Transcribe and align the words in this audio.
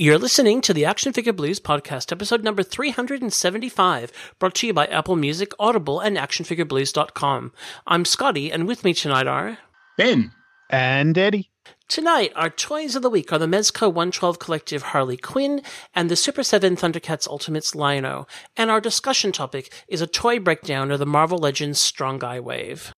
You're 0.00 0.16
listening 0.16 0.60
to 0.60 0.72
the 0.72 0.84
Action 0.84 1.12
Figure 1.12 1.32
Blues 1.32 1.58
podcast, 1.58 2.12
episode 2.12 2.44
number 2.44 2.62
375, 2.62 4.12
brought 4.38 4.54
to 4.54 4.68
you 4.68 4.72
by 4.72 4.86
Apple 4.86 5.16
Music, 5.16 5.50
Audible, 5.58 5.98
and 5.98 6.16
ActionFigureBlues.com. 6.16 7.52
I'm 7.84 8.04
Scotty, 8.04 8.52
and 8.52 8.68
with 8.68 8.84
me 8.84 8.94
tonight 8.94 9.26
are 9.26 9.58
Ben 9.96 10.30
and 10.70 11.18
Eddie. 11.18 11.50
Tonight, 11.88 12.32
our 12.36 12.48
toys 12.48 12.94
of 12.94 13.02
the 13.02 13.10
week 13.10 13.32
are 13.32 13.40
the 13.40 13.46
Mezco 13.46 13.88
112 13.88 14.38
Collective 14.38 14.82
Harley 14.82 15.16
Quinn 15.16 15.62
and 15.92 16.08
the 16.08 16.14
Super 16.14 16.44
7 16.44 16.76
Thundercats 16.76 17.26
Ultimates 17.26 17.74
Lion-O, 17.74 18.28
and 18.56 18.70
our 18.70 18.80
discussion 18.80 19.32
topic 19.32 19.72
is 19.88 20.00
a 20.00 20.06
toy 20.06 20.38
breakdown 20.38 20.92
of 20.92 21.00
the 21.00 21.06
Marvel 21.06 21.38
Legends 21.38 21.80
Strong 21.80 22.20
Guy 22.20 22.38
Wave. 22.38 22.92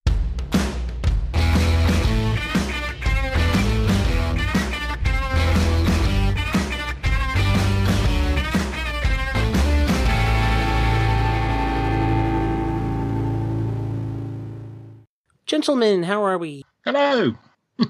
Gentlemen, 15.50 16.04
how 16.04 16.22
are 16.22 16.38
we? 16.38 16.62
Hello. 16.84 17.32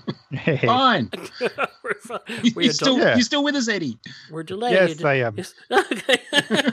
Fine. 0.63 1.11
We're 1.85 1.95
fine. 2.01 2.21
We 2.55 2.65
you're, 2.65 2.73
still, 2.73 2.99
Yeah. 2.99 3.17
you're 3.17 3.21
still 3.21 3.45
with 3.45 3.55
us, 3.55 3.69
Eddie. 3.69 3.99
we're 4.31 4.45
delayed. 4.45 4.73
Yes, 4.73 5.05
I 5.05 5.15
am. 5.17 5.35
Yes. 5.37 5.53
Okay. 5.71 6.21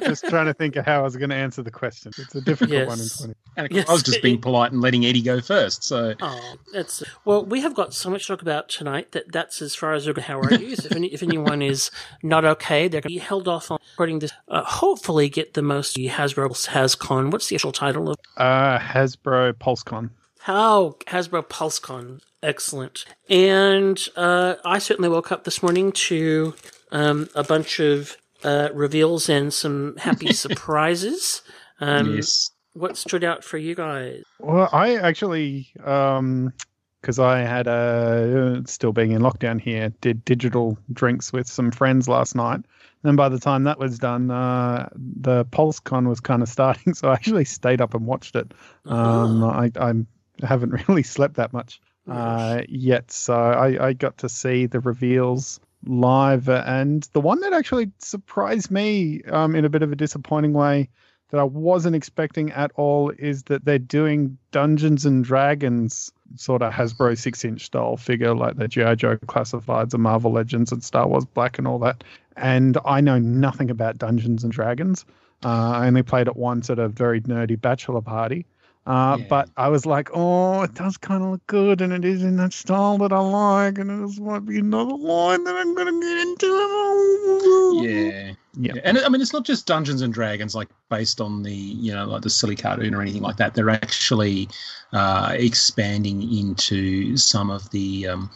Just 0.06 0.24
trying 0.30 0.46
to 0.46 0.54
think 0.54 0.78
of 0.78 0.86
how 0.86 1.00
I 1.00 1.02
was 1.02 1.18
going 1.18 1.32
to 1.32 1.36
answer 1.36 1.62
the 1.62 1.72
question. 1.72 2.14
It's 2.18 2.36
a 2.36 2.40
difficult 2.42 2.88
one 2.88 3.00
in 3.00 3.04
Yes. 3.04 3.18
20. 3.18 3.34
And 3.58 3.68
Yes. 3.70 3.90
I 3.90 3.92
was 3.92 4.04
just 4.04 4.22
being 4.22 4.40
polite 4.40 4.72
and 4.72 4.80
letting 4.80 5.06
Eddie 5.06 5.22
go 5.24 5.42
first. 5.42 5.84
So 5.84 6.14
Oh, 6.22 6.56
that's 6.72 7.04
well. 7.26 7.44
We 7.44 7.60
have 7.60 7.74
got 7.76 7.94
so 7.94 8.10
much 8.10 8.22
to 8.28 8.28
talk 8.34 8.42
about 8.42 8.70
tonight 8.70 9.12
that 9.12 9.30
that's 9.34 9.62
as 9.62 9.76
far 9.76 9.94
as 9.94 10.08
we're. 10.08 10.22
How 10.22 10.40
are 10.40 10.54
you? 10.54 10.78
So 10.78 10.86
if, 10.86 10.96
any, 10.96 11.08
if 11.08 11.22
anyone 11.22 11.62
is 11.62 11.92
not 12.24 12.46
okay, 12.46 12.88
they're 12.88 13.02
going 13.02 13.10
to 13.14 13.16
be 13.16 13.18
held 13.18 13.50
off 13.50 13.72
on 13.72 13.80
recording 13.94 14.20
this. 14.20 14.32
Uh, 14.48 14.64
hopefully, 14.64 15.28
get 15.28 15.54
the 15.54 15.62
most 15.62 15.98
Hasbro 15.98 16.50
HasCon. 16.70 17.32
What's 17.32 17.50
the 17.50 17.56
actual 17.56 17.74
title 17.74 18.10
of? 18.12 18.16
Uh, 18.38 18.80
Hasbro 18.80 19.52
PulseCon. 19.54 20.12
How 20.48 20.96
Hasbro 21.08 21.46
PulseCon. 21.50 22.22
Excellent. 22.42 23.04
And 23.30 24.02
uh, 24.16 24.56
I 24.64 24.80
certainly 24.80 25.10
woke 25.10 25.30
up 25.30 25.44
this 25.44 25.62
morning 25.62 25.92
to 25.92 26.56
um, 26.90 27.28
a 27.36 27.44
bunch 27.44 27.82
of 27.82 28.16
uh, 28.46 28.70
reveals 28.74 29.28
and 29.28 29.54
some 29.54 29.98
happy 29.98 30.32
surprises. 30.46 31.42
Um, 31.82 32.16
yes, 32.16 32.50
What 32.72 32.96
stood 32.96 33.26
out 33.26 33.44
for 33.44 33.58
you 33.58 33.76
guys? 33.76 34.24
Well, 34.40 34.70
I 34.72 34.96
actually, 34.96 35.68
um, 35.84 36.54
because 37.02 37.20
I 37.20 37.40
had 37.40 37.68
a 37.68 38.64
still 38.68 38.94
being 38.94 39.12
in 39.12 39.24
lockdown 39.24 39.60
here, 39.60 39.90
did 40.00 40.24
digital 40.24 40.78
drinks 40.94 41.34
with 41.34 41.48
some 41.48 41.72
friends 41.72 42.08
last 42.08 42.36
night. 42.36 42.62
Then 43.04 43.18
by 43.18 43.28
the 43.28 43.40
time 43.40 43.66
that 43.66 43.80
was 43.80 44.00
done, 44.00 44.32
uh, 44.32 44.88
the 44.96 45.44
PulseCon 45.44 46.08
was 46.08 46.22
kind 46.22 46.42
of 46.42 46.48
starting, 46.48 46.94
so 46.94 47.10
I 47.10 47.16
actually 47.16 47.44
stayed 47.44 47.82
up 47.82 47.94
and 47.94 48.06
watched 48.06 48.38
it. 48.38 48.54
Um, 48.86 49.44
I, 49.44 49.72
I 49.76 49.94
haven't 50.44 50.88
really 50.88 51.04
slept 51.04 51.36
that 51.36 51.54
much 51.54 51.82
uh, 52.10 52.62
yet, 52.70 53.12
so 53.12 53.36
I, 53.36 53.88
I 53.88 53.94
got 53.94 54.18
to 54.20 54.30
see 54.30 54.66
the 54.66 54.80
reveals 54.80 55.60
live, 55.86 56.50
and 56.50 57.08
the 57.14 57.22
one 57.22 57.42
that 57.42 57.54
actually 57.54 57.92
surprised 57.98 58.72
me 58.72 59.22
um, 59.24 59.56
in 59.56 59.66
a 59.66 59.70
bit 59.70 59.84
of 59.84 59.92
a 59.92 59.96
disappointing 59.96 60.54
way 60.54 60.90
that 61.30 61.40
I 61.40 61.44
wasn't 61.44 61.96
expecting 61.96 62.52
at 62.52 62.72
all 62.76 63.12
is 63.18 63.44
that 63.44 63.66
they're 63.66 63.80
doing 63.80 64.38
Dungeons 64.52 65.06
and 65.06 65.24
Dragons 65.24 66.12
sort 66.36 66.62
of 66.62 66.74
Hasbro 66.74 67.18
six 67.18 67.44
inch 67.44 67.66
style 67.66 67.98
figure 67.98 68.34
like 68.34 68.56
the 68.56 68.68
G.I. 68.68 68.96
Joe 68.96 69.18
classifieds 69.18 69.94
and 69.94 70.04
Marvel 70.04 70.32
Legends 70.32 70.72
and 70.72 70.84
Star 70.84 71.08
Wars 71.08 71.26
Black 71.26 71.58
and 71.58 71.68
all 71.68 71.80
that. 71.80 72.04
And 72.38 72.78
I 72.86 73.02
know 73.02 73.18
nothing 73.18 73.70
about 73.70 73.98
Dungeons 73.98 74.44
and 74.44 74.54
Dragons. 74.54 75.06
Uh, 75.44 75.72
I 75.72 75.88
only 75.88 76.04
played 76.04 76.28
it 76.28 76.36
once 76.36 76.70
at 76.70 76.80
a 76.80 76.88
very 76.88 77.22
nerdy 77.22 77.60
bachelor 77.60 78.02
party. 78.02 78.46
Uh, 78.88 79.18
Yeah. 79.20 79.26
But 79.30 79.50
I 79.58 79.68
was 79.68 79.86
like, 79.86 80.10
oh, 80.14 80.62
it 80.64 80.74
does 80.74 80.96
kind 80.98 81.22
of 81.24 81.32
look 81.32 81.46
good, 81.48 81.82
and 81.82 81.92
it 81.92 82.06
is 82.06 82.24
in 82.24 82.38
that 82.38 82.54
style 82.54 82.98
that 83.00 83.12
I 83.12 83.20
like, 83.20 83.78
and 83.78 84.08
this 84.08 84.18
might 84.20 84.46
be 84.46 84.60
another 84.60 84.96
line 84.96 85.44
that 85.44 85.56
I'm 85.56 85.76
going 85.76 85.94
to 85.94 86.00
get 86.02 86.18
into. 86.28 87.82
yeah. 87.84 88.34
Yeah. 88.60 88.74
and 88.84 88.98
I 88.98 89.10
mean 89.10 89.22
it's 89.22 89.34
not 89.34 89.46
just 89.46 89.68
Dungeons 89.68 90.02
and 90.02 90.12
Dragons 90.12 90.56
like 90.56 90.68
based 90.90 91.22
on 91.22 91.44
the 91.44 91.54
you 91.54 91.94
know 91.94 92.06
like 92.08 92.24
the 92.24 92.30
silly 92.32 92.56
cartoon 92.56 92.96
or 92.96 93.04
anything 93.04 93.22
like 93.22 93.38
that. 93.38 93.54
They're 93.54 93.70
actually 93.70 94.50
uh, 94.94 95.36
expanding 95.38 96.24
into 96.36 97.16
some 97.18 97.52
of 97.52 97.70
the 97.70 98.08
um, 98.08 98.32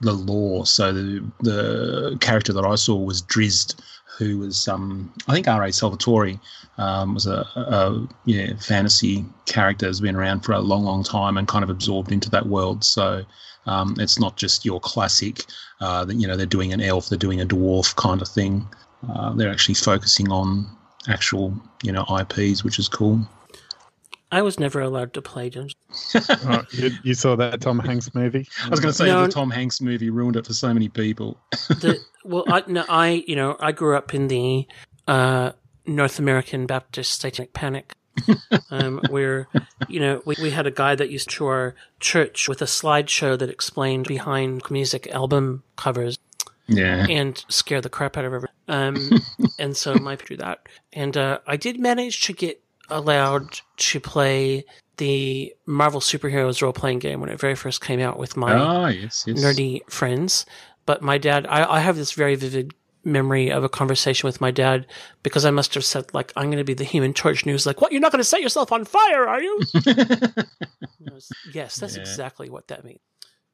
the 0.00 0.12
lore. 0.12 0.64
So 0.64 0.92
the 0.94 1.22
the 1.40 2.16
character 2.22 2.54
that 2.54 2.64
I 2.64 2.76
saw 2.76 2.96
was 2.96 3.20
Drizzt, 3.22 3.78
who 4.18 4.38
was 4.38 4.68
um, 4.68 5.12
I 5.28 5.34
think 5.34 5.48
R.A. 5.48 5.72
Salvatore 5.72 6.38
um, 6.78 7.14
was 7.14 7.26
a, 7.26 7.46
a, 7.56 8.08
yeah 8.24 8.54
fantasy 8.56 9.24
character 9.46 9.86
has 9.86 10.00
been 10.00 10.16
around 10.16 10.40
for 10.40 10.52
a 10.52 10.60
long 10.60 10.84
long 10.84 11.02
time 11.02 11.36
and 11.36 11.48
kind 11.48 11.64
of 11.64 11.70
absorbed 11.70 12.12
into 12.12 12.30
that 12.30 12.46
world. 12.46 12.84
So. 12.84 13.24
Um, 13.68 13.96
it's 13.98 14.20
not 14.20 14.36
just 14.36 14.64
your 14.64 14.78
classic, 14.78 15.42
uh, 15.80 16.04
that, 16.04 16.14
you 16.14 16.28
know, 16.28 16.36
they're 16.36 16.46
doing 16.46 16.72
an 16.72 16.80
elf, 16.80 17.08
they're 17.08 17.18
doing 17.18 17.40
a 17.40 17.44
dwarf 17.44 17.96
kind 17.96 18.22
of 18.22 18.28
thing. 18.28 18.64
Uh, 19.08 19.32
they're 19.34 19.50
actually 19.50 19.74
focusing 19.74 20.30
on 20.30 20.66
actual, 21.08 21.52
you 21.82 21.90
know, 21.90 22.04
IPs, 22.08 22.62
which 22.62 22.78
is 22.78 22.88
cool. 22.88 23.26
I 24.32 24.42
was 24.42 24.58
never 24.58 24.80
allowed 24.80 25.12
to 25.14 25.22
play 25.22 25.50
Dungeons. 25.50 25.74
Oh, 26.28 26.62
you, 26.72 26.90
you 27.04 27.14
saw 27.14 27.36
that 27.36 27.60
Tom 27.60 27.78
Hanks 27.78 28.14
movie? 28.14 28.46
I 28.64 28.68
was 28.68 28.80
going 28.80 28.90
to 28.92 28.96
say 28.96 29.06
No. 29.06 29.22
the 29.26 29.32
Tom 29.32 29.50
Hanks 29.50 29.80
movie 29.80 30.10
ruined 30.10 30.36
it 30.36 30.46
for 30.46 30.52
so 30.52 30.72
many 30.74 30.88
people. 30.88 31.38
the 31.68 31.98
well, 32.24 32.44
I 32.48 32.62
no, 32.66 32.84
I 32.88 33.24
you 33.26 33.36
know 33.36 33.56
I 33.60 33.72
grew 33.72 33.96
up 33.96 34.14
in 34.14 34.28
the 34.28 34.66
uh, 35.06 35.52
North 35.86 36.18
American 36.18 36.66
Baptist 36.66 37.20
Satanic 37.20 37.52
Panic, 37.52 37.94
um, 38.70 39.00
where 39.10 39.48
you 39.88 40.00
know 40.00 40.22
we, 40.26 40.34
we 40.42 40.50
had 40.50 40.66
a 40.66 40.70
guy 40.72 40.94
that 40.96 41.08
used 41.10 41.30
to 41.30 41.46
our 41.46 41.74
church 42.00 42.48
with 42.48 42.60
a 42.60 42.66
slideshow 42.66 43.38
that 43.38 43.48
explained 43.48 44.06
behind 44.08 44.62
music 44.70 45.06
album 45.12 45.62
covers 45.76 46.18
Yeah. 46.66 47.06
and 47.08 47.42
scare 47.48 47.80
the 47.80 47.88
crap 47.88 48.16
out 48.16 48.24
of 48.24 48.32
everyone. 48.34 48.50
Um, 48.68 49.10
and 49.60 49.76
so 49.76 49.94
my 49.94 50.16
do 50.16 50.36
that, 50.38 50.66
and 50.92 51.16
uh, 51.16 51.38
I 51.46 51.56
did 51.56 51.78
manage 51.78 52.22
to 52.22 52.32
get 52.32 52.60
allowed 52.88 53.60
to 53.76 54.00
play 54.00 54.64
the 54.96 55.54
Marvel 55.66 56.00
superheroes 56.00 56.62
role 56.62 56.72
playing 56.72 57.00
game 57.00 57.20
when 57.20 57.28
it 57.30 57.38
very 57.40 57.54
first 57.54 57.80
came 57.82 58.00
out 58.00 58.18
with 58.18 58.36
my 58.36 58.52
Ah, 58.52 58.86
yes, 58.88 59.24
yes. 59.26 59.38
nerdy 59.42 59.80
friends. 59.90 60.46
But 60.86 61.02
my 61.02 61.18
dad, 61.18 61.46
I, 61.48 61.64
I 61.76 61.80
have 61.80 61.96
this 61.96 62.12
very 62.12 62.34
vivid 62.36 62.72
memory 63.04 63.50
of 63.52 63.62
a 63.62 63.68
conversation 63.68 64.26
with 64.26 64.40
my 64.40 64.50
dad 64.50 64.86
because 65.22 65.44
I 65.44 65.50
must 65.50 65.74
have 65.74 65.84
said, 65.84 66.12
like, 66.14 66.32
I'm 66.36 66.46
going 66.46 66.58
to 66.58 66.64
be 66.64 66.74
the 66.74 66.84
human 66.84 67.12
torch. 67.12 67.42
And 67.42 67.50
he 67.50 67.52
was 67.52 67.66
like, 67.66 67.80
What? 67.80 67.92
You're 67.92 68.00
not 68.00 68.10
going 68.12 68.20
to 68.20 68.24
set 68.24 68.40
yourself 68.40 68.72
on 68.72 68.84
fire, 68.84 69.28
are 69.28 69.40
you? 69.40 69.60
Was, 71.12 71.30
yes, 71.52 71.76
that's 71.76 71.94
Yeah. 71.96 72.00
exactly 72.02 72.50
what 72.50 72.68
that 72.68 72.84
means. 72.84 73.00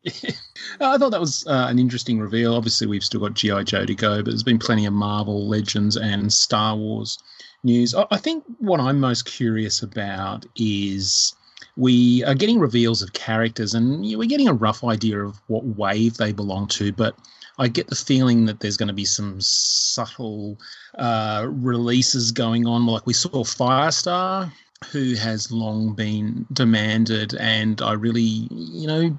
I 0.80 0.98
thought 0.98 1.10
that 1.10 1.20
was 1.20 1.46
uh, 1.46 1.66
an 1.68 1.78
interesting 1.78 2.18
reveal. 2.18 2.54
Obviously, 2.54 2.86
we've 2.88 3.04
still 3.04 3.20
got 3.20 3.34
GI 3.34 3.64
Joe 3.64 3.86
to 3.86 3.94
go, 3.94 4.16
but 4.16 4.26
there's 4.26 4.42
been 4.42 4.58
plenty 4.58 4.84
of 4.84 4.92
Marvel 4.92 5.46
Legends 5.48 5.96
and 5.96 6.32
Star 6.32 6.74
Wars 6.76 7.18
news. 7.64 7.94
I, 7.94 8.16
think 8.16 8.44
what 8.58 8.80
I'm 8.80 9.00
most 9.00 9.24
curious 9.24 9.82
about 9.82 10.46
is 10.56 11.34
we 11.76 12.24
are 12.24 12.34
getting 12.34 12.58
reveals 12.58 13.02
of 13.02 13.12
characters, 13.12 13.74
and 13.74 14.00
we're 14.00 14.28
getting 14.28 14.48
a 14.48 14.54
rough 14.54 14.84
idea 14.84 15.24
of 15.24 15.40
what 15.46 15.64
wave 15.64 16.16
they 16.16 16.32
belong 16.32 16.68
to, 16.68 16.92
but. 16.92 17.14
I 17.58 17.68
get 17.68 17.88
the 17.88 17.94
feeling 17.94 18.46
that 18.46 18.60
there's 18.60 18.78
going 18.78 18.88
to 18.88 18.94
be 18.94 19.04
some 19.04 19.38
subtle 19.38 20.58
uh, 20.94 21.46
releases 21.50 22.32
going 22.32 22.66
on. 22.66 22.86
Like 22.86 23.06
we 23.06 23.12
saw 23.12 23.44
Firestar, 23.44 24.50
who 24.90 25.14
has 25.14 25.52
long 25.52 25.94
been 25.94 26.46
demanded, 26.52 27.34
and 27.34 27.80
I 27.80 27.92
really, 27.92 28.48
you 28.50 28.86
know, 28.86 29.18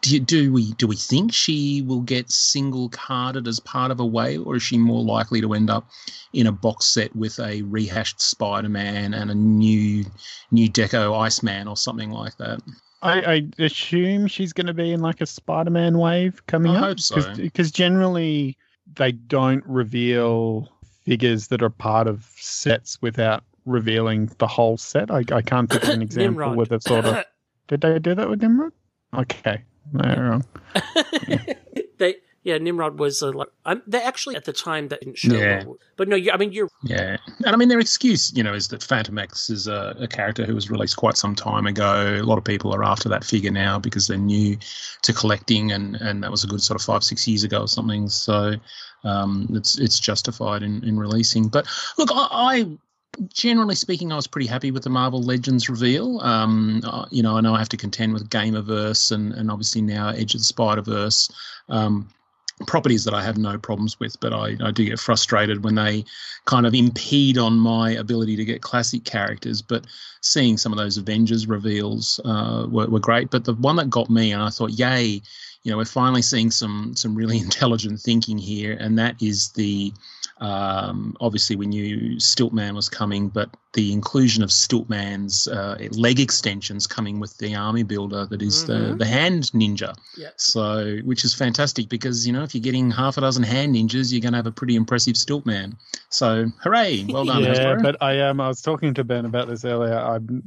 do, 0.00 0.14
you, 0.14 0.20
do 0.20 0.52
we 0.52 0.72
do 0.74 0.86
we 0.86 0.96
think 0.96 1.32
she 1.32 1.82
will 1.82 2.00
get 2.00 2.30
single 2.30 2.88
carded 2.88 3.46
as 3.46 3.60
part 3.60 3.90
of 3.90 4.00
a 4.00 4.06
wave, 4.06 4.46
or 4.46 4.56
is 4.56 4.62
she 4.62 4.78
more 4.78 5.02
likely 5.02 5.40
to 5.40 5.54
end 5.54 5.70
up 5.70 5.88
in 6.32 6.46
a 6.46 6.52
box 6.52 6.86
set 6.86 7.14
with 7.14 7.38
a 7.40 7.62
rehashed 7.62 8.20
Spider-Man 8.20 9.14
and 9.14 9.30
a 9.30 9.34
new 9.34 10.04
new 10.50 10.68
Deco 10.70 11.18
Iceman 11.18 11.68
or 11.68 11.76
something 11.76 12.10
like 12.10 12.36
that? 12.38 12.60
I, 13.02 13.20
I 13.20 13.62
assume 13.64 14.26
she's 14.26 14.52
going 14.52 14.66
to 14.66 14.74
be 14.74 14.92
in 14.92 15.00
like 15.00 15.20
a 15.20 15.26
Spider-Man 15.26 15.98
wave 15.98 16.44
coming 16.46 16.72
I 16.72 16.76
up. 16.76 16.84
hope 16.84 17.00
so. 17.00 17.34
Because 17.34 17.70
generally 17.70 18.58
they 18.94 19.12
don't 19.12 19.64
reveal 19.66 20.68
figures 21.04 21.48
that 21.48 21.62
are 21.62 21.70
part 21.70 22.06
of 22.06 22.30
sets 22.36 23.00
without 23.00 23.42
revealing 23.66 24.30
the 24.38 24.46
whole 24.46 24.76
set. 24.76 25.10
I, 25.10 25.24
I 25.32 25.42
can't 25.42 25.70
think 25.70 25.82
of 25.84 25.90
an 25.90 26.02
example 26.10 26.54
where 26.54 26.66
they've 26.66 26.82
sort 26.82 27.04
of. 27.04 27.24
Did 27.68 27.82
they 27.82 27.98
do 27.98 28.14
that 28.14 28.28
with 28.28 28.42
Nimrod? 28.42 28.72
Okay, 29.14 29.62
no, 29.92 30.14
wrong. 30.16 30.44
they 31.98 32.16
yeah, 32.42 32.56
Nimrod 32.56 32.98
was 32.98 33.22
a. 33.22 33.32
Um, 33.66 33.82
they 33.86 34.02
actually 34.02 34.34
at 34.34 34.46
the 34.46 34.52
time 34.52 34.88
that 34.88 35.00
didn't 35.00 35.18
show. 35.18 35.34
Yeah. 35.34 35.64
But 35.96 36.08
no, 36.08 36.16
you, 36.16 36.32
I 36.32 36.38
mean 36.38 36.52
you're 36.52 36.70
Yeah, 36.82 37.18
and 37.44 37.54
I 37.54 37.56
mean 37.56 37.68
their 37.68 37.78
excuse, 37.78 38.32
you 38.34 38.42
know, 38.42 38.54
is 38.54 38.68
that 38.68 38.80
Phantomex 38.80 39.50
is 39.50 39.66
a, 39.66 39.94
a 39.98 40.08
character 40.08 40.46
who 40.46 40.54
was 40.54 40.70
released 40.70 40.96
quite 40.96 41.18
some 41.18 41.34
time 41.34 41.66
ago. 41.66 42.18
A 42.18 42.24
lot 42.24 42.38
of 42.38 42.44
people 42.44 42.74
are 42.74 42.82
after 42.82 43.10
that 43.10 43.24
figure 43.24 43.50
now 43.50 43.78
because 43.78 44.06
they're 44.06 44.16
new 44.16 44.56
to 45.02 45.12
collecting, 45.12 45.70
and 45.70 45.96
and 45.96 46.22
that 46.22 46.30
was 46.30 46.42
a 46.42 46.46
good 46.46 46.62
sort 46.62 46.80
of 46.80 46.84
five 46.84 47.04
six 47.04 47.28
years 47.28 47.44
ago 47.44 47.60
or 47.60 47.68
something. 47.68 48.08
So 48.08 48.54
um, 49.04 49.46
it's 49.50 49.78
it's 49.78 50.00
justified 50.00 50.62
in, 50.62 50.82
in 50.82 50.98
releasing. 50.98 51.48
But 51.48 51.66
look, 51.98 52.08
I, 52.10 52.28
I 52.30 52.78
generally 53.32 53.74
speaking, 53.74 54.12
I 54.12 54.16
was 54.16 54.26
pretty 54.26 54.46
happy 54.46 54.70
with 54.70 54.84
the 54.84 54.90
Marvel 54.90 55.22
Legends 55.22 55.68
reveal. 55.68 56.20
Um, 56.20 56.82
uh, 56.84 57.06
you 57.10 57.22
know, 57.22 57.36
I 57.36 57.40
know 57.40 57.54
I 57.54 57.58
have 57.58 57.68
to 57.70 57.76
contend 57.76 58.12
with 58.12 58.30
Gamerverse 58.30 59.12
and 59.12 59.32
and 59.34 59.50
obviously 59.50 59.82
now 59.82 60.08
Edge 60.10 60.34
of 60.34 60.40
the 60.40 60.44
Spider 60.44 60.82
Verse. 60.82 61.30
Um, 61.68 62.08
properties 62.66 63.04
that 63.04 63.14
I 63.14 63.22
have 63.22 63.38
no 63.38 63.58
problems 63.58 63.98
with, 63.98 64.18
but 64.20 64.32
I, 64.32 64.56
I 64.62 64.70
do 64.70 64.84
get 64.84 64.98
frustrated 64.98 65.64
when 65.64 65.76
they 65.76 66.04
kind 66.44 66.66
of 66.66 66.74
impede 66.74 67.38
on 67.38 67.58
my 67.58 67.92
ability 67.92 68.36
to 68.36 68.44
get 68.44 68.60
classic 68.60 69.04
characters. 69.04 69.62
But 69.62 69.86
seeing 70.20 70.58
some 70.58 70.72
of 70.72 70.78
those 70.78 70.98
Avengers 70.98 71.46
reveals 71.46 72.20
uh, 72.24 72.66
were, 72.70 72.88
were 72.88 73.00
great. 73.00 73.30
But 73.30 73.44
the 73.44 73.54
one 73.54 73.76
that 73.76 73.88
got 73.88 74.10
me, 74.10 74.32
and 74.32 74.42
I 74.42 74.50
thought, 74.50 74.72
yay, 74.72 75.22
you 75.62 75.70
know, 75.70 75.76
we're 75.76 75.84
finally 75.84 76.22
seeing 76.22 76.50
some 76.50 76.94
some 76.96 77.14
really 77.14 77.38
intelligent 77.46 78.00
thinking 78.00 78.38
here, 78.38 78.76
and 78.78 78.98
that 78.98 79.20
is 79.22 79.50
the 79.50 79.92
um, 80.40 81.16
obviously 81.20 81.56
we 81.56 81.66
knew 81.66 82.16
Stiltman 82.16 82.74
was 82.74 82.88
coming, 82.88 83.28
but 83.28 83.50
the 83.72 83.92
inclusion 83.92 84.42
of 84.42 84.50
Stiltman's 84.50 85.46
uh, 85.46 85.78
leg 85.92 86.18
extensions 86.18 86.86
coming 86.88 87.20
with 87.20 87.36
the 87.38 87.54
army 87.54 87.84
builder 87.84 88.26
that 88.26 88.42
is 88.42 88.64
the 88.66 88.72
Mhm. 88.72 88.98
the 88.98 89.04
hand 89.06 89.44
ninja. 89.54 89.94
Yeah. 90.16 90.30
So, 90.36 90.96
which 91.04 91.24
is 91.24 91.34
fantastic 91.34 91.88
because 91.88 92.26
you 92.26 92.32
know 92.32 92.42
if 92.42 92.52
you're 92.54 92.62
getting 92.62 92.90
half 92.90 93.16
a 93.16 93.20
dozen 93.20 93.42
hand 93.44 93.74
ninjas, 93.76 94.10
you're 94.10 94.20
going 94.20 94.32
to 94.32 94.38
have 94.38 94.46
a 94.48 94.50
pretty 94.52 94.74
impressive 94.74 95.14
Stiltman. 95.14 95.74
So, 96.08 96.46
hooray! 96.64 97.04
Well 97.08 97.24
done, 97.24 97.44
yeah, 97.44 97.54
Hasbro. 97.54 97.82
but 97.82 97.96
I 98.02 98.14
am. 98.14 98.40
I 98.40 98.48
was 98.48 98.60
talking 98.60 98.92
to 98.94 99.04
Ben 99.04 99.24
about 99.24 99.46
this 99.48 99.64
earlier. 99.64 99.94
I'm 99.96 100.42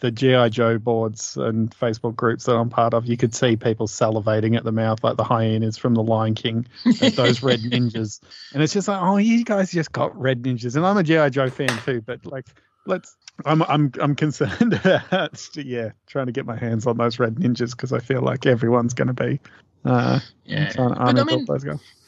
the 0.00 0.10
GI 0.10 0.50
Joe 0.50 0.76
boards 0.78 1.38
and 1.38 1.70
Facebook 1.70 2.16
groups 2.16 2.44
that 2.44 2.56
I'm 2.56 2.68
part 2.68 2.92
of. 2.92 3.06
You 3.06 3.16
could 3.16 3.34
see 3.34 3.56
people 3.56 3.86
salivating 3.88 4.56
at 4.56 4.64
the 4.64 4.72
mouth 4.72 5.02
like 5.02 5.16
the 5.16 5.24
hyenas 5.24 5.78
from 5.78 5.94
the 5.94 6.02
Lion 6.02 6.34
King 6.34 6.66
those 7.14 7.42
red 7.42 7.60
ninjas, 7.72 8.20
and 8.52 8.62
it's 8.62 8.74
just 8.74 8.88
like, 8.88 9.00
oh, 9.00 9.16
you 9.16 9.42
guys 9.44 9.70
just 9.72 9.92
got 9.92 10.14
red 10.20 10.42
ninjas, 10.42 10.76
and 10.76 10.84
I'm 10.84 10.98
a 10.98 11.02
GI 11.02 11.30
Joe 11.30 11.48
fan 11.48 11.68
too. 11.86 12.02
But 12.02 12.26
like, 12.26 12.44
let's. 12.88 13.16
I'm 13.44 13.62
I'm 13.62 13.92
I'm 14.00 14.16
concerned 14.16 14.72
about 14.84 15.48
yeah 15.54 15.90
trying 16.08 16.26
to 16.26 16.32
get 16.32 16.44
my 16.44 16.56
hands 16.56 16.86
on 16.88 16.96
those 16.96 17.20
red 17.20 17.36
ninjas 17.36 17.70
because 17.70 17.92
I 17.92 18.00
feel 18.00 18.20
like 18.20 18.46
everyone's 18.46 18.94
going 18.94 19.06
to 19.06 19.14
be 19.14 19.40
uh, 19.84 20.20
yeah, 20.44 20.70
trying 20.70 20.90
to 20.90 20.94
but 20.96 21.18
I 21.18 21.24
mean, 21.24 21.46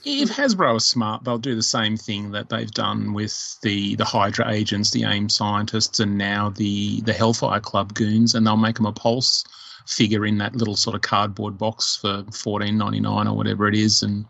if 0.05 0.31
Hasbro 0.31 0.77
is 0.77 0.87
smart, 0.87 1.25
they'll 1.25 1.39
do 1.39 1.55
the 1.55 1.63
same 1.63 1.97
thing 1.97 2.31
that 2.33 2.49
they've 2.49 2.71
done 2.71 3.13
with 3.13 3.59
the 3.63 3.95
the 3.97 4.05
Hydra 4.05 4.51
agents, 4.51 4.91
the 4.91 5.05
AIM 5.05 5.29
scientists, 5.29 6.01
and 6.01 6.19
now 6.19 6.51
the 6.51 7.01
the 7.03 7.13
Hellfire 7.13 7.61
Club 7.61 7.95
goons, 7.95 8.35
and 8.35 8.47
they'll 8.47 8.57
make 8.57 8.77
them 8.77 8.87
a 8.87 8.93
pulse 8.93 9.45
figure 9.87 10.27
in 10.27 10.39
that 10.39 10.55
little 10.57 10.77
sort 10.77 10.95
of 10.95 11.03
cardboard 11.03 11.59
box 11.59 11.97
for 11.97 12.25
fourteen 12.33 12.79
ninety 12.79 13.01
nine 13.01 13.27
or 13.27 13.37
whatever 13.37 13.69
it 13.69 13.75
is, 13.75 14.03
and 14.03 14.25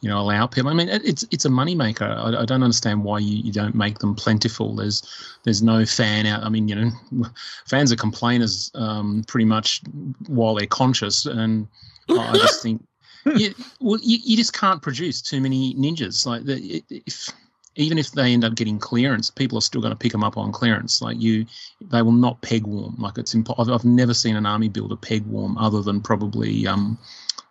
you 0.00 0.08
know 0.08 0.18
allow 0.18 0.46
people. 0.46 0.70
I 0.70 0.74
mean, 0.74 0.88
it's 0.88 1.24
it's 1.30 1.44
a 1.44 1.48
moneymaker. 1.48 2.02
I, 2.02 2.42
I 2.42 2.44
don't 2.44 2.62
understand 2.62 3.04
why 3.04 3.18
you, 3.18 3.42
you 3.42 3.52
don't 3.52 3.74
make 3.74 3.98
them 3.98 4.14
plentiful. 4.14 4.74
There's 4.74 5.02
there's 5.44 5.62
no 5.62 5.84
fan 5.84 6.26
out. 6.26 6.42
I 6.42 6.48
mean, 6.48 6.68
you 6.68 6.74
know, 6.74 7.26
fans 7.66 7.92
are 7.92 7.96
complainers 7.96 8.70
um, 8.74 9.24
pretty 9.26 9.44
much 9.44 9.82
while 10.26 10.54
they're 10.54 10.66
conscious, 10.66 11.26
and 11.26 11.68
I 12.08 12.32
just 12.38 12.62
think 12.62 12.82
you, 13.24 13.54
well, 13.80 13.98
you, 14.02 14.18
you 14.22 14.36
just 14.36 14.52
can't 14.52 14.80
produce 14.80 15.20
too 15.20 15.40
many 15.40 15.74
ninjas. 15.74 16.26
Like 16.26 16.44
the, 16.44 16.82
if 16.88 17.30
even 17.76 17.98
if 17.98 18.12
they 18.12 18.32
end 18.32 18.44
up 18.44 18.54
getting 18.54 18.78
clearance, 18.78 19.30
people 19.30 19.56
are 19.56 19.62
still 19.62 19.80
going 19.80 19.92
to 19.92 19.98
pick 19.98 20.12
them 20.12 20.24
up 20.24 20.36
on 20.36 20.52
clearance. 20.52 21.00
Like 21.00 21.20
you, 21.20 21.46
they 21.80 22.02
will 22.02 22.12
not 22.12 22.40
peg 22.42 22.66
warm. 22.66 22.96
Like 22.98 23.18
it's 23.18 23.34
impo- 23.34 23.54
I've, 23.58 23.68
I've 23.68 23.84
never 23.84 24.14
seen 24.14 24.36
an 24.36 24.46
army 24.46 24.68
builder 24.68 24.96
peg 24.96 25.24
warm 25.26 25.56
other 25.56 25.82
than 25.82 26.00
probably 26.00 26.66
um, 26.66 26.98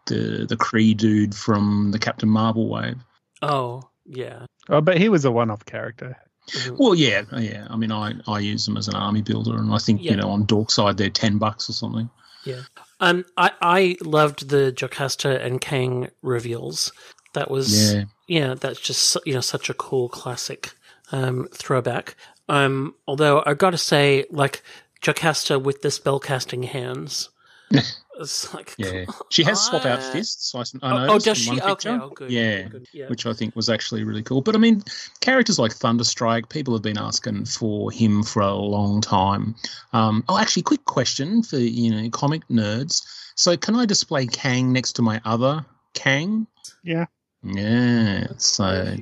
the 0.09 0.45
the 0.47 0.57
Kree 0.57 0.95
dude 0.95 1.33
from 1.33 1.91
the 1.91 1.99
Captain 1.99 2.27
Marvel 2.29 2.67
wave. 2.69 2.97
oh 3.41 3.83
yeah. 4.05 4.45
Oh, 4.67 4.81
but 4.81 4.97
he 4.97 5.07
was 5.09 5.23
a 5.25 5.31
one-off 5.31 5.65
character. 5.65 6.17
Mhm. 6.51 6.77
Well, 6.79 6.95
yeah, 6.95 7.21
yeah. 7.37 7.67
I 7.69 7.75
mean, 7.75 7.91
I, 7.91 8.13
I 8.27 8.39
use 8.39 8.65
them 8.65 8.75
as 8.77 8.87
an 8.87 8.95
army 8.95 9.21
builder, 9.21 9.55
and 9.55 9.71
I 9.71 9.77
think 9.77 10.01
Yeah. 10.03 10.11
you 10.11 10.17
know 10.17 10.29
on 10.31 10.45
Dorkside 10.47 10.97
they're 10.97 11.09
ten 11.09 11.37
bucks 11.37 11.69
or 11.69 11.73
something. 11.73 12.09
Yeah. 12.43 12.61
Um, 12.99 13.23
I 13.37 13.51
I 13.61 13.97
loved 14.01 14.49
the 14.49 14.71
Jocasta 14.71 15.39
and 15.45 15.61
Kang 15.61 16.09
reveals. 16.23 16.91
That 17.35 17.51
was 17.51 17.93
Yeah, 17.93 18.03
yeah, 18.27 18.53
that's 18.55 18.79
just 18.79 19.15
you 19.25 19.33
know 19.35 19.41
such 19.41 19.69
a 19.69 19.73
cool 19.75 20.09
classic 20.09 20.73
um, 21.11 21.47
throwback. 21.53 22.15
Um, 22.47 22.95
although 23.07 23.43
I 23.45 23.53
got 23.53 23.71
to 23.71 23.77
say, 23.77 24.25
like 24.31 24.63
Jocasta 25.03 25.59
with 25.59 25.83
the 25.83 25.89
spellcasting 25.89 26.65
hands, 26.65 27.29
it's 28.19 28.53
like 28.53 28.75
yeah. 28.77 29.05
She 29.29 29.43
has 29.43 29.61
swap 29.61 29.85
out 29.85 30.03
fists. 30.03 30.53
I, 30.53 30.59
I 30.59 31.07
Oh, 31.07 31.13
oh, 31.15 31.19
does 31.19 31.37
she? 31.37 31.59
Okay, 31.59 31.89
oh, 31.89 32.09
good. 32.09 32.29
Yeah, 32.31 32.63
good, 32.63 32.87
yeah. 32.93 33.07
which 33.07 33.25
I 33.25 33.33
think 33.33 33.55
was 33.55 33.69
actually 33.69 34.03
really 34.03 34.23
cool. 34.23 34.41
But 34.41 34.55
I 34.55 34.59
mean, 34.59 34.83
characters 35.21 35.57
like 35.57 35.71
Thunderstrike, 35.71 36.49
people 36.49 36.73
have 36.73 36.83
been 36.83 36.97
asking 36.97 37.45
for 37.45 37.91
him 37.91 38.23
for 38.23 38.41
a 38.41 38.53
long 38.53 39.01
time. 39.01 39.55
Um, 39.93 40.23
oh, 40.29 40.37
actually, 40.37 40.63
quick 40.63 40.85
question 40.85 41.43
for 41.43 41.57
you 41.57 41.91
know 41.91 42.09
comic 42.09 42.47
nerds. 42.49 43.01
So, 43.35 43.55
can 43.55 43.75
I 43.75 43.85
display 43.85 44.27
Kang 44.27 44.73
next 44.73 44.93
to 44.93 45.01
my 45.01 45.21
other 45.25 45.65
Kang? 45.93 46.47
Yeah. 46.83 47.05
Yeah. 47.43 48.27
So 48.37 48.95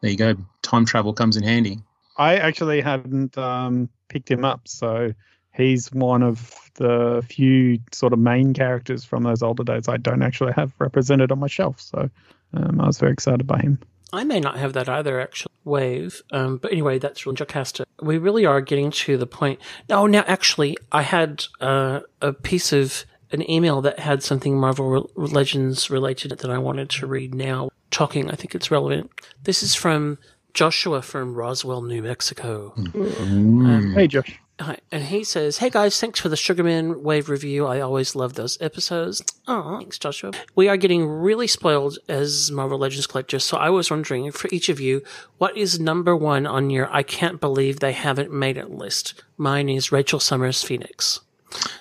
there 0.00 0.10
you 0.10 0.16
go. 0.16 0.34
Time 0.62 0.84
travel 0.84 1.12
comes 1.12 1.36
in 1.36 1.42
handy. 1.42 1.78
I 2.16 2.36
actually 2.36 2.80
hadn't 2.80 3.36
um, 3.38 3.88
picked 4.08 4.30
him 4.30 4.44
up, 4.44 4.68
so 4.68 5.12
he's 5.60 5.92
one 5.92 6.22
of 6.22 6.54
the 6.74 7.24
few 7.28 7.78
sort 7.92 8.12
of 8.12 8.18
main 8.18 8.54
characters 8.54 9.04
from 9.04 9.22
those 9.22 9.42
older 9.42 9.64
days 9.64 9.88
I 9.88 9.96
don't 9.96 10.22
actually 10.22 10.52
have 10.52 10.72
represented 10.78 11.30
on 11.30 11.38
my 11.38 11.46
shelf. 11.46 11.80
So 11.80 12.10
um, 12.54 12.80
I 12.80 12.86
was 12.86 12.98
very 12.98 13.12
excited 13.12 13.46
by 13.46 13.58
him. 13.58 13.78
I 14.12 14.24
may 14.24 14.40
not 14.40 14.56
have 14.56 14.72
that 14.72 14.88
either, 14.88 15.20
actually. 15.20 15.52
Wave. 15.64 16.22
Um, 16.32 16.56
but 16.56 16.72
anyway, 16.72 16.98
that's 16.98 17.26
really 17.26 17.36
Jocasta. 17.36 17.84
We 18.02 18.18
really 18.18 18.46
are 18.46 18.60
getting 18.60 18.90
to 18.90 19.16
the 19.16 19.26
point. 19.26 19.60
Oh, 19.88 20.06
now, 20.06 20.24
actually, 20.26 20.76
I 20.90 21.02
had 21.02 21.44
uh, 21.60 22.00
a 22.20 22.32
piece 22.32 22.72
of 22.72 23.04
an 23.30 23.48
email 23.48 23.80
that 23.82 23.98
had 23.98 24.22
something 24.22 24.58
Marvel 24.58 24.88
Re- 25.14 25.28
Legends 25.28 25.90
related 25.90 26.30
that 26.30 26.50
I 26.50 26.58
wanted 26.58 26.90
to 26.90 27.06
read 27.06 27.34
now. 27.34 27.70
Talking, 27.90 28.30
I 28.30 28.34
think 28.34 28.54
it's 28.54 28.70
relevant. 28.70 29.10
This 29.44 29.62
is 29.62 29.74
from 29.74 30.18
Joshua 30.54 31.02
from 31.02 31.34
Roswell, 31.34 31.82
New 31.82 32.02
Mexico. 32.02 32.72
Mm. 32.76 33.94
Hey, 33.94 34.08
Josh. 34.08 34.38
Hi, 34.60 34.76
and 34.92 35.04
he 35.04 35.24
says, 35.24 35.56
"Hey 35.56 35.70
guys, 35.70 35.98
thanks 35.98 36.20
for 36.20 36.28
the 36.28 36.36
Sugarman 36.36 37.02
Wave 37.02 37.30
review. 37.30 37.66
I 37.66 37.80
always 37.80 38.14
love 38.14 38.34
those 38.34 38.60
episodes. 38.60 39.22
Oh, 39.48 39.78
thanks, 39.78 39.98
Joshua. 39.98 40.32
We 40.54 40.68
are 40.68 40.76
getting 40.76 41.06
really 41.06 41.46
spoiled 41.46 41.98
as 42.08 42.50
Marvel 42.50 42.78
Legends 42.78 43.06
collectors, 43.06 43.42
so 43.42 43.56
I 43.56 43.70
was 43.70 43.90
wondering 43.90 44.30
for 44.32 44.48
each 44.52 44.68
of 44.68 44.78
you, 44.78 45.02
what 45.38 45.56
is 45.56 45.80
number 45.80 46.14
one 46.14 46.46
on 46.46 46.68
your 46.68 46.92
I 46.94 47.02
can't 47.02 47.40
believe 47.40 47.80
they 47.80 47.92
haven't 47.92 48.32
made 48.32 48.58
it 48.58 48.70
list? 48.70 49.22
Mine 49.38 49.70
is 49.70 49.90
Rachel 49.92 50.20
Summers 50.20 50.62
Phoenix. 50.62 51.20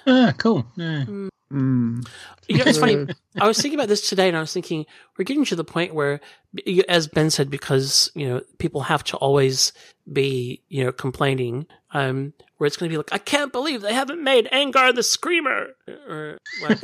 Ah, 0.08 0.34
cool. 0.38 0.66
Yeah. 0.78 1.04
Mm. 1.52 2.08
You 2.48 2.58
know, 2.58 2.64
it's 2.66 2.80
funny. 2.80 3.08
I 3.40 3.48
was 3.48 3.60
thinking 3.60 3.80
about 3.80 3.90
this 3.90 4.08
today, 4.08 4.28
and 4.28 4.38
I 4.38 4.40
was 4.40 4.54
thinking 4.54 4.86
we're 5.18 5.26
getting 5.26 5.46
to 5.46 5.56
the 5.56 5.64
point 5.64 5.94
where, 5.94 6.20
as 6.88 7.08
Ben 7.08 7.30
said, 7.30 7.50
because 7.50 8.12
you 8.16 8.28
know 8.28 8.42
people 8.58 8.82
have 8.82 9.04
to 9.06 9.18
always 9.18 9.74
be 10.12 10.62
you 10.70 10.84
know 10.84 10.92
complaining, 10.92 11.68
um, 11.92 12.34
where 12.58 12.68
it's 12.68 12.78
going 12.78 12.90
to 12.90 12.94
be 12.94 12.98
like, 12.98 13.14
I 13.14 13.18
can't 13.18 13.52
believe 13.52 13.82
they 13.82 13.94
haven't 13.94 14.24
made 14.24 14.48
Angar 14.52 14.94
the 14.94 15.04
Screamer, 15.04 15.70
or 15.88 16.38
like, 16.62 16.82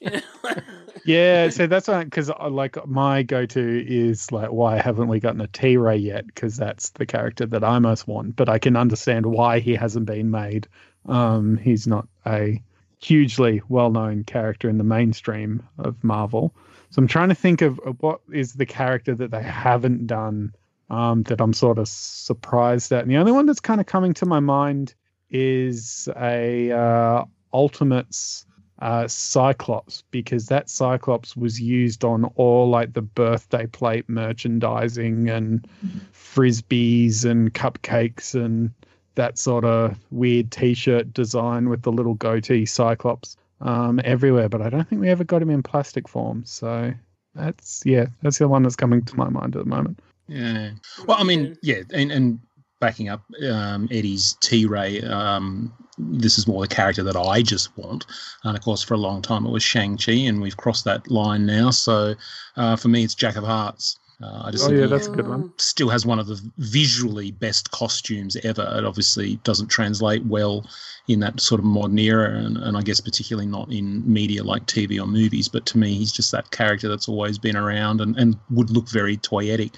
you 0.00 0.10
Yeah, 1.04 1.50
so 1.50 1.66
that's 1.66 1.86
why, 1.86 2.04
because 2.04 2.30
like 2.50 2.86
my 2.86 3.22
go-to 3.22 3.84
is 3.86 4.32
like, 4.32 4.50
why 4.50 4.80
haven't 4.80 5.08
we 5.08 5.20
gotten 5.20 5.40
a 5.40 5.46
T-Ray 5.46 5.98
yet? 5.98 6.26
Because 6.26 6.56
that's 6.56 6.90
the 6.90 7.04
character 7.04 7.44
that 7.46 7.62
I 7.62 7.78
most 7.78 8.08
want. 8.08 8.36
But 8.36 8.48
I 8.48 8.58
can 8.58 8.76
understand 8.76 9.26
why 9.26 9.58
he 9.60 9.74
hasn't 9.74 10.06
been 10.06 10.30
made. 10.30 10.66
Um, 11.06 11.58
he's 11.58 11.86
not 11.86 12.08
a 12.26 12.62
hugely 13.00 13.60
well-known 13.68 14.24
character 14.24 14.70
in 14.70 14.78
the 14.78 14.84
mainstream 14.84 15.62
of 15.78 16.02
Marvel. 16.02 16.54
So 16.88 17.00
I'm 17.00 17.08
trying 17.08 17.28
to 17.28 17.34
think 17.34 17.60
of 17.60 17.78
of 17.80 17.96
what 18.00 18.20
is 18.32 18.54
the 18.54 18.66
character 18.66 19.14
that 19.14 19.30
they 19.30 19.42
haven't 19.42 20.06
done 20.06 20.54
um, 20.90 21.22
that 21.24 21.40
I'm 21.40 21.52
sort 21.52 21.78
of 21.78 21.88
surprised 21.88 22.92
at. 22.92 23.02
And 23.02 23.10
the 23.10 23.16
only 23.16 23.32
one 23.32 23.46
that's 23.46 23.60
kind 23.60 23.80
of 23.80 23.86
coming 23.86 24.14
to 24.14 24.26
my 24.26 24.40
mind 24.40 24.94
is 25.30 26.08
a 26.16 26.70
uh, 26.70 27.24
Ultimates 27.52 28.46
uh, 28.80 29.08
Cyclops 29.08 30.02
because 30.10 30.46
that 30.46 30.68
Cyclops 30.68 31.36
was 31.36 31.60
used 31.60 32.04
on 32.04 32.24
all 32.36 32.68
like 32.68 32.92
the 32.92 33.02
birthday 33.02 33.66
plate 33.66 34.08
merchandising 34.08 35.30
and 35.30 35.66
frisbees 36.12 37.24
and 37.24 37.54
cupcakes 37.54 38.34
and 38.34 38.70
that 39.14 39.38
sort 39.38 39.64
of 39.64 39.96
weird 40.10 40.50
T-shirt 40.50 41.12
design 41.12 41.68
with 41.68 41.82
the 41.82 41.92
little 41.92 42.14
goatee 42.14 42.66
Cyclops 42.66 43.36
um, 43.60 44.00
everywhere. 44.04 44.48
But 44.48 44.60
I 44.60 44.70
don't 44.70 44.88
think 44.88 45.00
we 45.00 45.08
ever 45.08 45.24
got 45.24 45.40
him 45.40 45.50
in 45.50 45.62
plastic 45.62 46.08
form. 46.08 46.44
So 46.44 46.92
That's 47.34 47.82
yeah, 47.84 48.06
that's 48.22 48.38
the 48.38 48.48
one 48.48 48.62
that's 48.62 48.76
coming 48.76 49.02
to 49.02 49.16
my 49.16 49.28
mind 49.28 49.56
at 49.56 49.64
the 49.64 49.68
moment. 49.68 50.00
Yeah. 50.28 50.70
Well, 51.06 51.18
I 51.18 51.24
mean, 51.24 51.56
yeah, 51.62 51.82
and, 51.92 52.10
and 52.10 52.40
backing 52.80 53.08
up 53.08 53.22
um, 53.50 53.88
Eddie's 53.90 54.36
T 54.40 54.66
Ray, 54.66 55.00
um, 55.02 55.72
this 55.98 56.38
is 56.38 56.46
more 56.46 56.60
the 56.62 56.74
character 56.74 57.02
that 57.02 57.16
I 57.16 57.42
just 57.42 57.76
want. 57.76 58.06
And 58.42 58.56
of 58.56 58.62
course, 58.62 58.82
for 58.82 58.94
a 58.94 58.98
long 58.98 59.22
time 59.22 59.46
it 59.46 59.50
was 59.50 59.62
Shang-Chi, 59.62 60.12
and 60.12 60.40
we've 60.40 60.56
crossed 60.56 60.84
that 60.84 61.10
line 61.10 61.46
now. 61.46 61.70
So 61.70 62.14
uh, 62.56 62.76
for 62.76 62.88
me, 62.88 63.04
it's 63.04 63.14
Jack 63.14 63.36
of 63.36 63.44
Hearts. 63.44 63.98
Uh, 64.24 64.42
I 64.44 64.50
just 64.50 64.64
Oh 64.64 64.68
think 64.68 64.80
yeah, 64.80 64.86
that's 64.86 65.06
a 65.06 65.10
good 65.10 65.28
one. 65.28 65.52
still 65.58 65.90
has 65.90 66.06
one 66.06 66.18
of 66.18 66.26
the 66.26 66.40
visually 66.58 67.30
best 67.30 67.70
costumes 67.72 68.36
ever. 68.42 68.62
It 68.78 68.84
obviously 68.84 69.36
doesn't 69.44 69.68
translate 69.68 70.24
well 70.24 70.66
in 71.08 71.20
that 71.20 71.40
sort 71.40 71.58
of 71.58 71.66
modern 71.66 71.98
era, 71.98 72.30
and, 72.30 72.56
and 72.56 72.76
I 72.76 72.80
guess 72.82 73.00
particularly 73.00 73.46
not 73.46 73.70
in 73.70 74.02
media 74.10 74.42
like 74.42 74.66
TV 74.66 74.98
or 75.00 75.06
movies. 75.06 75.48
But 75.48 75.66
to 75.66 75.78
me, 75.78 75.94
he's 75.94 76.12
just 76.12 76.32
that 76.32 76.50
character 76.52 76.88
that's 76.88 77.08
always 77.08 77.38
been 77.38 77.56
around 77.56 78.00
and, 78.00 78.16
and 78.16 78.36
would 78.50 78.70
look 78.70 78.88
very 78.88 79.18
toyetic. 79.18 79.74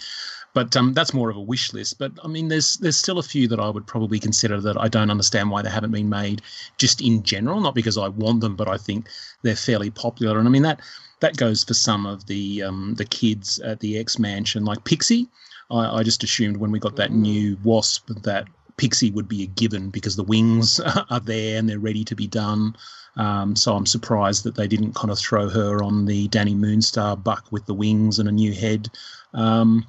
But 0.54 0.74
um, 0.76 0.94
that's 0.94 1.12
more 1.12 1.28
of 1.28 1.36
a 1.36 1.40
wish 1.40 1.72
list. 1.74 1.98
But 1.98 2.12
I 2.24 2.28
mean, 2.28 2.48
there's 2.48 2.76
there's 2.76 2.96
still 2.96 3.18
a 3.18 3.22
few 3.22 3.48
that 3.48 3.60
I 3.60 3.68
would 3.68 3.86
probably 3.86 4.20
consider 4.20 4.60
that 4.60 4.80
I 4.80 4.88
don't 4.88 5.10
understand 5.10 5.50
why 5.50 5.60
they 5.62 5.70
haven't 5.70 5.90
been 5.90 6.08
made, 6.08 6.40
just 6.78 7.02
in 7.02 7.22
general. 7.24 7.60
Not 7.60 7.74
because 7.74 7.98
I 7.98 8.08
want 8.08 8.40
them, 8.40 8.54
but 8.56 8.68
I 8.68 8.78
think 8.78 9.08
they're 9.42 9.56
fairly 9.56 9.90
popular. 9.90 10.38
And 10.38 10.46
I 10.48 10.50
mean 10.50 10.62
that 10.62 10.80
that 11.20 11.36
goes 11.36 11.64
for 11.64 11.74
some 11.74 12.06
of 12.06 12.26
the 12.26 12.62
um, 12.62 12.94
the 12.96 13.04
kids 13.04 13.58
at 13.60 13.80
the 13.80 13.98
X 13.98 14.18
Mansion, 14.18 14.64
like 14.64 14.84
Pixie. 14.84 15.28
I, 15.70 15.98
I 15.98 16.02
just 16.02 16.22
assumed 16.22 16.58
when 16.58 16.70
we 16.70 16.78
got 16.78 16.96
that 16.96 17.10
Mm. 17.10 17.20
new 17.20 17.58
Wasp 17.64 18.08
that 18.22 18.46
Pixie 18.76 19.10
would 19.10 19.28
be 19.28 19.42
a 19.42 19.46
given 19.46 19.90
because 19.90 20.16
the 20.16 20.22
wings 20.22 20.80
are 21.10 21.20
there 21.20 21.58
and 21.58 21.68
they're 21.68 21.78
ready 21.78 22.04
to 22.04 22.14
be 22.14 22.26
done. 22.26 22.76
Um, 23.16 23.56
so 23.56 23.74
I'm 23.74 23.86
surprised 23.86 24.44
that 24.44 24.54
they 24.56 24.68
didn't 24.68 24.94
kind 24.94 25.10
of 25.10 25.18
throw 25.18 25.48
her 25.48 25.82
on 25.82 26.04
the 26.04 26.28
Dani 26.28 26.54
Moonstar 26.54 27.22
buck 27.22 27.46
with 27.50 27.64
the 27.64 27.74
wings 27.74 28.18
and 28.18 28.28
a 28.28 28.32
new 28.32 28.52
head. 28.52 28.90
Um, 29.32 29.86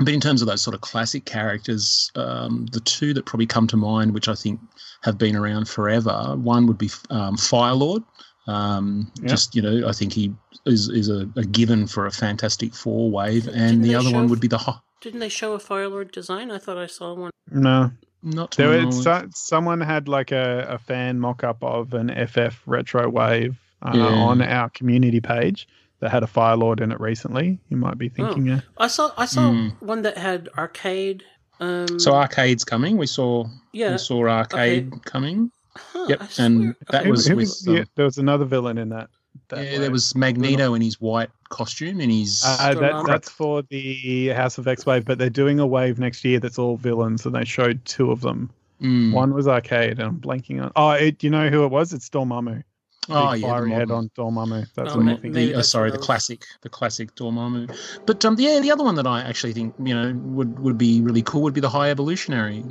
but 0.00 0.12
in 0.12 0.20
terms 0.20 0.42
of 0.42 0.48
those 0.48 0.60
sort 0.62 0.74
of 0.74 0.80
classic 0.80 1.24
characters, 1.24 2.10
um, 2.16 2.66
the 2.72 2.80
two 2.80 3.14
that 3.14 3.26
probably 3.26 3.46
come 3.46 3.68
to 3.68 3.76
mind, 3.76 4.12
which 4.12 4.26
I 4.28 4.34
think 4.34 4.58
have 5.04 5.18
been 5.18 5.36
around 5.36 5.68
forever, 5.68 6.34
one 6.36 6.66
would 6.66 6.78
be 6.78 6.90
um, 7.10 7.36
Firelord. 7.36 8.04
Um, 8.46 9.10
Yeah. 9.20 9.28
Just 9.28 9.54
you 9.54 9.62
know, 9.62 9.88
I 9.88 9.92
think 9.92 10.12
he 10.12 10.32
is 10.66 10.88
is 10.88 11.08
a, 11.08 11.28
a 11.36 11.44
given 11.44 11.86
for 11.86 12.06
a 12.06 12.10
Fantastic 12.10 12.74
Four 12.74 13.10
wave, 13.10 13.44
Didn't 13.44 13.60
and 13.60 13.84
the 13.84 13.94
other 13.94 14.10
one 14.12 14.28
would 14.28 14.40
be 14.40 14.48
the 14.48 14.58
Ho- 14.58 14.80
Didn't 15.00 15.20
they 15.20 15.28
show 15.28 15.52
a 15.54 15.58
Firelord 15.58 16.12
design? 16.12 16.50
I 16.50 16.58
thought 16.58 16.78
I 16.78 16.86
saw 16.86 17.14
one. 17.14 17.30
No, 17.50 17.90
not 18.22 18.52
to 18.52 18.56
there 18.58 18.86
was 18.86 19.02
so, 19.02 19.28
someone 19.34 19.80
had 19.80 20.08
like 20.08 20.32
a, 20.32 20.66
a 20.68 20.78
fan 20.78 21.18
mock-up 21.20 21.62
of 21.62 21.94
an 21.94 22.08
FF 22.26 22.62
retro 22.66 23.08
wave 23.08 23.58
uh, 23.82 23.92
Yeah. 23.94 24.02
on 24.06 24.40
our 24.42 24.70
community 24.70 25.20
page 25.20 25.66
that 26.00 26.10
had 26.10 26.22
a 26.22 26.26
Fire 26.26 26.56
Lord 26.56 26.80
in 26.80 26.92
it 26.92 27.00
recently. 27.00 27.58
You 27.70 27.76
might 27.76 27.96
be 27.98 28.08
thinking, 28.08 28.50
uh, 28.50 28.60
I 28.78 28.88
saw 28.88 29.10
I 29.16 29.26
saw 29.26 29.50
Mm. 29.50 29.80
one 29.82 30.02
that 30.02 30.18
had 30.18 30.48
arcade. 30.58 31.22
Um, 31.60 31.98
So 32.00 32.12
arcade's 32.14 32.64
coming. 32.64 32.96
We 32.98 33.06
saw 33.06 33.46
yeah, 33.72 33.92
we 33.92 33.98
saw 33.98 34.26
arcade 34.28 35.04
coming. 35.04 35.50
Huh, 35.76 36.06
Yep, 36.08 36.22
and 36.38 36.74
that 36.90 36.94
okay. 37.00 37.04
who- 37.04 37.10
was 37.10 37.26
who 37.26 37.36
with, 37.36 37.42
was- 37.48 37.66
yeah, 37.66 37.80
um, 37.80 37.86
there 37.96 38.04
was 38.04 38.18
another 38.18 38.44
villain 38.44 38.78
in 38.78 38.88
that. 38.90 39.08
that 39.48 39.64
yeah, 39.64 39.72
wave. 39.72 39.80
there 39.80 39.90
was 39.90 40.14
Magneto 40.14 40.74
in 40.74 40.82
his 40.82 41.00
white 41.00 41.30
costume 41.48 42.00
and 42.00 42.10
his 42.12 42.42
Uh, 42.44 42.74
that, 42.74 43.04
that's 43.06 43.28
for 43.28 43.62
the 43.62 44.28
House 44.28 44.58
of 44.58 44.68
X 44.68 44.86
wave, 44.86 45.04
but 45.04 45.18
they're 45.18 45.30
doing 45.30 45.58
a 45.60 45.66
wave 45.66 45.98
next 45.98 46.24
year 46.24 46.38
that's 46.40 46.58
all 46.58 46.76
villains, 46.76 47.26
and 47.26 47.34
they 47.34 47.44
showed 47.44 47.84
two 47.84 48.10
of 48.12 48.20
them. 48.20 48.50
Mm. 48.80 49.12
One 49.12 49.34
was 49.34 49.48
arcade, 49.48 49.92
and 49.98 50.02
I'm 50.02 50.20
blanking 50.20 50.62
on. 50.62 50.70
Oh, 50.76 50.90
it, 50.90 51.22
you 51.24 51.30
know 51.30 51.48
who 51.48 51.64
it 51.64 51.68
was? 51.68 51.92
It's 51.92 52.08
Dormammu. 52.10 52.62
oh 53.08 53.32
Big 53.32 53.40
yeah, 53.42 53.46
the 53.48 53.52
fiery 53.52 53.70
head 53.72 53.90
on 53.90 54.10
Dormammu. 54.16 54.66
That's 54.74 54.92
Oh, 54.92 54.98
what 54.98 55.06
I'm 55.08 55.18
thinking. 55.18 55.32
the, 55.32 55.54
uh, 55.56 55.62
sorry, 55.62 55.90
the 55.90 55.98
classic, 55.98 56.44
the 56.62 56.68
classic 56.68 57.14
Dormammu. 57.14 57.76
But 58.06 58.24
um, 58.24 58.36
yeah, 58.38 58.60
the 58.60 58.70
other 58.72 58.84
one 58.84 58.94
that 58.96 59.06
I 59.06 59.22
actually 59.22 59.52
think 59.54 59.74
you 59.82 59.94
know 59.94 60.12
would 60.14 60.58
would 60.58 60.76
be 60.78 61.00
really 61.02 61.22
cool 61.22 61.42
would 61.42 61.54
be 61.54 61.60
the 61.60 61.68
High 61.70 61.90
Evolutionary. 61.90 62.64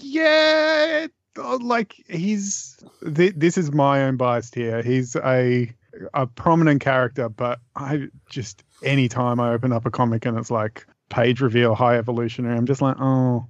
Yeah, 0.00 1.06
oh, 1.06 1.08
like 1.36 1.94
he's. 2.08 2.76
Th- 3.14 3.34
this 3.36 3.58
is 3.58 3.72
my 3.72 4.02
own 4.04 4.16
bias 4.16 4.52
here. 4.52 4.82
He's 4.82 5.16
a 5.16 5.72
a 6.14 6.26
prominent 6.26 6.80
character, 6.80 7.28
but 7.28 7.60
I 7.76 8.08
just 8.28 8.62
anytime 8.82 9.40
I 9.40 9.50
open 9.50 9.72
up 9.72 9.86
a 9.86 9.90
comic 9.90 10.24
and 10.26 10.38
it's 10.38 10.50
like 10.50 10.86
page 11.08 11.40
reveal 11.40 11.74
high 11.74 11.96
evolutionary, 11.98 12.56
I'm 12.56 12.66
just 12.66 12.82
like, 12.82 12.96
oh, 13.00 13.46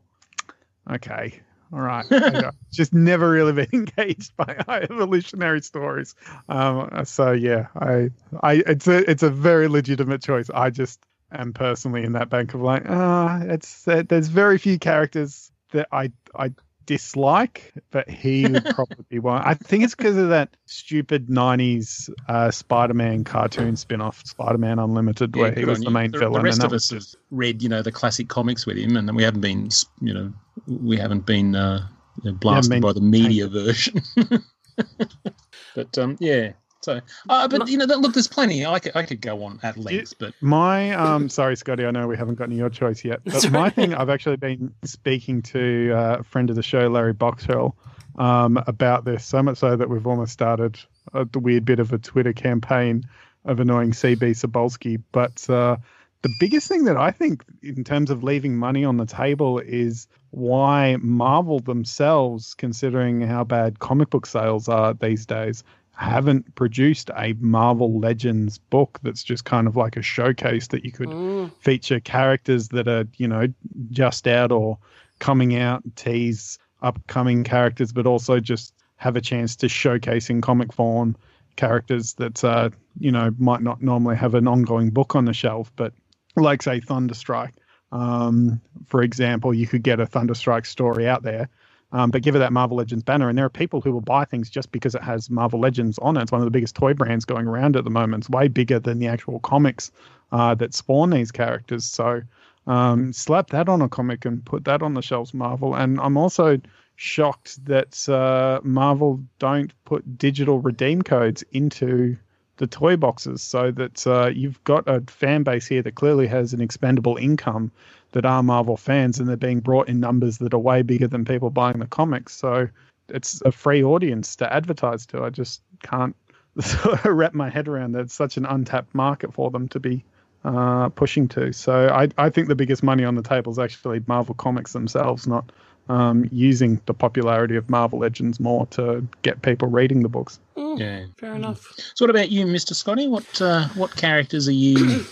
okay, 0.91 1.41
all 1.73 1.81
right. 1.81 2.05
Just 2.73 2.93
never 2.93 3.31
really 3.31 3.53
been 3.53 3.69
engaged 3.73 4.37
by 4.37 4.57
high 4.67 4.81
evolutionary 4.81 5.63
stories. 5.63 6.15
Um, 6.49 7.05
so 7.05 7.33
yeah, 7.33 7.67
I, 7.77 8.11
I, 8.43 8.63
it's 8.67 8.87
a, 8.89 9.09
it's 9.11 9.23
a 9.23 9.31
very 9.31 9.69
legitimate 9.69 10.23
choice. 10.23 10.51
I 10.53 10.71
just 10.71 11.01
am 11.31 11.53
personally 11.53 12.03
in 12.03 12.13
that 12.13 12.29
bank 12.29 12.55
of 12.55 12.61
like, 12.61 12.85
ah, 12.89 13.41
it's 13.43 13.87
uh, 13.87 14.03
there's 14.09 14.29
very 14.29 14.59
few 14.59 14.79
characters 14.79 15.53
that 15.73 15.89
I, 15.93 16.11
I 16.35 16.53
dislike, 16.91 17.73
but 17.93 18.11
he 18.11 18.49
would 18.49 18.65
probably 18.75 19.05
be 19.09 19.21
one. 19.21 19.41
I 19.43 19.55
think 19.55 19.85
it's 19.85 19.95
because 19.95 20.17
of 20.17 20.31
that 20.31 20.57
stupid 20.67 21.29
'90s 21.29 22.11
uh, 22.29 22.51
Spider-Man 22.51 23.23
cartoon 23.23 23.77
spin-off, 23.77 24.27
Spider-Man 24.27 24.81
Unlimited, 24.81 25.37
where 25.37 25.53
he 25.53 25.65
was 25.65 25.79
the 25.79 25.85
you. 25.85 25.91
main 25.93 26.11
the, 26.11 26.19
villain. 26.19 26.33
The 26.33 26.41
rest 26.41 26.59
and 26.59 26.67
of 26.67 26.73
us 26.73 26.91
was 26.91 27.13
have 27.13 27.21
read 27.31 27.63
you 27.63 27.69
know 27.69 27.81
the 27.81 27.93
classic 27.93 28.29
comics 28.29 28.67
with 28.67 28.77
him, 28.77 28.97
and 28.97 29.15
we 29.15 29.23
haven't 29.23 29.41
been 29.41 29.69
you 30.01 30.13
know 30.13 30.33
we 30.67 30.97
haven't 30.97 31.27
been 31.27 31.55
uh, 31.55 31.87
you 32.25 32.33
know, 32.33 32.37
blasted 32.39 32.71
been 32.71 32.83
by 32.83 32.93
the 32.93 33.01
media 33.01 33.47
version. 33.47 34.03
but 35.77 35.97
um, 35.97 36.17
yeah. 36.19 36.55
So, 36.81 37.01
uh, 37.29 37.47
but 37.49 37.69
you 37.69 37.77
know, 37.77 37.85
look, 37.85 38.15
there's 38.15 38.29
plenty. 38.29 38.65
I 38.65 38.79
could, 38.79 38.97
I 38.97 39.05
could 39.05 39.21
go 39.21 39.45
on 39.45 39.61
at 39.63 39.77
length, 39.77 40.15
but 40.19 40.35
My 40.41 40.93
um 40.93 41.29
sorry 41.39 41.57
Scotty, 41.57 41.85
I 41.85 41.91
know 41.91 42.07
we 42.07 42.17
haven't 42.17 42.37
gotten 42.37 42.57
your 42.57 42.71
choice 42.71 43.05
yet. 43.05 43.21
But 43.25 43.35
That's 43.35 43.51
my 43.51 43.65
right. 43.65 43.75
thing 43.75 43.95
I've 43.95 44.11
actually 44.11 44.37
been 44.37 44.75
speaking 44.85 45.43
to 45.43 45.93
uh, 45.93 46.17
a 46.21 46.23
friend 46.23 46.49
of 46.49 46.57
the 46.57 46.63
show, 46.63 46.89
Larry 46.89 47.15
Boxhill, 47.15 47.75
um, 48.19 48.63
about 48.67 49.05
this, 49.05 49.25
so 49.25 49.43
much 49.43 49.59
so 49.59 49.77
that 49.77 49.91
we've 49.91 50.07
almost 50.07 50.33
started 50.33 50.79
a 51.13 51.27
weird 51.39 51.65
bit 51.65 51.81
of 51.81 51.93
a 51.93 51.99
Twitter 51.99 52.33
campaign 52.33 53.05
of 53.45 53.61
annoying 53.61 53.93
CB 53.93 54.19
Cebulski. 54.31 55.03
But 55.13 55.49
uh 55.51 55.77
the 56.23 56.35
biggest 56.39 56.69
thing 56.69 56.85
that 56.85 56.97
I 56.97 57.11
think 57.11 57.45
in 57.63 57.83
terms 57.83 58.11
of 58.11 58.23
leaving 58.23 58.57
money 58.57 58.85
on 58.85 58.99
the 58.99 59.07
table 59.07 59.59
is 59.59 60.07
why 60.31 60.97
Marvel 61.01 61.61
themselves, 61.61 62.55
considering 62.55 63.23
how 63.23 63.45
bad 63.45 63.79
comic 63.79 64.11
book 64.11 64.27
sales 64.27 64.69
are 64.69 64.93
these 64.95 65.25
days, 65.25 65.65
haven't 66.01 66.55
produced 66.55 67.11
a 67.15 67.35
Marvel 67.41 68.01
Legends 68.01 68.57
book 68.57 68.99
that's 69.03 69.23
just 69.23 69.45
kind 69.45 69.67
of 69.67 69.77
like 69.77 69.99
a 69.99 70.03
showcase 70.03 70.69
that 70.69 70.85
you 70.85 70.93
could 70.93 71.11
Mm, 71.11 71.51
feature 71.59 72.01
characters 72.01 72.69
that 72.69 72.89
are, 72.89 73.07
you 73.19 73.29
know, 73.29 73.47
just 73.91 74.27
out 74.27 74.51
or 74.51 74.79
coming 75.19 75.57
out, 75.57 75.83
tease 75.97 76.59
upcoming 76.81 77.45
characters, 77.45 77.93
but 77.93 78.07
also 78.07 78.41
just 78.41 78.73
have 78.97 79.17
a 79.17 79.21
chance 79.21 79.57
to 79.57 79.69
showcase 79.69 80.31
in 80.31 80.41
comic 80.41 80.73
form 80.73 81.17
characters 81.57 82.15
that, 82.15 82.43
uh, 82.45 82.71
you 82.99 83.13
know, 83.13 83.31
might 83.39 83.61
not 83.61 83.83
normally 83.83 84.17
have 84.17 84.35
an 84.35 84.49
ongoing 84.49 84.89
book 84.89 85.15
on 85.15 85.27
the 85.27 85.35
shelf, 85.35 85.71
but 85.77 85.93
like, 86.35 86.63
say, 86.63 86.81
Thunderstrike. 86.81 87.53
Um, 87.93 88.61
for 88.87 89.03
example, 89.03 89.53
you 89.53 89.67
could 89.67 89.83
get 89.83 90.01
a 90.01 90.07
Thunderstrike 90.07 90.65
story 90.65 91.07
out 91.07 91.23
there, 91.23 91.51
um, 91.93 92.11
but 92.11 92.23
give 92.23 92.37
it 92.37 92.39
that 92.39 92.53
Marvel 92.53 92.77
Legends 92.77 93.05
banner. 93.05 93.29
And 93.29 93.37
there 93.37 93.45
are 93.45 93.51
people 93.51 93.81
who 93.81 93.93
will 93.93 94.01
buy 94.01 94.25
things 94.25 94.49
just 94.49 94.71
because 94.73 94.95
it 94.95 95.03
has 95.03 95.31
Marvel 95.31 95.61
Legends 95.61 95.99
on 95.99 96.17
it. 96.17 96.23
It's 96.23 96.33
one 96.33 96.41
of 96.41 96.47
the 96.47 96.51
biggest 96.51 96.77
toy 96.77 96.95
brands 96.95 97.25
going 97.25 97.47
around 97.47 97.77
at 97.77 97.85
the 97.85 97.91
moment. 97.91 98.23
It's 98.25 98.31
way 98.31 98.49
bigger 98.49 98.79
than 98.79 98.99
the 98.99 99.09
actual 99.09 99.41
comics 99.41 99.91
uh, 100.33 100.55
that 100.57 100.75
spawn 100.75 101.11
these 101.11 101.33
characters. 101.33 101.85
So 101.85 102.23
um, 102.67 103.13
slap 103.13 103.51
that 103.51 103.69
on 103.69 103.83
a 103.83 103.89
comic 103.89 104.25
and 104.25 104.45
put 104.45 104.65
that 104.65 104.83
on 104.83 104.95
the 104.95 105.03
shelves, 105.03 105.35
Marvel. 105.35 105.75
And 105.75 106.01
I'm 106.01 106.17
also 106.17 106.61
shocked 106.97 107.65
that 107.65 108.09
uh, 108.09 108.61
Marvel 108.63 109.21
don't 109.39 109.73
put 109.85 110.19
digital 110.19 110.61
redeem 110.61 111.03
codes 111.03 111.43
into 111.51 112.17
the 112.59 112.67
toy 112.67 112.95
boxes 112.95 113.41
so 113.43 113.71
that 113.71 114.07
uh, 114.07 114.27
you've 114.27 114.63
got 114.65 114.87
a 114.87 115.01
fan 115.07 115.43
base 115.43 115.67
here 115.67 115.83
that 115.83 115.95
clearly 115.95 116.27
has 116.27 116.53
an 116.53 116.61
expendable 116.61 117.17
income 117.17 117.73
that 118.13 118.25
are 118.25 118.43
Marvel 118.43 118.77
fans 118.77 119.19
and 119.19 119.29
they're 119.29 119.37
being 119.37 119.61
brought 119.61 119.89
in 119.89 120.01
numbers 120.01 120.39
that 120.39 120.55
are 120.55 120.59
way 120.59 120.83
bigger 120.83 121.07
than 121.07 121.25
people 121.25 121.51
buying 121.51 121.79
the 121.79 121.87
comics. 121.87 122.35
So 122.35 122.69
it's 123.09 123.43
a 123.43 123.53
free 123.53 123.83
audience 123.83 124.37
to 124.37 124.53
advertise 124.53 125.07
to. 125.07 125.23
I 125.23 125.31
just 125.31 125.63
can't 125.83 126.17
wrap 127.05 127.35
my 127.35 127.49
head 127.49 127.69
around 127.69 127.93
that. 127.93 128.01
It's 128.01 128.15
such 128.15 128.37
an 128.37 128.47
untapped 128.47 128.95
market 128.95 129.33
for 129.33 129.51
them 129.51 129.69
to 129.69 129.81
be 129.81 130.05
uh, 130.45 130.89
pushing 130.91 131.29
to. 131.29 131.53
So 131.53 131.89
I, 131.89 132.09
I 132.19 132.31
think 132.31 132.49
the 132.49 132.55
biggest 132.55 132.83
money 132.83 133.05
on 133.05 133.15
the 133.15 133.23
table 133.23 133.53
is 133.53 133.59
actually 133.59 134.03
Marvel 134.07 134.35
Comics 134.35 134.73
themselves, 134.73 135.27
not 135.27 135.53
um, 135.89 136.29
using 136.31 136.81
the 136.87 136.95
popularity 136.95 137.57
of 137.57 137.69
Marvel 137.69 137.99
Legends 137.99 138.41
more 138.41 138.67
to 138.67 139.07
get 139.23 139.43
people 139.43 139.69
reading 139.69 140.03
the 140.03 140.09
books. 140.09 140.39
mm, 140.57 140.79
yeah. 140.79 141.07
Fair 141.19 141.35
enough. 141.35 141.67
So, 141.95 142.05
what 142.05 142.11
about 142.11 142.31
you, 142.31 142.47
Mister 142.47 142.75
Scotty? 142.75 143.09
What 143.09 143.43
uh, 143.43 143.69
what 143.71 143.95
characters 143.97 144.49
are 144.49 144.53
you? 144.53 145.05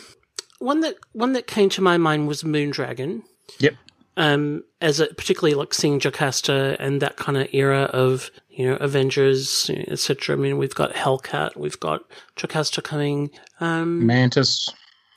One 0.59 0.81
that 0.81 0.97
one 1.13 1.33
that 1.33 1.47
came 1.47 1.69
to 1.71 1.83
my 1.83 1.99
mind 1.99 2.29
was 2.29 2.43
Moondragon. 2.43 3.23
Yep. 3.59 3.75
Um, 4.17 4.65
as 4.81 4.99
a 4.99 5.07
particularly 5.07 5.55
like 5.55 5.73
seeing 5.73 6.01
Jocasta 6.01 6.77
and 6.81 7.01
that 7.01 7.17
kind 7.17 7.39
of 7.39 7.49
era 7.53 7.83
of 7.93 8.31
you 8.51 8.67
know 8.67 8.77
Avengers, 8.77 9.71
etc. 9.71 10.37
I 10.37 10.39
mean, 10.39 10.59
we've 10.59 10.75
got 10.75 10.93
Hellcat, 10.93 11.57
we've 11.57 11.79
got 11.79 12.03
Jocasta 12.37 12.83
coming. 12.83 13.31
Um, 13.61 14.07
Mantis. 14.07 14.69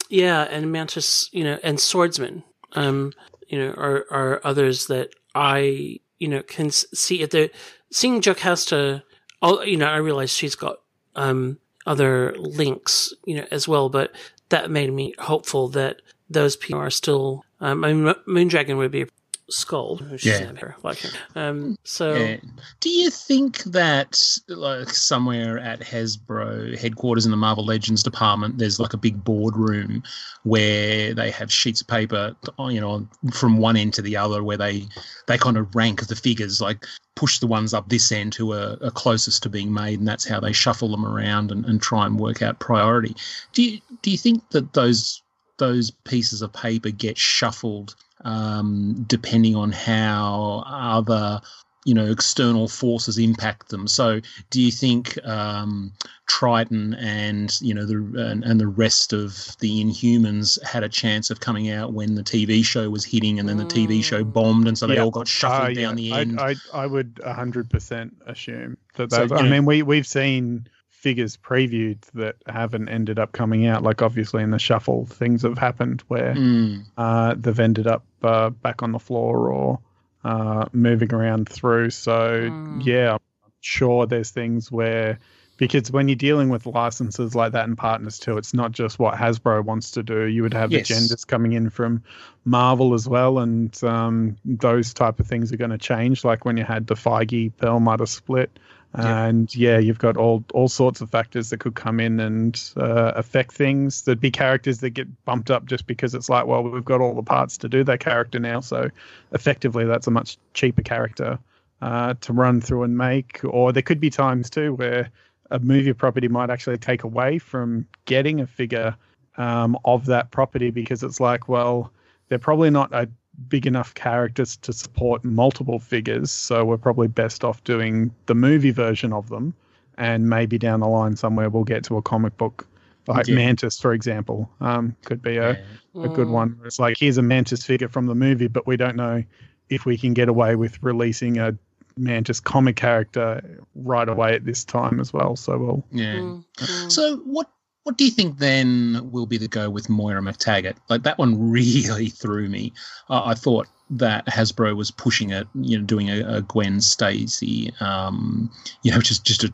Yeah, 0.10 0.44
and 0.44 0.72
Mantis, 0.72 1.30
you 1.32 1.44
know, 1.44 1.58
and 1.64 1.80
Swordsman, 1.80 2.44
um, 2.74 3.14
you 3.48 3.58
know, 3.58 3.72
are 3.72 4.06
are 4.12 4.42
others 4.44 4.88
that 4.88 5.16
I, 5.34 6.00
you 6.20 6.28
know, 6.28 6.44
can 6.44 6.70
see 6.70 7.24
at 7.24 7.32
the 7.32 7.50
seeing 7.92 8.22
Jocasta. 8.22 9.04
All 9.42 9.66
you 9.66 9.78
know, 9.78 9.88
I 9.88 9.98
realize 9.98 10.32
she's 10.32 10.56
got 10.56 10.78
um 11.16 11.58
other 11.88 12.36
links, 12.38 13.14
you 13.26 13.36
know, 13.36 13.46
as 13.50 13.68
well, 13.68 13.90
but 13.90 14.12
that 14.52 14.72
made 14.72 14.94
me 14.94 15.14
hopeful 15.20 15.68
that 15.70 16.02
those 16.30 16.56
people 16.56 16.80
are 16.80 16.90
still. 16.90 17.44
Um, 17.60 17.84
I 17.84 17.94
mean, 17.94 18.14
Moondragon 18.28 18.78
would 18.78 18.92
be 18.92 19.08
skull. 19.52 20.00
Yeah. 20.22 20.52
Like 20.84 21.00
him. 21.00 21.12
Um, 21.36 21.78
so, 21.84 22.14
Yeah. 22.14 22.38
Do 22.80 22.90
you 22.90 23.10
think 23.10 23.64
that 23.64 24.22
like 24.48 24.90
somewhere 24.90 25.60
at 25.60 25.80
Hasbro 25.82 26.78
headquarters 26.78 27.26
in 27.26 27.32
the 27.32 27.38
Marvel 27.38 27.66
Legends 27.66 28.04
department, 28.04 28.58
there's 28.58 28.80
like 28.80 28.94
a 28.94 28.98
big 28.98 29.24
boardroom 29.24 30.04
where 30.44 31.14
they 31.14 31.32
have 31.32 31.52
sheets 31.52 31.82
of 31.82 31.88
paper, 31.88 32.36
you 32.60 32.82
know, 32.82 33.08
from 33.34 33.58
one 33.58 33.78
end 33.78 33.94
to 33.96 34.02
the 34.02 34.18
other, 34.18 34.44
where 34.44 34.58
they 34.58 34.88
they 35.28 35.38
kind 35.38 35.58
of 35.58 35.76
rank 35.76 36.08
the 36.08 36.16
figures, 36.16 36.62
like 36.62 36.86
push 37.16 37.40
the 37.40 37.48
ones 37.48 37.74
up 37.74 37.90
this 37.90 38.12
end 38.12 38.34
who 38.34 38.54
are, 38.54 38.78
are 38.82 38.92
closest 38.92 39.44
to 39.44 39.50
being 39.50 39.74
made, 39.74 40.00
and 40.00 40.08
that's 40.08 40.28
how 40.28 40.40
they 40.40 40.54
shuffle 40.54 40.90
them 40.90 41.06
around 41.06 41.52
and, 41.52 41.66
and 41.66 41.82
try 41.82 42.06
and 42.06 42.20
work 42.20 42.42
out 42.42 42.60
priority. 42.60 43.16
Do 43.54 43.64
you 43.64 43.80
do 44.02 44.12
you 44.12 44.18
think 44.18 44.50
that 44.50 44.74
those 44.74 45.22
those 45.58 45.92
pieces 45.92 46.42
of 46.42 46.52
paper 46.52 46.90
get 46.90 47.18
shuffled 47.18 47.96
um, 48.26 49.04
depending 49.08 49.56
on 49.56 49.72
how 49.72 50.64
other 50.68 51.42
you 51.84 51.96
know 51.96 52.06
external 52.12 52.68
forces 52.68 53.18
impact 53.18 53.70
them 53.70 53.88
so 53.88 54.22
do 54.52 54.62
you 54.62 54.72
think 54.72 55.18
um, 55.26 55.92
triton 56.28 56.94
and 56.96 57.60
you 57.60 57.74
know 57.74 57.86
the 57.88 57.96
and, 58.30 58.44
and 58.44 58.60
the 58.60 58.68
rest 58.68 59.14
of 59.14 59.56
the 59.62 59.84
inhumans 59.84 60.62
had 60.64 60.84
a 60.84 60.90
chance 60.90 61.32
of 61.32 61.40
coming 61.40 61.72
out 61.72 61.92
when 61.94 62.14
the 62.14 62.22
tv 62.22 62.64
show 62.64 62.88
was 62.88 63.04
hitting 63.04 63.40
and 63.40 63.50
then 63.50 63.58
the 63.58 63.66
tv 63.66 64.04
show 64.04 64.24
Mm. 64.24 64.32
bombed 64.34 64.68
and 64.68 64.78
so 64.78 64.86
they 64.86 64.94
Yeah. 64.96 65.04
all 65.06 65.10
got 65.12 65.28
shuffled 65.28 65.72
Uh, 65.76 65.82
down 65.82 65.96
the 65.96 66.12
end 66.12 66.40
I, 66.40 66.52
I, 66.52 66.84
I 66.84 66.86
would 66.86 67.16
100% 67.16 68.12
assume 68.28 68.78
that 68.96 69.10
So, 69.12 69.18
those. 69.22 69.32
you 69.32 69.38
I 69.38 69.42
know- 69.42 69.50
mean, 69.50 69.66
we, 69.66 69.82
we've 69.82 70.06
seen 70.08 70.68
figures 71.02 71.36
previewed 71.38 72.00
that 72.14 72.36
haven't 72.48 72.90
ended 72.90 73.18
up 73.20 73.32
coming 73.32 73.66
out. 73.68 73.84
Like, 73.84 74.02
obviously, 74.02 74.44
in 74.44 74.52
the 74.52 74.60
shuffle, 74.60 75.06
things 75.08 75.42
have 75.42 75.58
happened 75.58 76.02
where 76.08 76.36
Mm, 76.36 76.86
uh, 76.98 77.36
they've 77.38 77.60
ended 77.60 77.88
up 77.88 78.04
uh, 78.24 78.50
back 78.52 78.84
on 78.84 78.92
the 78.92 79.00
floor 79.00 79.52
or 79.52 79.80
uh, 80.24 80.66
moving 80.74 81.14
around 81.14 81.50
through. 81.50 81.90
So, 81.90 82.52
Mm. 82.72 82.86
yeah, 82.86 83.14
I'm 83.14 83.52
sure 83.62 84.06
there's 84.06 84.32
things 84.32 84.72
where. 84.72 85.20
Because 85.58 85.92
when 85.92 86.08
you're 86.08 86.16
dealing 86.16 86.50
with 86.50 86.66
licenses 86.66 87.36
like 87.36 87.52
that 87.52 87.66
and 87.68 87.78
partners 87.78 88.18
too, 88.18 88.38
it's 88.38 88.52
not 88.52 88.72
just 88.72 88.98
what 88.98 89.14
Hasbro 89.14 89.64
wants 89.64 89.92
to 89.92 90.02
do. 90.02 90.24
You 90.26 90.42
would 90.42 90.56
have 90.56 90.72
Yes. 90.72 90.90
agendas 90.90 91.28
coming 91.28 91.54
in 91.54 91.70
from 91.70 92.02
Marvel 92.46 92.96
as 92.96 93.08
well, 93.08 93.38
and 93.38 93.84
um, 93.84 94.38
those 94.44 94.92
type 94.92 95.20
of 95.20 95.28
things 95.28 95.54
are 95.54 95.58
going 95.58 95.70
to 95.70 95.78
change. 95.78 96.26
Like 96.26 96.46
when 96.46 96.58
you 96.58 96.64
had 96.64 96.88
the 96.88 96.96
Feige 96.96 97.52
Perlmutter 97.58 98.08
split, 98.08 98.50
Yeah. 98.98 99.26
and 99.26 99.56
yeah, 99.56 99.78
you've 99.78 100.00
got 100.00 100.18
all 100.18 100.44
all 100.54 100.68
sorts 100.68 101.00
of 101.00 101.10
factors 101.10 101.50
that 101.50 101.60
could 101.62 101.76
come 101.76 102.02
in 102.02 102.20
and 102.20 102.62
uh, 102.76 103.14
affect 103.16 103.54
things. 103.54 104.02
There'd 104.02 104.20
be 104.20 104.32
characters 104.32 104.80
that 104.80 104.90
get 104.90 105.08
bumped 105.24 105.50
up 105.50 105.66
just 105.66 105.88
because 105.88 106.14
it's 106.14 106.30
like, 106.30 106.46
well, 106.46 106.62
we've 106.62 106.84
got 106.84 107.00
all 107.00 107.14
the 107.14 107.24
parts 107.24 107.58
to 107.60 107.70
do 107.70 107.86
that 107.86 108.02
character 108.02 108.38
now, 108.40 108.60
so 108.60 108.90
effectively 109.32 109.86
that's 109.86 110.08
a 110.08 110.12
much 110.12 110.38
cheaper 110.54 110.82
character 110.82 111.40
uh, 111.82 112.16
to 112.22 112.34
run 112.34 112.60
through 112.60 112.84
and 112.84 112.98
make. 112.98 113.40
Or 113.46 113.72
there 113.72 113.82
could 113.82 114.02
be 114.02 114.10
times 114.10 114.50
too 114.50 114.74
where 114.74 115.10
a 115.52 115.60
movie 115.60 115.94
property 115.94 116.28
might 116.28 116.50
actually 116.50 116.78
take 116.78 117.04
away 117.04 117.38
from 117.40 117.88
getting 118.06 118.42
a 118.42 118.48
figure 118.48 118.96
um, 119.38 119.78
of 119.86 120.06
that 120.08 120.32
property 120.32 120.70
because 120.70 121.02
it's 121.04 121.20
like, 121.20 121.48
well, 121.48 121.92
they're 122.28 122.40
probably 122.40 122.70
not 122.70 122.94
a 122.94 123.10
big 123.48 123.66
enough 123.66 123.94
characters 123.94 124.58
to 124.58 124.74
support 124.74 125.24
multiple 125.24 125.80
figures, 125.80 126.32
so 126.32 126.66
we're 126.66 126.78
probably 126.78 127.08
best 127.08 127.44
off 127.44 127.64
doing 127.64 128.14
the 128.26 128.36
movie 128.36 128.72
version 128.72 129.14
of 129.14 129.30
them, 129.30 129.54
and 129.98 130.30
maybe 130.30 130.58
down 130.58 130.80
the 130.80 130.88
line 130.88 131.16
somewhere 131.16 131.50
we'll 131.50 131.64
get 131.64 131.84
to 131.86 131.98
a 131.98 132.02
comic 132.02 132.38
book 132.38 132.68
like 133.08 133.28
Yeah. 133.28 133.36
Mantis, 133.36 133.80
for 133.80 133.94
example, 133.94 134.50
um, 134.62 134.96
could 135.06 135.22
be 135.22 135.38
a, 135.38 135.54
yeah. 135.94 136.04
a 136.04 136.10
good 136.10 136.28
Mm. 136.28 136.32
one. 136.32 136.60
It's 136.66 136.80
like 136.80 136.98
here's 137.00 137.18
a 137.18 137.24
Mantis 137.24 137.66
figure 137.66 137.88
from 137.88 138.06
the 138.06 138.16
movie, 138.16 138.48
but 138.48 138.68
we 138.68 138.78
don't 138.78 138.96
know 138.96 139.24
if 139.70 139.86
we 139.86 139.98
can 139.98 140.14
get 140.14 140.30
away 140.30 140.56
with 140.56 140.82
releasing 140.84 141.40
a 141.40 141.58
Mantis 141.98 142.40
comic 142.40 142.76
character 142.76 143.60
right 143.76 144.08
away 144.08 144.34
at 144.34 144.46
this 144.46 144.64
time 144.64 145.00
as 145.00 145.12
well. 145.12 145.36
So 145.36 145.58
we'll 145.58 145.86
yeah. 145.92 146.16
Mm, 146.16 146.46
mm. 146.58 146.92
So 146.92 147.18
what 147.18 147.50
what 147.84 147.98
do 147.98 148.06
you 148.06 148.12
think 148.12 148.38
then 148.38 149.10
will 149.12 149.26
be 149.26 149.38
the 149.38 149.48
go 149.48 149.70
with 149.70 149.90
Moira 149.90 150.22
McTaggart? 150.22 150.78
Like 150.90 151.04
that 151.04 151.18
one 151.18 151.52
really 151.52 152.10
threw 152.10 152.48
me. 152.50 152.74
Uh, 153.10 153.24
I 153.26 153.34
thought 153.34 153.68
that 153.90 154.26
Hasbro 154.28 154.76
was 154.76 154.92
pushing 154.92 155.32
it, 155.32 155.48
you 155.56 155.78
know, 155.78 155.84
doing 155.84 156.10
a, 156.10 156.38
a 156.38 156.42
Gwen 156.42 156.80
Stacy, 156.80 157.74
um, 157.80 158.52
you 158.84 158.92
know, 158.92 159.00
just 159.02 159.26
just 159.26 159.44
a 159.44 159.54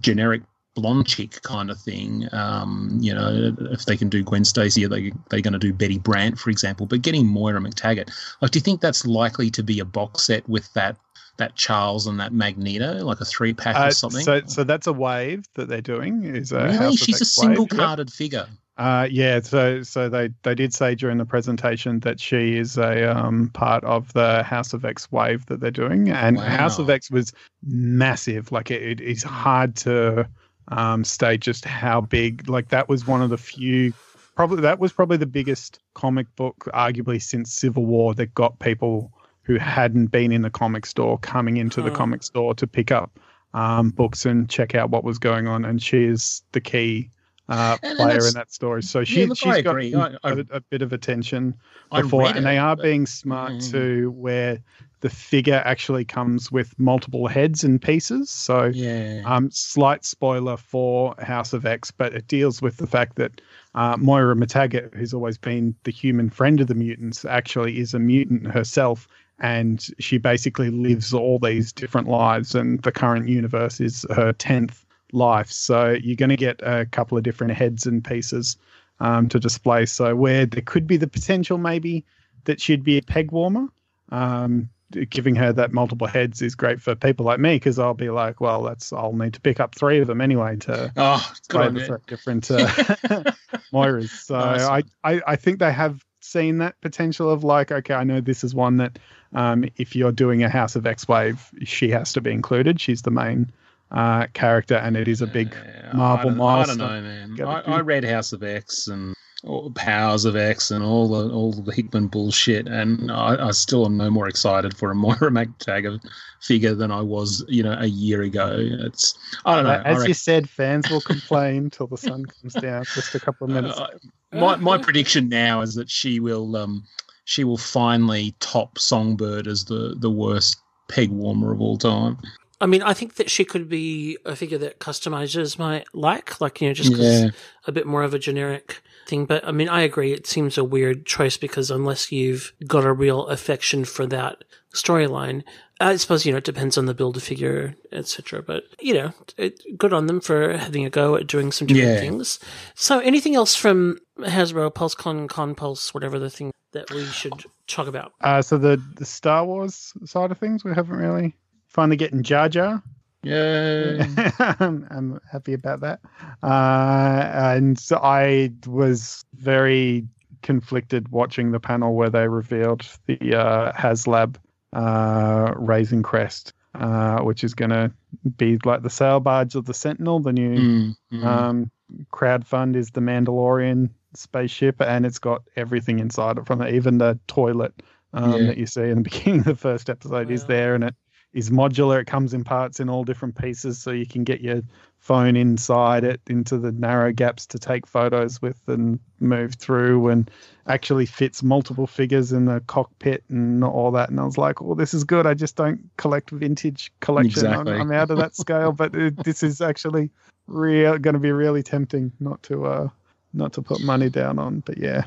generic 0.00 0.42
blonde 0.74 1.06
chick 1.06 1.42
kind 1.42 1.70
of 1.70 1.78
thing. 1.78 2.28
Um, 2.32 2.96
you 3.00 3.14
know, 3.14 3.54
if 3.70 3.84
they 3.84 3.96
can 3.96 4.08
do 4.08 4.22
Gwen 4.22 4.44
Stacy, 4.44 4.84
are 4.84 4.88
they 4.88 5.12
they're 5.30 5.40
going 5.40 5.52
to 5.52 5.58
do 5.58 5.72
Betty 5.72 5.98
Brant, 5.98 6.38
for 6.38 6.50
example? 6.50 6.86
But 6.86 7.02
getting 7.02 7.26
Moira 7.26 7.60
McTaggart, 7.60 8.10
like, 8.40 8.50
do 8.50 8.58
you 8.58 8.62
think 8.62 8.80
that's 8.80 9.06
likely 9.06 9.50
to 9.50 9.62
be 9.62 9.80
a 9.80 9.84
box 9.84 10.24
set 10.24 10.48
with 10.48 10.72
that? 10.74 10.96
That 11.38 11.56
Charles 11.56 12.06
and 12.06 12.20
that 12.20 12.32
Magneto, 12.32 13.04
like 13.04 13.20
a 13.20 13.24
three 13.24 13.54
pack 13.54 13.74
Uh, 13.76 13.88
or 13.88 13.90
something. 13.92 14.22
So, 14.22 14.42
so 14.46 14.64
that's 14.64 14.86
a 14.86 14.92
wave 14.92 15.44
that 15.54 15.68
they're 15.68 15.80
doing. 15.80 16.24
Is 16.24 16.52
a 16.52 16.64
really, 16.66 16.96
she's 16.96 17.20
a 17.20 17.24
single 17.24 17.64
wave. 17.64 17.72
Yep. 17.72 17.80
carded 17.80 18.12
figure. 18.12 18.46
Uh, 18.78 19.06
yeah, 19.10 19.38
so 19.40 19.82
so 19.82 20.08
they 20.08 20.30
they 20.42 20.54
did 20.54 20.72
say 20.72 20.94
during 20.94 21.18
the 21.18 21.24
presentation 21.26 22.00
that 22.00 22.18
she 22.18 22.56
is 22.56 22.78
a 22.78 23.16
um, 23.16 23.50
part 23.50 23.84
of 23.84 24.12
the 24.14 24.42
House 24.42 24.72
of 24.72 24.84
X 24.84 25.12
wave 25.12 25.44
that 25.46 25.60
they're 25.60 25.70
doing, 25.70 26.10
and 26.10 26.38
House 26.38 26.78
of 26.78 26.88
X 26.88 27.10
was 27.10 27.32
massive. 27.62 28.50
Like 28.50 28.70
it, 28.70 28.82
it 28.82 29.00
is 29.00 29.22
hard 29.22 29.76
to 29.76 30.26
um, 30.68 31.04
state 31.04 31.40
just 31.40 31.64
how 31.64 32.00
big. 32.00 32.48
Like 32.48 32.68
that 32.68 32.88
was 32.88 33.06
one 33.06 33.22
of 33.22 33.30
the 33.30 33.38
few. 33.38 33.92
Probably 34.36 34.62
that 34.62 34.78
was 34.78 34.92
probably 34.92 35.18
the 35.18 35.26
biggest 35.26 35.78
comic 35.94 36.34
book, 36.36 36.68
arguably 36.72 37.20
since 37.20 37.52
Civil 37.52 37.84
War, 37.84 38.14
that 38.14 38.34
got 38.34 38.58
people 38.58 39.12
who 39.42 39.56
hadn't 39.58 40.06
been 40.06 40.32
in 40.32 40.42
the 40.42 40.50
comic 40.50 40.86
store 40.86 41.18
coming 41.18 41.56
into 41.56 41.82
the 41.82 41.90
Hmm. 41.90 41.96
comic 41.96 42.22
store 42.22 42.54
to 42.54 42.66
pick 42.66 42.90
up 42.92 43.18
um, 43.54 43.90
books 43.90 44.24
and 44.24 44.48
check 44.48 44.74
out 44.74 44.90
what 44.90 45.04
was 45.04 45.18
going 45.18 45.46
on. 45.46 45.64
And 45.64 45.82
she 45.82 46.04
is 46.04 46.42
the 46.52 46.60
key 46.60 47.10
uh, 47.48 47.76
And- 47.82 47.98
player 47.98 48.26
in 48.26 48.32
that 48.34 48.50
story. 48.52 48.82
So 48.82 49.04
she, 49.04 49.26
look, 49.26 49.36
she's 49.36 49.52
I 49.52 49.60
got. 49.62 49.76
I- 49.76 50.16
I- 50.24 50.30
a, 50.32 50.44
a 50.52 50.60
bit 50.60 50.80
of 50.80 50.92
attention 50.94 51.54
before, 51.94 52.28
and 52.28 52.46
they 52.46 52.56
it, 52.56 52.60
are 52.60 52.76
but- 52.76 52.82
being 52.84 53.04
smart 53.04 53.52
Mm. 53.54 53.70
too, 53.70 54.10
where 54.12 54.58
the 55.00 55.10
figure 55.10 55.60
actually 55.66 56.04
comes 56.04 56.50
with 56.52 56.78
multiple 56.78 57.26
heads 57.26 57.64
and 57.64 57.82
pieces. 57.82 58.30
So 58.30 58.66
Yeah. 58.72 59.22
um, 59.26 59.50
slight 59.50 60.04
spoiler 60.04 60.56
for 60.56 61.14
House 61.18 61.52
of 61.52 61.66
X, 61.66 61.90
but 61.90 62.14
it 62.14 62.28
deals 62.28 62.62
with 62.62 62.76
the 62.78 62.86
fact 62.86 63.16
that 63.16 63.40
uh, 63.74 63.96
Moira 63.98 64.36
McTaggart, 64.36 64.94
who's 64.94 65.12
always 65.12 65.36
been 65.36 65.74
the 65.84 65.90
human 65.90 66.30
friend 66.30 66.60
of 66.60 66.68
the 66.68 66.74
mutants, 66.74 67.24
actually 67.24 67.78
is 67.80 67.92
a 67.92 67.98
mutant 67.98 68.46
herself, 68.46 69.08
and 69.42 69.84
she 69.98 70.18
basically 70.18 70.70
lives 70.70 71.12
all 71.12 71.38
these 71.40 71.72
different 71.72 72.08
lives, 72.08 72.54
and 72.54 72.80
the 72.82 72.92
current 72.92 73.28
universe 73.28 73.80
is 73.80 74.06
her 74.14 74.32
tenth 74.32 74.86
life. 75.12 75.50
So 75.50 75.90
you're 75.90 76.16
going 76.16 76.30
to 76.30 76.36
get 76.36 76.60
a 76.62 76.86
couple 76.86 77.18
of 77.18 77.24
different 77.24 77.52
heads 77.52 77.84
and 77.84 78.02
pieces 78.02 78.56
um, 79.00 79.28
to 79.28 79.40
display. 79.40 79.84
So 79.86 80.14
where 80.14 80.46
there 80.46 80.62
could 80.62 80.86
be 80.86 80.96
the 80.96 81.08
potential, 81.08 81.58
maybe 81.58 82.04
that 82.44 82.60
she'd 82.60 82.84
be 82.84 82.98
a 82.98 83.02
peg 83.02 83.32
warmer. 83.32 83.66
Um, 84.10 84.70
giving 85.08 85.34
her 85.34 85.52
that 85.54 85.72
multiple 85.72 86.06
heads 86.06 86.42
is 86.42 86.54
great 86.54 86.78
for 86.80 86.94
people 86.94 87.24
like 87.24 87.40
me 87.40 87.56
because 87.56 87.78
I'll 87.78 87.94
be 87.94 88.10
like, 88.10 88.42
well, 88.42 88.62
that's 88.62 88.92
I'll 88.92 89.14
need 89.14 89.32
to 89.32 89.40
pick 89.40 89.58
up 89.58 89.74
three 89.74 90.00
of 90.00 90.06
them 90.06 90.20
anyway 90.20 90.56
to 90.56 90.92
oh, 90.96 91.32
play 91.48 91.68
the 91.70 91.98
different 92.06 92.50
uh, 92.50 92.66
Moiras. 93.72 94.10
So 94.10 94.38
Nice 94.38 94.60
I. 94.62 94.82
I 95.02 95.22
I 95.26 95.36
think 95.36 95.60
they 95.60 95.72
have 95.72 96.04
seen 96.24 96.58
that 96.58 96.80
potential 96.80 97.30
of 97.30 97.44
like, 97.44 97.72
okay, 97.72 97.94
I 97.94 98.04
know 98.04 98.20
this 98.20 98.44
is 98.44 98.54
one 98.54 98.76
that 98.78 98.98
um, 99.32 99.64
if 99.76 99.96
you're 99.96 100.12
doing 100.12 100.42
a 100.42 100.48
House 100.48 100.76
of 100.76 100.86
X 100.86 101.08
Wave, 101.08 101.50
she 101.64 101.90
has 101.90 102.12
to 102.14 102.20
be 102.20 102.30
included. 102.30 102.80
She's 102.80 103.02
the 103.02 103.10
main 103.10 103.52
uh, 103.90 104.26
character, 104.32 104.76
and 104.76 104.96
it 104.96 105.08
is 105.08 105.20
a 105.22 105.26
big 105.26 105.54
Yeah, 105.54 105.92
Marvel 105.92 106.30
I 106.30 106.34
don't, 106.34 106.40
I 106.40 106.64
don't 106.66 106.78
know, 106.78 107.02
man. 107.02 107.40
I, 107.42 107.76
I 107.76 107.80
read 107.80 108.04
House 108.04 108.32
of 108.32 108.42
X 108.42 108.88
and 108.88 109.14
All 109.44 109.72
powers 109.72 110.24
of 110.24 110.36
X 110.36 110.70
and 110.70 110.84
all 110.84 111.08
the 111.08 111.34
all 111.34 111.52
the 111.52 111.72
Hickman 111.72 112.06
bullshit, 112.06 112.68
and 112.68 113.10
I, 113.10 113.48
I 113.48 113.50
still 113.50 113.84
am 113.84 113.96
no 113.96 114.08
more 114.08 114.28
excited 114.28 114.76
for 114.76 114.92
a 114.92 114.94
Moira 115.02 115.30
McTaggart 115.32 116.00
figure 116.40 116.74
than 116.74 116.92
I 116.92 117.00
was, 117.00 117.44
you 117.48 117.64
know, 117.64 117.76
a 117.76 117.86
year 117.86 118.22
ago. 118.22 118.56
It's 118.56 119.18
I 119.44 119.56
don't 119.56 119.64
know. 119.64 119.82
As 119.84 119.96
reckon- 119.96 120.08
you 120.08 120.14
said, 120.14 120.48
fans 120.48 120.88
will 120.90 121.00
complain 121.00 121.70
till 121.70 121.88
the 121.88 121.96
sun 121.96 122.24
comes 122.26 122.54
down. 122.54 122.84
Just 122.94 123.16
a 123.16 123.20
couple 123.20 123.46
of 123.48 123.52
minutes. 123.52 123.76
Uh, 123.80 123.88
my 124.32 124.54
my 124.56 124.78
prediction 124.78 125.28
now 125.28 125.60
is 125.60 125.74
that 125.74 125.90
she 125.90 126.20
will 126.20 126.54
um 126.54 126.84
she 127.24 127.42
will 127.42 127.58
finally 127.58 128.36
top 128.38 128.78
Songbird 128.78 129.48
as 129.48 129.64
the 129.64 129.96
the 129.98 130.10
worst 130.10 130.56
peg 130.88 131.10
warmer 131.10 131.50
of 131.52 131.60
all 131.60 131.76
time. 131.78 132.16
I 132.60 132.66
mean, 132.66 132.82
I 132.82 132.94
think 132.94 133.16
that 133.16 133.28
she 133.28 133.44
could 133.44 133.68
be 133.68 134.18
a 134.24 134.36
figure 134.36 134.58
that 134.58 134.78
customizers 134.78 135.58
might 135.58 135.84
like, 135.94 136.40
like 136.40 136.60
you 136.60 136.68
know, 136.68 136.74
just 136.74 136.92
'cause 136.92 137.00
Yeah. 137.24 137.30
a 137.66 137.72
bit 137.72 137.88
more 137.88 138.04
of 138.04 138.14
a 138.14 138.20
generic 138.20 138.80
thing. 139.06 139.26
But 139.26 139.46
I 139.46 139.52
mean, 139.52 139.68
I 139.68 139.82
agree. 139.82 140.12
It 140.12 140.26
seems 140.26 140.56
a 140.58 140.64
weird 140.64 141.06
choice 141.06 141.36
because 141.36 141.70
unless 141.70 142.10
you've 142.12 142.52
got 142.66 142.84
a 142.84 142.92
real 142.92 143.26
affection 143.26 143.84
for 143.84 144.06
that 144.06 144.44
storyline, 144.74 145.42
I 145.80 145.96
suppose 145.96 146.24
you 146.24 146.32
know 146.32 146.38
it 146.38 146.44
depends 146.44 146.78
on 146.78 146.86
the 146.86 146.94
build 146.94 147.16
a 147.16 147.20
figure, 147.20 147.74
etc. 147.92 148.42
But 148.42 148.64
you 148.80 148.94
know, 148.94 149.12
it, 149.36 149.60
good 149.76 149.92
on 149.92 150.06
them 150.06 150.20
for 150.20 150.56
having 150.56 150.84
a 150.84 150.90
go 150.90 151.16
at 151.16 151.26
doing 151.26 151.52
some 151.52 151.66
different 151.66 151.94
Yeah. 151.94 152.00
things. 152.00 152.38
So, 152.74 153.00
anything 153.00 153.34
else 153.34 153.54
from 153.54 153.98
Hasbro, 154.18 154.72
PulseCon, 154.72 155.28
ConPulse, 155.28 155.92
whatever 155.94 156.18
the 156.18 156.30
thing 156.30 156.52
that 156.72 156.90
we 156.90 157.04
should 157.06 157.44
talk 157.66 157.86
about? 157.88 158.12
Uh, 158.20 158.40
so 158.42 158.58
the 158.58 158.80
the 158.96 159.04
Star 159.04 159.44
Wars 159.44 159.92
side 160.04 160.30
of 160.30 160.38
things, 160.38 160.64
we 160.64 160.72
haven't 160.72 160.96
really 160.96 161.34
finally 161.68 161.96
getting 161.96 162.22
Jar 162.22 162.48
Jar. 162.48 162.82
Yeah. 163.22 164.06
I'm, 164.60 164.86
I'm 164.90 165.20
happy 165.30 165.52
about 165.52 165.80
that. 165.80 166.00
Uh, 166.42 167.30
and 167.32 167.78
so 167.78 167.96
I 168.02 168.50
was 168.66 169.24
very 169.34 170.06
conflicted 170.42 171.08
watching 171.10 171.52
the 171.52 171.60
panel 171.60 171.94
where 171.94 172.10
they 172.10 172.26
revealed 172.28 172.84
the 173.06 173.34
uh, 173.38 173.72
HasLab 173.72 174.36
uh, 174.72 175.52
Razor 175.56 176.00
Crest, 176.02 176.52
uh, 176.74 177.20
which 177.20 177.44
is 177.44 177.54
going 177.54 177.70
to 177.70 177.92
be 178.36 178.58
like 178.64 178.82
the 178.82 178.90
sail 178.90 179.20
barge 179.20 179.54
of 179.54 179.66
the 179.66 179.74
Sentinel. 179.74 180.20
The 180.20 180.32
new 180.32 180.56
Mm, 180.58 180.96
mm. 181.12 181.24
um, 181.24 181.70
crowdfund 182.12 182.74
is 182.76 182.90
the 182.90 183.00
Mandalorian 183.00 183.90
spaceship, 184.14 184.80
and 184.80 185.06
it's 185.06 185.18
got 185.18 185.42
everything 185.56 185.98
inside 186.00 186.38
it 186.38 186.46
from 186.46 186.60
it, 186.62 186.74
even 186.74 186.98
the 186.98 187.18
toilet 187.28 187.72
um, 188.14 188.40
Yeah. 188.40 188.46
that 188.48 188.56
you 188.58 188.66
see 188.66 188.82
in 188.82 188.96
the 188.96 189.02
beginning 189.10 189.40
of 189.40 189.44
the 189.46 189.54
first 189.54 189.88
episode 189.90 190.30
is 190.30 190.44
there, 190.46 190.74
and 190.74 190.84
it 190.84 190.94
is 191.34 191.50
modular. 191.50 192.00
It 192.00 192.06
comes 192.06 192.34
in 192.34 192.44
parts 192.44 192.80
in 192.80 192.88
all 192.88 193.04
different 193.04 193.36
pieces, 193.36 193.78
so 193.78 193.90
you 193.90 194.06
can 194.06 194.24
get 194.24 194.40
your 194.40 194.62
phone 194.98 195.34
inside 195.34 196.04
it 196.04 196.20
into 196.28 196.58
the 196.58 196.70
narrow 196.72 197.12
gaps 197.12 197.46
to 197.46 197.58
take 197.58 197.86
photos 197.86 198.40
with 198.40 198.56
and 198.68 199.00
move 199.20 199.54
through, 199.54 200.08
and 200.08 200.30
actually 200.66 201.06
fits 201.06 201.42
multiple 201.42 201.86
figures 201.86 202.32
in 202.32 202.44
the 202.44 202.60
cockpit 202.66 203.24
and 203.28 203.64
all 203.64 203.90
that. 203.90 204.10
And 204.10 204.20
I 204.20 204.24
was 204.24 204.38
like, 204.38 204.62
"Oh, 204.62 204.74
this 204.74 204.94
is 204.94 205.04
good. 205.04 205.26
I 205.26 205.34
just 205.34 205.56
don't 205.56 205.90
collect 205.96 206.30
vintage 206.30 206.92
collection. 207.00 207.46
I'm, 207.46 207.68
I'm 207.68 207.92
out 207.92 208.10
of 208.10 208.18
that 208.18 208.36
scale, 208.36 208.72
but 208.72 208.94
it, 208.94 209.24
this 209.24 209.42
is 209.42 209.60
actually 209.60 210.10
real 210.46 210.98
going 210.98 211.14
to 211.14 211.20
be 211.20 211.32
really 211.32 211.62
tempting 211.62 212.12
not 212.20 212.42
to 212.42 212.66
uh 212.66 212.88
not 213.32 213.52
to 213.54 213.62
put 213.62 213.80
money 213.82 214.10
down 214.10 214.38
on. 214.38 214.60
But 214.60 214.78
yeah, 214.78 215.04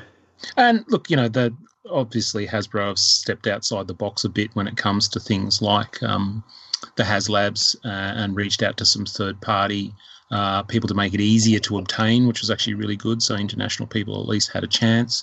And 0.56 0.84
look, 0.88 1.10
you 1.10 1.16
know, 1.16 1.28
the 1.28 1.54
obviously 1.90 2.46
Hasbro 2.46 2.88
have 2.88 2.98
stepped 2.98 3.46
outside 3.46 3.86
the 3.86 3.94
box 3.94 4.24
a 4.24 4.28
bit 4.28 4.50
when 4.54 4.66
it 4.66 4.76
comes 4.76 5.08
to 5.08 5.20
things 5.20 5.62
like 5.62 6.02
um, 6.02 6.42
the 6.96 7.02
HasLabs 7.02 7.76
uh, 7.84 7.88
and 7.88 8.36
reached 8.36 8.62
out 8.62 8.76
to 8.78 8.86
some 8.86 9.04
third 9.04 9.40
party 9.40 9.92
uh, 10.30 10.62
people 10.64 10.88
to 10.88 10.94
make 10.94 11.14
it 11.14 11.20
easier 11.20 11.60
to 11.60 11.78
obtain, 11.78 12.26
which 12.26 12.40
was 12.40 12.50
actually 12.50 12.74
really 12.74 12.96
good. 12.96 13.22
So 13.22 13.36
international 13.36 13.86
people 13.86 14.20
at 14.20 14.28
least 14.28 14.52
had 14.52 14.64
a 14.64 14.68
chance. 14.68 15.22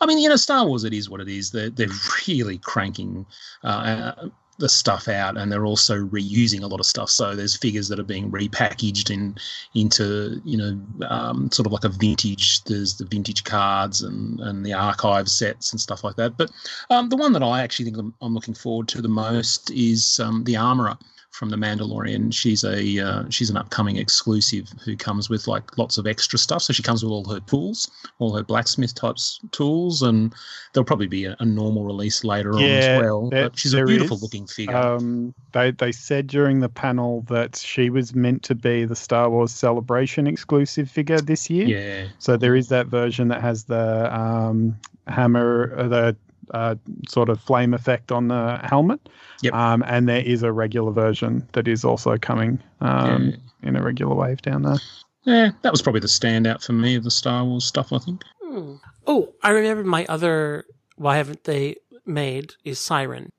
I 0.00 0.06
mean, 0.06 0.18
you 0.18 0.28
know, 0.28 0.36
Star 0.36 0.66
Wars, 0.66 0.84
it 0.84 0.92
is 0.92 1.08
what 1.08 1.20
it 1.20 1.28
is. 1.28 1.50
They're, 1.50 1.70
they're 1.70 1.88
really 2.28 2.58
cranking 2.58 3.26
uh, 3.62 4.12
the 4.60 4.68
stuff 4.68 5.08
out 5.08 5.36
and 5.36 5.50
they're 5.50 5.66
also 5.66 5.96
reusing 5.96 6.62
a 6.62 6.66
lot 6.66 6.80
of 6.80 6.86
stuff. 6.86 7.10
So 7.10 7.34
there's 7.34 7.56
figures 7.56 7.88
that 7.88 7.98
are 7.98 8.04
being 8.04 8.30
repackaged 8.30 9.10
in 9.10 9.36
into 9.74 10.40
you 10.44 10.56
know 10.56 11.06
um, 11.08 11.50
sort 11.50 11.66
of 11.66 11.72
like 11.72 11.84
a 11.84 11.88
vintage. 11.88 12.62
There's 12.64 12.96
the 12.96 13.04
vintage 13.04 13.44
cards 13.44 14.02
and 14.02 14.38
and 14.40 14.64
the 14.64 14.72
archive 14.72 15.28
sets 15.28 15.72
and 15.72 15.80
stuff 15.80 16.04
like 16.04 16.16
that. 16.16 16.36
But 16.36 16.50
um, 16.90 17.08
the 17.08 17.16
one 17.16 17.32
that 17.32 17.42
I 17.42 17.62
actually 17.62 17.86
think 17.86 17.98
I'm, 17.98 18.14
I'm 18.20 18.34
looking 18.34 18.54
forward 18.54 18.88
to 18.88 19.02
the 19.02 19.08
most 19.08 19.70
is 19.70 20.20
um, 20.20 20.44
the 20.44 20.56
Armorer 20.56 20.96
from 21.30 21.48
the 21.50 21.56
Mandalorian. 21.56 22.32
She's 22.34 22.64
a 22.64 22.98
uh, 22.98 23.24
she's 23.30 23.50
an 23.50 23.56
upcoming 23.56 23.96
exclusive 23.96 24.68
who 24.84 24.96
comes 24.96 25.30
with 25.30 25.46
like 25.46 25.78
lots 25.78 25.96
of 25.96 26.06
extra 26.06 26.38
stuff. 26.38 26.62
So 26.62 26.72
she 26.72 26.82
comes 26.82 27.02
with 27.02 27.12
all 27.12 27.24
her 27.32 27.40
tools, 27.40 27.90
all 28.18 28.34
her 28.36 28.42
blacksmith 28.42 28.94
types 28.94 29.40
tools, 29.52 30.02
and 30.02 30.34
there'll 30.72 30.84
probably 30.84 31.06
be 31.06 31.24
a, 31.26 31.36
a 31.38 31.44
normal 31.44 31.84
release 31.84 32.24
later 32.24 32.54
on 32.54 32.62
as 32.64 33.00
well. 33.00 33.30
there- 33.30 33.48
but 33.48 33.58
she's 33.58 33.74
a 33.74 33.84
beautiful 33.84 34.16
is. 34.16 34.22
looking 34.22 34.46
figure. 34.46 34.76
um, 34.76 35.32
they 35.52 35.70
they 35.70 35.92
said 35.92 36.26
during 36.26 36.60
the 36.60 36.68
panel 36.68 37.22
that 37.28 37.56
she 37.56 37.90
was 37.90 38.14
meant 38.14 38.42
to 38.44 38.54
be 38.54 38.84
the 38.84 38.96
Star 38.96 39.30
Wars 39.30 39.52
Celebration 39.52 40.26
exclusive 40.26 40.90
figure 40.90 41.20
this 41.20 41.48
year. 41.48 41.66
yeah, 41.66 42.08
So 42.18 42.36
there 42.36 42.56
is 42.56 42.68
that 42.68 42.86
version 42.88 43.28
that 43.28 43.40
has 43.40 43.64
the 43.64 44.14
um, 44.14 44.76
hammer, 45.06 45.74
uh, 45.76 45.88
the 45.88 46.16
uh, 46.54 46.74
sort 47.08 47.28
of 47.28 47.40
flame 47.40 47.74
effect 47.74 48.10
on 48.12 48.28
the 48.28 48.58
helmet. 48.64 49.08
Yep. 49.42 49.54
Um, 49.54 49.84
and 49.86 50.08
there 50.08 50.22
is 50.22 50.42
a 50.42 50.52
regular 50.52 50.92
version 50.92 51.46
that 51.52 51.66
is 51.68 51.84
also 51.84 52.16
coming 52.18 52.60
um, 52.80 53.34
in 53.62 53.76
a 53.76 53.82
regular 53.82 54.14
wave 54.14 54.42
down 54.42 54.62
there. 54.62 54.78
yeah, 55.24 55.50
that 55.62 55.72
was 55.72 55.82
probably 55.82 56.00
the 56.00 56.06
standout 56.08 56.64
for 56.64 56.72
me 56.72 56.94
of 56.96 57.04
the 57.04 57.10
Star 57.10 57.44
Wars 57.44 57.64
stuff. 57.64 57.92
I 57.92 57.98
think. 57.98 58.22
Hmm. 58.42 58.74
Oh, 59.06 59.32
I 59.42 59.50
remember 59.50 59.84
my 59.84 60.04
other. 60.08 60.64
Why 60.96 61.16
haven't 61.16 61.44
they 61.44 61.76
made 62.04 62.52
is 62.64 62.78
Siren? 62.78 63.30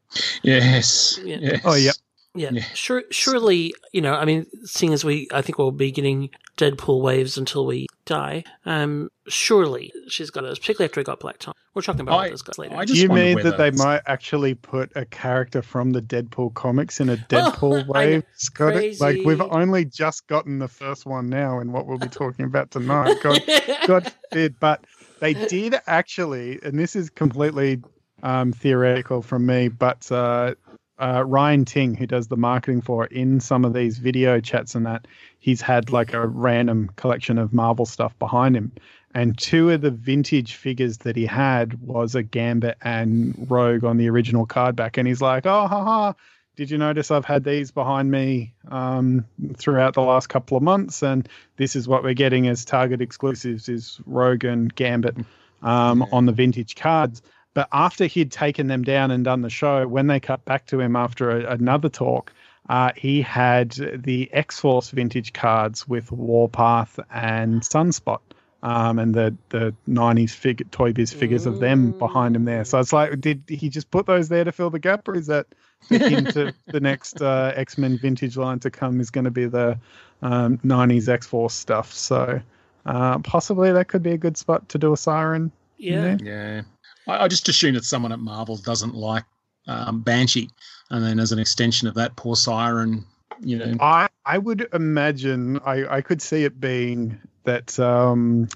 Yes. 0.44 1.20
Yeah. 1.24 1.38
yes. 1.40 1.62
Oh, 1.64 1.76
yep. 1.76 1.96
Yeah, 2.34 2.50
Yeah. 2.54 2.64
sure. 2.74 3.04
Surely, 3.12 3.74
you 3.92 4.02
know. 4.02 4.14
I 4.14 4.26
mean, 4.26 4.46
seeing 4.64 4.94
as 4.94 5.04
we, 5.06 5.28
I 5.34 5.42
think 5.42 5.58
we'll 5.58 5.72
be 5.72 5.92
getting 5.92 6.30
Deadpool 6.62 7.02
waves 7.02 7.38
until 7.38 7.66
we 7.66 7.88
die. 8.06 8.44
Um, 8.66 9.10
surely 9.28 9.92
she's 10.08 10.30
got 10.30 10.44
us, 10.46 10.60
particularly 10.60 10.90
after 10.90 11.00
we 11.00 11.04
got 11.04 11.20
Black 11.20 11.40
Tom. 11.40 11.54
We're 11.74 11.82
talking 11.82 12.02
about 12.02 12.20
I- 12.20 12.30
those 12.30 12.42
guys 12.42 12.58
later. 12.58 12.76
I 12.76 12.86
Do 12.86 12.94
just 12.94 13.02
you 13.02 13.10
wonder 13.10 13.24
mean 13.24 13.40
that 13.44 13.58
they 13.58 13.72
might 13.72 14.02
actually 14.06 14.54
put 14.56 14.92
a 14.96 15.06
character 15.06 15.62
from 15.62 15.92
the 15.92 16.02
Deadpool 16.02 16.54
comics 16.54 17.00
in 17.00 17.10
a 17.10 17.14
Oh, 17.14 17.18
Deadpool 17.30 17.74
I 17.74 17.82
know. 17.82 17.88
wave? 17.88 18.24
Got 18.54 18.76
it? 18.76 19.00
Like 19.02 19.20
we've 19.26 19.42
only 19.42 19.86
just 19.86 20.28
gotten 20.28 20.60
the 20.60 20.68
first 20.68 21.06
one 21.06 21.30
now, 21.30 21.60
in 21.60 21.72
what 21.72 21.88
we'll 21.88 21.98
be 21.98 22.10
talking 22.10 22.46
about 22.46 22.72
tonight. 22.72 23.16
God, 23.24 23.42
God 23.88 24.14
forbid. 24.30 24.60
But 24.60 24.84
they 25.20 25.34
did 25.34 25.76
actually, 25.88 26.60
and 26.62 26.78
this 26.78 26.96
is 26.96 27.10
completely 27.10 27.82
um, 28.24 28.52
theoretical 28.52 29.22
from 29.22 29.46
me, 29.46 29.70
but 29.70 30.12
uh, 30.12 30.56
uh, 31.02 31.24
Ryan 31.26 31.66
Ting, 31.66 31.96
who 31.96 32.06
does 32.06 32.28
the 32.28 32.38
marketing 32.38 32.82
for 32.82 33.06
it, 33.06 33.12
in 33.12 33.40
some 33.40 33.66
of 33.66 33.74
these 33.74 33.98
video 33.98 34.40
chats 34.40 34.76
and 34.76 34.86
that, 34.86 35.08
he's 35.40 35.62
had 35.62 35.92
like 35.92 36.14
a 36.14 36.28
random 36.28 36.90
collection 36.96 37.38
of 37.38 37.54
Marvel 37.54 37.86
stuff 37.86 38.18
behind 38.20 38.56
him. 38.56 38.72
And 39.14 39.38
two 39.38 39.72
of 39.72 39.82
the 39.82 39.92
vintage 39.92 40.56
figures 40.56 41.00
that 41.00 41.16
he 41.18 41.26
had 41.26 41.82
was 41.82 42.16
a 42.16 42.24
Gambit 42.24 42.78
and 42.82 43.48
Rogue 43.50 43.84
on 43.84 43.98
the 43.98 44.10
original 44.10 44.46
card 44.46 44.76
back. 44.76 44.98
And 44.98 45.08
he's 45.08 45.22
like, 45.22 45.46
oh, 45.46 45.68
haha, 45.68 46.14
did 46.56 46.70
you 46.70 46.78
notice 46.78 47.12
I've 47.12 47.26
had 47.26 47.44
these 47.44 47.72
behind 47.72 48.12
me 48.12 48.54
um, 48.70 49.26
throughout 49.58 49.96
the 49.96 50.02
last 50.02 50.28
couple 50.28 50.56
of 50.56 50.64
months? 50.64 51.02
And 51.04 51.28
this 51.58 51.76
is 51.76 51.88
what 51.88 52.04
we're 52.04 52.14
getting 52.14 52.48
as 52.48 52.64
Target 52.64 53.02
exclusives 53.02 53.68
is 53.68 54.00
Rogue 54.06 54.46
and 54.46 54.74
Gambit 54.76 55.18
um, 55.62 56.00
Yeah. 56.02 56.06
on 56.14 56.26
the 56.26 56.32
vintage 56.32 56.76
cards. 56.76 57.22
But 57.54 57.68
after 57.72 58.06
he'd 58.06 58.32
taken 58.32 58.68
them 58.68 58.84
down 58.84 59.12
and 59.12 59.24
done 59.24 59.42
the 59.42 59.50
show, 59.50 59.88
when 59.88 60.08
they 60.08 60.20
cut 60.20 60.46
back 60.46 60.68
to 60.68 60.80
him 60.80 60.96
after 60.96 61.32
a, 61.32 61.54
another 61.54 61.90
talk, 61.90 62.32
uh, 62.70 62.92
he 62.96 63.22
had 63.22 63.72
the 63.72 64.30
X 64.32 64.60
Force 64.60 64.92
vintage 64.92 65.34
cards 65.34 65.88
with 65.88 66.12
Warpath 66.12 67.00
and 67.12 67.62
Sunspot. 67.62 68.22
Um, 68.64 69.00
and 69.00 69.16
the 69.16 69.36
the 69.50 69.74
'90s 69.90 70.30
figure, 70.30 70.68
Toy 70.70 70.94
Biz 70.94 71.12
figures 71.12 71.48
of 71.48 71.60
them 71.60 71.98
behind 71.98 72.36
him 72.36 72.46
there. 72.46 72.64
So 72.64 72.80
it's 72.80 72.94
like, 72.94 73.20
did 73.20 73.42
he 73.48 73.70
just 73.70 73.90
put 73.90 74.06
those 74.06 74.30
there 74.30 74.44
to 74.44 74.52
fill 74.52 74.70
the 74.70 74.78
gap, 74.78 75.08
or 75.08 75.16
is 75.16 75.26
that 75.28 75.48
the 75.90 75.98
hint 75.98 76.34
to 76.34 76.54
the 76.68 76.80
next 76.80 77.24
uh, 77.24 77.54
X 77.56 77.80
Men 77.80 77.98
vintage 77.98 78.38
line 78.38 78.60
to 78.60 78.70
come 78.70 79.02
is 79.02 79.10
going 79.10 79.26
to 79.26 79.32
be 79.32 79.48
the 79.48 79.80
um, 80.22 80.60
'90s 80.60 81.10
X 81.10 81.26
Force 81.26 81.56
stuff? 81.56 81.92
So 81.92 82.40
uh, 82.86 83.18
possibly 83.20 83.72
that 83.72 83.88
could 83.88 84.04
be 84.04 84.12
a 84.12 84.18
good 84.18 84.38
spot 84.38 84.70
to 84.70 84.78
do 84.78 84.94
a 84.94 84.98
siren. 84.98 85.52
yeah. 85.78 86.18
Yeah, 86.22 86.62
I, 87.08 87.26
I 87.26 87.28
just 87.28 87.50
assume 87.50 87.76
that 87.76 87.86
someone 87.86 88.12
at 88.12 88.20
Marvel 88.20 88.58
doesn't 88.58 88.96
like 88.96 89.26
um, 89.68 90.02
Banshee, 90.02 90.50
and 90.90 91.04
then 91.04 91.20
as 91.20 91.32
an 91.32 91.40
extension 91.40 91.88
of 91.88 91.94
that, 91.96 92.16
poor 92.16 92.36
Siren. 92.36 93.06
You 93.40 93.58
know, 93.58 93.76
I 93.80 94.08
I 94.26 94.38
would 94.38 94.68
imagine 94.74 95.60
I 95.66 95.98
I 95.98 96.02
could 96.02 96.22
see 96.22 96.44
it 96.44 96.60
being 96.60 97.20
that 97.44 97.80
um 97.80 98.48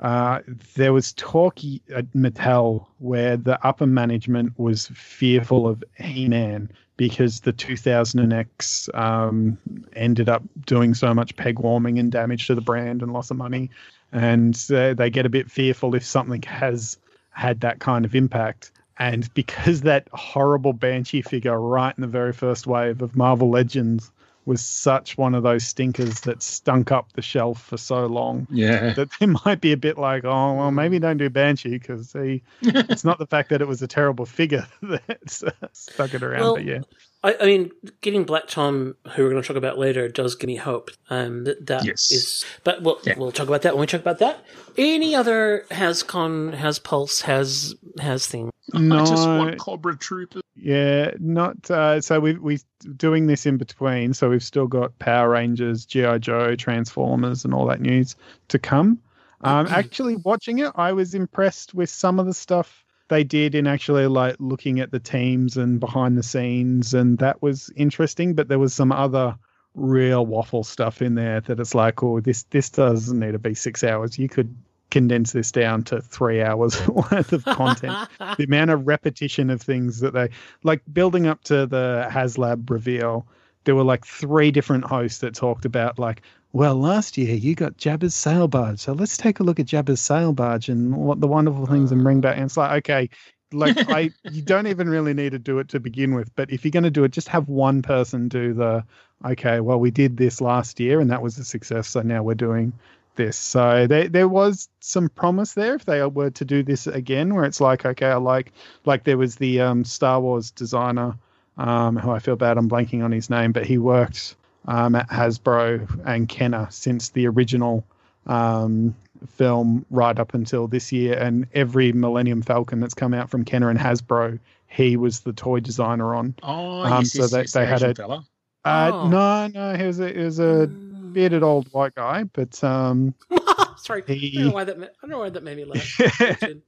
uh 0.00 0.40
there 0.74 0.92
was 0.92 1.12
talk 1.12 1.58
at 1.94 2.10
Mattel 2.12 2.86
where 2.98 3.36
the 3.36 3.64
upper 3.64 3.86
management 3.86 4.58
was 4.58 4.88
fearful 4.88 5.68
of 5.68 5.84
He-Man 5.96 6.70
because 6.96 7.40
the 7.40 7.52
2000X 7.52 8.92
um 8.98 9.58
ended 9.94 10.28
up 10.28 10.42
doing 10.66 10.94
so 10.94 11.14
much 11.14 11.36
peg 11.36 11.60
warming 11.60 12.00
and 12.00 12.10
damage 12.10 12.48
to 12.48 12.56
the 12.56 12.60
brand 12.60 13.02
and 13.02 13.12
loss 13.12 13.30
of 13.30 13.36
money 13.36 13.70
and 14.10 14.66
uh, 14.74 14.92
they 14.94 15.08
get 15.08 15.24
a 15.24 15.30
bit 15.30 15.50
fearful 15.50 15.94
if 15.94 16.04
something 16.04 16.42
has 16.42 16.98
had 17.32 17.60
that 17.60 17.80
kind 17.80 18.04
of 18.04 18.14
impact 18.14 18.72
and 18.98 19.32
because 19.34 19.80
that 19.82 20.08
horrible 20.12 20.72
banshee 20.72 21.22
figure 21.22 21.58
right 21.58 21.94
in 21.96 22.02
the 22.02 22.06
very 22.06 22.32
first 22.32 22.66
wave 22.66 23.02
of 23.02 23.16
Marvel 23.16 23.50
Legends 23.50 24.10
was 24.44 24.60
such 24.60 25.16
one 25.16 25.36
of 25.36 25.44
those 25.44 25.62
stinkers 25.62 26.22
that 26.22 26.42
stunk 26.42 26.90
up 26.90 27.12
the 27.12 27.22
shelf 27.22 27.62
for 27.62 27.76
so 27.76 28.06
long 28.06 28.46
Yeah. 28.50 28.92
that 28.94 29.08
they 29.20 29.26
might 29.44 29.60
be 29.60 29.70
a 29.72 29.76
bit 29.76 29.98
like, 29.98 30.24
oh 30.24 30.54
well, 30.54 30.72
maybe 30.72 30.98
don't 30.98 31.16
do 31.16 31.30
Banshee 31.30 31.78
because 31.78 32.12
it's 32.62 33.04
not 33.04 33.18
the 33.18 33.26
fact 33.26 33.50
that 33.50 33.60
it 33.62 33.68
was 33.68 33.82
a 33.82 33.86
terrible 33.86 34.26
figure 34.26 34.66
that's 34.82 35.44
uh, 35.44 35.50
stuck 35.72 36.14
it 36.14 36.24
around. 36.24 36.40
Well, 36.40 36.54
but 36.54 36.64
yeah, 36.64 36.80
I, 37.24 37.36
I 37.40 37.46
mean, 37.46 37.70
getting 38.00 38.24
Black 38.24 38.48
Tom, 38.48 38.96
who 39.12 39.22
we're 39.22 39.30
going 39.30 39.40
to 39.42 39.46
talk 39.46 39.56
about 39.56 39.78
later, 39.78 40.08
does 40.08 40.34
give 40.34 40.48
me 40.48 40.56
hope. 40.56 40.90
Um, 41.08 41.44
that 41.44 41.66
that 41.66 41.84
Yes. 41.84 42.10
is- 42.10 42.44
but 42.64 42.82
we'll 42.82 42.98
Yeah. 43.04 43.14
we'll 43.16 43.32
talk 43.32 43.46
about 43.48 43.62
that 43.62 43.74
when 43.74 43.82
we 43.82 43.86
talk 43.86 44.00
about 44.00 44.18
that. 44.18 44.44
Any 44.76 45.14
other 45.14 45.64
has 45.70 46.02
con, 46.02 46.52
has 46.54 46.78
pulse, 46.78 47.20
has 47.22 47.74
has 48.00 48.26
thing. 48.26 48.50
no, 48.74 48.98
I 49.02 49.04
just 49.04 49.28
want 49.28 49.58
Cobra 49.58 49.96
Troopers. 49.96 50.42
Yeah, 50.56 51.12
not 51.18 51.70
uh, 51.70 52.00
so 52.00 52.20
we 52.20 52.34
we 52.38 52.58
doing 52.96 53.26
this 53.26 53.46
in 53.46 53.56
between. 53.56 54.14
So 54.14 54.28
we've 54.30 54.42
still 54.42 54.66
got 54.66 54.98
Power 54.98 55.30
Rangers, 55.30 55.86
GI 55.86 56.18
Joe, 56.20 56.56
Transformers, 56.56 57.44
and 57.44 57.54
all 57.54 57.66
that 57.66 57.80
news 57.80 58.16
to 58.48 58.58
come. 58.58 58.98
Um, 59.42 59.66
actually, 59.70 60.16
watching 60.16 60.58
it, 60.58 60.72
I 60.76 60.92
was 60.92 61.14
impressed 61.14 61.74
with 61.74 61.90
some 61.90 62.18
of 62.18 62.26
the 62.26 62.34
stuff 62.34 62.81
they 63.12 63.24
did 63.24 63.54
in 63.54 63.66
actually 63.66 64.06
like 64.06 64.36
looking 64.38 64.80
at 64.80 64.90
the 64.90 64.98
teams 64.98 65.58
and 65.58 65.78
behind 65.78 66.16
the 66.16 66.22
scenes, 66.22 66.94
and 66.94 67.18
that 67.18 67.42
was 67.42 67.70
interesting. 67.76 68.34
But 68.34 68.48
there 68.48 68.58
was 68.58 68.72
some 68.72 68.90
other 68.90 69.36
real 69.74 70.24
waffle 70.24 70.64
stuff 70.64 71.02
in 71.02 71.14
there 71.14 71.42
that 71.42 71.60
it's 71.60 71.74
like, 71.74 72.02
oh, 72.02 72.20
this 72.20 72.44
this 72.44 72.70
doesn't 72.70 73.18
need 73.18 73.32
to 73.32 73.38
be 73.38 73.54
six 73.54 73.84
hours. 73.84 74.18
You 74.18 74.28
could 74.28 74.56
condense 74.90 75.32
this 75.32 75.52
down 75.52 75.82
to 75.82 76.00
three 76.00 76.42
hours 76.42 76.86
worth 76.88 77.32
of 77.32 77.44
content 77.44 77.96
the 78.36 78.44
amount 78.44 78.70
of 78.70 78.86
repetition 78.86 79.48
of 79.48 79.62
things 79.62 80.00
that 80.00 80.12
they 80.12 80.28
like 80.64 80.82
building 80.92 81.26
up 81.26 81.42
to 81.44 81.66
the 81.66 82.06
HasLab 82.10 82.68
reveal. 82.68 83.26
There 83.64 83.74
were 83.74 83.84
like 83.84 84.06
three 84.06 84.50
different 84.50 84.84
hosts 84.84 85.18
that 85.20 85.34
talked 85.34 85.64
about 85.64 85.98
like, 85.98 86.22
well, 86.52 86.74
last 86.74 87.16
year 87.16 87.34
you 87.34 87.54
got 87.54 87.76
Jabba's 87.76 88.14
sail 88.14 88.48
barge, 88.48 88.80
so 88.80 88.92
let's 88.92 89.16
take 89.16 89.40
a 89.40 89.42
look 89.42 89.58
at 89.60 89.66
Jabba's 89.66 90.00
sail 90.00 90.32
barge 90.32 90.68
and 90.68 90.96
what 90.96 91.20
the 91.20 91.28
wonderful 91.28 91.66
things 91.66 91.92
and 91.92 92.02
bring 92.02 92.20
back. 92.20 92.36
And 92.36 92.44
it's 92.44 92.56
like, 92.56 92.84
okay, 92.84 93.08
like 93.52 93.76
I, 93.88 94.10
you 94.30 94.42
don't 94.42 94.66
even 94.66 94.88
really 94.88 95.14
need 95.14 95.32
to 95.32 95.38
do 95.38 95.58
it 95.58 95.68
to 95.68 95.80
begin 95.80 96.14
with, 96.14 96.34
but 96.34 96.50
if 96.50 96.64
you're 96.64 96.70
going 96.70 96.82
to 96.84 96.90
do 96.90 97.04
it, 97.04 97.12
just 97.12 97.28
have 97.28 97.48
one 97.48 97.82
person 97.82 98.28
do 98.28 98.52
the, 98.52 98.84
okay, 99.24 99.60
well, 99.60 99.78
we 99.78 99.90
did 99.90 100.16
this 100.16 100.40
last 100.40 100.80
year 100.80 101.00
and 101.00 101.10
that 101.10 101.22
was 101.22 101.38
a 101.38 101.44
success, 101.44 101.88
so 101.88 102.02
now 102.02 102.22
we're 102.22 102.34
doing 102.34 102.72
this. 103.16 103.36
So 103.36 103.86
there 103.86 104.08
there 104.08 104.28
was 104.28 104.68
some 104.80 105.08
promise 105.08 105.54
there 105.54 105.74
if 105.74 105.84
they 105.84 106.04
were 106.06 106.30
to 106.30 106.44
do 106.44 106.62
this 106.62 106.86
again, 106.86 107.34
where 107.34 107.44
it's 107.44 107.60
like, 107.60 107.84
okay, 107.84 108.06
I 108.06 108.16
like 108.16 108.52
like 108.84 109.04
there 109.04 109.18
was 109.18 109.36
the 109.36 109.60
um, 109.60 109.84
Star 109.84 110.20
Wars 110.20 110.50
designer, 110.50 111.14
um, 111.58 111.96
who 111.96 112.10
I 112.10 112.18
feel 112.18 112.36
bad 112.36 112.58
I'm 112.58 112.68
blanking 112.68 113.04
on 113.04 113.12
his 113.12 113.28
name, 113.30 113.52
but 113.52 113.66
he 113.66 113.78
worked 113.78 114.36
um, 114.66 114.94
at 114.94 115.08
Hasbro 115.08 116.02
and 116.06 116.28
Kenner 116.28 116.66
since 116.70 117.10
the 117.10 117.26
original 117.28 117.84
um, 118.26 118.94
film 119.28 119.84
right 119.90 120.18
up 120.18 120.34
until 120.34 120.66
this 120.68 120.92
year, 120.92 121.18
and 121.18 121.46
every 121.54 121.92
Millennium 121.92 122.42
Falcon 122.42 122.80
that's 122.80 122.94
come 122.94 123.14
out 123.14 123.30
from 123.30 123.44
Kenner 123.44 123.70
and 123.70 123.78
Hasbro, 123.78 124.38
he 124.68 124.96
was 124.96 125.20
the 125.20 125.32
toy 125.32 125.60
designer 125.60 126.14
on. 126.14 126.34
Oh, 126.42 126.82
Um, 126.82 127.02
yes, 127.02 127.12
so 127.12 127.22
yes, 127.22 127.30
they- 127.30 127.38
yes, 127.40 127.52
they 127.52 127.60
the 127.60 127.66
had 127.66 127.76
Asian 127.76 127.90
a- 127.90 127.94
fella. 127.94 128.24
Uh, 128.64 128.90
Oh. 128.94 129.08
no, 129.08 129.46
no, 129.48 129.74
he 129.76 129.84
was 129.86 129.98
a, 130.00 130.08
he 130.12 130.18
was 130.20 130.38
a 130.38 130.68
bearded 130.68 131.42
old 131.42 131.66
white 131.72 131.94
guy, 131.96 132.22
but 132.32 132.62
um, 132.64 133.12
Sorry, 133.82 134.04
I 134.06 134.14
don't 134.14 134.46
know 134.46 134.50
why 134.52 134.64
that. 134.64 134.76
I 134.76 134.80
don't 135.02 135.10
know 135.10 135.18
why 135.18 135.30
that 135.30 135.42
made 135.42 135.56
me 135.56 135.64
laugh. 135.64 136.00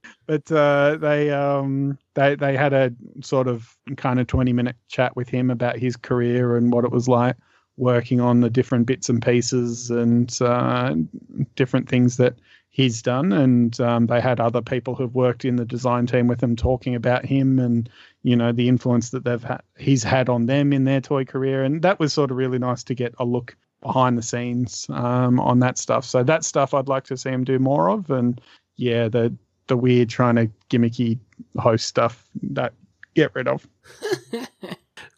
but 0.27 0.51
uh, 0.51 0.97
they 0.97 1.31
um 1.31 1.97
they 2.13 2.35
they 2.35 2.57
had 2.57 2.73
a 2.73 2.91
sort 3.21 3.47
of 3.47 3.77
kind 3.95 4.19
of 4.19 4.27
20 4.27 4.51
minute 4.51 4.75
chat 4.89 5.15
with 5.15 5.29
him 5.29 5.49
about 5.49 5.77
his 5.77 5.95
career 5.95 6.57
and 6.57 6.73
what 6.73 6.83
it 6.83 6.91
was 6.91 7.07
like 7.07 7.37
working 7.77 8.19
on 8.19 8.41
the 8.41 8.49
different 8.49 8.85
bits 8.85 9.07
and 9.07 9.21
pieces 9.21 9.89
and 9.89 10.37
uh, 10.41 10.93
different 11.55 11.87
things 11.87 12.17
that 12.17 12.35
he's 12.69 13.01
done 13.01 13.31
and 13.31 13.79
um, 13.79 14.07
they 14.07 14.19
had 14.19 14.41
other 14.41 14.61
people 14.61 14.95
who've 14.95 15.15
worked 15.15 15.45
in 15.45 15.55
the 15.55 15.65
design 15.65 16.05
team 16.05 16.27
with 16.27 16.43
him 16.43 16.57
talking 16.57 16.95
about 16.95 17.25
him 17.25 17.59
and 17.59 17.89
you 18.23 18.35
know 18.35 18.51
the 18.51 18.67
influence 18.67 19.11
that 19.11 19.23
they've 19.23 19.43
had 19.43 19.61
he's 19.77 20.03
had 20.03 20.27
on 20.27 20.45
them 20.45 20.73
in 20.73 20.83
their 20.83 20.99
toy 20.99 21.23
career 21.23 21.63
and 21.63 21.81
that 21.81 21.99
was 21.99 22.11
sort 22.11 22.31
of 22.31 22.37
really 22.37 22.59
nice 22.59 22.83
to 22.83 22.93
get 22.93 23.13
a 23.19 23.23
look 23.23 23.55
behind 23.85 24.17
the 24.17 24.21
scenes 24.21 24.87
um, 24.89 25.39
on 25.39 25.59
that 25.59 25.77
stuff 25.77 26.03
so 26.03 26.23
that 26.23 26.43
stuff 26.43 26.73
i'd 26.73 26.87
like 26.87 27.03
to 27.03 27.15
see 27.15 27.29
him 27.29 27.43
do 27.43 27.59
more 27.59 27.89
of 27.89 28.09
and 28.09 28.41
yeah 28.77 29.07
the 29.07 29.33
the 29.67 29.77
weird 29.77 30.09
trying 30.09 30.35
to 30.35 30.49
gimmicky 30.69 31.19
host 31.57 31.85
stuff 31.85 32.27
that 32.41 32.73
get 33.13 33.33
rid 33.35 33.47
of 33.47 33.67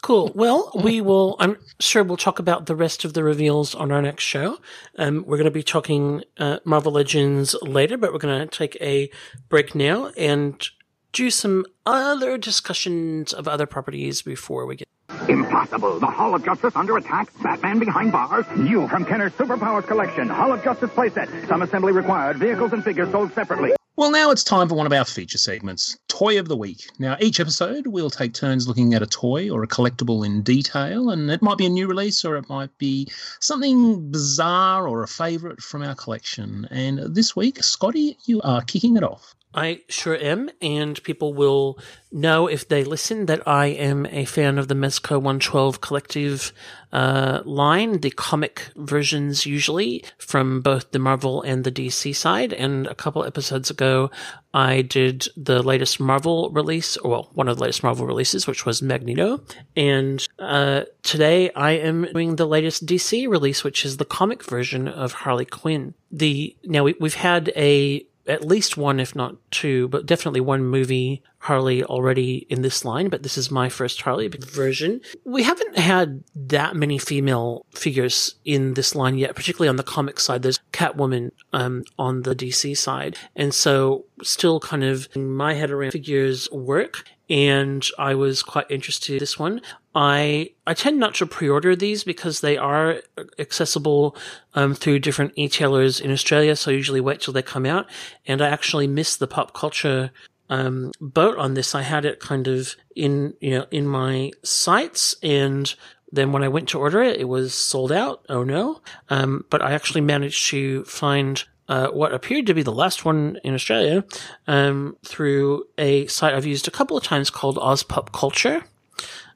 Cool. 0.01 0.31
Well, 0.35 0.71
we 0.73 1.01
will. 1.01 1.35
I'm 1.39 1.57
sure 1.79 2.03
we'll 2.03 2.17
talk 2.17 2.39
about 2.39 2.65
the 2.65 2.75
rest 2.75 3.03
of 3.03 3.13
the 3.13 3.23
reveals 3.23 3.75
on 3.75 3.91
our 3.91 4.01
next 4.01 4.23
show. 4.23 4.59
Um, 4.97 5.25
we're 5.27 5.37
going 5.37 5.45
to 5.45 5.51
be 5.51 5.63
talking 5.63 6.23
uh, 6.37 6.59
Marvel 6.63 6.91
Legends 6.91 7.55
later, 7.61 7.97
but 7.97 8.13
we're 8.13 8.19
going 8.19 8.47
to 8.47 8.57
take 8.57 8.77
a 8.79 9.09
break 9.49 9.75
now 9.75 10.11
and 10.15 10.65
do 11.11 11.29
some 11.29 11.65
other 11.85 12.37
discussions 12.37 13.33
of 13.33 13.47
other 13.47 13.65
properties 13.65 14.21
before 14.21 14.65
we 14.65 14.77
get. 14.77 14.87
Impossible. 15.29 15.99
The 15.99 16.07
Hall 16.07 16.35
of 16.35 16.45
Justice 16.45 16.75
under 16.75 16.97
attack. 16.97 17.29
Batman 17.41 17.79
behind 17.79 18.11
bars. 18.11 18.45
New 18.55 18.87
from 18.87 19.05
Kenner's 19.05 19.33
Superpowers 19.33 19.85
collection. 19.87 20.29
Hall 20.29 20.53
of 20.53 20.63
Justice 20.63 20.89
playset. 20.91 21.47
Some 21.47 21.61
assembly 21.61 21.91
required. 21.91 22.37
Vehicles 22.37 22.73
and 22.73 22.83
figures 22.83 23.11
sold 23.11 23.33
separately. 23.33 23.73
Well, 23.97 24.11
now 24.11 24.29
it's 24.29 24.43
time 24.43 24.69
for 24.69 24.75
one 24.75 24.85
of 24.85 24.93
our 24.93 25.05
feature 25.05 25.39
segments, 25.39 25.97
Toy 26.07 26.37
of 26.37 26.47
the 26.47 26.55
Week. 26.55 26.87
Now, 26.99 27.17
each 27.19 27.39
episode, 27.39 27.87
we'll 27.87 28.11
take 28.11 28.35
turns 28.35 28.67
looking 28.67 28.93
at 28.93 29.01
a 29.01 29.07
toy 29.07 29.49
or 29.49 29.63
a 29.63 29.67
collectible 29.67 30.23
in 30.23 30.43
detail, 30.43 31.09
and 31.09 31.31
it 31.31 31.41
might 31.41 31.57
be 31.57 31.65
a 31.65 31.69
new 31.69 31.87
release 31.87 32.23
or 32.23 32.37
it 32.37 32.47
might 32.47 32.77
be 32.77 33.07
something 33.39 34.11
bizarre 34.11 34.87
or 34.87 35.01
a 35.01 35.07
favourite 35.07 35.61
from 35.61 35.81
our 35.81 35.95
collection. 35.95 36.67
And 36.69 36.99
this 37.15 37.35
week, 37.35 37.63
Scotty, 37.63 38.19
you 38.25 38.39
are 38.43 38.61
kicking 38.61 38.97
it 38.97 39.03
off. 39.03 39.33
I 39.57 39.81
sure 39.89 40.15
am, 40.15 40.51
and 40.61 41.01
people 41.01 41.33
will 41.33 41.79
know 42.11 42.45
if 42.45 42.67
they 42.67 42.83
listen 42.83 43.25
that 43.25 43.45
I 43.47 43.65
am 43.65 44.05
a 44.05 44.23
fan 44.25 44.59
of 44.59 44.67
the 44.67 44.75
Mezco 44.75 45.15
112 45.15 45.81
collective 45.81 46.53
uh, 46.93 47.41
line, 47.43 48.01
the 48.01 48.11
comic 48.11 48.69
versions 48.75 49.47
usually 49.47 50.05
from 50.19 50.61
both 50.61 50.91
the 50.91 50.99
Marvel 50.99 51.41
and 51.41 51.63
the 51.63 51.71
DC 51.71 52.15
side. 52.15 52.53
And 52.53 52.85
a 52.85 52.93
couple 52.93 53.23
episodes 53.23 53.71
ago, 53.71 54.11
I 54.53 54.83
did 54.83 55.27
the 55.35 55.63
latest 55.63 55.99
Marvel 55.99 56.51
release, 56.51 56.95
or 56.97 57.09
well, 57.09 57.29
one 57.33 57.47
of 57.47 57.57
the 57.57 57.63
latest 57.63 57.81
Marvel 57.81 58.05
releases, 58.05 58.45
which 58.45 58.63
was 58.63 58.83
Magneto. 58.83 59.41
And 59.75 60.23
uh, 60.37 60.83
today 61.01 61.49
I 61.53 61.71
am 61.71 62.03
doing 62.13 62.35
the 62.35 62.45
latest 62.45 62.85
DC 62.85 63.27
release, 63.27 63.63
which 63.63 63.85
is 63.85 63.97
the 63.97 64.05
comic 64.05 64.43
version 64.43 64.87
of 64.87 65.13
Harley 65.13 65.45
Quinn. 65.45 65.95
The 66.11 66.55
now 66.63 66.83
we, 66.83 66.93
we've 66.99 67.15
had 67.15 67.51
a 67.55 68.05
at 68.27 68.45
least 68.45 68.77
one, 68.77 68.99
if 68.99 69.15
not 69.15 69.35
two, 69.51 69.87
but 69.87 70.05
definitely 70.05 70.41
one 70.41 70.63
movie 70.63 71.21
Harley 71.39 71.83
already 71.83 72.45
in 72.49 72.61
this 72.61 72.83
line, 72.83 73.09
but 73.09 73.23
this 73.23 73.37
is 73.37 73.51
my 73.51 73.69
first 73.69 74.01
Harley 74.01 74.27
version. 74.27 75.01
We 75.23 75.43
haven't 75.43 75.77
had 75.77 76.23
that 76.35 76.75
many 76.75 76.97
female 76.97 77.65
figures 77.73 78.35
in 78.43 78.73
this 78.73 78.95
line 78.95 79.17
yet, 79.17 79.35
particularly 79.35 79.69
on 79.69 79.75
the 79.75 79.83
comic 79.83 80.19
side. 80.19 80.41
There's 80.41 80.59
Catwoman 80.73 81.31
um, 81.53 81.83
on 81.97 82.23
the 82.23 82.35
DC 82.35 82.75
side. 82.77 83.17
And 83.35 83.53
so 83.53 84.05
still 84.23 84.59
kind 84.59 84.83
of 84.83 85.15
my 85.15 85.53
head 85.53 85.71
around 85.71 85.91
figures 85.91 86.49
work. 86.51 87.07
And 87.29 87.85
I 87.99 88.15
was 88.15 88.41
quite 88.41 88.69
interested 88.69 89.13
in 89.13 89.19
this 89.19 89.37
one. 89.37 89.61
I 89.97 90.51
I 90.67 90.75
tend 90.75 90.99
not 90.99 91.15
to 91.15 91.25
pre-order 91.25 91.75
these 91.75 92.03
because 92.03 92.41
they 92.41 92.55
are 92.55 93.01
accessible 93.39 94.15
um, 94.53 94.75
through 94.75 94.99
different 94.99 95.33
e-tailers 95.35 95.99
in 95.99 96.11
Australia. 96.11 96.55
So 96.55 96.69
I 96.69 96.75
usually 96.75 97.01
wait 97.01 97.19
till 97.19 97.33
they 97.33 97.41
come 97.41 97.65
out. 97.65 97.87
And 98.27 98.39
I 98.39 98.49
actually 98.49 98.85
missed 98.85 99.17
the 99.17 99.25
pop 99.25 99.55
culture 99.55 100.11
um, 100.51 100.91
boat 101.01 101.39
on 101.39 101.55
this. 101.55 101.73
I 101.73 101.81
had 101.81 102.05
it 102.05 102.19
kind 102.19 102.47
of 102.47 102.75
in 102.95 103.33
you 103.41 103.57
know 103.57 103.65
in 103.71 103.87
my 103.87 104.33
sights, 104.43 105.15
and 105.23 105.73
then 106.11 106.31
when 106.31 106.43
I 106.43 106.47
went 106.47 106.69
to 106.69 106.79
order 106.79 107.01
it, 107.01 107.19
it 107.19 107.27
was 107.27 107.55
sold 107.55 107.91
out. 107.91 108.23
Oh 108.29 108.43
no! 108.43 108.81
Um, 109.09 109.45
but 109.49 109.63
I 109.63 109.71
actually 109.73 110.01
managed 110.01 110.47
to 110.51 110.85
find. 110.85 111.43
Uh, 111.69 111.89
what 111.89 112.13
appeared 112.13 112.45
to 112.45 112.53
be 112.53 112.63
the 112.63 112.71
last 112.71 113.03
one 113.03 113.37
in 113.43 113.53
Australia 113.53 114.05
um, 114.47 114.95
through 115.03 115.65
a 115.77 116.07
site 116.07 116.33
I've 116.33 116.45
used 116.45 116.65
a 116.65 116.71
couple 116.71 116.95
of 116.95 117.03
times 117.03 117.29
called 117.29 117.57
Oz 117.57 117.83
Pop 117.83 118.13
Culture 118.13 118.63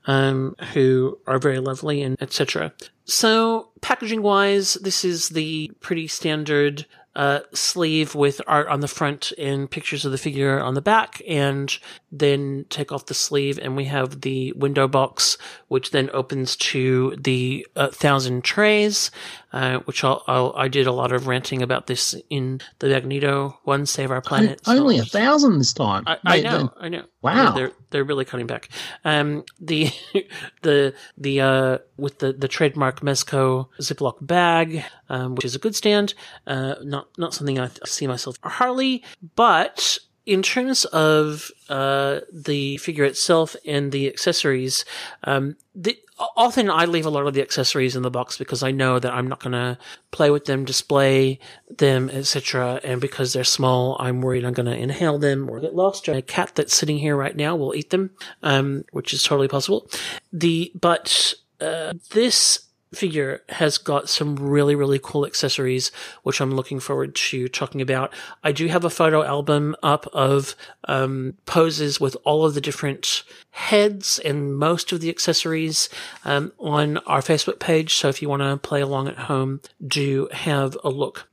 um, 0.07 0.55
who 0.73 1.17
are 1.27 1.39
very 1.39 1.59
lovely 1.59 2.01
and 2.01 2.21
etc. 2.21 2.73
So 3.05 3.69
packaging 3.81 4.21
wise, 4.21 4.75
this 4.75 5.03
is 5.03 5.29
the 5.29 5.71
pretty 5.79 6.07
standard 6.07 6.85
uh, 7.15 7.41
sleeve 7.53 8.15
with 8.15 8.41
art 8.47 8.67
on 8.67 8.79
the 8.79 8.87
front 8.87 9.31
and 9.37 9.69
pictures 9.69 10.05
of 10.05 10.11
the 10.11 10.17
figure 10.17 10.59
on 10.59 10.73
the 10.73 10.81
back, 10.81 11.21
and 11.27 11.77
then 12.11 12.65
take 12.69 12.91
off 12.91 13.07
the 13.07 13.13
sleeve, 13.13 13.59
and 13.61 13.75
we 13.75 13.85
have 13.85 14.21
the 14.21 14.53
window 14.53 14.87
box, 14.87 15.37
which 15.67 15.91
then 15.91 16.09
opens 16.13 16.55
to 16.55 17.15
the 17.17 17.67
uh, 17.75 17.89
thousand 17.89 18.43
trays, 18.43 19.11
uh, 19.53 19.79
which 19.79 20.03
I'll, 20.03 20.23
I'll, 20.27 20.53
i 20.55 20.67
did 20.67 20.87
a 20.87 20.91
lot 20.91 21.11
of 21.11 21.27
ranting 21.27 21.61
about 21.61 21.87
this 21.87 22.15
in 22.29 22.61
the 22.79 22.87
Magneto 22.87 23.59
one, 23.63 23.85
Save 23.85 24.11
Our 24.11 24.21
Planet. 24.21 24.61
Only 24.65 24.99
a 24.99 25.05
thousand 25.05 25.57
this 25.57 25.73
time. 25.73 26.03
I, 26.07 26.17
I 26.25 26.41
know, 26.41 26.73
I 26.77 26.89
know. 26.89 27.03
Wow, 27.21 27.51
they're 27.51 27.71
they're 27.91 28.03
really 28.03 28.25
cutting 28.25 28.47
back. 28.47 28.69
Um, 29.03 29.43
the 29.59 29.89
the 30.61 30.93
the 31.17 31.41
uh 31.41 31.77
with 31.97 32.19
the 32.19 32.33
the 32.33 32.47
trademark 32.47 33.01
Mezco 33.01 33.67
Ziploc 33.79 34.25
bag, 34.25 34.83
um, 35.09 35.35
which 35.35 35.45
is 35.45 35.55
a 35.55 35.59
good 35.59 35.75
stand. 35.75 36.13
Uh, 36.47 36.75
not 36.83 37.00
not 37.17 37.33
something 37.33 37.59
I 37.59 37.69
see 37.85 38.07
myself 38.07 38.37
Harley, 38.43 39.03
but 39.35 39.99
in 40.25 40.43
terms 40.43 40.85
of 40.85 41.51
uh, 41.69 42.19
the 42.31 42.77
figure 42.77 43.03
itself 43.03 43.55
and 43.65 43.91
the 43.91 44.07
accessories, 44.07 44.85
um, 45.23 45.55
the, 45.73 45.97
often 46.37 46.69
I 46.69 46.85
leave 46.85 47.07
a 47.07 47.09
lot 47.09 47.25
of 47.25 47.33
the 47.33 47.41
accessories 47.41 47.95
in 47.95 48.03
the 48.03 48.11
box 48.11 48.37
because 48.37 48.61
I 48.61 48.71
know 48.71 48.99
that 48.99 49.13
I'm 49.13 49.27
not 49.27 49.39
going 49.39 49.53
to 49.53 49.77
play 50.11 50.29
with 50.29 50.45
them, 50.45 50.63
display 50.63 51.39
them, 51.69 52.09
etc. 52.11 52.79
And 52.83 53.01
because 53.01 53.33
they're 53.33 53.43
small, 53.43 53.97
I'm 53.99 54.21
worried 54.21 54.45
I'm 54.45 54.53
going 54.53 54.67
to 54.67 54.77
inhale 54.77 55.17
them 55.17 55.49
or 55.49 55.59
get 55.59 55.75
lost. 55.75 56.07
A 56.07 56.21
cat 56.21 56.51
that's 56.55 56.75
sitting 56.75 56.99
here 56.99 57.15
right 57.15 57.35
now 57.35 57.55
will 57.55 57.73
eat 57.73 57.89
them, 57.89 58.11
um, 58.43 58.85
which 58.91 59.13
is 59.13 59.23
totally 59.23 59.47
possible. 59.47 59.89
The 60.31 60.71
but 60.79 61.33
uh, 61.59 61.93
this 62.11 62.67
figure 62.93 63.41
has 63.49 63.77
got 63.77 64.09
some 64.09 64.35
really, 64.35 64.75
really 64.75 64.99
cool 65.01 65.25
accessories, 65.25 65.91
which 66.23 66.41
I'm 66.41 66.53
looking 66.53 66.79
forward 66.79 67.15
to 67.15 67.47
talking 67.47 67.81
about. 67.81 68.13
I 68.43 68.51
do 68.51 68.67
have 68.67 68.83
a 68.83 68.89
photo 68.89 69.23
album 69.23 69.75
up 69.81 70.07
of 70.13 70.55
um, 70.85 71.35
poses 71.45 71.99
with 71.99 72.17
all 72.23 72.45
of 72.45 72.53
the 72.53 72.61
different 72.61 73.23
heads 73.51 74.19
and 74.19 74.57
most 74.57 74.91
of 74.91 74.99
the 74.99 75.09
accessories 75.09 75.89
um, 76.25 76.51
on 76.59 76.97
our 76.99 77.21
Facebook 77.21 77.59
page. 77.59 77.95
So 77.95 78.09
if 78.09 78.21
you 78.21 78.29
want 78.29 78.41
to 78.41 78.57
play 78.57 78.81
along 78.81 79.07
at 79.07 79.17
home, 79.17 79.61
do 79.85 80.27
have 80.31 80.77
a 80.83 80.89
look. 80.89 81.29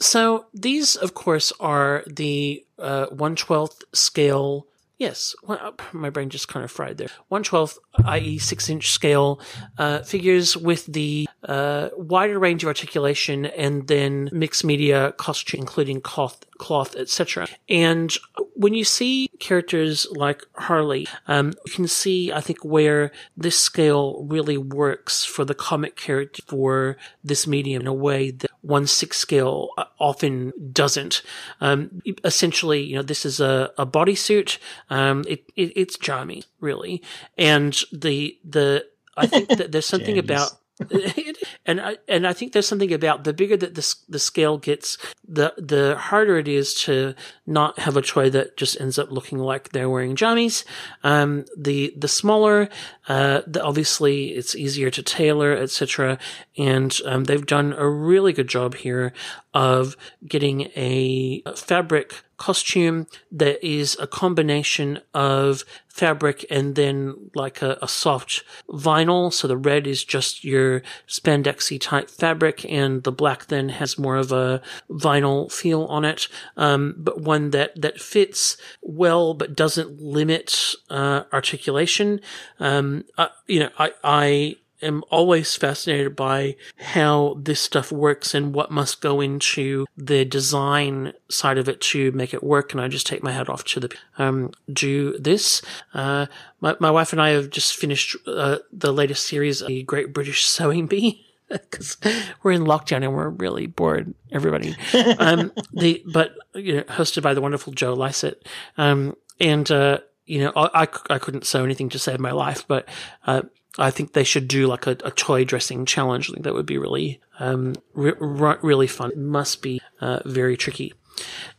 So 0.00 0.46
these, 0.54 0.96
of 0.96 1.14
course, 1.14 1.52
are 1.60 2.02
the 2.06 2.64
uh, 2.78 3.06
112th 3.08 3.82
scale 3.92 4.66
Yes, 5.00 5.34
well, 5.42 5.74
my 5.94 6.10
brain 6.10 6.28
just 6.28 6.48
kind 6.48 6.62
of 6.62 6.70
fried 6.70 6.98
there. 6.98 7.08
One 7.28 7.42
twelfth, 7.42 7.78
i.e., 8.04 8.36
six 8.36 8.68
inch 8.68 8.90
scale 8.90 9.40
uh, 9.78 10.02
figures 10.02 10.58
with 10.58 10.84
the 10.84 11.26
uh, 11.42 11.88
wider 11.96 12.38
range 12.38 12.64
of 12.64 12.68
articulation, 12.68 13.46
and 13.46 13.88
then 13.88 14.28
mixed 14.30 14.62
media 14.62 15.12
costume, 15.12 15.60
including 15.60 16.02
cloth, 16.02 16.44
cloth, 16.60 16.94
etc. 16.94 17.48
And 17.70 18.14
when 18.54 18.74
you 18.74 18.84
see 18.84 19.28
characters 19.40 20.06
like 20.10 20.44
Harley, 20.54 21.08
um, 21.26 21.54
you 21.64 21.72
can 21.72 21.88
see, 21.88 22.30
I 22.30 22.42
think, 22.42 22.62
where 22.62 23.12
this 23.34 23.58
scale 23.58 24.22
really 24.28 24.58
works 24.58 25.24
for 25.24 25.46
the 25.46 25.54
comic 25.54 25.96
character 25.96 26.42
for 26.46 26.98
this 27.24 27.46
medium 27.46 27.80
in 27.80 27.86
a 27.86 27.94
way 27.94 28.30
that 28.30 28.50
one 28.60 28.86
six 28.86 29.16
scale 29.16 29.70
often 29.98 30.52
doesn't. 30.70 31.22
Um, 31.62 32.02
essentially, 32.24 32.82
you 32.82 32.96
know, 32.96 33.02
this 33.02 33.24
is 33.24 33.40
a, 33.40 33.72
a 33.78 33.86
bodysuit. 33.86 34.58
Um, 34.90 35.24
it, 35.26 35.50
it, 35.56 35.72
it's 35.74 35.96
charming, 35.96 36.44
really. 36.60 37.02
And 37.38 37.72
the, 37.90 38.38
the, 38.44 38.84
I 39.16 39.26
think 39.26 39.48
that 39.48 39.72
there's 39.72 39.86
something 39.94 40.18
about 40.18 40.52
and 41.66 41.80
I, 41.80 41.98
and 42.08 42.26
I 42.26 42.32
think 42.32 42.52
there's 42.52 42.68
something 42.68 42.92
about 42.92 43.24
the 43.24 43.32
bigger 43.32 43.56
that 43.56 43.74
the 43.74 43.94
the 44.08 44.18
scale 44.18 44.58
gets, 44.58 44.98
the 45.26 45.52
the 45.58 45.96
harder 45.96 46.38
it 46.38 46.48
is 46.48 46.74
to 46.82 47.14
not 47.46 47.78
have 47.80 47.96
a 47.96 48.02
toy 48.02 48.30
that 48.30 48.56
just 48.56 48.80
ends 48.80 48.98
up 48.98 49.10
looking 49.10 49.38
like 49.38 49.70
they're 49.70 49.90
wearing 49.90 50.16
jammies. 50.16 50.64
Um, 51.02 51.44
the 51.56 51.94
the 51.96 52.08
smaller, 52.08 52.68
uh, 53.08 53.42
the, 53.46 53.62
obviously 53.62 54.28
it's 54.30 54.54
easier 54.54 54.90
to 54.90 55.02
tailor, 55.02 55.52
etc. 55.56 56.18
And 56.56 56.96
um, 57.04 57.24
they've 57.24 57.46
done 57.46 57.74
a 57.74 57.88
really 57.88 58.32
good 58.32 58.48
job 58.48 58.74
here 58.74 59.12
of 59.52 59.96
getting 60.26 60.70
a 60.76 61.42
fabric 61.56 62.22
costume 62.40 63.06
that 63.30 63.62
is 63.64 63.98
a 64.00 64.06
combination 64.06 64.98
of 65.12 65.62
fabric 65.88 66.46
and 66.50 66.74
then 66.74 67.30
like 67.34 67.60
a, 67.60 67.76
a, 67.82 67.86
soft 67.86 68.42
vinyl. 68.66 69.30
So 69.30 69.46
the 69.46 69.58
red 69.58 69.86
is 69.86 70.02
just 70.02 70.42
your 70.42 70.82
spandexy 71.06 71.78
type 71.78 72.08
fabric 72.08 72.64
and 72.64 73.04
the 73.04 73.12
black 73.12 73.48
then 73.48 73.68
has 73.68 73.98
more 73.98 74.16
of 74.16 74.32
a 74.32 74.62
vinyl 74.88 75.52
feel 75.52 75.84
on 75.84 76.06
it. 76.06 76.28
Um, 76.56 76.94
but 76.96 77.20
one 77.20 77.50
that, 77.50 77.78
that 77.78 78.00
fits 78.00 78.56
well, 78.80 79.34
but 79.34 79.54
doesn't 79.54 80.00
limit, 80.00 80.74
uh, 80.88 81.24
articulation. 81.34 82.20
Um, 82.58 83.04
uh, 83.18 83.28
you 83.46 83.60
know, 83.60 83.70
I, 83.78 83.92
I, 84.02 84.56
am 84.82 85.02
always 85.10 85.54
fascinated 85.56 86.16
by 86.16 86.56
how 86.76 87.36
this 87.38 87.60
stuff 87.60 87.92
works 87.92 88.34
and 88.34 88.54
what 88.54 88.70
must 88.70 89.00
go 89.00 89.20
into 89.20 89.86
the 89.96 90.24
design 90.24 91.12
side 91.28 91.58
of 91.58 91.68
it 91.68 91.80
to 91.80 92.12
make 92.12 92.34
it 92.34 92.42
work. 92.42 92.72
And 92.72 92.80
I 92.80 92.88
just 92.88 93.06
take 93.06 93.22
my 93.22 93.32
hat 93.32 93.48
off 93.48 93.64
to 93.64 93.80
the 93.80 93.96
um, 94.18 94.52
do 94.72 95.16
this. 95.18 95.62
Uh, 95.94 96.26
my, 96.60 96.76
my 96.80 96.90
wife 96.90 97.12
and 97.12 97.20
I 97.20 97.30
have 97.30 97.50
just 97.50 97.76
finished 97.76 98.16
uh, 98.26 98.58
the 98.72 98.92
latest 98.92 99.26
series, 99.26 99.64
The 99.64 99.82
Great 99.82 100.12
British 100.12 100.44
Sewing 100.44 100.86
Bee. 100.86 101.26
Because 101.50 101.96
we're 102.44 102.52
in 102.52 102.62
lockdown 102.62 103.02
and 103.02 103.12
we're 103.12 103.28
really 103.28 103.66
bored, 103.66 104.14
everybody. 104.30 104.76
Um, 105.18 105.50
the 105.72 106.00
but 106.06 106.36
you 106.54 106.76
know, 106.76 106.82
hosted 106.84 107.22
by 107.24 107.34
the 107.34 107.40
wonderful 107.40 107.72
Joe 107.72 107.94
Lycett, 107.94 108.46
um, 108.78 109.16
and 109.40 109.68
uh, 109.68 109.98
you 110.26 110.38
know, 110.38 110.52
I, 110.54 110.82
I, 110.82 110.88
I 111.14 111.18
couldn't 111.18 111.44
sew 111.44 111.64
anything 111.64 111.88
to 111.88 111.98
save 111.98 112.20
my 112.20 112.30
life, 112.30 112.64
but 112.68 112.88
uh, 113.26 113.42
I 113.78 113.90
think 113.90 114.12
they 114.12 114.24
should 114.24 114.48
do 114.48 114.66
like 114.66 114.86
a, 114.86 114.96
a 115.04 115.10
toy 115.10 115.44
dressing 115.44 115.86
challenge. 115.86 116.28
I 116.28 116.34
think 116.34 116.44
that 116.44 116.54
would 116.54 116.66
be 116.66 116.78
really, 116.78 117.20
um, 117.38 117.74
re- 117.94 118.14
re- 118.18 118.58
really 118.62 118.86
fun. 118.86 119.10
It 119.12 119.18
must 119.18 119.62
be 119.62 119.80
uh, 120.00 120.20
very 120.24 120.56
tricky. 120.56 120.92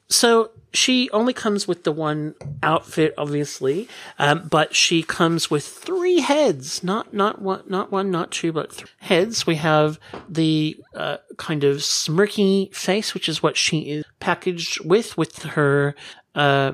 So 0.10 0.52
she 0.74 1.10
only 1.12 1.34
comes 1.34 1.68
with 1.68 1.84
the 1.84 1.92
one 1.92 2.36
outfit, 2.62 3.14
obviously, 3.18 3.88
um, 4.20 4.48
but 4.50 4.76
she 4.76 5.04
comes 5.04 5.50
with 5.50 5.66
three 5.66 6.20
heads, 6.20 6.84
not 6.84 7.14
not 7.14 7.42
one, 7.42 7.64
not 7.68 7.92
one, 7.92 8.12
not 8.12 8.32
two, 8.32 8.52
but 8.52 8.74
three 8.74 8.90
heads. 9.00 9.48
We 9.48 9.56
have 9.56 10.00
the 10.28 10.78
uh, 10.96 11.18
kind 11.38 11.64
of 11.64 11.78
smirky 11.78 12.74
face, 12.76 13.14
which 13.14 13.30
is 13.30 13.42
what 13.42 13.58
she 13.58 13.90
is 13.90 14.06
packaged 14.20 14.84
with, 14.86 15.18
with 15.18 15.44
her 15.44 15.96
uh, 16.36 16.74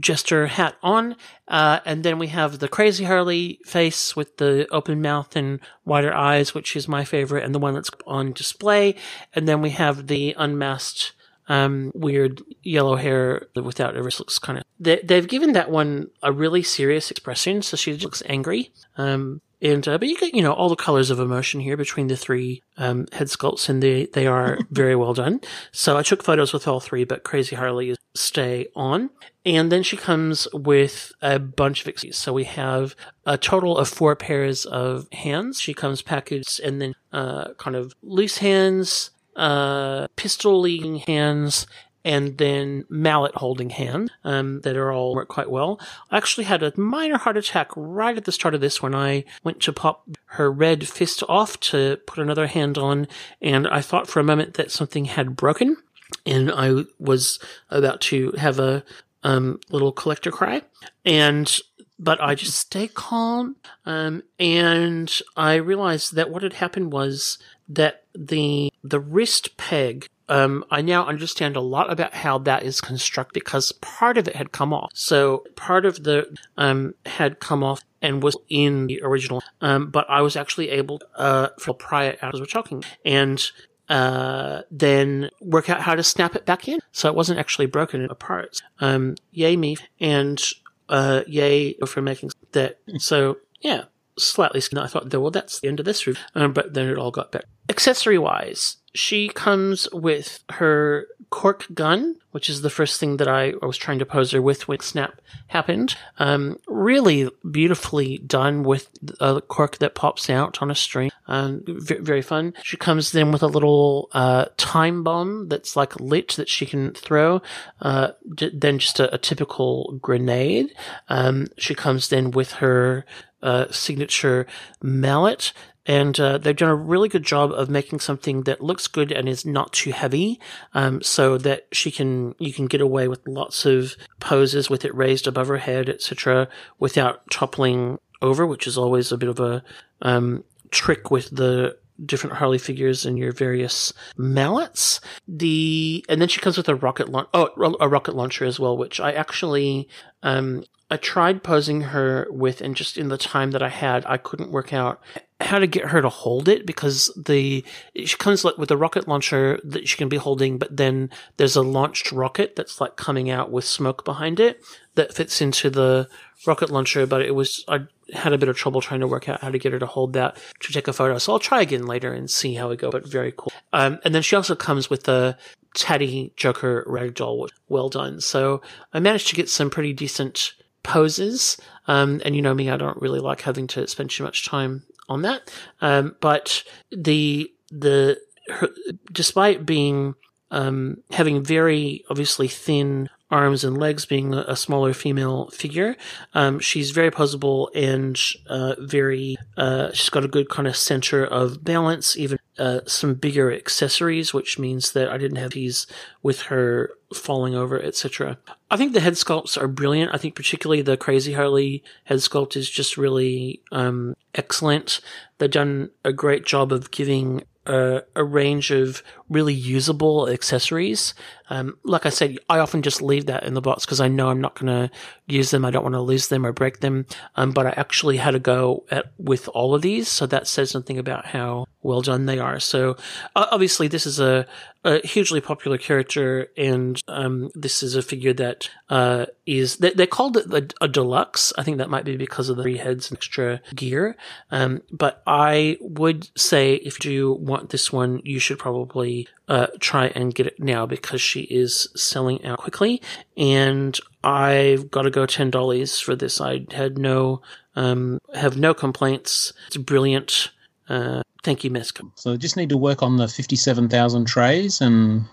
jester 0.00 0.46
hat 0.46 0.76
on. 0.82 1.16
Uh, 1.46 1.80
and 1.84 2.04
then 2.04 2.18
we 2.18 2.28
have 2.28 2.58
the 2.58 2.68
crazy 2.68 3.04
Harley 3.04 3.58
face 3.64 4.14
with 4.14 4.36
the 4.36 4.66
open 4.70 5.00
mouth 5.00 5.34
and 5.36 5.60
wider 5.84 6.14
eyes, 6.14 6.54
which 6.54 6.76
is 6.76 6.88
my 6.88 7.04
favorite 7.04 7.44
and 7.44 7.54
the 7.54 7.58
one 7.58 7.74
that's 7.74 7.90
on 8.06 8.32
display. 8.32 8.94
And 9.34 9.48
then 9.48 9.60
we 9.60 9.70
have 9.70 10.06
the 10.06 10.34
unmasked, 10.36 11.12
um, 11.48 11.90
weird 11.94 12.42
yellow 12.62 12.96
hair 12.96 13.48
without 13.54 13.96
ever 13.96 14.10
looks 14.18 14.38
kind 14.38 14.58
of, 14.58 14.64
they, 14.78 15.00
they've 15.02 15.28
given 15.28 15.52
that 15.52 15.70
one 15.70 16.10
a 16.22 16.32
really 16.32 16.62
serious 16.62 17.10
expression. 17.10 17.62
So 17.62 17.76
she 17.76 17.94
looks 17.94 18.22
angry. 18.26 18.72
Um, 18.96 19.40
and 19.60 19.86
uh, 19.88 19.98
but 19.98 20.08
you 20.08 20.16
get 20.16 20.34
you 20.34 20.42
know 20.42 20.52
all 20.52 20.68
the 20.68 20.76
colors 20.76 21.10
of 21.10 21.18
emotion 21.18 21.60
here 21.60 21.76
between 21.76 22.06
the 22.06 22.16
three 22.16 22.62
um, 22.76 23.06
head 23.12 23.26
sculpts, 23.26 23.68
and 23.68 23.82
they 23.82 24.06
they 24.06 24.26
are 24.26 24.58
very 24.70 24.94
well 24.94 25.14
done. 25.14 25.40
So 25.72 25.96
I 25.96 26.02
took 26.02 26.22
photos 26.22 26.52
with 26.52 26.68
all 26.68 26.80
three, 26.80 27.04
but 27.04 27.24
Crazy 27.24 27.56
Harley 27.56 27.96
stay 28.14 28.68
on, 28.76 29.10
and 29.44 29.72
then 29.72 29.82
she 29.82 29.96
comes 29.96 30.46
with 30.52 31.12
a 31.22 31.38
bunch 31.40 31.80
of 31.80 31.88
accessories. 31.88 32.18
So 32.18 32.32
we 32.32 32.44
have 32.44 32.94
a 33.26 33.36
total 33.36 33.76
of 33.76 33.88
four 33.88 34.14
pairs 34.14 34.64
of 34.64 35.08
hands. 35.12 35.60
She 35.60 35.74
comes 35.74 36.02
packaged, 36.02 36.60
and 36.60 36.80
then 36.80 36.94
uh, 37.12 37.54
kind 37.54 37.74
of 37.74 37.94
loose 38.02 38.38
hands, 38.38 39.10
uh, 39.38 40.08
pistol 40.16 40.60
leading 40.60 40.96
hands, 40.96 41.66
and 42.04 42.38
then 42.38 42.84
mallet 42.88 43.34
holding 43.34 43.70
hand 43.70 44.10
um, 44.24 44.60
that 44.62 44.76
are 44.76 44.92
all 44.92 45.14
work 45.14 45.28
quite 45.28 45.50
well. 45.50 45.80
I 46.10 46.16
actually 46.16 46.44
had 46.44 46.62
a 46.62 46.78
minor 46.78 47.18
heart 47.18 47.36
attack 47.36 47.70
right 47.76 48.16
at 48.16 48.24
the 48.24 48.32
start 48.32 48.54
of 48.54 48.60
this 48.60 48.82
when 48.82 48.94
I 48.94 49.24
went 49.44 49.60
to 49.62 49.72
pop 49.72 50.08
her 50.26 50.50
red 50.50 50.88
fist 50.88 51.22
off 51.28 51.58
to 51.60 51.98
put 52.06 52.18
another 52.18 52.46
hand 52.46 52.78
on, 52.78 53.08
and 53.40 53.66
I 53.68 53.80
thought 53.80 54.08
for 54.08 54.20
a 54.20 54.24
moment 54.24 54.54
that 54.54 54.70
something 54.70 55.06
had 55.06 55.36
broken, 55.36 55.76
and 56.24 56.50
I 56.50 56.84
was 56.98 57.38
about 57.70 58.00
to 58.02 58.32
have 58.32 58.58
a 58.58 58.84
um, 59.22 59.60
little 59.70 59.92
collector 59.92 60.30
cry, 60.30 60.62
and 61.04 61.60
but 61.98 62.22
I 62.22 62.34
just 62.36 62.54
stay 62.54 62.88
calm. 62.88 63.56
Um, 63.84 64.22
and 64.38 65.12
I 65.36 65.56
realized 65.56 66.14
that 66.14 66.30
what 66.30 66.42
had 66.42 66.54
happened 66.54 66.92
was 66.92 67.38
that 67.68 68.04
the 68.14 68.72
the 68.82 69.00
wrist 69.00 69.56
peg 69.56 70.08
um, 70.28 70.64
I 70.70 70.82
now 70.82 71.06
understand 71.06 71.56
a 71.56 71.60
lot 71.60 71.90
about 71.90 72.14
how 72.14 72.38
that 72.38 72.62
is 72.62 72.80
constructed 72.80 73.42
because 73.42 73.72
part 73.72 74.18
of 74.18 74.28
it 74.28 74.36
had 74.36 74.52
come 74.52 74.72
off. 74.72 74.90
So 74.94 75.44
part 75.56 75.86
of 75.86 76.04
the 76.04 76.36
um, 76.56 76.94
had 77.06 77.40
come 77.40 77.64
off 77.64 77.80
and 78.02 78.22
was 78.22 78.36
in 78.48 78.86
the 78.86 79.02
original, 79.02 79.42
um, 79.60 79.90
but 79.90 80.08
I 80.08 80.20
was 80.20 80.36
actually 80.36 80.68
able 80.70 81.00
uh, 81.16 81.48
to 81.60 81.74
pry 81.74 82.04
it 82.04 82.18
out 82.22 82.34
as 82.34 82.40
we're 82.40 82.46
talking. 82.46 82.84
And 83.04 83.42
uh, 83.88 84.62
then 84.70 85.30
work 85.40 85.70
out 85.70 85.80
how 85.80 85.94
to 85.94 86.02
snap 86.02 86.36
it 86.36 86.44
back 86.44 86.68
in. 86.68 86.78
So 86.92 87.08
it 87.08 87.14
wasn't 87.14 87.38
actually 87.38 87.66
broken 87.66 88.04
apart. 88.04 88.60
Um, 88.80 89.16
yay 89.32 89.56
me. 89.56 89.78
And, 89.98 90.42
uh, 90.90 91.22
yay 91.26 91.74
for 91.86 92.02
making 92.02 92.30
that. 92.52 92.80
So 92.98 93.38
yeah, 93.60 93.84
slightly. 94.18 94.60
I 94.76 94.86
thought, 94.86 95.12
well, 95.14 95.30
that's 95.30 95.60
the 95.60 95.68
end 95.68 95.80
of 95.80 95.86
this 95.86 96.06
review. 96.06 96.22
Um, 96.34 96.52
but 96.52 96.74
then 96.74 96.88
it 96.88 96.98
all 96.98 97.10
got 97.10 97.32
better. 97.32 97.46
Accessory 97.68 98.18
wise, 98.18 98.76
she 98.94 99.28
comes 99.28 99.88
with 99.92 100.42
her 100.50 101.06
cork 101.30 101.66
gun, 101.74 102.16
which 102.30 102.48
is 102.48 102.62
the 102.62 102.70
first 102.70 102.98
thing 102.98 103.18
that 103.18 103.28
I 103.28 103.52
was 103.62 103.76
trying 103.76 103.98
to 103.98 104.06
pose 104.06 104.30
her 104.32 104.40
with 104.40 104.66
when 104.66 104.80
Snap 104.80 105.20
happened. 105.48 105.96
Um, 106.18 106.58
really 106.66 107.30
beautifully 107.48 108.18
done 108.18 108.62
with 108.62 108.88
a 109.20 109.40
cork 109.40 109.78
that 109.78 109.94
pops 109.94 110.30
out 110.30 110.62
on 110.62 110.70
a 110.70 110.74
string. 110.74 111.10
Um, 111.26 111.62
v- 111.66 111.98
very 111.98 112.22
fun. 112.22 112.54
She 112.62 112.76
comes 112.76 113.12
then 113.12 113.30
with 113.30 113.42
a 113.42 113.46
little 113.46 114.08
uh, 114.12 114.46
time 114.56 115.02
bomb 115.04 115.48
that's 115.48 115.76
like 115.76 116.00
lit 116.00 116.30
that 116.36 116.48
she 116.48 116.64
can 116.64 116.94
throw. 116.94 117.42
Uh, 117.80 118.12
d- 118.34 118.50
then 118.54 118.78
just 118.78 119.00
a, 119.00 119.14
a 119.14 119.18
typical 119.18 119.98
grenade. 120.00 120.74
Um, 121.08 121.48
she 121.58 121.74
comes 121.74 122.08
then 122.08 122.30
with 122.30 122.52
her 122.52 123.04
uh, 123.42 123.66
signature 123.70 124.46
mallet 124.82 125.52
and 125.88 126.20
uh, 126.20 126.36
they've 126.36 126.54
done 126.54 126.68
a 126.68 126.74
really 126.74 127.08
good 127.08 127.24
job 127.24 127.50
of 127.50 127.70
making 127.70 128.00
something 128.00 128.42
that 128.42 128.60
looks 128.60 128.86
good 128.86 129.10
and 129.10 129.26
is 129.26 129.46
not 129.46 129.72
too 129.72 129.90
heavy, 129.90 130.38
um, 130.74 131.00
so 131.00 131.38
that 131.38 131.66
she 131.72 131.90
can 131.90 132.34
you 132.38 132.52
can 132.52 132.66
get 132.66 132.82
away 132.82 133.08
with 133.08 133.26
lots 133.26 133.64
of 133.64 133.96
poses 134.20 134.68
with 134.68 134.84
it 134.84 134.94
raised 134.94 135.26
above 135.26 135.48
her 135.48 135.56
head, 135.56 135.88
etc., 135.88 136.46
without 136.78 137.28
toppling 137.30 137.98
over, 138.20 138.46
which 138.46 138.66
is 138.66 138.76
always 138.76 139.10
a 139.10 139.16
bit 139.16 139.30
of 139.30 139.40
a 139.40 139.64
um, 140.02 140.44
trick 140.70 141.10
with 141.10 141.30
the 141.30 141.78
different 142.04 142.36
Harley 142.36 142.58
figures 142.58 143.04
and 143.04 143.18
your 143.18 143.32
various 143.32 143.92
mallets. 144.16 145.00
The 145.26 146.04
and 146.08 146.20
then 146.20 146.28
she 146.28 146.40
comes 146.40 146.56
with 146.56 146.68
a 146.68 146.74
rocket 146.74 147.08
launch. 147.08 147.28
Oh, 147.34 147.76
a 147.80 147.88
rocket 147.88 148.14
launcher 148.14 148.44
as 148.44 148.58
well, 148.60 148.76
which 148.76 149.00
I 149.00 149.12
actually 149.12 149.88
um, 150.22 150.64
I 150.90 150.96
tried 150.96 151.42
posing 151.42 151.82
her 151.82 152.26
with, 152.30 152.60
and 152.62 152.74
just 152.74 152.96
in 152.96 153.08
the 153.08 153.18
time 153.18 153.50
that 153.50 153.62
I 153.62 153.68
had, 153.68 154.06
I 154.06 154.16
couldn't 154.16 154.50
work 154.50 154.72
out 154.72 155.02
how 155.40 155.58
to 155.58 155.66
get 155.66 155.86
her 155.86 156.02
to 156.02 156.08
hold 156.08 156.48
it 156.48 156.66
because 156.66 157.12
the 157.14 157.64
she 157.94 158.16
comes 158.16 158.44
like 158.44 158.58
with 158.58 158.70
a 158.70 158.76
rocket 158.76 159.06
launcher 159.06 159.60
that 159.62 159.86
she 159.86 159.96
can 159.96 160.08
be 160.08 160.16
holding, 160.16 160.58
but 160.58 160.76
then 160.76 161.10
there's 161.36 161.56
a 161.56 161.62
launched 161.62 162.10
rocket 162.10 162.56
that's 162.56 162.80
like 162.80 162.96
coming 162.96 163.30
out 163.30 163.52
with 163.52 163.64
smoke 163.64 164.04
behind 164.04 164.40
it 164.40 164.62
that 164.98 165.14
fits 165.14 165.40
into 165.40 165.70
the 165.70 166.08
rocket 166.46 166.70
launcher. 166.70 167.06
But 167.06 167.22
it 167.22 167.34
was 167.34 167.64
I 167.66 167.86
had 168.12 168.32
a 168.32 168.38
bit 168.38 168.48
of 168.48 168.56
trouble 168.56 168.80
trying 168.80 169.00
to 169.00 169.08
work 169.08 169.28
out 169.28 169.40
how 169.40 169.50
to 169.50 169.58
get 169.58 169.72
her 169.72 169.78
to 169.78 169.86
hold 169.86 170.12
that 170.12 170.36
to 170.60 170.72
take 170.72 170.88
a 170.88 170.92
photo. 170.92 171.18
So 171.18 171.32
I'll 171.32 171.38
try 171.38 171.62
again 171.62 171.86
later 171.86 172.12
and 172.12 172.30
see 172.30 172.54
how 172.54 172.70
it 172.70 172.78
go. 172.78 172.90
But 172.90 173.06
very 173.06 173.32
cool. 173.36 173.52
Um, 173.72 173.98
and 174.04 174.14
then 174.14 174.22
she 174.22 174.36
also 174.36 174.54
comes 174.54 174.90
with 174.90 175.04
the 175.04 175.36
Tatty 175.74 176.32
Joker 176.36 176.84
ragdoll, 176.88 177.48
well 177.68 177.88
done. 177.88 178.20
So 178.20 178.62
I 178.92 179.00
managed 179.00 179.28
to 179.28 179.36
get 179.36 179.48
some 179.48 179.70
pretty 179.70 179.92
decent 179.92 180.54
poses. 180.82 181.56
Um, 181.86 182.20
and 182.24 182.34
you 182.34 182.42
know 182.42 182.54
me, 182.54 182.70
I 182.70 182.76
don't 182.76 183.00
really 183.00 183.20
like 183.20 183.42
having 183.42 183.66
to 183.68 183.86
spend 183.86 184.10
too 184.10 184.24
much 184.24 184.46
time 184.46 184.82
on 185.08 185.22
that. 185.22 185.50
Um, 185.80 186.16
but 186.20 186.64
the 186.90 187.50
the 187.70 188.18
her, 188.48 188.68
despite 189.12 189.66
being 189.66 190.14
um, 190.50 191.02
having 191.10 191.44
very 191.44 192.04
obviously 192.10 192.48
thin 192.48 193.10
arms 193.30 193.62
and 193.64 193.76
legs, 193.76 194.06
being 194.06 194.34
a, 194.34 194.56
smaller 194.56 194.94
female 194.94 195.48
figure, 195.48 195.96
um, 196.34 196.58
she's 196.58 196.90
very 196.90 197.10
posable 197.10 197.68
and 197.74 198.18
uh, 198.46 198.74
very. 198.78 199.36
Uh, 199.56 199.92
she's 199.92 200.08
got 200.08 200.24
a 200.24 200.28
good 200.28 200.48
kind 200.48 200.66
of 200.66 200.76
center 200.76 201.24
of 201.24 201.62
balance, 201.62 202.16
even 202.16 202.38
uh, 202.58 202.80
some 202.86 203.14
bigger 203.14 203.52
accessories, 203.52 204.32
which 204.32 204.58
means 204.58 204.92
that 204.92 205.08
I 205.08 205.18
didn't 205.18 205.36
have 205.38 205.52
these 205.52 205.86
with 206.22 206.42
her 206.42 206.90
falling 207.14 207.54
over, 207.54 207.80
etc. 207.80 208.38
I 208.70 208.76
think 208.76 208.92
the 208.92 209.00
head 209.00 209.14
sculpts 209.14 209.60
are 209.60 209.68
brilliant. 209.68 210.14
I 210.14 210.18
think 210.18 210.34
particularly 210.34 210.82
the 210.82 210.96
Crazy 210.96 211.34
Harley 211.34 211.82
head 212.04 212.18
sculpt 212.18 212.56
is 212.56 212.68
just 212.68 212.96
really 212.96 213.62
um, 213.72 214.14
excellent. 214.34 215.00
They've 215.38 215.50
done 215.50 215.90
a 216.04 216.12
great 216.12 216.44
job 216.44 216.72
of 216.72 216.90
giving 216.90 217.44
a, 217.66 218.02
a 218.16 218.24
range 218.24 218.70
of 218.70 219.02
really 219.28 219.54
usable 219.54 220.28
accessories. 220.28 221.14
Um, 221.50 221.78
like 221.82 222.06
I 222.06 222.10
said, 222.10 222.38
I 222.48 222.58
often 222.58 222.82
just 222.82 223.00
leave 223.00 223.26
that 223.26 223.44
in 223.44 223.54
the 223.54 223.60
box 223.60 223.84
because 223.84 224.00
I 224.00 224.08
know 224.08 224.28
I'm 224.28 224.40
not 224.40 224.54
going 224.54 224.66
to 224.66 224.94
use 225.26 225.50
them. 225.50 225.64
I 225.64 225.70
don't 225.70 225.82
want 225.82 225.94
to 225.94 226.00
lose 226.00 226.28
them 226.28 226.44
or 226.44 226.52
break 226.52 226.80
them. 226.80 227.06
Um, 227.36 227.52
but 227.52 227.66
I 227.66 227.70
actually 227.70 228.18
had 228.18 228.32
to 228.32 228.38
go 228.38 228.84
at, 228.90 229.12
with 229.18 229.48
all 229.48 229.74
of 229.74 229.82
these. 229.82 230.08
So 230.08 230.26
that 230.26 230.46
says 230.46 230.70
something 230.70 230.98
about 230.98 231.26
how 231.26 231.66
well 231.82 232.02
done 232.02 232.26
they 232.26 232.38
are. 232.38 232.60
So 232.60 232.96
uh, 233.34 233.46
obviously 233.50 233.88
this 233.88 234.04
is 234.04 234.20
a, 234.20 234.46
a, 234.84 235.06
hugely 235.06 235.40
popular 235.40 235.78
character 235.78 236.48
and, 236.56 237.00
um, 237.08 237.50
this 237.54 237.82
is 237.82 237.94
a 237.94 238.02
figure 238.02 238.34
that, 238.34 238.68
uh, 238.90 239.26
is, 239.46 239.76
they, 239.78 239.90
they 239.90 240.06
called 240.06 240.36
it 240.36 240.52
a, 240.52 240.84
a, 240.84 240.88
deluxe. 240.88 241.52
I 241.56 241.62
think 241.62 241.78
that 241.78 241.88
might 241.88 242.04
be 242.04 242.16
because 242.16 242.48
of 242.48 242.56
the 242.56 242.62
three 242.62 242.76
heads 242.76 243.10
and 243.10 243.16
extra 243.16 243.60
gear. 243.74 244.16
Um, 244.50 244.82
but 244.90 245.22
I 245.26 245.78
would 245.80 246.28
say 246.38 246.74
if 246.74 247.04
you 247.04 247.32
want 247.32 247.70
this 247.70 247.90
one, 247.92 248.20
you 248.24 248.38
should 248.38 248.58
probably 248.58 249.17
uh, 249.48 249.68
try 249.80 250.06
and 250.14 250.34
get 250.34 250.46
it 250.46 250.60
now 250.60 250.86
because 250.86 251.20
she 251.20 251.40
is 251.42 251.88
selling 251.96 252.44
out 252.44 252.58
quickly. 252.58 253.00
And 253.36 253.98
I've 254.22 254.90
got 254.90 255.02
to 255.02 255.10
go 255.10 255.26
ten 255.26 255.50
dollars 255.50 255.98
for 255.98 256.14
this. 256.14 256.40
I 256.40 256.66
had 256.70 256.98
no, 256.98 257.40
um, 257.74 258.18
have 258.34 258.56
no 258.56 258.74
complaints. 258.74 259.52
It's 259.66 259.76
brilliant. 259.78 260.50
Uh, 260.88 261.22
thank 261.42 261.64
you, 261.64 261.70
Misk. 261.70 262.00
So 262.14 262.32
I 262.32 262.36
just 262.36 262.56
need 262.56 262.68
to 262.68 262.76
work 262.76 263.02
on 263.02 263.16
the 263.16 263.28
fifty-seven 263.28 263.88
thousand 263.88 264.26
trays 264.26 264.80
and. 264.80 265.24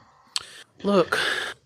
Look, 0.83 1.17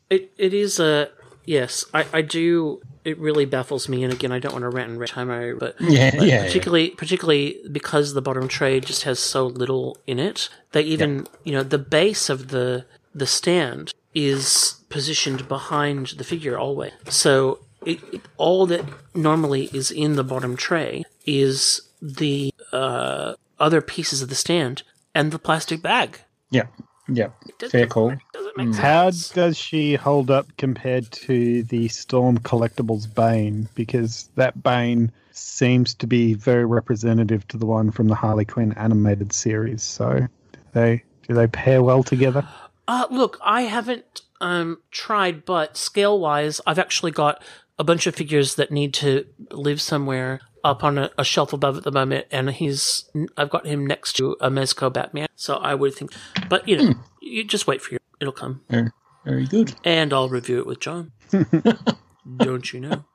it 0.10 0.32
it 0.38 0.54
is 0.54 0.80
a 0.80 1.10
yes. 1.50 1.86
I 1.94 2.06
I 2.14 2.22
do 2.22 2.82
it 3.06 3.18
really 3.18 3.46
baffles 3.46 3.90
me. 3.90 4.04
And 4.04 4.14
again, 4.14 4.32
I 4.32 4.40
don't 4.40 4.54
want 4.54 4.64
to 4.64 4.70
rant 4.70 4.92
and 4.92 5.00
rant 5.00 5.60
but 5.60 5.76
yeah, 5.80 6.12
but 6.16 6.28
yeah, 6.28 6.46
particularly 6.46 6.90
yeah. 6.90 6.96
particularly 6.98 7.60
because 7.72 8.14
the 8.14 8.22
bottom 8.22 8.48
tray 8.48 8.80
just 8.80 9.04
has 9.04 9.20
so 9.20 9.48
little 9.48 9.98
in 10.06 10.20
it. 10.20 10.50
They 10.72 10.84
even 10.84 11.28
you 11.44 11.54
know 11.54 11.64
the 11.64 11.78
base 11.78 12.30
of 12.30 12.50
the 12.50 12.86
the 13.14 13.28
stand 13.28 13.94
is 14.14 14.76
positioned 14.90 15.48
behind 15.48 16.08
the 16.18 16.24
figure 16.24 16.58
always. 16.58 16.94
So 17.10 17.60
it, 17.86 18.00
it, 18.12 18.22
all 18.38 18.66
that 18.68 18.86
normally 19.16 19.70
is 19.74 19.92
in 19.92 20.16
the 20.16 20.24
bottom 20.24 20.56
tray 20.56 21.04
is 21.26 21.82
the 22.02 22.54
uh, 22.72 23.34
other 23.60 23.82
pieces 23.82 24.22
of 24.22 24.30
the 24.30 24.36
stand 24.36 24.84
and 25.14 25.32
the 25.32 25.40
plastic 25.40 25.82
bag. 25.82 26.22
Yeah. 26.50 26.68
Yeah, 27.12 27.30
fair 27.70 27.88
call. 27.88 28.10
does 28.34 28.46
it 28.46 28.50
Mm. 28.60 28.76
How 28.76 29.10
does 29.10 29.58
she 29.58 29.96
hold 29.96 30.30
up 30.30 30.46
compared 30.58 31.10
to 31.12 31.64
the 31.64 31.88
Storm 31.88 32.40
Collectibles 32.40 33.14
Bane? 33.14 33.70
Because 33.74 34.30
that 34.36 34.62
Bane 34.62 35.14
seems 35.32 35.94
to 35.96 36.08
be 36.08 36.34
very 36.34 36.66
representative 36.66 37.48
to 37.50 37.58
the 37.58 37.66
one 37.66 37.90
from 37.92 38.10
the 38.10 38.16
Harley 38.16 38.44
Quinn 38.44 38.74
animated 38.74 39.32
series. 39.32 39.82
So, 39.82 40.28
do 40.52 40.60
they 40.74 41.04
do 41.28 41.34
they 41.36 41.48
pair 41.48 41.82
well 41.82 42.04
together? 42.04 42.46
Uh, 42.88 43.06
look, 43.10 43.40
I 43.42 43.62
haven't 43.62 44.22
um, 44.42 44.80
tried, 44.92 45.46
but 45.46 45.78
scale 45.78 46.20
wise, 46.20 46.60
I've 46.68 46.80
actually 46.80 47.12
got 47.12 47.42
a 47.80 47.84
bunch 47.84 48.06
of 48.06 48.14
figures 48.14 48.56
that 48.56 48.72
need 48.72 48.94
to 48.94 49.26
live 49.52 49.82
somewhere 49.82 50.42
up 50.64 50.84
on 50.84 50.98
a, 50.98 51.10
a, 51.18 51.24
shelf 51.24 51.54
above 51.54 51.78
at 51.78 51.84
the 51.86 51.92
moment, 51.92 52.28
and 52.30 52.50
he's 52.52 53.10
I've 53.38 53.50
got 53.50 53.66
him 53.66 53.88
next 53.88 54.14
to 54.18 54.36
a 54.42 54.50
Mezco 54.50 54.92
Batman. 54.92 55.28
So 55.36 55.56
I 55.56 55.74
would 55.74 55.96
think, 55.96 56.12
but 56.50 56.68
you 56.68 56.78
know, 56.78 56.84
mm. 56.84 57.04
you 57.22 57.46
just 57.46 57.66
wait 57.66 57.82
for 57.82 57.92
your 57.92 58.00
it'll 58.20 58.34
come. 58.34 58.62
Very, 58.70 58.92
very 59.26 59.46
good. 59.46 59.74
And 59.84 60.14
I'll 60.14 60.30
review 60.30 60.60
it 60.60 60.68
with 60.68 60.80
John. 60.80 61.12
Don't 62.38 62.74
you 62.74 62.82
know? 62.82 63.06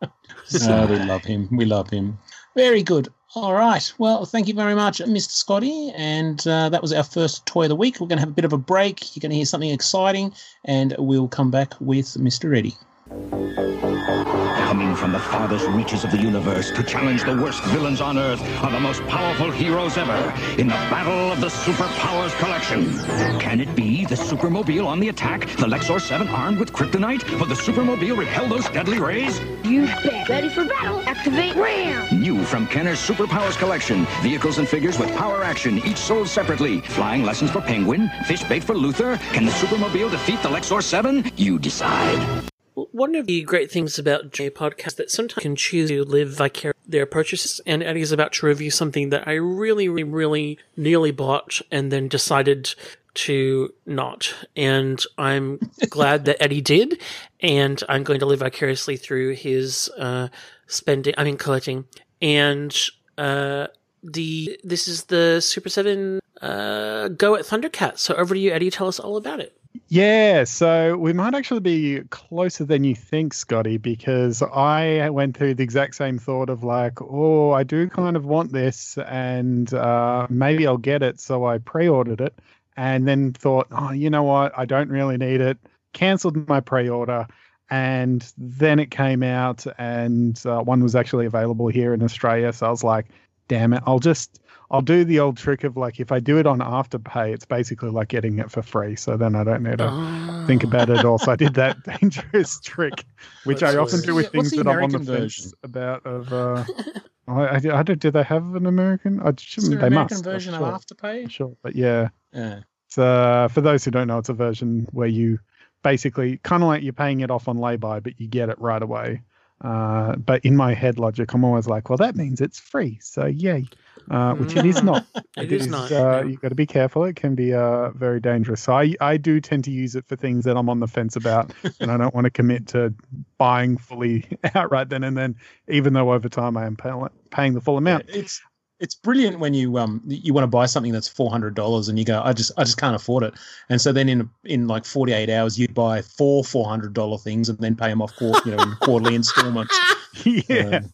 So, 0.47 0.87
we 0.87 0.97
love 0.99 1.25
him. 1.25 1.49
We 1.53 1.65
love 1.65 1.91
him. 1.91 2.19
Very 2.57 2.83
good. 2.83 3.09
All 3.35 3.53
right. 3.53 3.93
Well, 3.99 4.25
thank 4.25 4.49
you 4.49 4.55
very 4.55 4.75
much, 4.75 4.99
Mr. 4.99 5.31
Scotty. 5.31 5.93
And 5.95 6.45
uh, 6.47 6.69
that 6.71 6.83
was 6.83 6.93
our 6.93 7.05
first 7.05 7.47
toy 7.47 7.65
of 7.65 7.69
the 7.69 7.77
week. 7.77 8.01
We're 8.01 8.07
going 8.07 8.19
to 8.19 8.23
have 8.23 8.31
a 8.31 8.35
bit 8.35 8.45
of 8.45 8.53
a 8.53 8.59
break. 8.59 9.15
You're 9.15 9.21
going 9.21 9.31
to 9.31 9.37
hear 9.37 9.45
something 9.45 9.71
exciting, 9.71 10.33
and 10.65 10.95
we'll 10.99 11.29
come 11.29 11.51
back 11.51 11.75
with 11.81 12.07
Mr. 12.15 12.57
Eddie. 12.57 12.75
Coming 13.11 14.97
from 14.97 15.13
the 15.13 15.19
farthest 15.19 15.67
reaches 15.69 16.05
of 16.05 16.11
the 16.11 16.17
universe 16.17 16.71
to 16.71 16.83
challenge 16.83 17.23
the 17.23 17.37
worst 17.37 17.63
villains 17.65 18.01
on 18.01 18.17
Earth 18.17 18.41
are 18.63 18.71
the 18.71 18.81
most 18.81 19.07
powerful 19.09 19.51
heroes 19.51 19.99
ever 19.99 20.33
in 20.59 20.69
the 20.69 20.75
Battle 20.89 21.31
of 21.31 21.39
the 21.39 21.49
Superpowers 21.49 22.37
Collection. 22.39 22.99
Can 23.39 23.61
it 23.61 23.77
be 23.77 24.07
the 24.07 24.15
Supermobile 24.15 24.87
on 24.87 25.01
the 25.01 25.11
attack, 25.11 25.47
the 25.59 25.67
Lex-Soar 25.67 26.01
7 26.01 26.29
armed 26.29 26.59
with 26.59 26.73
kryptonite? 26.73 27.29
Will 27.39 27.45
the 27.45 27.55
Supermobile 27.55 28.17
repel 28.17 28.49
those 28.49 28.69
deadly 28.71 28.99
rays? 28.99 29.39
You 29.65 29.85
bet. 29.85 30.27
Ready 30.27 30.49
for 30.49 30.65
battle. 30.65 31.01
Activate 31.07 31.57
RAM. 31.57 32.21
New 32.23 32.43
from 32.45 32.67
Kenner's 32.67 33.01
Superpowers 33.01 33.59
Collection. 33.59 34.07
Vehicles 34.23 34.57
and 34.57 34.67
figures 34.67 34.99
with 34.99 35.15
power 35.15 35.45
action, 35.45 35.77
each 35.87 35.99
sold 35.99 36.27
separately. 36.27 36.81
Flying 36.81 37.23
lessons 37.23 37.51
for 37.51 37.61
Penguin, 37.61 38.11
fish 38.25 38.43
bait 38.45 38.65
for 38.65 38.75
Luther. 38.75 39.19
Can 39.35 39.45
the 39.45 39.53
Supermobile 39.53 40.11
defeat 40.11 40.41
the 40.43 40.49
Lex-Soar 40.49 40.81
7? 40.81 41.31
You 41.37 41.59
decide. 41.59 42.51
One 42.75 43.15
of 43.15 43.27
the 43.27 43.43
great 43.43 43.71
things 43.71 43.99
about 43.99 44.33
J 44.33 44.51
podcast 44.51 44.97
that 44.97 45.11
sometimes 45.11 45.43
can 45.43 45.57
choose 45.57 45.91
to 45.91 46.05
live 46.05 46.31
vicariously 46.31 46.81
their 46.87 47.07
purchases, 47.07 47.61
and 47.67 47.83
Eddie's 47.83 48.13
about 48.13 48.33
to 48.35 48.47
review 48.47 48.71
something 48.71 49.11
that 49.11 49.27
I 49.29 49.35
really, 49.35 49.89
really, 49.89 50.05
really 50.05 50.59
nearly 50.77 51.13
bought 51.13 51.61
and 51.71 51.91
then 51.91 52.09
decided 52.09 52.75
to 53.15 53.73
not. 53.87 54.35
And 54.57 55.03
I'm 55.17 55.61
glad 55.89 56.25
that 56.27 56.43
Eddie 56.43 56.61
did. 56.61 57.01
And 57.41 57.83
I'm 57.89 58.03
going 58.03 58.21
to 58.21 58.27
live 58.27 58.41
vicariously 58.41 58.97
through 58.97 59.35
his 59.35 59.91
uh, 59.99 60.29
spending, 60.67 61.15
I 61.17 61.25
mean, 61.25 61.37
collecting. 61.37 61.87
And 62.21 62.77
uh, 63.17 63.69
the 64.03 64.59
this 64.65 64.89
is 64.89 65.05
the 65.05 65.41
Super 65.41 65.69
7 65.69 66.21
uh, 66.41 67.09
Go 67.09 67.37
at 67.37 67.45
Thundercat. 67.45 67.99
So 67.99 68.15
over 68.15 68.35
to 68.35 68.41
you, 68.41 68.53
Eddie. 68.53 68.71
Tell 68.71 68.89
us 68.89 68.99
all 68.99 69.17
about 69.17 69.41
it. 69.41 69.57
Yeah, 69.89 70.45
so 70.45 70.97
we 70.97 71.13
might 71.13 71.35
actually 71.35 71.61
be 71.61 72.01
closer 72.11 72.65
than 72.65 72.85
you 72.85 72.95
think, 72.95 73.35
Scotty, 73.35 73.77
because 73.77 74.41
I 74.41 75.11
went 75.11 75.37
through 75.37 75.55
the 75.55 75.65
exact 75.65 75.97
same 75.97 76.19
thought 76.19 76.49
of 76.49 76.63
like, 76.63 77.01
oh, 77.03 77.51
I 77.51 77.65
do 77.65 77.89
kind 77.89 78.17
of 78.17 78.25
want 78.25 78.53
this, 78.53 78.97
and 78.99 79.73
uh, 79.75 80.29
maybe 80.31 80.67
I'll 80.67 80.77
get 80.79 81.03
it. 81.03 81.21
So 81.21 81.45
I 81.45 81.59
pre 81.59 81.89
ordered 81.89 82.21
it 82.21 82.39
and 82.77 83.07
then 83.07 83.33
thought, 83.33 83.67
oh, 83.73 83.91
you 83.93 84.11
know 84.11 84.23
what? 84.23 84.57
I 84.57 84.65
don't 84.65 84.89
really 84.91 85.17
need 85.17 85.41
it. 85.41 85.59
Cancelled 85.93 86.49
my 86.49 86.61
pre 86.61 86.89
order. 86.89 87.27
And 87.71 88.33
then 88.37 88.79
it 88.79 88.91
came 88.91 89.23
out, 89.23 89.67
and 89.79 90.41
uh, 90.47 90.61
one 90.61 90.83
was 90.83 90.95
actually 90.95 91.27
available 91.27 91.69
here 91.69 91.95
in 91.95 92.03
Australia. 92.03 92.53
So 92.53 92.67
I 92.67 92.71
was 92.71 92.85
like, 92.85 93.07
damn 93.49 93.73
it, 93.73 93.83
I'll 93.87 93.99
just 93.99 94.41
I'll 94.71 94.83
do 94.83 95.05
the 95.05 95.21
old 95.21 95.37
trick 95.37 95.65
of 95.65 95.77
like 95.77 96.01
if 96.01 96.11
I 96.11 96.21
do 96.21 96.39
it 96.39 96.47
on 96.47 96.59
Afterpay, 96.59 97.35
it's 97.35 97.45
basically 97.45 97.91
like 97.91 98.09
getting 98.09 98.39
it 98.39 98.51
for 98.51 98.63
free. 98.63 98.97
So 98.97 99.17
then 99.17 99.35
I 99.35 99.45
don't 99.45 99.63
need 99.63 99.79
to 99.79 99.89
oh. 99.91 100.45
think 100.47 100.65
about 100.65 100.91
it. 100.91 101.05
Also, 101.05 101.33
I 101.33 101.37
did 101.37 101.55
that 101.55 101.83
dangerous 102.01 102.61
trick, 102.61 103.05
which 103.45 103.61
That's 103.61 103.77
I 103.77 103.79
often 103.79 104.01
do 104.01 104.15
with 104.15 104.33
things 104.33 104.51
that 104.53 104.67
I'm 104.67 104.85
on 104.85 104.91
the 104.91 104.99
version? 104.99 105.45
fence 105.45 105.55
about. 105.63 106.07
Of 106.07 106.33
uh, 106.33 106.65
I, 107.29 107.33
I, 107.33 107.57
I, 107.57 107.83
don't. 107.83 107.99
Do 107.99 108.11
they 108.11 108.23
have 108.23 108.55
an 108.55 108.67
American? 108.67 109.21
I 109.21 109.33
shouldn't. 109.37 109.81
They 109.81 109.87
American 109.87 110.17
must. 110.17 110.25
version 110.25 110.55
sure. 110.55 110.67
of 110.67 110.81
Afterpay. 110.81 111.31
Sure, 111.31 111.57
but 111.63 111.75
yeah. 111.77 112.09
Yeah. 112.33 112.61
Uh, 112.97 113.49
for 113.49 113.61
those 113.61 113.85
who 113.85 113.91
don't 113.91 114.07
know, 114.07 114.19
it's 114.19 114.29
a 114.29 114.35
version 114.35 114.87
where 114.93 115.09
you 115.09 115.41
basically 115.83 116.39
kind 116.39 116.63
of 116.63 116.69
like 116.69 116.83
you're 116.83 116.93
paying 116.93 117.21
it 117.21 117.31
off 117.31 117.49
on 117.49 117.59
lay-by, 117.59 118.01
but 118.01 118.19
you 118.21 118.29
get 118.29 118.49
it 118.49 118.59
right 118.61 118.83
away. 118.83 119.21
Uh, 119.61 120.15
but 120.17 120.45
in 120.45 120.57
my 120.57 120.75
head 120.75 120.99
logic, 120.99 121.33
I'm 121.35 121.45
always 121.45 121.67
like, 121.67 121.91
well, 121.91 121.97
that 121.99 122.15
means 122.15 122.41
it's 122.41 122.61
free. 122.61 122.99
So 123.03 123.27
yay 123.27 123.67
uh, 124.11 124.35
which 124.35 124.57
it 124.57 124.65
is 124.65 124.83
not. 124.83 125.07
it, 125.15 125.25
it 125.37 125.53
is, 125.53 125.63
is, 125.63 125.69
not. 125.69 125.91
Uh, 125.91 126.25
you've 126.27 126.41
got 126.41 126.49
to 126.49 126.55
be 126.55 126.67
careful. 126.67 127.05
It 127.05 127.17
can 127.17 127.35
be 127.35 127.55
uh, 127.55 127.91
very 127.91 128.21
dangerous. 128.21 128.63
So 128.63 128.75
I, 128.75 128.95
I 129.01 129.17
do 129.17 129.41
tend 129.41 129.65
to 129.65 129.71
use 129.71 129.95
it 129.95 130.07
for 130.07 130.17
things 130.17 130.45
that 130.45 130.57
I'm 130.57 130.69
on 130.69 130.81
the 130.81 130.89
fence 130.89 131.17
about, 131.17 131.53
and 131.81 131.91
I 131.91 131.97
don't 131.97 132.15
want 132.15 132.25
to 132.25 132.31
commit 132.31 132.67
to 132.69 132.95
buying 133.39 133.77
fully 133.77 134.27
outright 134.55 134.89
then 134.89 135.05
and 135.05 135.17
then, 135.17 135.37
even 135.69 135.93
though 135.93 136.13
over 136.13 136.29
time 136.29 136.57
I 136.57 136.67
am 136.67 136.77
pay- 136.77 136.93
paying 137.31 137.55
the 137.55 137.61
full 137.61 137.79
amount. 137.79 138.05
It's 138.09 138.41
it's 138.81 138.95
brilliant 138.95 139.39
when 139.39 139.55
you 139.55 139.79
um 139.79 140.03
you 140.05 140.35
want 140.35 140.43
to 140.43 140.49
buy 140.49 140.67
something 140.67 140.93
that's 140.93 141.07
four 141.09 141.31
hundred 141.31 141.55
dollars 141.55 141.89
and 141.89 141.99
you 141.99 142.05
go 142.05 142.21
I 142.23 142.33
just 142.33 142.51
I 142.59 142.65
just 142.65 142.77
can't 142.77 142.97
afford 142.97 143.23
it 143.23 143.33
and 143.69 143.81
so 143.81 143.93
then 143.93 144.09
in 144.09 144.29
in 144.43 144.67
like 144.67 144.85
forty 144.85 145.13
eight 145.13 145.31
hours 145.31 145.57
you 145.57 145.69
buy 145.69 146.03
four 146.03 146.43
four 146.43 146.69
hundred 146.69 146.93
dollar 146.93 147.17
things 147.17 147.49
and 147.49 147.57
then 147.59 147.77
pay 147.77 147.89
them 147.89 148.03
off 148.03 148.13
you 148.21 148.33
know 148.47 148.63
in 148.63 148.73
quarterly 148.81 149.15
installments. 149.15 149.79
yeah. 150.25 150.81
Um, 150.83 150.93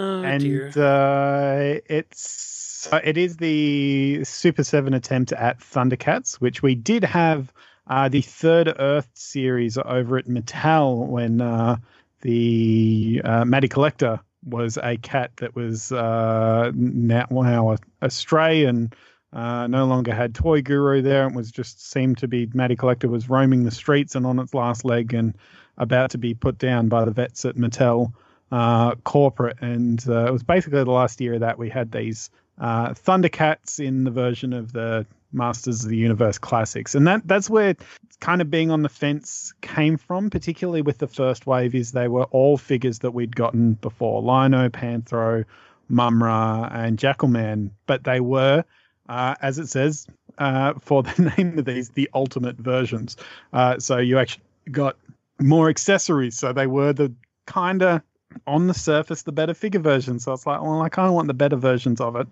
Oh, 0.00 0.22
and 0.22 0.78
uh, 0.78 1.80
it's 1.86 2.88
uh, 2.92 3.00
it 3.02 3.18
is 3.18 3.36
the 3.38 4.22
Super 4.22 4.62
Seven 4.62 4.94
attempt 4.94 5.32
at 5.32 5.58
Thundercats, 5.58 6.34
which 6.34 6.62
we 6.62 6.76
did 6.76 7.02
have 7.02 7.52
uh, 7.88 8.08
the 8.08 8.20
Third 8.20 8.72
Earth 8.78 9.08
series 9.14 9.76
over 9.76 10.16
at 10.16 10.26
Mattel 10.26 11.08
when 11.08 11.40
uh, 11.40 11.78
the 12.20 13.20
uh, 13.24 13.44
Matty 13.44 13.66
Collector 13.66 14.20
was 14.44 14.78
a 14.80 14.96
cat 14.98 15.32
that 15.38 15.56
was 15.56 15.90
uh, 15.90 16.70
now 16.76 17.26
wow 17.28 17.76
astray 18.00 18.66
and 18.66 18.94
uh, 19.32 19.66
no 19.66 19.84
longer 19.84 20.14
had 20.14 20.32
Toy 20.32 20.62
Guru 20.62 21.02
there. 21.02 21.26
It 21.26 21.34
was 21.34 21.50
just 21.50 21.90
seemed 21.90 22.18
to 22.18 22.28
be 22.28 22.48
Matty 22.54 22.76
Collector 22.76 23.08
was 23.08 23.28
roaming 23.28 23.64
the 23.64 23.72
streets 23.72 24.14
and 24.14 24.24
on 24.24 24.38
its 24.38 24.54
last 24.54 24.84
leg 24.84 25.12
and 25.12 25.36
about 25.76 26.10
to 26.10 26.18
be 26.18 26.34
put 26.34 26.58
down 26.58 26.88
by 26.88 27.04
the 27.04 27.10
vets 27.10 27.44
at 27.44 27.56
Mattel 27.56 28.12
uh, 28.50 28.94
corporate, 28.96 29.58
and 29.60 30.04
uh, 30.08 30.26
it 30.26 30.32
was 30.32 30.42
basically 30.42 30.82
the 30.82 30.90
last 30.90 31.20
year 31.20 31.38
that 31.38 31.58
we 31.58 31.68
had 31.68 31.92
these 31.92 32.30
uh, 32.58 32.90
Thundercats 32.90 33.78
in 33.84 34.04
the 34.04 34.10
version 34.10 34.52
of 34.52 34.72
the 34.72 35.06
Masters 35.32 35.84
of 35.84 35.90
the 35.90 35.96
Universe 35.96 36.38
classics, 36.38 36.94
and 36.94 37.06
that 37.06 37.26
that's 37.26 37.50
where 37.50 37.76
kind 38.20 38.40
of 38.40 38.50
being 38.50 38.70
on 38.70 38.82
the 38.82 38.88
fence 38.88 39.52
came 39.60 39.96
from, 39.96 40.30
particularly 40.30 40.82
with 40.82 40.98
the 40.98 41.06
first 41.06 41.46
wave. 41.46 41.74
Is 41.74 41.92
they 41.92 42.08
were 42.08 42.24
all 42.24 42.56
figures 42.56 43.00
that 43.00 43.12
we'd 43.12 43.36
gotten 43.36 43.74
before: 43.74 44.22
Lion-O, 44.22 44.70
Panthro, 44.70 45.44
Mumm-Ra, 45.88 46.68
and 46.72 46.98
Jackalman, 46.98 47.70
but 47.86 48.04
they 48.04 48.20
were. 48.20 48.64
Uh, 49.08 49.34
as 49.40 49.58
it 49.58 49.66
says, 49.66 50.06
uh, 50.36 50.74
for 50.80 51.02
the 51.02 51.32
name 51.38 51.58
of 51.58 51.64
these, 51.64 51.88
the 51.90 52.10
ultimate 52.12 52.56
versions. 52.56 53.16
Uh, 53.54 53.78
so 53.78 53.96
you 53.96 54.18
actually 54.18 54.42
got 54.70 54.96
more 55.40 55.68
accessories. 55.68 56.36
So 56.38 56.52
they 56.52 56.66
were 56.66 56.92
the 56.92 57.12
kind 57.46 57.82
of 57.82 58.02
on 58.46 58.66
the 58.66 58.74
surface 58.74 59.22
the 59.22 59.32
better 59.32 59.54
figure 59.54 59.80
version. 59.80 60.18
So 60.18 60.32
it's 60.32 60.46
like, 60.46 60.60
well, 60.60 60.82
I 60.82 60.88
kind 60.88 61.08
of 61.08 61.14
want 61.14 61.28
the 61.28 61.34
better 61.34 61.56
versions 61.56 62.00
of 62.00 62.16
it. 62.16 62.28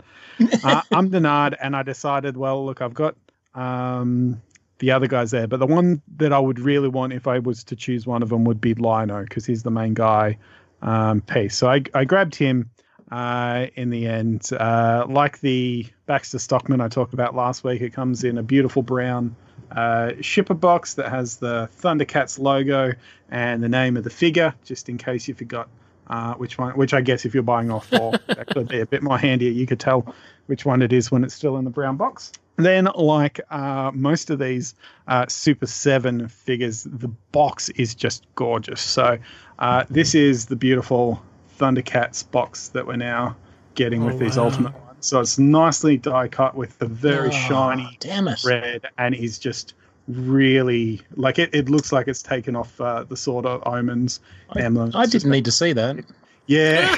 uh, 0.65 0.83
I'm 0.93 1.11
Denard, 1.11 1.57
and 1.61 1.77
I 1.77 1.83
decided, 1.83 2.37
well, 2.37 2.65
look, 2.65 2.81
I've 2.81 2.95
got 2.95 3.17
um, 3.55 4.41
the 4.79 4.91
other 4.91 5.07
guys 5.07 5.31
there, 5.31 5.47
but 5.47 5.59
the 5.59 5.67
one 5.67 6.03
that 6.17 6.33
I 6.33 6.39
would 6.39 6.59
really 6.59 6.89
want 6.89 7.13
if 7.13 7.27
I 7.27 7.39
was 7.39 7.65
to 7.65 7.77
choose 7.77 8.07
one 8.07 8.23
of 8.23 8.29
them 8.29 8.45
would 8.45 8.61
be 8.61 8.75
Lion-O 8.75 9.25
because 9.25 9.47
he's 9.47 9.63
the 9.63 9.71
main 9.71 9.95
guy 9.95 10.39
um, 10.83 11.21
piece. 11.23 11.57
So 11.57 11.69
I, 11.69 11.83
I 11.95 12.05
grabbed 12.05 12.35
him 12.35 12.71
uh, 13.11 13.67
in 13.75 13.91
the 13.91 14.07
end. 14.07 14.51
Uh, 14.53 15.07
like 15.09 15.41
the 15.41 15.87
Baxter 16.07 16.39
Stockman 16.39 16.81
I 16.81 16.89
talked 16.89 17.15
about 17.15 17.35
last 17.35 17.65
week, 17.65 17.81
it 17.81 17.93
comes 17.93 18.25
in 18.25 18.39
a 18.39 18.43
beautiful 18.43 18.83
brown 18.83 19.35
uh, 19.71 20.13
shipper 20.21 20.55
box 20.55 20.95
that 20.95 21.09
has 21.09 21.39
the 21.39 21.69
Thundercats 21.81 22.39
logo 22.39 22.93
and 23.31 23.63
the 23.63 23.69
name 23.69 23.97
of 23.97 24.05
the 24.05 24.11
figure, 24.11 24.55
just 24.65 24.89
in 24.89 24.99
case 24.99 25.27
you 25.27 25.35
forgot 25.35 25.69
uh, 26.09 26.35
which 26.35 26.59
one, 26.59 26.77
which 26.77 26.95
I 26.95 27.01
guess 27.01 27.25
if 27.25 27.35
you're 27.35 27.43
buying 27.43 27.71
off 27.71 27.89
four, 27.89 28.13
that 28.29 28.47
could 28.49 28.69
be 28.69 28.81
a 28.81 28.87
bit 28.87 29.03
more 29.03 29.19
handy. 29.19 29.47
You 29.47 29.67
could 29.67 29.81
tell 29.81 30.15
which 30.47 30.65
one 30.65 30.83
it 30.83 30.93
is 30.93 31.11
when 31.11 31.25
it's 31.25 31.35
still 31.35 31.57
in 31.57 31.65
the 31.65 31.71
brown 31.71 31.97
box. 31.97 32.33
Then, 32.57 32.89
like 32.95 33.41
uh, 33.51 33.91
most 33.93 34.31
of 34.31 34.39
these 34.39 34.75
uh, 35.09 35.27
Super 35.29 35.67
7 35.67 36.29
figures, 36.29 36.85
the 36.85 37.09
box 37.09 37.69
is 37.71 37.95
just 37.95 38.25
gorgeous. 38.35 38.81
So, 38.81 39.19
uh, 39.59 39.85
this 39.91 40.15
is 40.15 40.47
the 40.47 40.57
beautiful 40.57 41.23
Thundercats 41.59 42.29
box 42.31 42.69
that 42.69 42.87
we're 42.87 42.97
now 42.97 43.37
getting 43.75 44.03
oh, 44.03 44.07
with 44.07 44.19
these 44.19 44.39
wow. 44.39 44.45
Ultimate 44.45 44.73
ones. 44.73 45.07
So, 45.07 45.21
it's 45.21 45.39
nicely 45.39 45.99
die 45.99 46.29
cut 46.29 46.55
with 46.55 46.79
the 46.79 46.87
very 46.87 47.29
oh, 47.29 47.31
shiny 47.31 47.99
red, 48.45 48.87
and 48.97 49.15
is 49.15 49.39
just 49.39 49.75
really 50.09 51.01
like 51.15 51.39
it, 51.39 51.55
it 51.55 51.69
looks 51.69 51.93
like 51.93 52.09
it's 52.09 52.23
taken 52.23 52.57
off 52.57 52.81
uh, 52.81 53.05
the 53.05 53.17
Sword 53.17 53.47
of 53.47 53.63
Omens. 53.67 54.21
I, 54.51 55.03
I 55.03 55.07
didn't 55.07 55.31
need 55.31 55.45
to 55.47 55.53
see 55.53 55.73
that. 55.73 56.05
Yeah, 56.49 56.95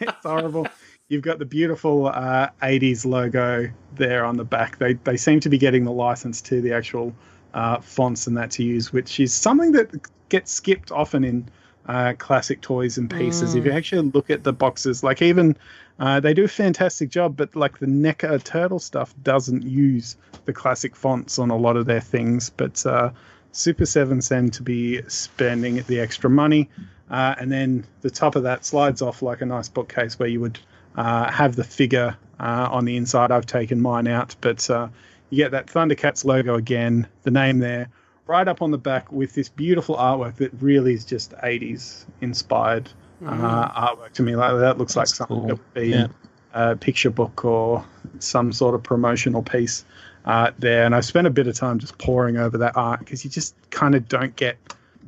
it's 0.00 0.24
horrible. 0.24 0.66
You've 1.06 1.22
got 1.22 1.38
the 1.38 1.44
beautiful 1.44 2.06
uh, 2.06 2.48
80s 2.60 3.06
logo 3.06 3.70
there 3.94 4.24
on 4.24 4.36
the 4.36 4.44
back. 4.44 4.78
They 4.78 4.94
they 4.94 5.16
seem 5.16 5.38
to 5.38 5.48
be 5.48 5.56
getting 5.56 5.84
the 5.84 5.92
license 5.92 6.40
to 6.42 6.60
the 6.60 6.72
actual 6.72 7.14
uh, 7.54 7.78
fonts 7.80 8.26
and 8.26 8.36
that 8.36 8.50
to 8.52 8.64
use, 8.64 8.92
which 8.92 9.20
is 9.20 9.32
something 9.32 9.70
that 9.72 9.90
gets 10.30 10.50
skipped 10.50 10.90
often 10.90 11.22
in 11.22 11.48
uh, 11.90 12.12
classic 12.18 12.60
toys 12.60 12.96
and 12.98 13.10
pieces. 13.10 13.52
Mm. 13.54 13.58
If 13.58 13.64
you 13.64 13.72
mm. 13.72 13.76
actually 13.76 14.10
look 14.14 14.30
at 14.30 14.44
the 14.44 14.52
boxes, 14.52 15.02
like 15.02 15.20
even 15.20 15.56
uh, 15.98 16.20
they 16.20 16.32
do 16.32 16.44
a 16.44 16.48
fantastic 16.48 17.10
job, 17.10 17.36
but 17.36 17.56
like 17.56 17.78
the 17.80 17.86
NECA 17.86 18.44
turtle 18.44 18.78
stuff 18.78 19.12
doesn't 19.24 19.64
use 19.64 20.16
the 20.44 20.52
classic 20.52 20.94
fonts 20.94 21.38
on 21.38 21.50
a 21.50 21.56
lot 21.56 21.76
of 21.76 21.86
their 21.86 22.00
things. 22.00 22.48
But 22.48 22.86
uh, 22.86 23.10
Super 23.50 23.86
7 23.86 24.22
seem 24.22 24.50
to 24.50 24.62
be 24.62 25.02
spending 25.08 25.82
the 25.88 25.98
extra 25.98 26.30
money. 26.30 26.68
Uh, 27.10 27.34
and 27.40 27.50
then 27.50 27.84
the 28.02 28.10
top 28.10 28.36
of 28.36 28.44
that 28.44 28.64
slides 28.64 29.02
off 29.02 29.20
like 29.20 29.40
a 29.40 29.46
nice 29.46 29.68
bookcase 29.68 30.16
where 30.16 30.28
you 30.28 30.38
would 30.38 30.60
uh, 30.94 31.28
have 31.28 31.56
the 31.56 31.64
figure 31.64 32.16
uh, 32.38 32.68
on 32.70 32.84
the 32.84 32.96
inside. 32.96 33.32
I've 33.32 33.46
taken 33.46 33.80
mine 33.80 34.06
out, 34.06 34.36
but 34.40 34.70
uh, 34.70 34.86
you 35.30 35.38
get 35.38 35.50
that 35.50 35.66
Thundercats 35.66 36.24
logo 36.24 36.54
again, 36.54 37.08
the 37.24 37.32
name 37.32 37.58
there, 37.58 37.88
right 38.30 38.46
up 38.46 38.62
on 38.62 38.70
the 38.70 38.78
back 38.78 39.10
with 39.10 39.34
this 39.34 39.48
beautiful 39.48 39.96
artwork 39.96 40.36
that 40.36 40.52
really 40.62 40.94
is 40.94 41.04
just 41.04 41.32
80s 41.32 42.04
inspired 42.20 42.88
uh, 43.26 43.88
artwork 43.88 44.12
to 44.12 44.22
me. 44.22 44.36
Like 44.36 44.56
that 44.60 44.78
looks 44.78 44.94
That's 44.94 45.10
like 45.10 45.16
something 45.16 45.36
cool. 45.36 45.46
that 45.48 45.54
would 45.54 45.74
be 45.74 45.88
yeah. 45.88 46.06
a 46.54 46.76
picture 46.76 47.10
book 47.10 47.44
or 47.44 47.84
some 48.20 48.52
sort 48.52 48.76
of 48.76 48.84
promotional 48.84 49.42
piece 49.42 49.84
uh, 50.24 50.52
there. 50.60 50.84
And 50.86 50.94
I 50.94 51.00
spent 51.00 51.26
a 51.26 51.30
bit 51.30 51.48
of 51.48 51.56
time 51.56 51.80
just 51.80 51.98
poring 51.98 52.36
over 52.36 52.56
that 52.58 52.76
art 52.76 53.00
because 53.00 53.24
you 53.24 53.30
just 53.30 53.56
kind 53.70 53.96
of 53.96 54.08
don't 54.08 54.36
get 54.36 54.56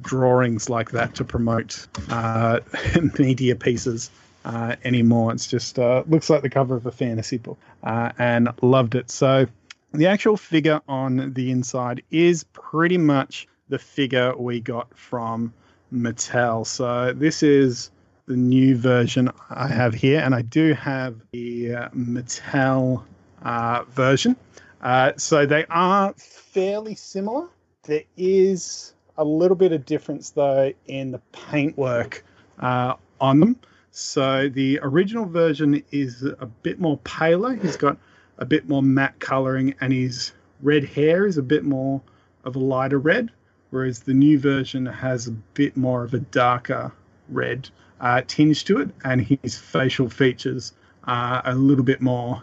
drawings 0.01 0.69
like 0.69 0.91
that 0.91 1.15
to 1.15 1.25
promote 1.25 1.87
uh, 2.11 2.59
media 3.19 3.55
pieces. 3.55 4.11
Uh, 4.45 4.75
anymore. 4.83 5.33
It's 5.33 5.47
just 5.47 5.79
uh, 5.79 6.03
looks 6.09 6.29
like 6.29 6.43
the 6.43 6.51
cover 6.51 6.75
of 6.75 6.85
a 6.85 6.91
fantasy 6.91 7.39
book, 7.39 7.59
uh, 7.85 8.11
and 8.19 8.49
loved 8.61 8.97
it. 8.97 9.09
So 9.09 9.47
the 9.93 10.07
actual 10.07 10.37
figure 10.37 10.81
on 10.89 11.33
the 11.35 11.51
inside 11.51 12.03
is 12.11 12.45
pretty 12.53 12.99
much 12.99 13.47
the 13.69 13.79
figure 13.79 14.37
we 14.37 14.61
got 14.61 14.97
from 14.97 15.53
Mattel. 15.93 16.67
So 16.67 17.13
this 17.13 17.43
is 17.43 17.91
the 18.27 18.37
new 18.37 18.77
version 18.77 19.31
I 19.51 19.67
have 19.69 19.95
here, 19.95 20.21
and 20.21 20.35
I 20.35 20.43
do 20.43 20.73
have 20.75 21.17
the 21.33 21.75
uh, 21.75 21.89
Mattel 21.91 23.03
uh, 23.43 23.85
version. 23.91 24.37
Uh, 24.81 25.13
so 25.17 25.47
they 25.47 25.67
are 25.67 26.13
fairly 26.15 26.95
similar. 26.95 27.49
There 27.85 28.05
is 28.17 28.95
a 29.19 29.25
little 29.25 29.57
bit 29.57 29.73
of 29.73 29.85
difference 29.85 30.31
though 30.31 30.73
in 30.87 31.11
the 31.13 31.21
paintwork 31.33 32.25
uh, 32.59 32.95
on 33.21 33.41
them. 33.41 33.59
So 33.91 34.49
the 34.49 34.81
original 34.83 35.27
version 35.27 35.83
is 35.93 36.23
a 36.23 36.47
bit 36.47 36.81
more 36.81 36.97
paler. 36.99 37.55
He's 37.55 37.77
got 37.77 37.99
a 38.43 38.45
bit 38.45 38.69
more 38.69 38.83
matte 38.83 39.21
coloring, 39.21 39.73
and 39.81 39.93
his 39.93 40.33
red 40.63 40.85
hair 40.85 41.27
is 41.27 41.39
a 41.39 41.43
bit 41.43 41.63
more 41.63 42.03
of 42.43 42.57
a 42.57 42.59
lighter 42.59 42.99
red, 42.99 43.31
whereas 43.71 44.01
the 44.01 44.13
new 44.13 44.37
version 44.37 44.85
has 44.85 45.29
a 45.29 45.31
bit 45.31 45.77
more 45.77 46.03
of 46.03 46.13
a 46.13 46.19
darker 46.19 46.93
red 47.29 47.71
uh, 48.01 48.21
tinge 48.27 48.65
to 48.65 48.81
it, 48.81 48.91
and 49.05 49.21
his 49.21 49.57
facial 49.57 50.09
features 50.09 50.73
are 51.05 51.41
a 51.45 51.55
little 51.55 51.85
bit 51.85 52.01
more 52.01 52.43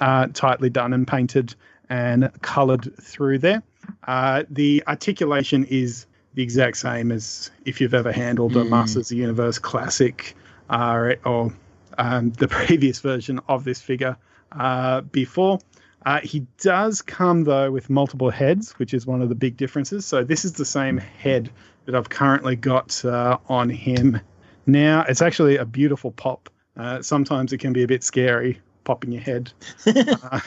uh, 0.00 0.26
tightly 0.34 0.68
done 0.68 0.92
and 0.92 1.06
painted 1.06 1.54
and 1.88 2.28
coloured 2.42 2.92
through 3.00 3.38
there. 3.38 3.62
Uh, 4.08 4.42
the 4.50 4.82
articulation 4.88 5.64
is 5.66 6.06
the 6.34 6.42
exact 6.42 6.76
same 6.76 7.12
as 7.12 7.52
if 7.64 7.80
you've 7.80 7.94
ever 7.94 8.10
handled 8.10 8.56
a 8.56 8.64
Masters 8.64 9.12
of 9.12 9.16
the 9.16 9.22
Universe 9.22 9.60
classic 9.60 10.34
uh, 10.70 11.14
or 11.24 11.52
um, 11.98 12.30
the 12.32 12.48
previous 12.64 12.98
version 12.98 13.38
of 13.48 13.62
this 13.62 13.80
figure 13.80 14.16
uh, 14.52 15.00
before. 15.02 15.58
Uh, 16.04 16.20
he 16.20 16.46
does 16.60 17.02
come 17.02 17.42
though 17.44 17.70
with 17.70 17.90
multiple 17.90 18.30
heads, 18.30 18.72
which 18.78 18.94
is 18.94 19.06
one 19.06 19.22
of 19.22 19.28
the 19.28 19.34
big 19.34 19.56
differences. 19.56 20.06
So 20.06 20.22
this 20.22 20.44
is 20.44 20.52
the 20.52 20.64
same 20.64 20.98
head 20.98 21.50
that 21.86 21.94
I've 21.94 22.08
currently 22.08 22.54
got 22.56 23.04
uh, 23.04 23.38
on 23.48 23.68
him 23.70 24.20
now. 24.66 25.04
It's 25.08 25.20
actually 25.22 25.56
a 25.56 25.64
beautiful 25.64 26.12
pop. 26.12 26.48
Uh, 26.76 27.02
sometimes 27.02 27.52
it 27.52 27.58
can 27.58 27.72
be 27.72 27.82
a 27.82 27.88
bit 27.88 28.04
scary 28.04 28.60
popping 28.84 29.10
your 29.10 29.22
head 29.22 29.52
uh, 29.86 30.40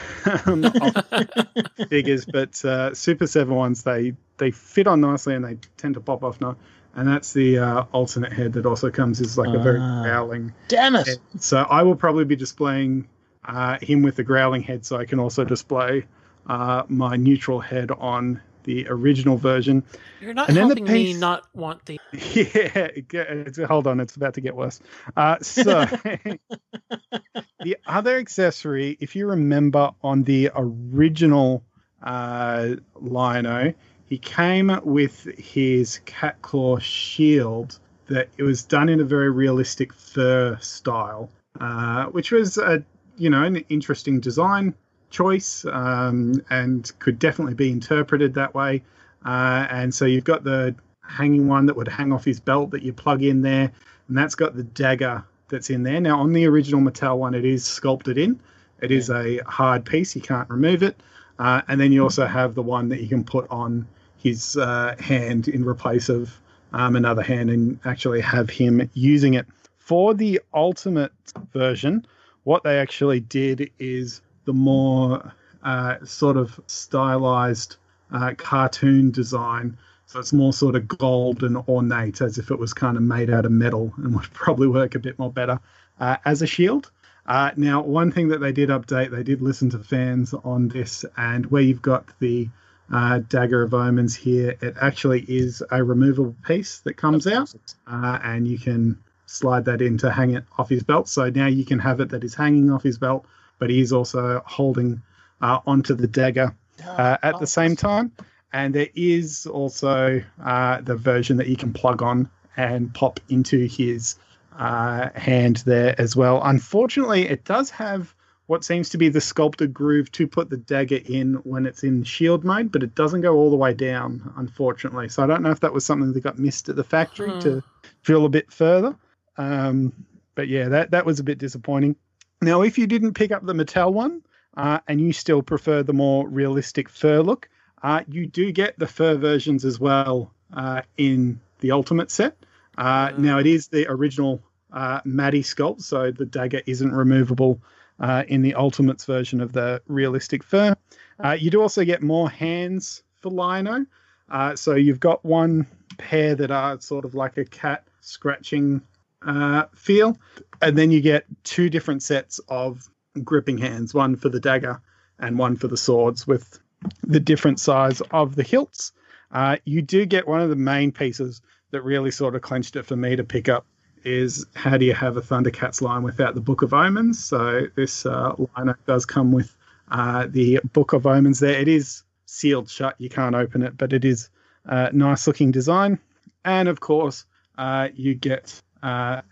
figures, 1.88 2.24
but 2.24 2.64
uh, 2.64 2.94
Super 2.94 3.26
Seven 3.26 3.54
ones 3.54 3.82
they 3.82 4.14
they 4.38 4.50
fit 4.50 4.86
on 4.86 5.00
nicely 5.02 5.34
and 5.34 5.44
they 5.44 5.58
tend 5.76 5.94
to 5.94 6.00
pop 6.00 6.24
off 6.24 6.40
now. 6.40 6.56
And 6.94 7.06
that's 7.06 7.32
the 7.34 7.58
uh, 7.58 7.84
alternate 7.92 8.32
head 8.32 8.54
that 8.54 8.66
also 8.66 8.90
comes 8.90 9.20
as 9.20 9.38
like 9.38 9.54
a 9.54 9.58
very 9.58 9.78
Ah. 9.80 10.02
growling 10.04 10.52
Damn 10.68 10.96
it! 10.96 11.06
head. 11.06 11.18
So 11.38 11.58
I 11.58 11.82
will 11.82 11.94
probably 11.96 12.24
be 12.24 12.34
displaying 12.36 13.08
uh, 13.50 13.78
him 13.80 14.02
with 14.02 14.16
the 14.16 14.22
growling 14.22 14.62
head, 14.62 14.84
so 14.86 14.96
I 14.96 15.04
can 15.04 15.18
also 15.18 15.44
display 15.44 16.06
uh, 16.46 16.84
my 16.88 17.16
neutral 17.16 17.60
head 17.60 17.90
on 17.90 18.40
the 18.64 18.86
original 18.88 19.36
version. 19.36 19.82
You're 20.20 20.34
not 20.34 20.48
And 20.48 20.56
then 20.56 20.68
the 20.68 20.76
helping 20.76 20.92
me 20.92 21.14
not 21.14 21.44
want 21.54 21.84
the. 21.86 21.98
Yeah, 22.12 22.88
it's, 22.94 23.58
hold 23.58 23.86
on, 23.86 24.00
it's 24.00 24.16
about 24.16 24.34
to 24.34 24.40
get 24.40 24.54
worse. 24.54 24.80
Uh, 25.16 25.38
so 25.40 25.84
the 27.60 27.76
other 27.86 28.18
accessory, 28.18 28.96
if 29.00 29.16
you 29.16 29.26
remember 29.26 29.90
on 30.02 30.22
the 30.24 30.50
original 30.54 31.64
uh, 32.02 32.76
Lion-O, 32.94 33.72
he 34.06 34.18
came 34.18 34.78
with 34.84 35.24
his 35.38 36.00
cat 36.04 36.40
claw 36.42 36.78
shield 36.78 37.78
that 38.06 38.28
it 38.38 38.42
was 38.42 38.64
done 38.64 38.88
in 38.88 39.00
a 39.00 39.04
very 39.04 39.30
realistic 39.30 39.92
fur 39.92 40.58
style, 40.60 41.30
uh, 41.60 42.06
which 42.06 42.32
was 42.32 42.58
a 42.58 42.84
you 43.20 43.28
know 43.28 43.44
an 43.44 43.56
interesting 43.68 44.18
design 44.18 44.74
choice 45.10 45.66
um, 45.66 46.42
and 46.48 46.90
could 47.00 47.18
definitely 47.18 47.54
be 47.54 47.70
interpreted 47.70 48.34
that 48.34 48.54
way. 48.54 48.82
Uh, 49.24 49.66
and 49.68 49.94
so 49.94 50.06
you've 50.06 50.24
got 50.24 50.42
the 50.42 50.74
hanging 51.02 51.46
one 51.46 51.66
that 51.66 51.76
would 51.76 51.88
hang 51.88 52.12
off 52.12 52.24
his 52.24 52.40
belt 52.40 52.70
that 52.70 52.82
you 52.82 52.92
plug 52.92 53.22
in 53.22 53.42
there, 53.42 53.70
and 54.08 54.16
that's 54.16 54.34
got 54.34 54.56
the 54.56 54.62
dagger 54.62 55.22
that's 55.48 55.68
in 55.68 55.82
there. 55.82 56.00
Now, 56.00 56.20
on 56.20 56.32
the 56.32 56.46
original 56.46 56.80
Mattel 56.80 57.18
one, 57.18 57.34
it 57.34 57.44
is 57.44 57.64
sculpted 57.64 58.16
in. 58.16 58.40
It 58.80 58.90
is 58.90 59.10
a 59.10 59.38
hard 59.46 59.84
piece; 59.84 60.16
you 60.16 60.22
can't 60.22 60.48
remove 60.48 60.82
it. 60.82 60.96
Uh, 61.38 61.60
and 61.68 61.78
then 61.78 61.92
you 61.92 62.02
also 62.02 62.26
have 62.26 62.54
the 62.54 62.62
one 62.62 62.88
that 62.88 63.00
you 63.02 63.08
can 63.08 63.24
put 63.24 63.46
on 63.50 63.86
his 64.16 64.56
uh, 64.56 64.94
hand 64.98 65.48
in 65.48 65.64
replace 65.64 66.08
of 66.08 66.38
um, 66.72 66.96
another 66.96 67.22
hand, 67.22 67.50
and 67.50 67.78
actually 67.84 68.22
have 68.22 68.48
him 68.48 68.88
using 68.94 69.34
it. 69.34 69.46
For 69.78 70.14
the 70.14 70.40
ultimate 70.54 71.12
version, 71.52 72.06
what 72.50 72.64
they 72.64 72.80
actually 72.80 73.20
did 73.20 73.70
is 73.78 74.22
the 74.44 74.52
more 74.52 75.32
uh, 75.62 76.04
sort 76.04 76.36
of 76.36 76.58
stylized 76.66 77.76
uh, 78.10 78.34
cartoon 78.36 79.12
design. 79.12 79.78
So 80.06 80.18
it's 80.18 80.32
more 80.32 80.52
sort 80.52 80.74
of 80.74 80.88
gold 80.88 81.44
and 81.44 81.58
ornate, 81.68 82.20
as 82.20 82.38
if 82.38 82.50
it 82.50 82.58
was 82.58 82.74
kind 82.74 82.96
of 82.96 83.04
made 83.04 83.30
out 83.30 83.46
of 83.46 83.52
metal, 83.52 83.94
and 83.98 84.12
would 84.16 84.34
probably 84.34 84.66
work 84.66 84.96
a 84.96 84.98
bit 84.98 85.16
more 85.16 85.30
better 85.30 85.60
uh, 86.00 86.16
as 86.24 86.42
a 86.42 86.46
shield. 86.48 86.90
Uh, 87.24 87.52
now, 87.56 87.82
one 87.82 88.10
thing 88.10 88.26
that 88.30 88.40
they 88.40 88.50
did 88.50 88.68
update, 88.68 89.12
they 89.12 89.22
did 89.22 89.40
listen 89.40 89.70
to 89.70 89.78
fans 89.78 90.34
on 90.34 90.66
this, 90.66 91.04
and 91.16 91.46
where 91.52 91.62
you've 91.62 91.82
got 91.82 92.04
the 92.18 92.48
uh, 92.92 93.20
dagger 93.28 93.62
of 93.62 93.74
omens 93.74 94.16
here, 94.16 94.56
it 94.60 94.74
actually 94.80 95.20
is 95.28 95.62
a 95.70 95.84
removable 95.84 96.34
piece 96.44 96.80
that 96.80 96.96
comes 96.96 97.28
out, 97.28 97.54
uh, 97.86 98.18
and 98.24 98.48
you 98.48 98.58
can 98.58 98.98
slide 99.30 99.64
that 99.66 99.80
in 99.80 99.96
to 99.98 100.10
hang 100.10 100.34
it 100.34 100.44
off 100.58 100.68
his 100.68 100.82
belt. 100.82 101.08
So 101.08 101.30
now 101.30 101.46
you 101.46 101.64
can 101.64 101.78
have 101.78 102.00
it 102.00 102.08
that 102.10 102.24
is 102.24 102.34
hanging 102.34 102.70
off 102.70 102.82
his 102.82 102.98
belt, 102.98 103.26
but 103.58 103.70
he 103.70 103.80
is 103.80 103.92
also 103.92 104.42
holding 104.44 105.02
uh, 105.40 105.60
onto 105.66 105.94
the 105.94 106.06
dagger 106.06 106.54
uh, 106.84 107.16
at 107.22 107.38
the 107.38 107.46
same 107.46 107.76
time. 107.76 108.12
And 108.52 108.74
there 108.74 108.88
is 108.94 109.46
also 109.46 110.22
uh, 110.42 110.80
the 110.80 110.96
version 110.96 111.36
that 111.36 111.46
you 111.46 111.56
can 111.56 111.72
plug 111.72 112.02
on 112.02 112.28
and 112.56 112.92
pop 112.92 113.20
into 113.28 113.66
his 113.66 114.16
uh, 114.58 115.10
hand 115.14 115.58
there 115.58 115.94
as 115.98 116.16
well. 116.16 116.42
Unfortunately, 116.42 117.28
it 117.28 117.44
does 117.44 117.70
have 117.70 118.14
what 118.48 118.64
seems 118.64 118.88
to 118.88 118.98
be 118.98 119.08
the 119.08 119.20
sculpted 119.20 119.72
groove 119.72 120.10
to 120.10 120.26
put 120.26 120.50
the 120.50 120.56
dagger 120.56 120.98
in 121.04 121.34
when 121.44 121.66
it's 121.66 121.84
in 121.84 122.02
shield 122.02 122.44
mode, 122.44 122.72
but 122.72 122.82
it 122.82 122.96
doesn't 122.96 123.20
go 123.20 123.36
all 123.36 123.48
the 123.48 123.56
way 123.56 123.72
down, 123.72 124.32
unfortunately. 124.36 125.08
So 125.08 125.22
I 125.22 125.28
don't 125.28 125.42
know 125.42 125.52
if 125.52 125.60
that 125.60 125.72
was 125.72 125.86
something 125.86 126.12
that 126.12 126.20
got 126.20 126.36
missed 126.36 126.68
at 126.68 126.74
the 126.74 126.82
factory 126.82 127.30
to 127.42 127.62
drill 128.02 128.24
a 128.24 128.28
bit 128.28 128.50
further. 128.50 128.96
Um, 129.40 129.92
but 130.34 130.48
yeah, 130.48 130.68
that, 130.68 130.90
that 130.90 131.06
was 131.06 131.18
a 131.18 131.24
bit 131.24 131.38
disappointing. 131.38 131.96
Now, 132.42 132.62
if 132.62 132.76
you 132.78 132.86
didn't 132.86 133.14
pick 133.14 133.32
up 133.32 133.44
the 133.44 133.54
Mattel 133.54 133.92
one 133.92 134.22
uh, 134.56 134.80
and 134.86 135.00
you 135.00 135.12
still 135.12 135.42
prefer 135.42 135.82
the 135.82 135.92
more 135.94 136.28
realistic 136.28 136.88
fur 136.88 137.20
look, 137.22 137.48
uh, 137.82 138.02
you 138.08 138.26
do 138.26 138.52
get 138.52 138.78
the 138.78 138.86
fur 138.86 139.16
versions 139.16 139.64
as 139.64 139.80
well 139.80 140.32
uh, 140.52 140.82
in 140.96 141.40
the 141.60 141.70
Ultimate 141.70 142.10
set. 142.10 142.36
Uh, 142.76 143.12
now, 143.16 143.38
it 143.38 143.46
is 143.46 143.68
the 143.68 143.86
original 143.90 144.42
uh, 144.72 145.00
Maddie 145.04 145.42
sculpt, 145.42 145.82
so 145.82 146.10
the 146.10 146.26
dagger 146.26 146.60
isn't 146.66 146.92
removable 146.92 147.60
uh, 147.98 148.24
in 148.28 148.42
the 148.42 148.54
Ultimates 148.54 149.04
version 149.06 149.40
of 149.40 149.52
the 149.52 149.80
realistic 149.86 150.42
fur. 150.42 150.74
Uh, 151.22 151.32
you 151.32 151.50
do 151.50 151.60
also 151.62 151.84
get 151.84 152.02
more 152.02 152.28
hands 152.30 153.02
for 153.20 153.30
Lion-O. 153.30 153.86
Uh, 154.28 154.54
so 154.54 154.74
you've 154.74 155.00
got 155.00 155.24
one 155.24 155.66
pair 155.98 156.34
that 156.34 156.50
are 156.50 156.80
sort 156.80 157.04
of 157.04 157.14
like 157.14 157.36
a 157.38 157.44
cat 157.44 157.86
scratching 158.00 158.80
uh, 159.22 159.64
feel, 159.74 160.16
and 160.62 160.76
then 160.76 160.90
you 160.90 161.00
get 161.00 161.24
two 161.44 161.70
different 161.70 162.02
sets 162.02 162.38
of 162.48 162.88
gripping 163.24 163.58
hands 163.58 163.92
one 163.92 164.16
for 164.16 164.28
the 164.28 164.40
dagger 164.40 164.80
and 165.18 165.38
one 165.38 165.56
for 165.56 165.68
the 165.68 165.76
swords 165.76 166.26
with 166.26 166.60
the 167.02 167.20
different 167.20 167.60
size 167.60 168.00
of 168.10 168.36
the 168.36 168.42
hilts. 168.42 168.92
Uh, 169.30 169.56
you 169.64 169.82
do 169.82 170.06
get 170.06 170.26
one 170.26 170.40
of 170.40 170.48
the 170.48 170.56
main 170.56 170.90
pieces 170.90 171.42
that 171.70 171.82
really 171.82 172.10
sort 172.10 172.34
of 172.34 172.42
clenched 172.42 172.76
it 172.76 172.84
for 172.84 172.96
me 172.96 173.16
to 173.16 173.24
pick 173.24 173.48
up 173.48 173.66
is 174.04 174.46
how 174.54 174.76
do 174.76 174.84
you 174.84 174.94
have 174.94 175.16
a 175.16 175.20
Thundercats 175.20 175.82
line 175.82 176.02
without 176.02 176.34
the 176.34 176.40
Book 176.40 176.62
of 176.62 176.72
Omens? 176.72 177.22
So 177.22 177.66
this 177.76 178.06
uh, 178.06 178.32
lineup 178.56 178.78
does 178.86 179.04
come 179.04 179.30
with 179.30 179.54
uh, 179.90 180.26
the 180.28 180.60
Book 180.72 180.94
of 180.94 181.06
Omens 181.06 181.40
there. 181.40 181.60
It 181.60 181.68
is 181.68 182.02
sealed 182.26 182.70
shut, 182.70 182.94
you 182.98 183.10
can't 183.10 183.34
open 183.34 183.62
it, 183.62 183.76
but 183.76 183.92
it 183.92 184.04
is 184.04 184.30
a 184.64 184.90
nice 184.92 185.26
looking 185.26 185.50
design. 185.50 185.98
And 186.44 186.68
of 186.68 186.80
course, 186.80 187.26
uh, 187.58 187.88
you 187.94 188.14
get 188.14 188.60
uh, 188.82 189.22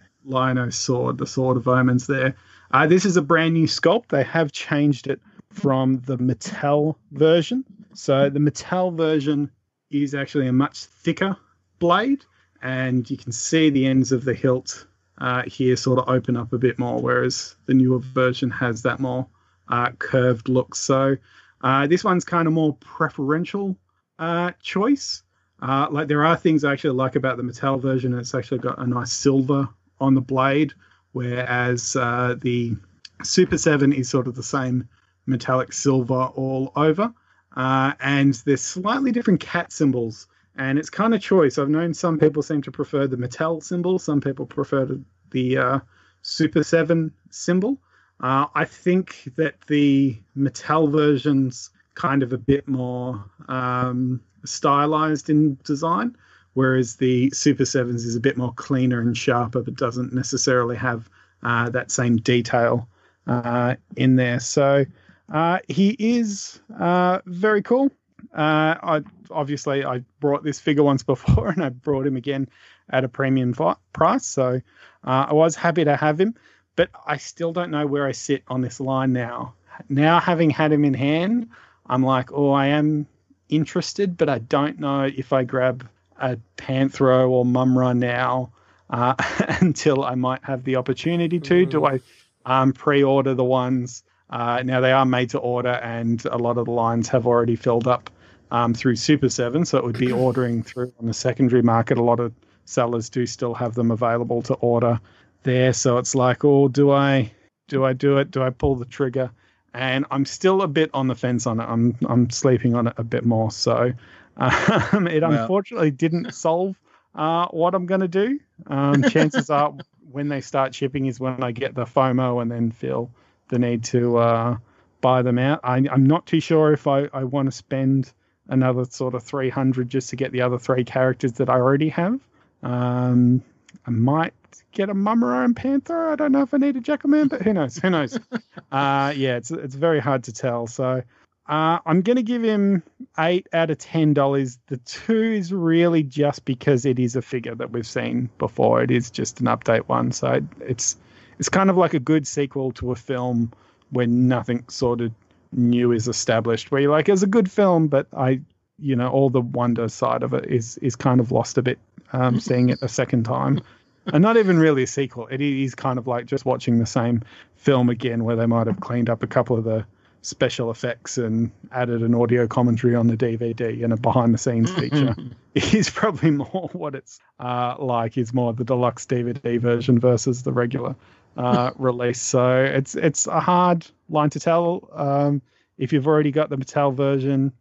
sword, 0.71 1.19
the 1.19 1.27
Sword 1.27 1.57
of 1.57 1.69
Omens 1.69 2.07
there. 2.07 2.37
Uh, 2.71 2.87
this 2.87 3.05
is 3.05 3.17
a 3.17 3.23
brand 3.23 3.55
new 3.55 3.67
sculpt. 3.67 4.09
They 4.09 4.25
have 4.25 4.53
changed 4.53 5.07
it 5.07 5.21
from 5.53 6.01
the 6.07 6.19
Mattel 6.19 6.97
version. 7.13 7.65
So 7.95 8.29
the 8.29 8.39
Mattel 8.39 8.97
version 8.97 9.51
is 9.91 10.15
actually 10.15 10.49
a 10.49 10.53
much 10.53 10.85
thicker 10.85 11.37
blade, 11.79 12.25
and 12.63 13.09
you 13.11 13.17
can 13.17 13.33
see 13.33 13.71
the 13.71 13.87
ends 13.87 14.13
of 14.13 14.25
the 14.25 14.35
hilt 14.35 14.87
uh, 15.19 15.43
here 15.43 15.77
sort 15.77 15.99
of 15.99 16.09
open 16.09 16.37
up 16.37 16.53
a 16.53 16.59
bit 16.59 16.79
more, 16.79 17.01
whereas 17.01 17.57
the 17.67 17.75
newer 17.75 17.99
version 17.99 18.51
has 18.51 18.83
that 18.83 19.01
more 19.01 19.27
uh, 19.69 19.91
curved 19.99 20.49
look. 20.49 20.75
So 20.75 21.17
uh, 21.63 21.87
this 21.87 22.05
one's 22.05 22.25
kind 22.25 22.47
of 22.47 22.55
more 22.55 22.77
preferential 22.81 23.77
uh, 24.19 24.53
choice. 24.63 25.23
Uh, 25.61 25.89
like 25.91 26.09
there 26.09 26.25
are 26.25 26.37
things 26.37 26.65
I 26.65 26.73
actually 26.73 26.97
like 26.97 27.17
about 27.17 27.37
the 27.37 27.43
Mattel 27.43 27.81
version. 27.81 28.15
It's 28.15 28.35
actually 28.35 28.59
got 28.59 28.79
a 28.79 28.87
nice 28.87 29.13
silver 29.13 29.69
on 30.01 30.15
the 30.15 30.21
blade, 30.21 30.73
whereas 31.13 31.97
uh, 31.97 32.37
the 32.41 32.77
Super 33.23 33.59
7 33.59 33.93
is 33.93 34.09
sort 34.09 34.29
of 34.29 34.35
the 34.35 34.43
same 34.43 34.89
metallic 35.27 35.73
silver 35.73 36.31
all 36.35 36.73
over. 36.77 37.13
Uh, 37.57 37.93
and 38.01 38.35
there's 38.45 38.61
slightly 38.61 39.11
different 39.11 39.41
cat 39.41 39.73
symbols, 39.73 40.29
and 40.57 40.79
it's 40.79 40.91
kind 40.91 41.15
of 41.15 41.21
choice. 41.21 41.59
I've 41.59 41.69
known 41.69 41.93
some 41.93 42.19
people 42.19 42.43
seem 42.43 42.63
to 42.63 42.71
prefer 42.71 43.07
the 43.07 43.17
Mattel 43.17 43.63
symbol, 43.63 43.99
some 43.99 44.21
people 44.21 44.47
prefer 44.47 44.99
the, 45.31 45.59
uh, 45.59 45.81
Super 46.23 46.63
7 46.63 47.13
symbol. 47.31 47.79
Uh, 48.21 48.47
I 48.55 48.65
think 48.65 49.31
that 49.37 49.55
the 49.67 50.19
Mattel 50.37 50.91
version's 50.91 51.71
kind 51.95 52.23
of 52.23 52.33
a 52.33 52.39
bit 52.39 52.69
more 52.69 53.25
um, 53.49 54.21
stylized 54.49 55.31
in 55.31 55.59
design, 55.65 56.17
whereas 56.55 56.97
the 56.97 57.31
Super 57.31 57.65
Sevens 57.65 58.05
is 58.05 58.17
a 58.17 58.21
bit 58.21 58.37
more 58.37 58.53
cleaner 58.55 59.01
and 59.01 59.17
sharper, 59.17 59.63
but 59.63 59.77
doesn't 59.77 60.13
necessarily 60.13 60.77
have 60.77 61.09
uh, 61.43 61.71
that 61.71 61.91
same 61.91 62.17
detail 62.17 62.89
uh, 63.27 63.77
in 63.97 64.17
there. 64.17 64.41
So 64.41 64.85
uh, 65.33 65.59
he 65.69 65.97
is 65.99 66.61
uh, 66.79 67.21
very 67.27 67.63
cool. 67.63 67.91
Uh, 68.35 68.75
I 68.83 69.03
obviously 69.31 69.85
I 69.85 70.05
brought 70.21 70.43
this 70.43 70.59
figure 70.59 70.83
once 70.83 71.03
before, 71.05 71.49
and 71.49 71.65
I 71.65 71.69
brought 71.69 72.07
him 72.07 72.17
again 72.17 72.49
at 72.91 73.05
a 73.05 73.09
premium 73.09 73.53
fi- 73.53 73.77
price. 73.93 74.27
So 74.27 74.61
I 75.05 75.33
was 75.33 75.55
happy 75.55 75.85
to 75.85 75.97
have 75.97 76.21
him, 76.21 76.35
but 76.77 76.91
I 77.07 77.17
still 77.17 77.53
don't 77.53 77.71
know 77.71 77.87
where 77.87 78.07
I 78.07 78.13
sit 78.13 78.43
on 78.49 78.61
this 78.61 78.81
line 78.81 79.13
now. 79.13 79.55
Now 79.89 80.19
having 80.19 80.51
had 80.51 80.73
him 80.73 80.85
in 80.85 80.95
hand, 80.95 81.49
I'm 81.87 82.03
like, 82.03 82.33
oh, 82.33 82.51
I 82.51 82.67
am 82.67 83.07
interested, 83.49 84.17
but 84.17 84.29
I 84.29 84.39
don't 84.39 84.79
know 84.79 85.03
if 85.05 85.33
I 85.33 85.45
grab 85.45 85.89
a 86.19 86.39
Panthro 86.57 87.29
or 87.29 87.45
Mumm-Ra 87.45 87.93
now 87.93 88.53
uh, 88.91 89.15
until 89.61 90.05
I 90.05 90.15
might 90.15 90.43
have 90.45 90.65
the 90.65 90.77
opportunity 90.77 91.41
to. 91.41 91.67
Do 91.67 91.87
I 91.87 92.01
um, 92.45 92.73
pre-order 92.73 93.35
the 93.35 93.45
ones? 93.45 94.03
Uh, 94.31 94.63
now 94.65 94.81
they 94.81 94.93
are 94.93 95.07
made 95.07 95.31
to 95.31 95.39
order, 95.39 95.71
and 95.71 96.25
a 96.27 96.37
lot 96.37 96.59
of 96.59 96.67
the 96.67 96.73
lines 96.73 97.09
have 97.09 97.27
already 97.27 97.57
filled 97.57 97.89
up 97.89 98.11
um, 98.51 98.75
through 98.75 98.97
Super 98.97 99.29
Seven, 99.29 99.65
so 99.65 99.79
it 99.79 99.85
would 99.85 99.99
be 99.99 100.13
ordering 100.27 100.63
through 100.63 100.93
on 100.99 101.07
the 101.07 101.15
secondary 101.15 101.63
market. 101.63 101.99
A 101.99 102.03
lot 102.03 102.21
of 102.21 102.33
sellers 102.65 103.09
do 103.09 103.27
still 103.27 103.55
have 103.55 103.75
them 103.75 103.91
available 103.91 104.43
to 104.43 104.55
order 104.55 105.01
there, 105.45 105.73
so 105.73 105.99
it's 105.99 106.15
like, 106.15 106.45
oh, 106.45 106.69
do 106.69 106.91
I 106.91 107.33
do 107.69 107.85
I 107.85 107.93
do 107.93 108.19
it? 108.19 108.31
Do 108.31 108.43
I 108.43 108.51
pull 108.51 108.77
the 108.77 108.85
trigger? 108.85 109.31
And 109.79 110.07
I'm 110.11 110.25
still 110.25 110.63
a 110.63 110.69
bit 110.69 110.91
on 110.93 111.07
the 111.07 111.15
fence 111.15 111.47
on 111.47 111.61
it. 111.61 111.65
I'm 111.65 111.97
I'm 112.09 112.31
sleeping 112.31 112.75
on 112.75 112.89
it 112.89 112.95
a 112.97 113.05
bit 113.05 113.25
more. 113.25 113.51
So 113.53 113.93
um, 114.37 115.07
it 115.07 115.23
Well- 115.23 115.33
unfortunately 115.33 115.93
didn't 115.93 116.35
solve 116.35 116.77
uh, 117.15 117.47
what 117.49 117.75
I'm 117.75 117.87
going 117.87 118.01
to 118.01 118.09
do. 118.09 118.41
Um, 118.67 119.03
chances 119.05 119.51
are 119.51 119.75
when 120.11 120.29
they 120.29 120.41
start 120.41 120.75
shipping 120.75 121.07
is 121.07 121.21
when 121.21 121.43
I 121.45 121.53
get 121.53 121.75
the 121.75 121.85
FOMO 121.85 122.43
and 122.43 122.51
then 122.51 122.71
feel 122.73 123.11
the 123.49 123.59
need 123.59 123.85
to 123.85 124.19
uh, 124.19 124.57
buy 125.01 125.23
them 125.23 125.39
out. 125.39 125.61
I, 125.63 125.77
I'm 125.77 126.07
not 126.07 126.27
too 126.27 126.41
sure 126.41 126.73
if 126.73 126.87
I, 126.87 127.09
I 127.13 127.25
want 127.25 127.47
to 127.47 127.53
spend 127.53 128.13
another 128.49 128.85
sort 128.85 129.15
of 129.15 129.23
300 129.23 129.89
just 129.89 130.11
to 130.11 130.17
get 130.17 130.33
the 130.33 130.43
other 130.43 130.59
three 130.59 130.85
characters 130.85 131.35
that 131.35 131.49
I 131.49 131.55
already 131.55 131.91
have. 131.91 132.21
Um, 132.63 133.43
I 133.87 133.91
might 133.91 134.35
get 134.73 134.91
a 134.91 134.95
Mumm-Ra 134.95 135.45
and 135.45 135.57
Panthro. 135.57 136.13
I 136.13 136.17
don't 136.17 136.33
know 136.33 136.43
if 136.43 136.53
I 136.53 136.59
need 136.59 136.77
a 136.77 136.81
Jackalman, 136.81 137.29
but 137.29 137.43
who 137.43 137.53
knows? 137.53 137.77
Who 137.79 137.91
knows? 137.91 138.19
uh, 138.73 139.13
yeah, 139.17 139.37
it's 139.37 139.51
it's 139.51 139.75
very 139.75 140.01
hard 140.01 140.25
to 140.25 140.33
tell. 140.33 140.67
So 140.67 141.03
uh, 141.49 141.79
I'm 141.87 142.03
going 142.03 142.17
to 142.17 142.23
give 142.23 142.43
him 142.43 142.83
eight 143.19 143.47
out 143.53 143.71
of 143.71 143.79
ten 143.79 144.15
dollars. 144.15 144.59
The 144.67 144.77
two 144.79 145.15
is 145.15 145.53
really 145.53 146.03
just 146.03 146.45
because 146.45 146.85
it 146.85 146.99
is 146.99 147.17
a 147.17 147.23
figure 147.23 147.55
that 147.55 147.71
we've 147.73 147.87
seen 147.87 148.29
before. 148.39 148.83
It 148.83 148.91
is 148.91 149.11
just 149.11 149.41
an 149.41 149.47
update 149.47 149.89
one, 149.89 150.13
so 150.13 150.41
it's 150.61 150.97
it's 151.39 151.49
kind 151.49 151.71
of 151.71 151.77
like 151.77 151.95
a 151.95 152.01
good 152.01 152.27
sequel 152.27 152.73
to 152.73 152.93
a 152.93 152.97
film 152.97 153.53
where 153.91 154.07
nothing 154.07 154.65
sort 154.69 155.01
of 155.01 155.13
new 155.53 155.93
is 155.93 156.09
established. 156.09 156.71
Where 156.71 156.81
you're 156.81 156.91
like, 156.91 157.09
it's 157.09 157.23
a 157.23 157.27
good 157.27 157.51
film, 157.51 157.89
but 157.89 158.07
I, 158.15 158.41
you 158.79 158.97
know, 158.97 159.09
all 159.09 159.31
the 159.31 159.41
wonder 159.41 159.89
side 159.89 160.23
of 160.23 160.35
it 160.35 160.47
is 160.47 160.79
is 160.79 160.97
kind 160.97 161.21
of 161.21 161.33
lost 161.33 161.59
a 161.59 161.63
bit. 161.63 161.79
Um, 162.13 162.41
seeing 162.49 162.71
it 162.71 162.79
a 162.83 162.89
second 162.89 163.25
time, 163.25 163.61
and 164.07 164.23
not 164.23 164.37
even 164.37 164.59
really 164.59 164.85
a 164.85 164.87
sequel. 164.87 165.27
It 165.29 165.41
is 165.41 165.75
kind 165.75 165.99
of 165.99 166.07
like 166.07 166.27
just 166.27 166.45
watching 166.45 166.79
the 166.79 166.87
same 166.87 167.23
film 167.57 167.91
again, 167.91 168.25
where 168.25 168.37
they 168.37 168.47
might 168.47 168.67
have 168.67 168.81
cleaned 168.81 169.11
up 169.11 169.23
a 169.23 169.27
couple 169.27 169.57
of 169.57 169.65
the 169.65 169.85
special 170.23 170.71
effects 170.71 171.17
and 171.17 171.51
added 171.73 172.03
an 172.03 172.15
audio 172.15 172.47
commentary 172.47 172.95
on 172.95 173.07
the 173.07 173.17
DVD 173.17 173.83
and 173.85 173.93
a 173.93 173.97
behind 173.97 174.35
the 174.35 174.39
scenes 174.39 174.71
feature. 174.73 175.15
is 175.55 175.91
probably 175.91 176.31
more 176.31 176.69
what 176.73 176.95
it's 176.95 177.21
uh, 177.39 177.77
like. 177.79 178.17
Is 178.17 178.33
more 178.33 178.53
the 178.53 178.65
deluxe 178.65 179.07
DVD 179.07 179.61
version 179.61 179.99
versus 180.01 180.43
the 180.43 180.53
regular 180.53 180.97
uh, 181.37 181.71
release. 181.77 182.21
So 182.21 182.63
it's 182.63 182.95
it's 182.95 183.27
a 183.27 183.41
hard 183.41 183.87
line 184.09 184.31
to 184.31 184.41
tell. 184.41 184.89
Um, 184.93 185.43
if 185.79 185.93
you've 185.93 186.09
already 186.09 186.33
got 186.33 186.51
the 186.51 186.57
Mattel 186.57 186.95
version, 186.95 187.53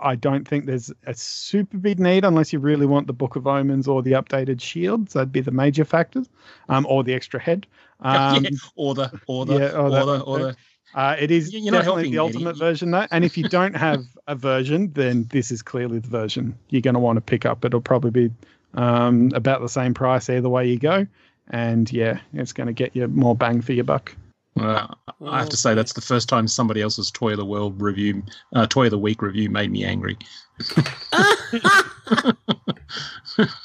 I 0.00 0.14
don't 0.14 0.46
think 0.46 0.66
there's 0.66 0.90
a 1.06 1.14
super 1.14 1.76
big 1.78 1.98
need 2.00 2.24
unless 2.24 2.52
you 2.52 2.58
really 2.58 2.86
want 2.86 3.06
the 3.06 3.12
Book 3.12 3.36
of 3.36 3.46
Omens 3.46 3.86
or 3.88 4.02
the 4.02 4.12
updated 4.12 4.60
shields. 4.60 5.12
That'd 5.12 5.32
be 5.32 5.40
the 5.40 5.50
major 5.50 5.84
factors, 5.84 6.28
um, 6.68 6.86
or 6.88 7.04
the 7.04 7.14
extra 7.14 7.40
head. 7.40 7.66
Um, 8.00 8.44
yeah, 8.44 8.50
or 8.76 8.94
the 8.94 9.10
or 9.26 9.46
the 9.46 9.54
yeah, 9.54 9.70
oh, 9.72 9.84
or 9.84 9.90
that 9.90 10.04
the 10.04 10.20
or 10.20 10.38
the 10.38 10.56
uh, 10.94 11.16
it 11.18 11.30
is 11.30 11.52
You- 11.52 11.60
you're 11.60 11.72
definitely 11.72 12.02
the 12.10 12.18
ultimate 12.18 12.56
version, 12.56 12.90
though. 12.90 13.06
And 13.10 13.24
if 13.24 13.38
you 13.38 13.48
don't 13.48 13.74
have 13.76 14.04
a 14.26 14.34
version, 14.34 14.92
then 14.92 15.26
this 15.30 15.50
is 15.50 15.62
clearly 15.62 16.00
the 16.00 16.08
version 16.08 16.56
you're 16.70 16.82
going 16.82 16.94
to 16.94 17.00
want 17.00 17.16
to 17.16 17.20
pick 17.20 17.46
up. 17.46 17.64
It'll 17.64 17.80
probably 17.80 18.10
be 18.10 18.30
um, 18.74 19.30
about 19.34 19.60
the 19.60 19.68
same 19.68 19.94
price 19.94 20.28
either 20.28 20.48
way 20.48 20.68
you 20.68 20.78
go. 20.78 21.06
And 21.50 21.90
yeah, 21.92 22.18
it's 22.32 22.52
going 22.52 22.66
to 22.66 22.72
get 22.72 22.94
you 22.96 23.06
more 23.08 23.34
bang 23.36 23.60
for 23.62 23.72
your 23.72 23.84
buck. 23.84 24.14
Well, 24.56 24.96
I 25.26 25.38
have 25.40 25.48
to 25.48 25.56
say 25.56 25.74
that's 25.74 25.94
the 25.94 26.00
first 26.00 26.28
time 26.28 26.46
somebody 26.46 26.80
else's 26.80 27.10
Toy 27.10 27.32
of 27.32 27.38
the 27.38 27.44
World 27.44 27.80
review, 27.82 28.22
uh, 28.54 28.66
Toy 28.66 28.84
of 28.84 28.90
the 28.92 28.98
Week 28.98 29.20
review, 29.20 29.50
made 29.50 29.70
me 29.72 29.84
angry. 29.84 30.16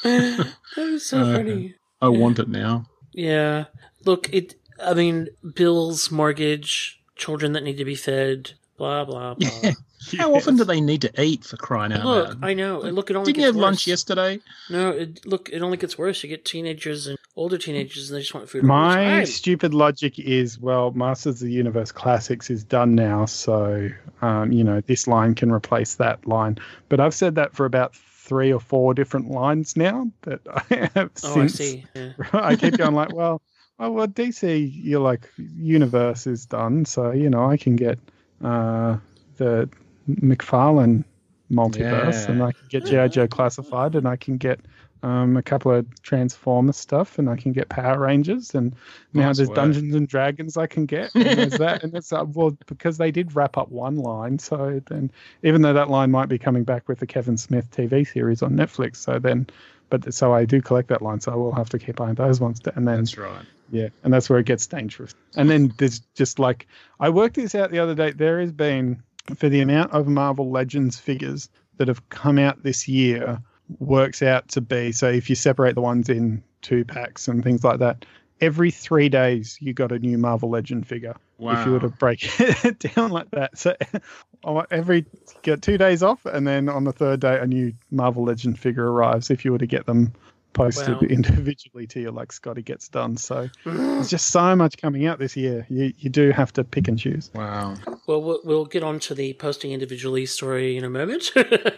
That 0.02 0.58
is 0.78 1.06
so 1.06 1.22
Uh, 1.22 1.36
funny. 1.38 1.76
I 2.02 2.10
want 2.10 2.40
it 2.40 2.48
now. 2.48 2.86
Yeah. 3.14 3.66
Look, 4.06 4.30
it. 4.34 4.56
I 4.82 4.94
mean, 4.94 5.28
bills, 5.56 6.10
mortgage, 6.10 7.02
children 7.16 7.52
that 7.54 7.64
need 7.64 7.78
to 7.78 7.86
be 7.86 7.96
fed, 7.96 8.54
blah 8.78 9.04
blah 9.06 9.34
blah. 9.36 9.50
Yeah. 9.64 9.72
How 10.18 10.34
often 10.34 10.56
do 10.56 10.64
they 10.64 10.80
need 10.82 11.02
to 11.02 11.22
eat 11.22 11.44
for 11.44 11.58
crying 11.58 11.92
out 11.92 12.06
Look, 12.06 12.28
loud? 12.30 12.44
I 12.44 12.54
know. 12.54 12.82
and 12.82 12.96
Look, 12.96 13.10
it 13.10 13.16
only 13.16 13.34
Didn't 13.34 13.42
you 13.42 13.48
gets 13.48 13.56
have 13.56 13.62
lunch 13.62 13.88
yesterday? 13.88 14.40
No, 14.70 14.92
it, 14.92 15.26
look, 15.26 15.50
it 15.52 15.62
only 15.62 15.78
gets 15.78 15.98
worse. 15.98 16.24
You 16.24 16.30
get 16.30 16.46
teenagers 16.46 17.08
and 17.08 17.18
older 17.36 17.58
teenagers, 17.58 18.10
and 18.10 18.18
they 18.18 18.22
just 18.22 18.34
want 18.34 18.50
food. 18.50 18.64
My 18.64 19.24
stupid 19.26 19.74
logic 19.74 20.18
is 20.18 20.60
well, 20.60 20.92
Masters 20.92 21.42
of 21.42 21.48
the 21.48 21.54
Universe 21.54 21.92
Classics 21.92 22.50
is 22.50 22.64
done 22.64 22.96
now. 22.96 23.26
So, 23.26 23.90
um, 24.22 24.52
you 24.52 24.64
know, 24.64 24.82
this 24.82 25.08
line 25.08 25.36
can 25.36 25.52
replace 25.52 25.96
that 25.96 26.26
line. 26.28 26.58
But 26.88 27.00
I've 27.00 27.14
said 27.14 27.36
that 27.36 27.54
for 27.54 27.66
about 27.66 27.96
three 27.96 28.54
or 28.54 28.60
four 28.60 28.94
different 28.94 29.30
lines 29.32 29.76
now 29.76 30.10
that 30.22 30.40
I 30.48 30.90
have 30.96 31.12
Oh, 31.24 31.34
since. 31.34 31.56
I 31.56 31.64
see. 31.64 31.86
Yeah. 31.96 32.12
I 32.34 32.56
keep 32.56 32.78
going 32.78 32.94
like, 32.94 33.14
well, 33.14 33.42
well, 33.80 33.94
well, 33.94 34.08
DC, 34.08 34.72
you're 34.74 35.00
like 35.02 35.28
universe 35.38 36.28
is 36.28 36.46
done, 36.46 36.86
so 36.86 37.12
you 37.12 37.30
know 37.30 37.50
I 37.50 37.58
can 37.58 37.76
get 37.76 37.98
uh, 38.44 38.98
the 39.38 39.70
McFarlane 40.16 41.04
multiverse, 41.52 42.28
and 42.30 42.44
I 42.44 42.52
can 42.52 42.68
get 42.70 42.86
GI 42.86 43.10
Joe 43.10 43.28
classified, 43.28 43.96
and 43.96 44.08
I 44.08 44.16
can 44.16 44.38
get 44.38 44.60
um, 45.02 45.38
a 45.38 45.42
couple 45.42 45.72
of 45.72 46.02
Transformer 46.02 46.74
stuff, 46.74 47.18
and 47.20 47.30
I 47.30 47.36
can 47.36 47.54
get 47.54 47.70
Power 47.70 48.00
Rangers, 48.00 48.54
and 48.54 48.76
now 49.14 49.28
Nice 49.28 49.38
there's 49.38 49.50
work. 49.50 49.56
Dungeons 49.56 49.96
and 49.96 50.08
Dragons 50.08 50.58
I 50.58 50.68
can 50.68 50.86
get, 50.86 51.14
and 51.16 51.26
there's 51.26 51.58
that, 51.58 51.84
and 51.84 51.96
it's 51.96 52.12
uh, 52.12 52.26
well 52.28 52.58
because 52.68 52.98
they 52.98 53.12
did 53.12 53.36
wrap 53.36 53.58
up 53.58 53.70
one 53.70 53.98
line, 53.98 54.40
so 54.40 54.82
then 54.88 55.12
even 55.44 55.62
though 55.62 55.74
that 55.74 55.90
line 55.90 56.12
might 56.12 56.30
be 56.30 56.38
coming 56.38 56.64
back 56.64 56.88
with 56.88 57.00
the 57.00 57.08
Kevin 57.08 57.38
Smith 57.38 57.72
TV 57.72 58.06
series 58.08 58.42
on 58.42 58.54
Netflix, 58.54 58.98
so 58.98 59.20
then. 59.20 59.48
But 59.92 60.14
so 60.14 60.32
I 60.32 60.46
do 60.46 60.62
collect 60.62 60.90
that 60.90 61.02
line, 61.02 61.20
so 61.20 61.32
I 61.32 61.36
will 61.36 61.52
have 61.52 61.70
to 61.70 61.80
keep 61.80 61.96
buying 61.96 62.14
those 62.14 62.40
ones, 62.40 62.62
and 62.76 62.88
then 62.88 62.98
That's 62.98 63.18
right. 63.18 63.44
yeah, 63.72 63.88
and 64.04 64.14
that's 64.14 64.30
where 64.30 64.38
it 64.38 64.46
gets 64.46 64.68
dangerous. 64.68 65.16
And 65.36 65.50
then 65.50 65.74
there's 65.80 66.02
just 66.14 66.38
like 66.38 66.68
I 67.00 67.10
worked 67.10 67.38
this 67.38 67.56
out 67.56 67.72
the 67.72 67.80
other 67.80 67.96
day. 67.96 68.12
There 68.12 68.40
has 68.40 68.52
been 68.52 69.02
for 69.38 69.50
the 69.50 69.62
amount 69.62 69.92
of 69.92 70.08
Marvel 70.08 70.50
Legends 70.50 71.00
figures 71.00 71.50
that 71.78 71.88
have 71.88 72.10
come 72.10 72.38
out 72.38 72.64
this 72.64 72.88
year 72.88 73.42
works 73.80 74.22
out 74.22 74.48
to 74.50 74.62
be 74.62 74.92
so 74.92 75.08
if 75.08 75.30
you 75.30 75.36
separate 75.36 75.76
the 75.76 75.82
ones 75.82 76.10
in 76.10 76.44
two 76.62 76.84
packs 76.84 77.28
and 77.28 77.44
things 77.44 77.64
like 77.64 77.80
that, 77.80 78.06
every 78.42 78.72
three 78.72 79.10
days 79.10 79.58
you 79.62 79.74
got 79.74 79.92
a 79.92 80.00
new 80.00 80.18
Marvel 80.18 80.50
Legend 80.50 80.88
figure. 80.88 81.16
If 81.40 81.66
you 81.66 81.74
were 81.74 81.80
to 81.80 81.90
break 81.90 82.40
it 82.40 82.80
down 82.80 83.12
like 83.12 83.32
that, 83.32 83.58
so 83.58 83.76
oh, 84.44 84.66
every 84.72 85.06
get 85.42 85.62
two 85.62 85.78
days 85.78 86.04
off, 86.04 86.26
and 86.26 86.46
then 86.46 86.68
on 86.68 86.84
the 86.84 86.92
third 86.92 87.22
day 87.22 87.40
a 87.40 87.48
new 87.48 87.74
Marvel 87.92 88.24
Legend 88.24 88.60
figure 88.60 88.92
arrives. 88.92 89.30
If 89.30 89.46
you 89.46 89.52
were 89.52 89.58
to 89.58 89.68
get 89.68 89.86
them 89.86 90.14
posted 90.54 90.96
Wow. 90.96 91.00
individually 91.10 91.88
to 91.88 92.00
you, 92.00 92.12
like 92.12 92.32
Scotty 92.32 92.62
gets 92.62 92.88
done. 92.90 93.18
So 93.18 93.50
there's 93.66 94.10
just 94.10 94.28
so 94.28 94.56
much 94.56 94.78
coming 94.78 95.06
out 95.06 95.20
this 95.20 95.36
year. 95.36 95.66
You 95.70 95.94
you 95.98 96.10
do 96.10 96.32
have 96.32 96.52
to 96.54 96.64
pick 96.64 96.88
and 96.88 96.98
choose. 96.98 97.30
Wow. 97.34 97.76
Well, 98.08 98.22
we'll 98.22 98.42
we'll 98.44 98.66
get 98.66 98.84
on 98.84 99.00
to 99.02 99.14
the 99.14 99.34
posting 99.34 99.72
individually 99.72 100.26
story 100.26 100.78
in 100.78 100.84
a 100.84 100.90
moment. 100.90 101.32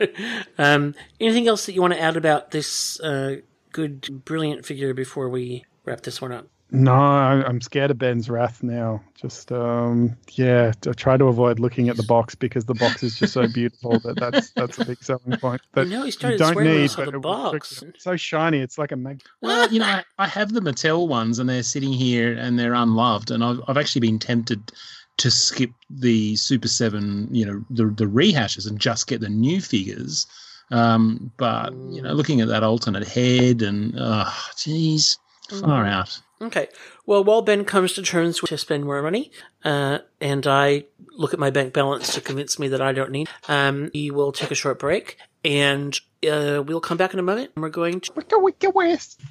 um, 0.57 0.95
anything 1.19 1.47
else 1.47 1.65
that 1.65 1.73
you 1.73 1.81
want 1.81 1.93
to 1.93 1.99
add 1.99 2.17
about 2.17 2.51
this 2.51 2.99
uh, 3.01 3.37
good, 3.71 4.25
brilliant 4.25 4.65
figure 4.65 4.93
before 4.93 5.29
we 5.29 5.65
wrap 5.85 6.01
this 6.01 6.21
one 6.21 6.31
up? 6.31 6.47
No, 6.73 6.93
I- 6.93 7.43
I'm 7.45 7.59
scared 7.59 7.91
of 7.91 7.97
Ben's 7.97 8.29
wrath 8.29 8.63
now. 8.63 9.03
Just 9.15 9.51
um, 9.51 10.15
yeah, 10.31 10.71
I 10.87 10.91
try 10.93 11.17
to 11.17 11.25
avoid 11.25 11.59
looking 11.59 11.89
at 11.89 11.97
the 11.97 12.03
box 12.03 12.33
because 12.33 12.65
the 12.65 12.73
box 12.73 13.03
is 13.03 13.19
just 13.19 13.33
so 13.33 13.45
beautiful 13.47 13.99
that 13.99 14.15
that's 14.17 14.51
that's 14.51 14.77
a 14.79 14.85
big 14.85 15.03
selling 15.03 15.37
point. 15.37 15.61
But 15.73 15.89
know 15.89 15.99
he 15.99 16.05
you 16.07 16.11
started 16.11 16.39
don't 16.39 16.53
swearing 16.53 16.71
when 16.71 16.81
need 16.81 16.91
saw 16.91 17.05
the 17.05 17.11
but 17.11 17.15
it 17.15 17.21
will 17.21 17.49
trick 17.51 17.61
box. 17.63 17.81
It's 17.83 18.03
so 18.03 18.15
shiny. 18.15 18.59
It's 18.59 18.77
like 18.77 18.91
a 18.93 18.95
mag. 18.95 19.21
Well, 19.41 19.71
you 19.71 19.79
know, 19.79 19.85
I, 19.85 20.03
I 20.17 20.27
have 20.27 20.53
the 20.53 20.61
Mattel 20.61 21.07
ones, 21.07 21.39
and 21.39 21.49
they're 21.49 21.61
sitting 21.63 21.91
here 21.91 22.33
and 22.37 22.57
they're 22.57 22.73
unloved, 22.73 23.31
and 23.31 23.43
I've 23.43 23.59
I've 23.67 23.77
actually 23.77 24.01
been 24.01 24.17
tempted 24.19 24.71
to 25.17 25.29
skip 25.29 25.71
the 25.89 26.35
Super 26.37 26.69
Seven, 26.69 27.27
you 27.31 27.45
know, 27.45 27.63
the 27.69 27.85
the 27.87 28.05
rehashes 28.05 28.65
and 28.67 28.79
just 28.79 29.07
get 29.07 29.19
the 29.19 29.29
new 29.29 29.59
figures. 29.59 30.25
Um, 30.71 31.31
but 31.37 31.73
you 31.89 32.01
know, 32.01 32.13
looking 32.13 32.39
at 32.39 32.47
that 32.47 32.63
alternate 32.63 33.05
head 33.07 33.61
and 33.61 33.93
oh, 33.99 34.33
geez, 34.57 35.17
far 35.59 35.85
out. 35.85 36.17
Okay. 36.41 36.67
Well, 37.05 37.23
while 37.23 37.43
Ben 37.43 37.65
comes 37.65 37.93
to 37.93 38.01
terms 38.01 38.41
with 38.41 38.49
to 38.49 38.57
spend 38.57 38.85
more 38.85 39.01
money, 39.03 39.31
uh, 39.63 39.99
and 40.19 40.47
I 40.47 40.85
look 41.11 41.33
at 41.33 41.39
my 41.39 41.51
bank 41.51 41.73
balance 41.73 42.15
to 42.15 42.21
convince 42.21 42.57
me 42.57 42.67
that 42.69 42.81
I 42.81 42.93
don't 42.93 43.11
need, 43.11 43.29
um, 43.47 43.91
we 43.93 44.09
will 44.09 44.31
take 44.31 44.49
a 44.49 44.55
short 44.55 44.79
break, 44.79 45.17
and 45.45 45.97
uh, 46.27 46.63
we'll 46.65 46.81
come 46.81 46.97
back 46.97 47.13
in 47.13 47.19
a 47.19 47.23
moment. 47.23 47.51
And 47.55 47.61
we're 47.61 47.69
going 47.69 47.99
to. 48.01 48.11
Wicka 48.13 48.41
wicka 48.41 48.73
west. 48.73 49.21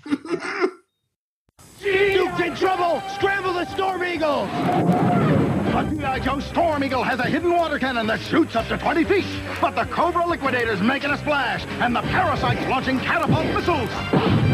Duke's 1.82 2.40
in 2.40 2.54
trouble! 2.56 3.02
Scramble 3.14 3.54
the 3.54 3.64
Storm 3.74 4.04
Eagle! 4.04 4.44
The 4.44 5.96
G.I. 5.96 6.20
Joe 6.20 6.40
Storm 6.40 6.84
Eagle 6.84 7.02
has 7.02 7.18
a 7.20 7.24
hidden 7.24 7.52
water 7.52 7.78
cannon 7.78 8.06
that 8.08 8.20
shoots 8.20 8.54
up 8.54 8.68
to 8.68 8.76
20 8.76 9.04
feet. 9.04 9.24
But 9.60 9.74
the 9.74 9.84
Cobra 9.84 10.26
Liquidator's 10.26 10.80
making 10.80 11.10
a 11.10 11.18
splash, 11.18 11.64
and 11.80 11.96
the 11.96 12.02
Parasite's 12.02 12.68
launching 12.68 13.00
catapult 13.00 13.46
missiles. 13.46 14.49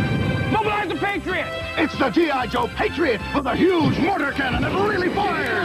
Mobilize 0.67 0.89
the 0.89 0.97
Patriot! 0.97 1.47
It's 1.79 1.97
the 1.97 2.11
G.I. 2.11 2.49
Joe 2.49 2.67
Patriot 2.67 3.21
with 3.37 3.47
a 3.47 3.55
huge 3.55 3.97
mortar 4.01 4.33
cannon 4.33 4.62
that 4.62 4.73
really 4.73 5.09
fires! 5.14 5.64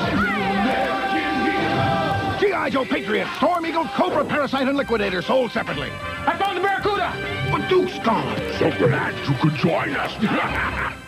G.I. 2.40 2.70
Joe 2.70 2.86
Patriot, 2.86 3.28
Storm 3.38 3.66
Eagle, 3.66 3.86
Cobra, 3.96 4.24
Parasite, 4.24 4.68
and 4.68 4.78
Liquidator 4.78 5.24
sold 5.24 5.52
separately. 5.52 5.90
I 5.92 6.38
found 6.38 6.56
the 6.56 6.62
Barracuda! 6.62 7.50
But 7.52 7.68
Duke's 7.68 7.98
gone, 8.06 8.38
so 8.60 8.70
glad 8.78 9.16
you 9.28 9.36
could 9.42 9.56
join 9.56 9.96
us. 9.96 10.98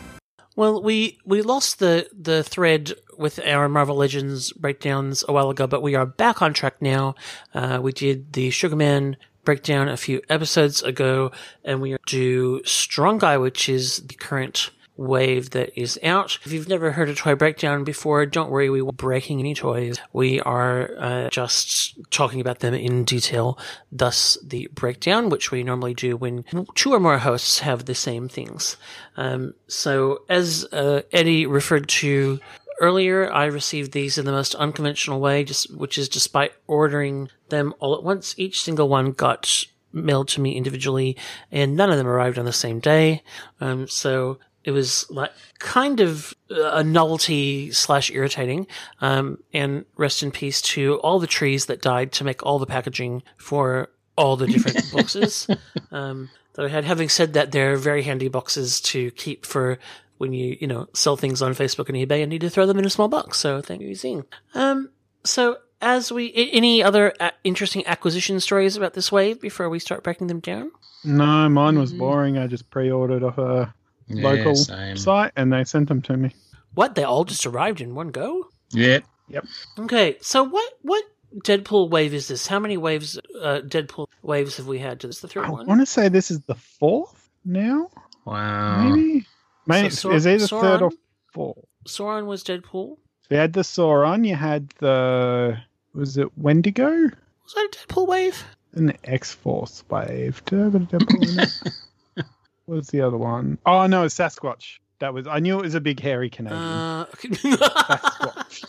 Well, 0.56 0.84
we 0.84 1.18
we 1.26 1.42
lost 1.42 1.80
the 1.80 2.08
the 2.16 2.44
thread 2.44 2.94
with 3.18 3.40
our 3.44 3.68
Marvel 3.68 3.96
Legends 3.96 4.54
breakdowns 4.54 5.24
a 5.28 5.34
while 5.34 5.50
ago, 5.50 5.66
but 5.66 5.82
we 5.82 5.96
are 5.96 6.06
back 6.06 6.44
on 6.44 6.54
track 6.54 6.80
now. 6.80 7.16
Uh, 7.56 7.80
we 7.82 7.92
did 7.92 8.34
the 8.34 8.52
Sugarman 8.52 9.18
breakdown 9.44 9.90
a 9.90 9.98
few 9.98 10.22
episodes 10.30 10.82
ago, 10.82 11.32
and 11.64 11.82
we 11.82 11.98
do 12.06 12.62
Strong 12.66 13.20
Guy, 13.20 13.38
which 13.38 13.70
is 13.70 13.98
the 13.98 14.16
current 14.16 14.70
wave 14.96 15.52
that 15.52 15.78
is 15.80 16.00
out. 16.04 16.38
If 16.46 16.52
you've 16.52 16.70
never 16.70 16.92
heard 16.92 17.10
a 17.10 17.16
toy 17.16 17.36
breakdown 17.36 17.84
before, 17.84 18.26
don't 18.26 18.52
worry, 18.52 18.70
we 18.70 18.82
won't 18.82 18.98
breaking 18.98 19.40
any 19.40 19.56
toys. 19.56 20.00
We 20.12 20.40
are 20.42 20.92
uh, 20.98 21.30
just 21.30 21.98
talking 22.12 22.40
about 22.42 22.60
them 22.60 22.74
in 22.74 23.04
detail. 23.04 23.58
Thus, 23.92 24.38
the 24.44 24.70
breakdown, 24.74 25.30
which 25.30 25.52
we 25.52 25.64
normally 25.64 25.94
do 25.94 26.16
when 26.16 26.46
two 26.76 26.94
or 26.94 27.00
more 27.00 27.18
hosts 27.18 27.60
have 27.60 27.86
the 27.86 27.96
same 27.96 28.30
things. 28.30 28.78
Um, 29.18 29.54
so, 29.68 30.24
as 30.30 30.66
uh, 30.72 31.02
Eddie 31.12 31.46
referred 31.46 31.90
to 31.90 32.40
earlier, 32.84 33.32
I 33.32 33.46
received 33.46 33.94
these 33.94 34.18
in 34.18 34.26
the 34.26 34.32
most 34.32 34.54
unconventional 34.56 35.22
way, 35.22 35.46
just 35.46 35.74
which 35.74 35.98
is 35.98 36.10
despite 36.10 36.52
ordering 36.68 37.30
them 37.50 37.74
all 37.80 37.96
at 37.96 38.04
once, 38.04 38.36
each 38.38 38.62
single 38.62 38.90
one 38.90 39.14
got 39.14 39.66
mailed 39.94 40.28
to 40.30 40.42
me 40.42 40.58
individually, 40.58 41.16
and 41.52 41.76
none 41.76 41.90
of 41.90 41.98
them 41.98 42.08
arrived 42.08 42.38
on 42.38 42.46
the 42.46 42.52
same 42.52 42.80
day. 42.80 43.24
Um, 43.62 43.88
so 43.88 44.40
it 44.64 44.72
was 44.72 45.10
like 45.10 45.32
kind 45.60 46.00
of 46.00 46.34
a 46.50 46.84
novelty 46.84 47.72
slash 47.72 48.12
irritating. 48.12 48.68
Um, 49.02 49.40
and 49.54 49.86
rest 49.98 50.24
in 50.24 50.32
peace 50.32 50.62
to 50.74 50.96
all 51.00 51.20
the 51.20 51.28
trees 51.28 51.66
that 51.68 51.82
died 51.82 52.12
to 52.14 52.24
make 52.24 52.44
all 52.44 52.60
the 52.60 52.66
packaging 52.66 53.24
for 53.38 53.90
all 54.18 54.36
the 54.36 54.48
different 54.48 54.92
boxes 54.94 55.48
um, 55.92 56.30
that 56.54 56.66
I 56.66 56.70
had. 56.70 56.86
Having 56.86 57.10
said 57.10 57.34
that, 57.34 57.52
they're 57.52 57.78
very 57.78 58.04
handy 58.04 58.28
boxes 58.28 58.80
to 58.82 59.12
keep 59.12 59.46
for 59.46 59.80
when 60.18 60.34
you 60.34 60.58
you 60.60 60.68
know 60.68 60.88
sell 60.94 61.18
things 61.18 61.42
on 61.42 61.54
Facebook 61.54 61.90
and 61.90 61.98
eBay 61.98 62.22
and 62.22 62.30
need 62.30 62.42
to 62.42 62.50
throw 62.50 62.66
them 62.66 62.80
in 62.80 62.86
a 62.86 62.90
small 62.90 63.08
box. 63.08 63.38
So 63.40 63.62
thank 63.62 63.82
you, 63.82 63.96
Zing. 63.96 64.26
Um, 64.54 64.90
so 65.24 65.58
as 65.82 66.12
we 66.12 66.32
any 66.54 66.82
other 66.84 67.14
interesting 67.44 67.86
acquisition 67.88 68.40
stories 68.40 68.78
about 68.78 68.94
this 68.94 69.12
wave 69.12 69.42
before 69.42 69.70
we 69.70 69.80
start 69.80 70.04
breaking 70.04 70.28
them 70.28 70.40
down? 70.40 70.72
No, 71.04 71.50
mine 71.50 71.78
was 71.78 71.92
boring. 71.92 72.38
I 72.38 72.48
just 72.48 72.70
pre-ordered 72.70 73.24
off 73.24 73.38
a 73.38 73.74
Yeah, 74.08 74.24
local 74.30 74.56
same. 74.56 74.96
site, 74.96 75.34
and 75.36 75.52
they 75.52 75.66
sent 75.66 75.90
them 75.90 76.02
to 76.04 76.16
me. 76.16 76.32
What 76.74 76.96
they 76.96 77.04
all 77.04 77.26
just 77.26 77.46
arrived 77.46 77.82
in 77.82 77.94
one 77.96 78.08
go? 78.10 78.48
Yeah. 78.72 79.00
Yep. 79.30 79.46
Okay, 79.80 80.18
so 80.22 80.44
what 80.44 80.74
what 80.82 81.04
Deadpool 81.44 81.90
wave 81.90 82.14
is 82.14 82.28
this? 82.28 82.48
How 82.48 82.60
many 82.60 82.78
waves 82.78 83.20
uh, 83.42 83.62
Deadpool 83.66 84.08
waves 84.22 84.58
have 84.58 84.68
we 84.68 84.80
had? 84.80 85.00
To 85.02 85.08
this 85.08 85.20
the 85.20 85.28
third 85.28 85.46
I 85.46 85.50
one? 85.50 85.66
want 85.66 85.82
to 85.82 85.86
say 85.86 86.08
this 86.08 86.32
is 86.32 86.40
the 86.42 86.56
fourth 86.56 87.30
now. 87.44 87.90
Wow. 88.26 88.90
Maybe. 88.90 89.26
So 89.72 89.90
Sor- 89.90 90.14
either 90.16 90.48
third 90.48 90.82
or 90.82 90.90
Sauron? 90.90 90.98
fourth. 91.32 91.58
Sauron 91.86 92.26
was 92.26 92.44
Deadpool. 92.44 92.98
So 92.98 93.28
you 93.30 93.38
had 93.38 93.54
the 93.54 93.62
Sauron, 93.62 94.28
you 94.28 94.36
had 94.36 94.70
the 94.80 95.58
was 95.94 96.18
it 96.18 96.36
Wendigo? 96.38 96.90
Was 96.90 97.54
that 97.56 97.70
a 97.72 97.78
Deadpool 97.88 98.08
wave? 98.08 98.44
An 98.74 98.98
X 99.04 99.32
Force 99.34 99.84
wave. 99.90 100.42
Do 100.46 100.60
I 100.60 100.64
have 100.66 100.76
a 100.76 100.80
Deadpool 100.80 101.32
in 101.32 101.40
it? 101.40 102.26
What's 102.66 102.90
the 102.92 103.02
other 103.02 103.18
one? 103.18 103.58
Oh 103.66 103.88
no, 103.88 104.06
Sasquatch. 104.06 104.80
That 105.00 105.14
was 105.14 105.28
I 105.28 105.40
knew 105.40 105.60
it 105.60 105.64
was 105.64 105.76
a 105.76 105.82
big 105.82 106.00
hairy 106.00 106.30
Canadian. 106.30 106.62
Uh, 106.62 107.06
Sasquatch. 107.16 108.62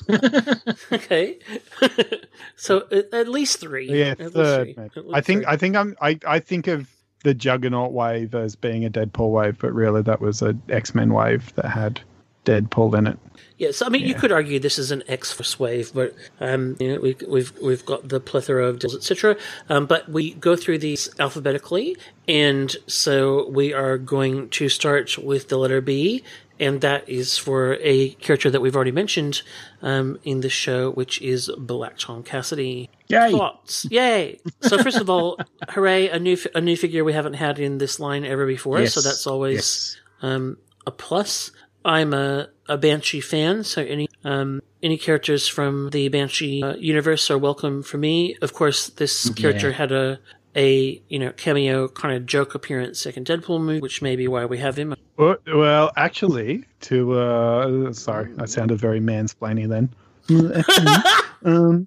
okay. 0.93 1.39
so 2.57 2.87
at, 2.91 3.29
least 3.29 3.61
three. 3.61 3.87
yeah, 3.89 4.11
At 4.13 4.19
least 4.21 4.35
third. 4.35 4.75
three. 4.75 5.11
I 5.13 5.21
think 5.21 5.43
three. 5.45 5.53
I 5.53 5.57
think 5.57 5.77
I'm 5.77 5.97
I, 6.01 6.19
I 6.27 6.41
think 6.41 6.67
of 6.67 6.89
the 7.25 7.35
Juggernaut 7.35 7.93
wave 7.93 8.35
as 8.35 8.55
being 8.55 8.85
a 8.85 8.91
Deadpool 8.91 9.33
wave, 9.33 9.59
but 9.59 9.73
really 9.73 10.03
that 10.03 10.21
was 10.21 10.41
an 10.43 10.63
X 10.69 10.95
Men 10.95 11.13
wave 11.13 11.53
that 11.57 11.67
had 11.67 12.01
Deadpool 12.45 12.97
in 12.99 13.07
it. 13.07 13.19
Yes, 13.57 13.83
I 13.83 13.89
mean 13.89 14.05
you 14.05 14.15
could 14.15 14.33
argue 14.33 14.59
this 14.59 14.79
is 14.81 14.91
an 14.91 15.05
X 15.07 15.31
Force 15.33 15.61
wave, 15.61 15.93
but 15.95 16.13
um, 16.41 16.77
you 16.81 16.93
know 16.93 17.01
we, 17.01 17.17
we've 17.29 17.53
we've 17.63 17.87
got 17.87 18.09
the 18.09 18.19
plethora 18.19 18.67
of 18.67 18.81
deals, 18.81 18.97
etc. 18.97 19.37
Um, 19.69 19.87
but 19.87 20.09
we 20.09 20.35
go 20.35 20.57
through 20.57 20.79
these 20.79 21.09
alphabetically, 21.21 21.97
and 22.27 22.75
so 22.89 23.49
we 23.49 23.73
are 23.73 23.97
going 23.97 24.49
to 24.51 24.69
start 24.69 25.17
with 25.19 25.49
the 25.51 25.57
letter 25.57 25.81
B, 25.81 26.25
and 26.59 26.81
that 26.81 27.09
is 27.09 27.39
for 27.39 27.79
a 27.81 28.11
character 28.15 28.51
that 28.51 28.61
we've 28.61 28.75
already 28.75 28.91
mentioned 28.93 29.43
um, 29.83 30.19
in 30.25 30.41
the 30.41 30.51
show, 30.51 30.91
which 30.91 31.23
is 31.23 31.49
Black 31.57 31.97
Tom 31.97 32.25
Cassidy. 32.25 32.91
Yay. 33.07 33.31
Thoughts? 33.31 33.87
Yay! 33.89 34.41
So 34.63 34.79
first 34.83 34.99
of 34.99 35.09
all, 35.09 35.39
hooray! 35.69 36.09
A 36.09 36.19
new 36.19 36.37
a 36.57 36.61
new 36.61 36.77
figure 36.77 37.05
we 37.05 37.13
haven't 37.13 37.35
had 37.35 37.61
in 37.61 37.79
this 37.79 38.01
line 38.01 38.25
ever 38.25 38.47
before, 38.49 38.81
Yes. 38.81 38.95
so 38.95 39.01
that's 39.01 39.29
always 39.29 39.55
Yes. 39.55 39.97
um, 40.23 40.59
a 40.87 40.91
plus. 40.91 41.53
I'm 41.85 42.15
a, 42.15 42.49
a 42.69 42.79
Banshee 42.79 43.21
fan, 43.21 43.65
so 43.65 43.83
any 43.83 44.09
um, 44.25 44.63
any 44.83 44.97
characters 44.97 45.49
from 45.49 45.91
the 45.91 46.09
Banshee 46.09 46.63
uh, 46.63 46.75
universe 46.77 47.31
are 47.31 47.39
welcome 47.39 47.83
for 47.83 47.99
me. 47.99 48.37
Of 48.41 48.53
course, 48.55 48.89
this 48.89 49.29
character 49.31 49.71
Yeah. 49.71 49.77
had 49.77 49.93
a 49.93 50.19
a 50.57 51.03
you 51.09 51.19
know 51.19 51.33
cameo 51.33 51.89
kind 51.89 52.17
of 52.17 52.27
joke 52.27 52.55
appearance 52.55 53.05
like 53.05 53.17
in 53.17 53.25
Deadpool 53.25 53.61
movie, 53.61 53.81
which 53.81 54.01
may 54.03 54.17
be 54.17 54.29
why 54.29 54.45
we 54.47 54.59
have 54.59 54.77
him. 54.77 54.95
Well, 55.17 55.37
well, 55.47 55.93
actually, 55.97 56.65
to 56.83 57.13
uh, 57.19 57.93
sorry, 57.93 58.33
I 58.39 58.47
sounded 58.47 58.79
very 58.79 59.01
mansplaining 59.01 59.69
then. 59.69 59.91
um, 61.45 61.87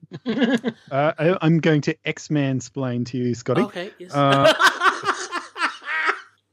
uh, 0.92 1.14
I, 1.18 1.38
I'm 1.42 1.60
going 1.60 1.82
to 1.82 1.98
X-mansplain 2.06 3.08
to 3.08 3.18
you, 3.18 3.34
Scotty. 3.34 3.64
Okay, 3.64 3.92
yes. 3.98 4.12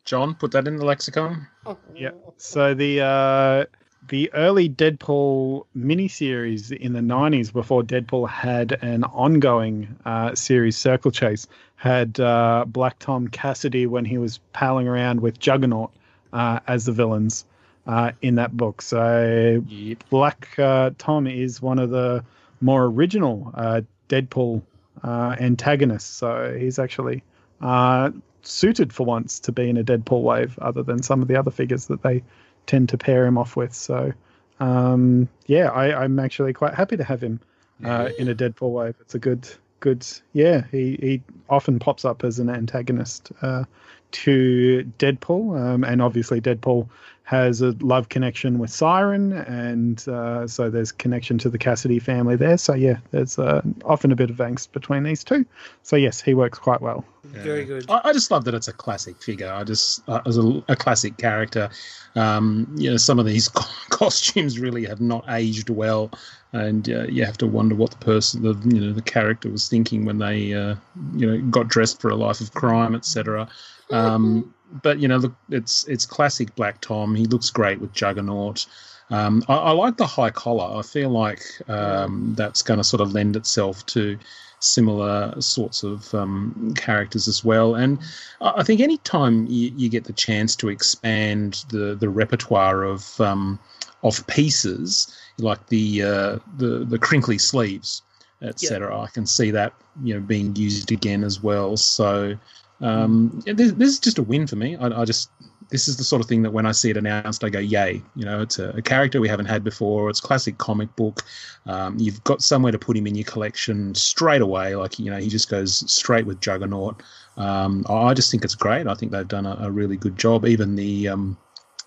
John, 0.04 0.34
put 0.34 0.52
that 0.52 0.68
in 0.68 0.76
the 0.76 0.84
lexicon. 0.84 1.46
yeah. 1.94 2.10
So 2.36 2.74
the 2.74 3.00
uh, 3.00 3.64
the 4.08 4.32
early 4.34 4.68
Deadpool 4.68 5.64
miniseries 5.76 6.76
in 6.76 6.92
the 6.92 7.00
'90s, 7.00 7.52
before 7.52 7.82
Deadpool 7.82 8.28
had 8.28 8.72
an 8.82 9.04
ongoing 9.04 9.96
uh, 10.04 10.34
series, 10.34 10.76
Circle 10.76 11.10
Chase, 11.10 11.46
had 11.76 12.20
uh, 12.20 12.64
Black 12.66 12.98
Tom 12.98 13.28
Cassidy 13.28 13.86
when 13.86 14.04
he 14.04 14.18
was 14.18 14.38
palling 14.52 14.88
around 14.88 15.20
with 15.20 15.38
Juggernaut 15.38 15.90
uh, 16.32 16.60
as 16.66 16.84
the 16.84 16.92
villains 16.92 17.46
uh, 17.86 18.12
in 18.20 18.34
that 18.34 18.56
book. 18.56 18.82
So 18.82 19.64
Black 20.10 20.58
uh, 20.58 20.90
Tom 20.98 21.26
is 21.26 21.62
one 21.62 21.78
of 21.78 21.90
the 21.90 22.24
more 22.60 22.84
original 22.84 23.52
uh, 23.54 23.82
Deadpool 24.08 24.62
uh, 25.02 25.36
antagonists. 25.40 26.04
So 26.04 26.56
he's 26.58 26.78
actually 26.78 27.22
uh, 27.60 28.10
suited 28.44 28.92
for 28.92 29.04
once 29.04 29.40
to 29.40 29.52
be 29.52 29.68
in 29.68 29.76
a 29.76 29.84
Deadpool 29.84 30.22
wave, 30.22 30.58
other 30.60 30.82
than 30.82 31.02
some 31.02 31.22
of 31.22 31.28
the 31.28 31.36
other 31.36 31.50
figures 31.50 31.86
that 31.86 32.02
they 32.02 32.22
tend 32.66 32.88
to 32.90 32.98
pair 32.98 33.26
him 33.26 33.36
off 33.36 33.56
with. 33.56 33.74
So 33.74 34.12
um, 34.60 35.28
yeah, 35.46 35.70
I, 35.70 36.04
I'm 36.04 36.18
actually 36.18 36.52
quite 36.52 36.74
happy 36.74 36.96
to 36.96 37.04
have 37.04 37.22
him 37.22 37.40
uh, 37.84 38.10
in 38.18 38.28
a 38.28 38.34
Deadpool 38.34 38.72
wave. 38.72 38.94
It's 39.00 39.14
a 39.14 39.18
good, 39.18 39.48
good. 39.80 40.06
Yeah, 40.32 40.64
he 40.70 40.96
he 41.00 41.22
often 41.48 41.78
pops 41.78 42.04
up 42.04 42.24
as 42.24 42.38
an 42.38 42.48
antagonist 42.48 43.32
uh, 43.42 43.64
to 44.12 44.90
Deadpool, 44.98 45.60
um, 45.60 45.84
and 45.84 46.00
obviously 46.00 46.40
Deadpool 46.40 46.88
has 47.24 47.62
a 47.62 47.70
love 47.80 48.10
connection 48.10 48.58
with 48.58 48.70
Siryn, 48.70 49.48
and 49.48 50.06
uh, 50.08 50.46
so 50.46 50.68
there's 50.68 50.92
connection 50.92 51.38
to 51.38 51.48
the 51.48 51.56
Cassidy 51.56 51.98
family 51.98 52.36
there. 52.36 52.58
So 52.58 52.74
yeah, 52.74 52.98
there's 53.12 53.38
uh, 53.38 53.62
often 53.86 54.12
a 54.12 54.16
bit 54.16 54.28
of 54.28 54.36
angst 54.36 54.72
between 54.72 55.04
these 55.04 55.24
two. 55.24 55.46
So 55.82 55.96
yes, 55.96 56.20
he 56.20 56.34
works 56.34 56.58
quite 56.58 56.82
well. 56.82 57.02
Very 57.24 57.64
good. 57.64 57.90
I, 57.90 58.02
I 58.04 58.12
just 58.12 58.30
love 58.30 58.44
that 58.44 58.54
it's 58.54 58.68
a 58.68 58.74
classic 58.74 59.22
figure. 59.22 59.50
I 59.50 59.64
just 59.64 60.06
uh, 60.06 60.20
as 60.26 60.36
a, 60.36 60.62
a 60.68 60.76
classic 60.76 61.16
character. 61.16 61.70
Um, 62.14 62.72
you 62.76 62.90
know, 62.90 62.98
some 62.98 63.18
of 63.18 63.24
these 63.24 63.48
costumes 63.88 64.58
really 64.58 64.84
have 64.84 65.00
not 65.00 65.24
aged 65.28 65.70
well, 65.70 66.10
and 66.52 66.88
uh, 66.90 67.04
you 67.04 67.24
have 67.24 67.38
to 67.38 67.46
wonder 67.46 67.74
what 67.74 67.90
the 67.90 67.96
person, 67.96 68.42
the 68.42 68.54
you 68.68 68.80
know, 68.80 68.92
the 68.92 69.02
character 69.02 69.48
was 69.48 69.66
thinking 69.66 70.04
when 70.04 70.18
they 70.18 70.52
uh, 70.52 70.74
you 71.16 71.26
know 71.26 71.40
got 71.46 71.68
dressed 71.68 72.02
for 72.02 72.10
a 72.10 72.16
life 72.16 72.42
of 72.42 72.52
crime, 72.52 72.94
etc. 72.94 73.48
Um, 73.90 74.54
but 74.82 74.98
you 74.98 75.08
know, 75.08 75.16
look, 75.18 75.34
it's 75.50 75.86
it's 75.88 76.06
classic 76.06 76.54
Black 76.54 76.80
Tom. 76.80 77.14
He 77.14 77.26
looks 77.26 77.50
great 77.50 77.80
with 77.80 77.92
Juggernaut. 77.92 78.66
Um, 79.10 79.44
I, 79.48 79.54
I, 79.54 79.70
like 79.72 79.98
the 79.98 80.06
high 80.06 80.30
collar. 80.30 80.78
I 80.78 80.82
feel 80.82 81.10
like 81.10 81.42
um, 81.68 82.34
that's 82.36 82.62
going 82.62 82.78
to 82.78 82.84
sort 82.84 83.02
of 83.02 83.12
lend 83.12 83.36
itself 83.36 83.84
to 83.86 84.18
similar 84.60 85.38
sorts 85.40 85.82
of 85.82 86.12
um, 86.14 86.72
characters 86.76 87.28
as 87.28 87.44
well. 87.44 87.74
And 87.74 87.98
I 88.40 88.62
think 88.62 88.80
anytime 88.80 89.46
you, 89.46 89.72
you 89.76 89.88
get 89.90 90.04
the 90.04 90.12
chance 90.12 90.56
to 90.56 90.68
expand 90.70 91.64
the 91.68 91.94
the 91.94 92.08
repertoire 92.08 92.82
of 92.82 93.20
um, 93.20 93.58
of 94.02 94.26
pieces, 94.26 95.14
like 95.38 95.66
the 95.68 96.02
uh, 96.02 96.38
the 96.56 96.84
the 96.84 96.98
crinkly 96.98 97.38
sleeves, 97.38 98.02
etc., 98.42 98.98
I 99.00 99.08
can 99.08 99.26
see 99.26 99.50
that 99.50 99.74
you 100.02 100.14
know 100.14 100.20
being 100.20 100.56
used 100.56 100.90
again 100.90 101.24
as 101.24 101.42
well. 101.42 101.76
So 101.76 102.36
um, 102.84 103.42
this, 103.46 103.72
this, 103.72 103.88
is 103.88 103.98
just 103.98 104.18
a 104.18 104.22
win 104.22 104.46
for 104.46 104.56
me. 104.56 104.76
I, 104.76 105.00
I, 105.00 105.04
just 105.04 105.30
this 105.70 105.88
is 105.88 105.96
the 105.96 106.04
sort 106.04 106.20
of 106.20 106.28
thing 106.28 106.42
that 106.42 106.52
when 106.52 106.66
I 106.66 106.72
see 106.72 106.90
it 106.90 106.98
announced, 106.98 107.42
I 107.42 107.48
go, 107.48 107.58
"Yay!" 107.58 108.02
You 108.14 108.24
know, 108.24 108.42
it's 108.42 108.58
a, 108.58 108.70
a 108.70 108.82
character 108.82 109.20
we 109.20 109.28
haven't 109.28 109.46
had 109.46 109.64
before. 109.64 110.10
It's 110.10 110.20
classic 110.20 110.58
comic 110.58 110.94
book. 110.94 111.22
Um, 111.64 111.96
you've 111.98 112.22
got 112.24 112.42
somewhere 112.42 112.72
to 112.72 112.78
put 112.78 112.96
him 112.96 113.06
in 113.06 113.14
your 113.14 113.24
collection 113.24 113.94
straight 113.94 114.42
away. 114.42 114.76
Like 114.76 114.98
you 114.98 115.10
know, 115.10 115.16
he 115.16 115.28
just 115.28 115.48
goes 115.48 115.90
straight 115.90 116.26
with 116.26 116.40
Juggernaut. 116.40 117.02
Um, 117.38 117.86
I 117.88 118.12
just 118.12 118.30
think 118.30 118.44
it's 118.44 118.54
great. 118.54 118.86
I 118.86 118.94
think 118.94 119.12
they've 119.12 119.26
done 119.26 119.46
a, 119.46 119.56
a 119.60 119.70
really 119.70 119.96
good 119.96 120.18
job. 120.18 120.44
Even 120.44 120.76
the 120.76 121.08
um, 121.08 121.38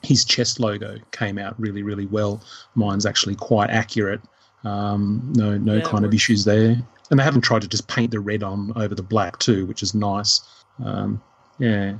his 0.01 0.25
chest 0.25 0.59
logo 0.59 0.97
came 1.11 1.37
out 1.37 1.59
really, 1.59 1.83
really 1.83 2.07
well. 2.07 2.43
Mine's 2.73 3.05
actually 3.05 3.35
quite 3.35 3.69
accurate. 3.69 4.21
Um, 4.63 5.31
no, 5.35 5.57
no 5.57 5.75
yeah, 5.75 5.81
kind 5.81 6.05
of 6.05 6.13
issues 6.13 6.43
there. 6.43 6.75
And 7.09 7.19
they 7.19 7.23
haven't 7.23 7.41
tried 7.41 7.61
to 7.61 7.67
just 7.67 7.87
paint 7.87 8.11
the 8.11 8.19
red 8.19 8.43
on 8.43 8.73
over 8.75 8.95
the 8.95 9.03
black 9.03 9.37
too, 9.39 9.65
which 9.65 9.83
is 9.83 9.93
nice. 9.93 10.41
Um, 10.83 11.21
yeah. 11.59 11.95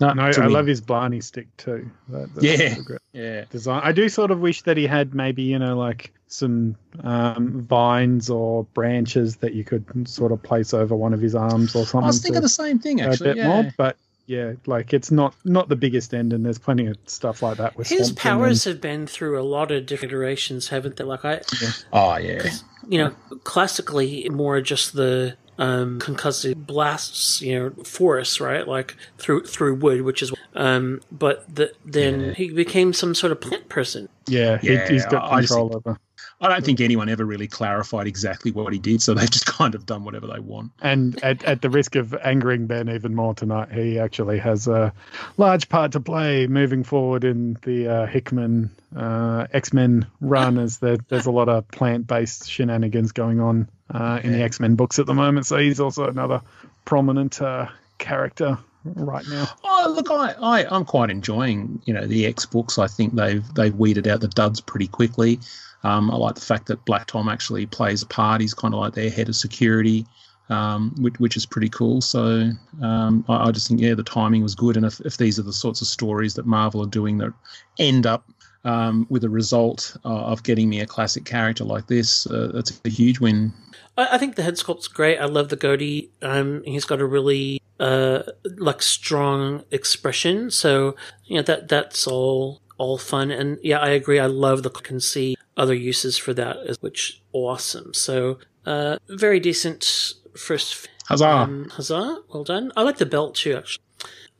No, 0.00 0.14
no 0.14 0.24
I 0.24 0.46
love 0.46 0.66
his 0.66 0.80
Barney 0.80 1.20
stick 1.20 1.54
too. 1.58 1.90
That, 2.08 2.30
yeah, 2.40 2.76
yeah. 3.12 3.44
Design. 3.50 3.82
I 3.84 3.92
do 3.92 4.08
sort 4.08 4.30
of 4.30 4.40
wish 4.40 4.62
that 4.62 4.76
he 4.76 4.86
had 4.86 5.14
maybe 5.14 5.42
you 5.42 5.58
know 5.58 5.76
like 5.76 6.12
some 6.26 6.76
um, 7.02 7.62
vines 7.62 8.30
or 8.30 8.64
branches 8.64 9.36
that 9.36 9.52
you 9.52 9.64
could 9.64 10.08
sort 10.08 10.32
of 10.32 10.42
place 10.42 10.72
over 10.72 10.96
one 10.96 11.12
of 11.12 11.20
his 11.20 11.34
arms 11.34 11.74
or 11.76 11.84
something. 11.84 12.04
I 12.04 12.06
was 12.06 12.22
thinking 12.22 12.40
the 12.40 12.48
same 12.48 12.78
thing 12.78 13.02
actually. 13.02 13.30
A 13.30 13.34
bit 13.34 13.36
yeah. 13.38 13.48
more, 13.48 13.72
but 13.76 13.96
yeah, 14.26 14.52
like 14.64 14.94
it's 14.94 15.10
not 15.10 15.34
not 15.44 15.68
the 15.68 15.76
biggest 15.76 16.14
end, 16.14 16.32
and 16.32 16.46
there's 16.46 16.58
plenty 16.58 16.86
of 16.86 16.96
stuff 17.06 17.42
like 17.42 17.58
that 17.58 17.76
with 17.76 17.88
his 17.88 18.12
powers 18.12 18.64
have 18.64 18.80
been 18.80 19.06
through 19.06 19.40
a 19.40 19.42
lot 19.42 19.70
of 19.72 19.86
different 19.86 20.12
iterations, 20.12 20.68
haven't 20.68 20.96
they? 20.96 21.04
Like 21.04 21.24
I, 21.24 21.40
yeah. 21.60 21.70
oh 21.92 22.16
yeah, 22.16 22.48
you 22.88 22.98
know, 22.98 23.10
classically 23.42 24.28
more 24.30 24.60
just 24.60 24.94
the 24.94 25.36
um, 25.60 25.98
concussive 26.00 26.66
blasts, 26.66 27.42
you 27.42 27.58
know, 27.58 27.84
force, 27.84 28.40
right? 28.40 28.66
Like 28.66 28.96
through 29.18 29.44
through 29.44 29.74
wood, 29.74 30.00
which 30.00 30.22
is, 30.22 30.32
um, 30.54 31.00
but 31.12 31.54
the, 31.54 31.72
then 31.84 32.20
yeah. 32.20 32.32
he 32.32 32.50
became 32.50 32.94
some 32.94 33.14
sort 33.14 33.30
of 33.30 33.42
plant 33.42 33.68
person. 33.68 34.08
Yeah, 34.26 34.58
yeah 34.62 34.88
he, 34.88 34.94
has 34.94 35.06
got 35.06 35.30
control 35.30 35.76
over. 35.76 36.00
I 36.42 36.48
don't 36.48 36.64
think 36.64 36.80
anyone 36.80 37.10
ever 37.10 37.26
really 37.26 37.46
clarified 37.46 38.06
exactly 38.06 38.50
what 38.50 38.72
he 38.72 38.78
did, 38.78 39.02
so 39.02 39.12
they've 39.12 39.30
just 39.30 39.44
kind 39.58 39.74
of 39.74 39.84
done 39.84 40.04
whatever 40.04 40.26
they 40.26 40.40
want. 40.40 40.72
And 40.80 41.22
at, 41.22 41.44
at 41.44 41.60
the 41.60 41.68
risk 41.68 41.94
of 41.94 42.14
angering 42.14 42.66
Ben 42.66 42.88
even 42.88 43.14
more 43.14 43.34
tonight, 43.34 43.70
he 43.70 43.98
actually 43.98 44.38
has 44.38 44.66
a 44.66 44.94
large 45.36 45.68
part 45.68 45.92
to 45.92 46.00
play 46.00 46.46
moving 46.46 46.84
forward 46.84 47.24
in 47.24 47.58
the 47.62 47.86
uh, 47.86 48.06
Hickman 48.06 48.70
uh, 48.96 49.46
X 49.52 49.74
Men 49.74 50.06
run, 50.22 50.58
as 50.58 50.78
there, 50.78 50.96
there's 51.10 51.26
a 51.26 51.30
lot 51.30 51.50
of 51.50 51.68
plant 51.68 52.06
based 52.06 52.50
shenanigans 52.50 53.12
going 53.12 53.40
on 53.40 53.68
uh, 53.90 54.20
in 54.22 54.32
the 54.32 54.42
X 54.42 54.60
Men 54.60 54.74
books 54.74 54.98
at 54.98 55.06
the 55.06 55.14
moment. 55.14 55.46
So 55.46 55.58
he's 55.58 55.80
also 55.80 56.06
another 56.08 56.40
prominent 56.84 57.40
uh, 57.40 57.66
character 57.98 58.58
right 58.84 59.26
now. 59.28 59.48
Oh, 59.64 59.92
look, 59.94 60.10
I, 60.10 60.34
I 60.40 60.74
I'm 60.74 60.84
quite 60.84 61.10
enjoying 61.10 61.80
you 61.84 61.94
know 61.94 62.06
the 62.06 62.26
X 62.26 62.46
books. 62.46 62.78
I 62.78 62.86
think 62.86 63.14
they've 63.14 63.46
they've 63.54 63.74
weeded 63.74 64.06
out 64.08 64.20
the 64.20 64.28
duds 64.28 64.60
pretty 64.60 64.86
quickly. 64.86 65.38
Um, 65.82 66.10
I 66.10 66.16
like 66.16 66.34
the 66.34 66.40
fact 66.40 66.66
that 66.66 66.84
Black 66.84 67.06
Tom 67.06 67.28
actually 67.28 67.66
plays 67.66 68.02
a 68.02 68.06
part. 68.06 68.40
He's 68.40 68.54
kind 68.54 68.74
of 68.74 68.80
like 68.80 68.94
their 68.94 69.10
head 69.10 69.28
of 69.28 69.36
security, 69.36 70.06
um, 70.50 70.94
which, 70.98 71.18
which, 71.18 71.36
is 71.36 71.46
pretty 71.46 71.70
cool. 71.70 72.02
So 72.02 72.50
um, 72.82 73.24
I, 73.28 73.48
I, 73.48 73.50
just 73.50 73.68
think, 73.68 73.80
yeah, 73.80 73.94
the 73.94 74.02
timing 74.02 74.42
was 74.42 74.54
good. 74.54 74.76
And 74.76 74.84
if, 74.84 75.00
if 75.00 75.16
these 75.16 75.38
are 75.38 75.42
the 75.42 75.54
sorts 75.54 75.80
of 75.80 75.86
stories 75.86 76.34
that 76.34 76.44
Marvel 76.44 76.82
are 76.82 76.86
doing 76.86 77.16
that 77.18 77.32
end 77.78 78.06
up 78.06 78.24
um, 78.64 79.06
with 79.10 79.24
a 79.24 79.28
result 79.28 79.96
uh, 80.04 80.08
of 80.08 80.42
getting 80.42 80.68
me 80.68 80.80
a 80.80 80.86
classic 80.86 81.24
character 81.24 81.64
like 81.64 81.86
this, 81.86 82.26
uh, 82.26 82.50
that's 82.52 82.80
a 82.84 82.88
huge 82.88 83.20
win. 83.20 83.52
I, 83.96 84.16
I 84.16 84.18
think 84.18 84.36
the 84.36 84.42
head 84.42 84.58
sculpt's 84.58 84.88
great. 84.88 85.18
I 85.18 85.26
love 85.26 85.48
the 85.48 85.56
goatee. 85.56 86.10
Um, 86.22 86.62
he's 86.64 86.84
got 86.84 87.00
a 87.00 87.06
really 87.06 87.60
uh, 87.78 88.22
like 88.56 88.82
strong 88.82 89.64
expression. 89.70 90.50
So 90.50 90.96
you 91.24 91.36
know 91.36 91.42
that 91.42 91.68
that's 91.68 92.06
all 92.06 92.60
all 92.78 92.98
fun. 92.98 93.30
And 93.30 93.58
yeah, 93.62 93.78
I 93.78 93.90
agree. 93.90 94.18
I 94.18 94.26
love 94.26 94.62
the 94.62 94.70
can 94.70 95.00
see 95.00 95.36
other 95.56 95.74
uses 95.74 96.16
for 96.16 96.32
that, 96.34 96.78
which 96.80 97.20
awesome. 97.32 97.92
So, 97.94 98.38
uh, 98.66 98.96
very 99.08 99.40
decent 99.40 100.14
first. 100.36 100.88
Huzzah! 101.06 101.26
Um, 101.26 101.68
huzzah! 101.70 102.22
Well 102.32 102.44
done. 102.44 102.72
I 102.76 102.82
like 102.82 102.98
the 102.98 103.06
belt 103.06 103.34
too, 103.34 103.56
actually. 103.56 103.84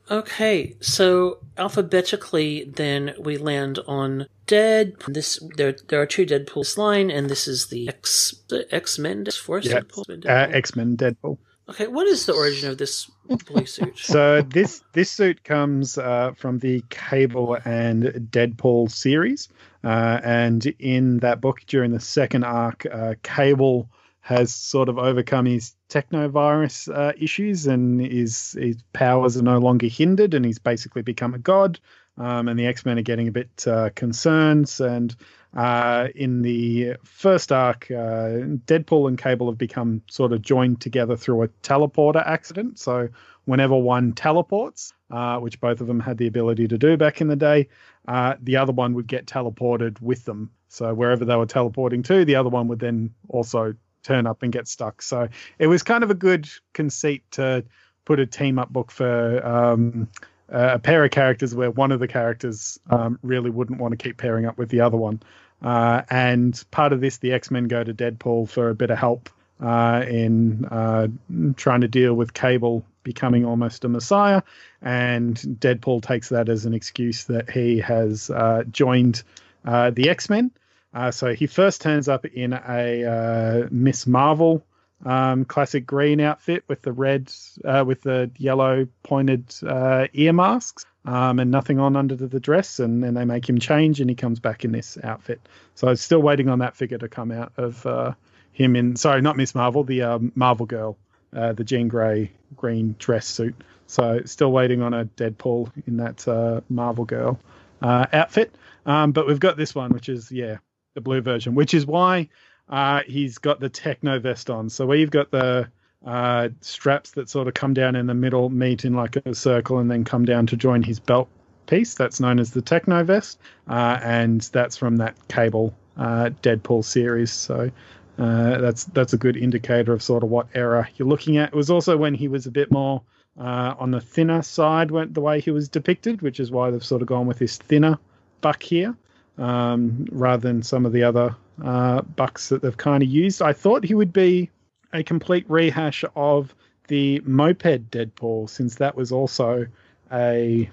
Okay, 0.09 0.75
so 0.81 1.39
alphabetically, 1.57 2.65
then 2.65 3.13
we 3.19 3.37
land 3.37 3.79
on 3.87 4.27
Dead. 4.47 4.95
This 5.07 5.39
there 5.55 5.75
there 5.87 6.01
are 6.01 6.05
two 6.05 6.25
Deadpool 6.25 6.61
this 6.61 6.77
line, 6.77 7.09
and 7.09 7.29
this 7.29 7.47
is 7.47 7.67
the 7.67 7.87
X 7.87 8.35
the 8.49 8.67
X 8.73 8.99
Men 8.99 9.25
Force 9.25 9.65
yeah. 9.65 9.79
Deadpool. 9.79 10.25
Uh, 10.25 10.47
X 10.51 10.75
Men 10.75 10.97
Deadpool. 10.97 11.37
Okay, 11.69 11.87
what 11.87 12.05
is 12.07 12.25
the 12.25 12.33
origin 12.33 12.69
of 12.69 12.77
this 12.77 13.09
blue 13.45 13.65
suit? 13.65 13.97
so 13.97 14.41
this 14.41 14.83
this 14.91 15.09
suit 15.09 15.43
comes 15.45 15.97
uh, 15.97 16.33
from 16.35 16.59
the 16.59 16.83
Cable 16.89 17.57
and 17.63 18.03
Deadpool 18.29 18.91
series, 18.91 19.47
uh, 19.85 20.19
and 20.21 20.65
in 20.79 21.19
that 21.19 21.39
book 21.39 21.61
during 21.67 21.91
the 21.91 21.99
second 21.99 22.43
arc, 22.43 22.85
uh, 22.91 23.13
Cable 23.23 23.89
has 24.21 24.53
sort 24.53 24.87
of 24.87 24.97
overcome 24.97 25.45
his 25.45 25.75
technovirus 25.89 26.93
uh, 26.95 27.13
issues, 27.17 27.67
and 27.67 27.99
his 28.01 28.53
his 28.59 28.77
powers 28.93 29.35
are 29.35 29.43
no 29.43 29.57
longer 29.57 29.87
hindered, 29.87 30.33
and 30.33 30.45
he's 30.45 30.59
basically 30.59 31.01
become 31.01 31.33
a 31.33 31.39
god. 31.39 31.79
Um, 32.17 32.47
and 32.47 32.59
the 32.59 32.67
X 32.67 32.85
Men 32.85 32.99
are 32.99 33.03
getting 33.03 33.27
a 33.27 33.31
bit 33.31 33.65
uh, 33.67 33.89
concerned, 33.95 34.73
and 34.79 35.15
uh, 35.55 36.07
in 36.15 36.43
the 36.43 36.95
first 37.03 37.51
arc, 37.51 37.89
uh, 37.89 38.45
Deadpool 38.65 39.07
and 39.07 39.17
Cable 39.17 39.49
have 39.49 39.57
become 39.57 40.01
sort 40.09 40.31
of 40.31 40.41
joined 40.41 40.81
together 40.81 41.17
through 41.17 41.43
a 41.43 41.47
teleporter 41.63 42.25
accident. 42.25 42.79
So 42.79 43.09
whenever 43.45 43.75
one 43.75 44.13
teleports, 44.13 44.93
uh, 45.09 45.39
which 45.39 45.59
both 45.59 45.81
of 45.81 45.87
them 45.87 45.99
had 45.99 46.17
the 46.17 46.27
ability 46.27 46.67
to 46.69 46.77
do 46.77 46.95
back 46.95 47.21
in 47.21 47.27
the 47.27 47.35
day, 47.35 47.67
uh, 48.07 48.35
the 48.41 48.57
other 48.57 48.71
one 48.71 48.93
would 48.93 49.07
get 49.07 49.25
teleported 49.25 49.99
with 50.01 50.25
them. 50.25 50.51
So 50.67 50.93
wherever 50.93 51.25
they 51.25 51.35
were 51.35 51.45
teleporting 51.45 52.03
to, 52.03 52.23
the 52.23 52.35
other 52.35 52.49
one 52.49 52.67
would 52.69 52.79
then 52.79 53.13
also 53.27 53.75
turn 54.03 54.27
up 54.27 54.43
and 54.43 54.51
get 54.51 54.67
stuck. 54.67 55.01
So 55.01 55.27
it 55.59 55.67
was 55.67 55.83
kind 55.83 56.03
of 56.03 56.11
a 56.11 56.15
good 56.15 56.49
conceit 56.73 57.23
to 57.31 57.63
put 58.05 58.19
a 58.19 58.25
team 58.25 58.59
up 58.59 58.69
book 58.69 58.91
for 58.91 59.45
um, 59.45 60.07
a 60.49 60.79
pair 60.79 61.03
of 61.05 61.11
characters 61.11 61.55
where 61.55 61.71
one 61.71 61.91
of 61.91 61.99
the 61.99 62.07
characters 62.07 62.79
um, 62.89 63.19
really 63.23 63.49
wouldn't 63.49 63.79
want 63.79 63.91
to 63.91 63.97
keep 63.97 64.17
pairing 64.17 64.45
up 64.45 64.57
with 64.57 64.69
the 64.69 64.81
other 64.81 64.97
one. 64.97 65.21
Uh, 65.61 66.01
and 66.09 66.63
part 66.71 66.91
of 66.91 67.01
this, 67.01 67.17
the 67.17 67.31
X 67.31 67.51
Men 67.51 67.65
go 67.65 67.83
to 67.83 67.93
Deadpool 67.93 68.49
for 68.49 68.69
a 68.69 68.75
bit 68.75 68.89
of 68.89 68.97
help 68.97 69.29
uh, 69.59 70.03
in 70.07 70.65
uh, 70.65 71.07
trying 71.55 71.81
to 71.81 71.87
deal 71.87 72.13
with 72.13 72.33
Cable 72.33 72.83
becoming 73.03 73.45
almost 73.45 73.85
a 73.85 73.89
messiah. 73.89 74.41
And 74.81 75.35
Deadpool 75.37 76.01
takes 76.01 76.29
that 76.29 76.49
as 76.49 76.65
an 76.65 76.73
excuse 76.73 77.25
that 77.25 77.49
he 77.49 77.79
has 77.79 78.29
uh, 78.29 78.63
joined 78.71 79.23
uh, 79.65 79.91
the 79.91 80.09
X 80.09 80.29
Men. 80.29 80.51
Uh, 80.93 81.11
so 81.11 81.33
he 81.33 81.47
first 81.47 81.81
turns 81.81 82.07
up 82.07 82.25
in 82.25 82.53
a 82.53 83.67
Miss 83.71 84.05
Marvel 84.05 84.63
um, 85.05 85.45
classic 85.45 85.85
green 85.85 86.19
outfit 86.19 86.63
with 86.67 86.81
the 86.81 86.91
red, 86.91 87.31
uh, 87.65 87.83
with 87.85 88.01
the 88.01 88.31
yellow 88.37 88.87
pointed 89.03 89.53
uh, 89.65 90.07
ear 90.13 90.33
masks, 90.33 90.85
um, 91.05 91.39
and 91.39 91.49
nothing 91.49 91.79
on 91.79 91.95
under 91.95 92.15
the 92.15 92.39
dress. 92.39 92.79
And 92.79 93.03
then 93.03 93.13
they 93.13 93.25
make 93.25 93.47
him 93.47 93.59
change, 93.59 94.01
and 94.01 94.09
he 94.09 94.15
comes 94.15 94.39
back 94.39 94.63
in 94.65 94.71
this 94.71 94.97
outfit. 95.03 95.41
So 95.75 95.87
I'm 95.87 95.95
still 95.95 96.21
waiting 96.21 96.49
on 96.49 96.59
that 96.59 96.75
figure 96.75 96.97
to 96.99 97.07
come 97.07 97.31
out 97.31 97.53
of 97.57 97.85
uh, 97.85 98.13
him 98.51 98.75
in. 98.75 98.95
Sorry, 98.95 99.21
not 99.21 99.37
Miss 99.37 99.55
Marvel, 99.55 99.83
the 99.83 100.03
um, 100.03 100.31
Marvel 100.35 100.65
girl, 100.65 100.97
uh, 101.35 101.53
the 101.53 101.63
Jean 101.63 101.87
Grey 101.87 102.31
green 102.55 102.95
dress 102.99 103.25
suit. 103.25 103.55
So 103.87 104.21
still 104.25 104.51
waiting 104.51 104.81
on 104.81 104.93
a 104.93 105.05
Deadpool 105.05 105.71
in 105.87 105.97
that 105.97 106.27
uh, 106.27 106.61
Marvel 106.69 107.05
girl 107.05 107.39
uh, 107.81 108.05
outfit. 108.13 108.53
Um, 108.85 109.11
but 109.11 109.27
we've 109.27 109.39
got 109.39 109.57
this 109.57 109.75
one, 109.75 109.91
which 109.91 110.09
is 110.09 110.31
yeah, 110.31 110.57
the 110.93 111.01
blue 111.01 111.21
version, 111.21 111.55
which 111.55 111.73
is 111.73 111.85
why 111.85 112.27
uh, 112.69 113.01
he's 113.05 113.37
got 113.37 113.59
the 113.59 113.69
techno 113.69 114.19
vest 114.19 114.49
on. 114.49 114.69
So 114.69 114.85
we've 114.85 115.11
got 115.11 115.31
the 115.31 115.69
uh, 116.05 116.49
straps 116.61 117.11
that 117.11 117.29
sort 117.29 117.47
of 117.47 117.53
come 117.53 117.73
down 117.73 117.95
in 117.95 118.07
the 118.07 118.13
middle, 118.13 118.49
meet 118.49 118.85
in 118.85 118.93
like 118.93 119.15
a 119.17 119.35
circle, 119.35 119.79
and 119.79 119.89
then 119.89 120.03
come 120.03 120.25
down 120.25 120.47
to 120.47 120.57
join 120.57 120.83
his 120.83 120.99
belt 120.99 121.29
piece. 121.67 121.93
That's 121.93 122.19
known 122.19 122.39
as 122.39 122.51
the 122.51 122.61
techno 122.61 123.03
vest, 123.03 123.39
uh, 123.67 123.99
and 124.01 124.41
that's 124.41 124.77
from 124.77 124.97
that 124.97 125.15
cable 125.27 125.75
uh, 125.97 126.31
Deadpool 126.41 126.83
series. 126.83 127.31
So. 127.31 127.71
Uh, 128.19 128.59
that's 128.59 128.83
that's 128.83 129.13
a 129.13 129.17
good 129.17 129.35
indicator 129.35 129.93
of 129.93 130.03
sort 130.03 130.21
of 130.21 130.29
what 130.29 130.45
era 130.53 130.87
you're 130.97 131.07
looking 131.07 131.37
at. 131.37 131.47
It 131.47 131.55
was 131.55 131.71
also 131.71 131.97
when 131.97 132.13
he 132.13 132.27
was 132.27 132.45
a 132.45 132.51
bit 132.51 132.69
more 132.69 133.01
uh, 133.39 133.73
on 133.79 133.89
the 133.89 134.01
thinner 134.01 134.43
side, 134.43 134.91
went 134.91 135.15
the 135.15 135.21
way 135.21 135.39
he 135.39 135.49
was 135.49 135.69
depicted, 135.69 136.21
which 136.21 136.39
is 136.39 136.51
why 136.51 136.69
they've 136.69 136.83
sort 136.83 137.01
of 137.01 137.07
gone 137.07 137.25
with 137.25 137.39
this 137.39 137.57
thinner 137.57 137.97
buck 138.41 138.61
here 138.61 138.95
um, 139.37 140.07
rather 140.11 140.47
than 140.47 140.63
some 140.63 140.85
of 140.85 140.91
the 140.91 141.03
other 141.03 141.35
uh, 141.63 142.01
bucks 142.01 142.49
that 142.49 142.61
they've 142.61 142.77
kind 142.77 143.03
of 143.03 143.09
used. 143.09 143.41
I 143.41 143.53
thought 143.53 143.83
he 143.83 143.93
would 143.93 144.13
be 144.13 144.49
a 144.93 145.03
complete 145.03 145.45
rehash 145.47 146.03
of 146.15 146.53
the 146.87 147.21
moped 147.23 147.89
Deadpool, 147.91 148.49
since 148.49 148.75
that 148.75 148.95
was 148.95 149.11
also 149.11 149.67
a 150.11 150.69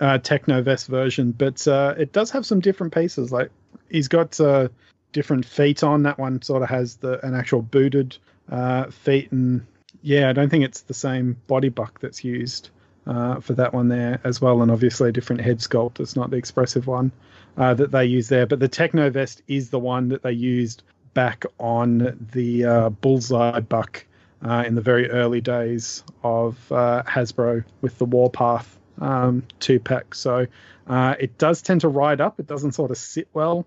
uh, 0.00 0.18
Techno 0.18 0.62
Vest 0.62 0.88
version, 0.88 1.32
but 1.32 1.66
uh, 1.66 1.94
it 1.96 2.12
does 2.12 2.30
have 2.30 2.44
some 2.44 2.60
different 2.60 2.92
pieces. 2.92 3.32
Like 3.32 3.50
he's 3.90 4.08
got 4.08 4.38
uh, 4.40 4.68
different 5.12 5.46
feet 5.46 5.82
on. 5.82 6.02
That 6.02 6.18
one 6.18 6.42
sort 6.42 6.62
of 6.62 6.68
has 6.68 6.96
the 6.96 7.24
an 7.24 7.34
actual 7.34 7.62
booted 7.62 8.16
uh, 8.50 8.90
feet, 8.90 9.32
and 9.32 9.64
yeah, 10.02 10.28
I 10.28 10.32
don't 10.32 10.50
think 10.50 10.64
it's 10.64 10.82
the 10.82 10.94
same 10.94 11.36
body 11.46 11.68
buck 11.68 12.00
that's 12.00 12.24
used 12.24 12.70
uh, 13.06 13.40
for 13.40 13.54
that 13.54 13.72
one 13.72 13.88
there 13.88 14.20
as 14.24 14.40
well, 14.40 14.62
and 14.62 14.70
obviously 14.70 15.08
a 15.08 15.12
different 15.12 15.42
head 15.42 15.58
sculpt. 15.58 16.00
It's 16.00 16.16
not 16.16 16.30
the 16.30 16.36
expressive 16.36 16.86
one 16.86 17.12
uh, 17.56 17.74
that 17.74 17.90
they 17.90 18.06
use 18.06 18.28
there, 18.28 18.46
but 18.46 18.60
the 18.60 18.68
Techno 18.68 19.10
Vest 19.10 19.42
is 19.46 19.70
the 19.70 19.78
one 19.78 20.08
that 20.08 20.22
they 20.22 20.32
used 20.32 20.82
back 21.12 21.44
on 21.58 22.28
the 22.32 22.64
uh, 22.64 22.88
Bullseye 22.90 23.60
buck 23.60 24.04
uh, 24.44 24.64
in 24.66 24.74
the 24.74 24.80
very 24.80 25.10
early 25.10 25.40
days 25.40 26.02
of 26.22 26.56
uh, 26.72 27.02
Hasbro 27.06 27.64
with 27.80 27.98
the 27.98 28.04
Warpath 28.04 28.78
um, 29.00 29.44
two 29.60 29.78
pack. 29.80 30.14
So 30.14 30.46
it 30.88 31.38
does 31.38 31.62
tend 31.62 31.82
to 31.82 31.88
ride 31.88 32.20
up. 32.20 32.40
It 32.40 32.46
doesn't 32.46 32.72
sort 32.72 32.90
of 32.90 32.98
sit 32.98 33.28
well 33.32 33.66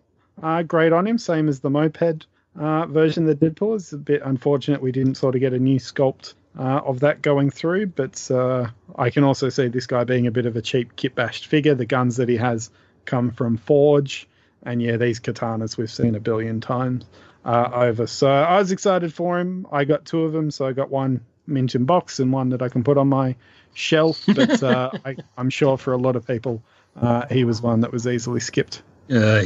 great 0.67 0.93
on 0.93 1.07
him, 1.07 1.17
same 1.17 1.47
as 1.47 1.59
the 1.61 1.69
moped 1.69 2.27
version 2.55 3.25
the 3.25 3.35
Deadpool. 3.35 3.75
It's 3.75 3.93
a 3.93 3.97
bit 3.97 4.21
unfortunate 4.23 4.81
we 4.81 4.91
didn't 4.91 5.15
sort 5.15 5.35
of 5.35 5.41
get 5.41 5.53
a 5.53 5.59
new 5.59 5.79
sculpt 5.79 6.33
uh, 6.57 6.81
of 6.85 7.01
that 7.01 7.21
going 7.21 7.49
through, 7.51 7.87
but 7.87 8.29
uh, 8.31 8.67
I 8.95 9.09
can 9.09 9.23
also 9.23 9.49
see 9.49 9.67
this 9.67 9.87
guy 9.87 10.03
being 10.03 10.27
a 10.27 10.31
bit 10.31 10.45
of 10.45 10.55
a 10.55 10.61
cheap 10.61 10.95
kit 10.95 11.15
bashed 11.15 11.47
figure. 11.47 11.75
The 11.75 11.85
guns 11.85 12.17
that 12.17 12.29
he 12.29 12.37
has 12.37 12.69
come 13.05 13.31
from 13.31 13.57
Forge, 13.57 14.27
and 14.63 14.81
yeah, 14.81 14.97
these 14.97 15.19
katanas 15.19 15.77
we've 15.77 15.91
seen 15.91 16.15
a 16.15 16.19
billion 16.19 16.59
times 16.61 17.05
uh, 17.45 17.69
over. 17.73 18.07
So 18.07 18.29
I 18.29 18.57
was 18.57 18.71
excited 18.71 19.13
for 19.13 19.39
him. 19.39 19.67
I 19.71 19.85
got 19.85 20.05
two 20.05 20.23
of 20.23 20.33
them, 20.33 20.51
so 20.51 20.65
I 20.65 20.73
got 20.73 20.89
one 20.89 21.21
mint 21.45 21.75
in 21.75 21.85
box 21.85 22.19
and 22.19 22.33
one 22.33 22.49
that 22.49 22.61
I 22.61 22.69
can 22.69 22.83
put 22.83 22.97
on 22.97 23.07
my 23.07 23.35
shelf. 23.73 24.23
But 24.35 24.61
uh, 24.63 24.91
I, 25.05 25.15
I'm 25.37 25.49
sure 25.49 25.77
for 25.77 25.93
a 25.93 25.97
lot 25.97 26.15
of 26.15 26.25
people, 26.25 26.63
uh, 26.99 27.25
he 27.29 27.43
was 27.43 27.61
one 27.61 27.81
that 27.81 27.91
was 27.91 28.07
easily 28.07 28.39
skipped. 28.39 28.81
Uh, 29.09 29.43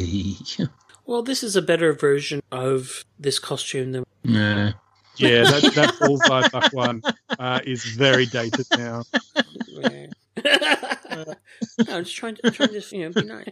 Well, 1.06 1.24
this 1.24 1.44
is 1.44 1.56
a 1.56 1.62
better 1.62 1.94
version 1.94 2.42
of 2.52 3.04
this 3.20 3.38
costume 3.38 3.92
than. 3.92 4.04
yeah. 4.24 4.74
Yeah, 5.18 5.44
that, 5.44 5.74
that 5.76 5.96
bullseye 6.00 6.48
buck 6.50 6.74
one 6.74 7.02
uh, 7.38 7.60
is 7.66 7.84
very 7.84 8.26
dated 8.26 8.66
now. 8.78 9.04
I'm 11.88 12.04
just 12.04 12.16
trying 12.16 12.36
to, 12.36 12.52
trying 12.52 12.70
to 12.70 12.84
you 12.92 13.10
know, 13.10 13.22
be 13.22 13.28
nice. 13.28 13.48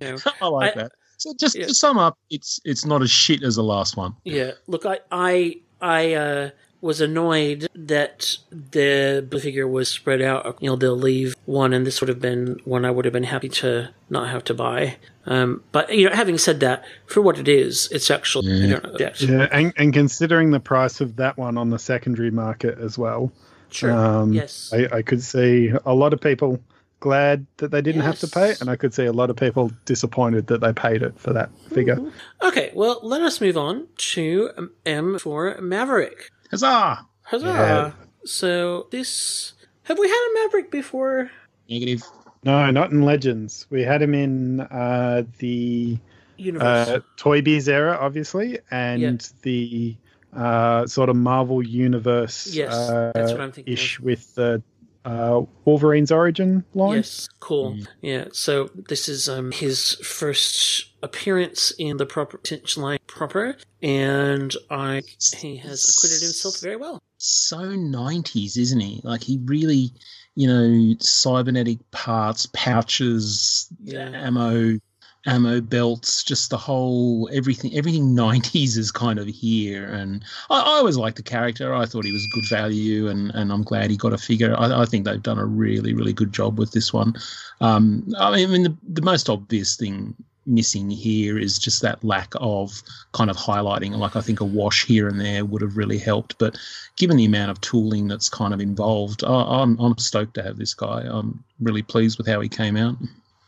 You 0.00 0.12
know, 0.12 0.16
I 0.40 0.46
like 0.46 0.76
I- 0.76 0.82
that. 0.82 0.92
So 1.16 1.32
just 1.38 1.56
yeah. 1.56 1.66
to 1.66 1.74
sum 1.74 1.96
up, 1.96 2.18
it's 2.28 2.60
it's 2.64 2.84
not 2.84 3.00
as 3.00 3.10
shit 3.10 3.42
as 3.44 3.54
the 3.56 3.62
last 3.62 3.96
one. 3.96 4.14
Yeah, 4.24 4.50
look, 4.66 4.84
I 4.84 4.98
I 5.10 5.60
I 5.80 6.14
uh, 6.14 6.50
was 6.84 7.00
annoyed 7.00 7.66
that 7.74 8.36
the 8.50 9.26
blue 9.28 9.40
figure 9.40 9.66
was 9.66 9.88
spread 9.88 10.20
out. 10.20 10.58
You 10.60 10.68
know, 10.68 10.76
they'll 10.76 10.94
leave 10.94 11.34
one, 11.46 11.72
and 11.72 11.86
this 11.86 12.02
would 12.02 12.08
have 12.08 12.20
been 12.20 12.60
one 12.64 12.84
I 12.84 12.90
would 12.90 13.06
have 13.06 13.14
been 13.14 13.24
happy 13.24 13.48
to 13.48 13.88
not 14.10 14.28
have 14.28 14.44
to 14.44 14.54
buy. 14.54 14.96
Um, 15.24 15.64
but 15.72 15.94
you 15.94 16.08
know, 16.10 16.14
having 16.14 16.36
said 16.36 16.60
that, 16.60 16.84
for 17.06 17.22
what 17.22 17.38
it 17.38 17.48
is, 17.48 17.88
it's 17.90 18.10
actually 18.10 18.64
I 18.64 18.66
don't 18.68 18.84
object. 18.84 19.22
Yeah, 19.22 19.48
and, 19.50 19.72
and 19.78 19.94
considering 19.94 20.50
the 20.50 20.60
price 20.60 21.00
of 21.00 21.16
that 21.16 21.38
one 21.38 21.56
on 21.56 21.70
the 21.70 21.78
secondary 21.78 22.30
market 22.30 22.78
as 22.78 22.98
well, 22.98 23.32
Sure. 23.70 23.90
um, 23.90 24.34
yes. 24.34 24.70
I, 24.72 24.98
I 24.98 25.02
could 25.02 25.22
see 25.22 25.72
a 25.86 25.94
lot 25.94 26.12
of 26.12 26.20
people 26.20 26.60
glad 27.00 27.46
that 27.56 27.70
they 27.70 27.80
didn't 27.80 28.02
have 28.02 28.18
to 28.20 28.28
pay 28.28 28.50
it, 28.50 28.60
and 28.60 28.68
I 28.68 28.76
could 28.76 28.92
see 28.92 29.06
a 29.06 29.12
lot 29.12 29.30
of 29.30 29.36
people 29.36 29.72
disappointed 29.86 30.48
that 30.48 30.60
they 30.60 30.72
paid 30.74 31.02
it 31.02 31.18
for 31.18 31.32
that 31.32 31.48
figure. 31.70 31.98
okay. 32.42 32.70
Well, 32.74 33.00
let 33.02 33.22
us 33.22 33.40
move 33.40 33.56
on 33.56 33.88
to 34.12 34.70
M 34.84 35.18
for 35.18 35.58
Maverick. 35.62 36.30
Huzzah! 36.62 37.06
Huzzah! 37.22 37.46
Yeah. 37.46 37.92
So 38.24 38.86
this 38.90 39.52
have 39.84 39.98
we 39.98 40.08
had 40.08 40.28
a 40.30 40.34
Maverick 40.44 40.70
before? 40.70 41.30
Negative. 41.68 42.02
No, 42.44 42.70
not 42.70 42.90
in 42.90 43.02
Legends. 43.02 43.66
We 43.70 43.82
had 43.82 44.02
him 44.02 44.14
in 44.14 44.60
uh, 44.60 45.24
the 45.38 45.98
Universe. 46.36 46.88
uh, 46.88 47.00
Toy 47.16 47.40
Biz 47.42 47.68
era, 47.68 47.96
obviously, 48.00 48.58
and 48.70 49.00
Yeah. 49.02 49.12
the 49.42 49.96
uh, 50.36 50.86
sort 50.86 51.08
of 51.08 51.16
Marvel 51.16 51.62
Universe 51.62 52.48
Yes, 52.48 52.72
uh, 52.72 53.12
that's 53.14 53.32
what 53.32 53.40
I'm 53.40 53.52
thinking 53.52 53.72
ish 53.72 54.00
with 54.00 54.34
the 54.34 54.62
uh, 55.04 55.42
Wolverine's 55.64 56.10
origin 56.10 56.64
line. 56.74 56.96
Yes, 56.96 57.28
cool. 57.40 57.76
Yeah, 58.02 58.26
so 58.32 58.70
this 58.88 59.08
is 59.08 59.28
um 59.28 59.52
his 59.52 59.94
first 59.96 60.93
appearance 61.04 61.72
in 61.78 61.96
the 61.98 62.06
proper 62.06 62.38
attention 62.38 62.82
line 62.82 62.98
proper, 63.06 63.56
and 63.82 64.54
I 64.70 65.02
he 65.36 65.56
has 65.58 65.88
acquitted 65.88 66.22
himself 66.22 66.58
very 66.60 66.76
well. 66.76 67.02
So 67.18 67.58
90s, 67.58 68.56
isn't 68.58 68.80
he? 68.80 69.00
Like 69.04 69.22
he 69.22 69.38
really, 69.44 69.92
you 70.34 70.48
know, 70.48 70.96
cybernetic 71.00 71.78
parts, 71.90 72.48
pouches, 72.52 73.68
Yeah. 73.82 74.08
ammo, 74.08 74.78
ammo 75.26 75.60
belts, 75.60 76.22
just 76.22 76.50
the 76.50 76.58
whole 76.58 77.28
everything. 77.32 77.74
Everything 77.76 78.14
90s 78.14 78.76
is 78.76 78.90
kind 78.90 79.18
of 79.18 79.26
here, 79.26 79.84
and 79.86 80.24
I, 80.50 80.60
I 80.60 80.72
always 80.76 80.96
liked 80.96 81.16
the 81.16 81.22
character. 81.22 81.74
I 81.74 81.86
thought 81.86 82.04
he 82.04 82.12
was 82.12 82.26
good 82.32 82.48
value, 82.48 83.08
and 83.08 83.30
and 83.34 83.52
I'm 83.52 83.62
glad 83.62 83.90
he 83.90 83.96
got 83.96 84.12
a 84.12 84.18
figure. 84.18 84.54
I, 84.58 84.82
I 84.82 84.84
think 84.84 85.04
they've 85.04 85.22
done 85.22 85.38
a 85.38 85.46
really 85.46 85.94
really 85.94 86.12
good 86.12 86.32
job 86.32 86.58
with 86.58 86.72
this 86.72 86.92
one. 86.92 87.14
Um, 87.60 88.12
I 88.18 88.46
mean, 88.46 88.62
the 88.64 88.76
the 88.88 89.02
most 89.02 89.28
obvious 89.28 89.76
thing 89.76 90.14
missing 90.46 90.90
here 90.90 91.38
is 91.38 91.58
just 91.58 91.80
that 91.80 92.04
lack 92.04 92.32
of 92.36 92.82
kind 93.12 93.30
of 93.30 93.36
highlighting. 93.36 93.96
Like 93.96 94.16
I 94.16 94.20
think 94.20 94.40
a 94.40 94.44
wash 94.44 94.84
here 94.84 95.08
and 95.08 95.20
there 95.20 95.44
would 95.44 95.62
have 95.62 95.76
really 95.76 95.98
helped, 95.98 96.38
but 96.38 96.58
given 96.96 97.16
the 97.16 97.24
amount 97.24 97.50
of 97.50 97.60
tooling 97.60 98.08
that's 98.08 98.28
kind 98.28 98.52
of 98.52 98.60
involved, 98.60 99.24
I, 99.24 99.62
I'm 99.62 99.78
I'm 99.78 99.96
stoked 99.98 100.34
to 100.34 100.42
have 100.42 100.58
this 100.58 100.74
guy. 100.74 101.04
I'm 101.08 101.42
really 101.60 101.82
pleased 101.82 102.18
with 102.18 102.26
how 102.26 102.40
he 102.40 102.48
came 102.48 102.76
out. 102.76 102.96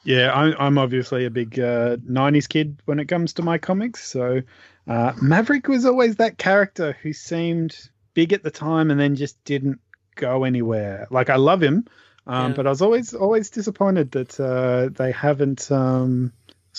Yeah, 0.06 0.32
I'm, 0.32 0.54
I'm 0.58 0.78
obviously 0.78 1.24
a 1.24 1.30
big 1.30 1.58
uh, 1.58 1.96
90s 1.96 2.48
kid 2.48 2.80
when 2.84 3.00
it 3.00 3.06
comes 3.06 3.32
to 3.34 3.42
my 3.42 3.58
comics. 3.58 4.08
So 4.08 4.40
uh, 4.86 5.12
Maverick 5.20 5.66
was 5.66 5.84
always 5.84 6.16
that 6.16 6.38
character 6.38 6.96
who 7.02 7.12
seemed 7.12 7.76
big 8.14 8.32
at 8.32 8.44
the 8.44 8.52
time 8.52 8.92
and 8.92 9.00
then 9.00 9.16
just 9.16 9.42
didn't 9.44 9.80
go 10.14 10.44
anywhere. 10.44 11.08
Like, 11.10 11.28
I 11.28 11.36
love 11.36 11.60
him, 11.60 11.86
um, 12.26 12.50
Yeah. 12.50 12.56
but 12.56 12.66
I 12.68 12.70
was 12.70 12.82
always 12.82 13.14
always 13.14 13.50
disappointed 13.50 14.12
that 14.12 14.38
uh, 14.38 14.90
they 14.94 15.10
haven't 15.10 15.70
um, 15.72 16.32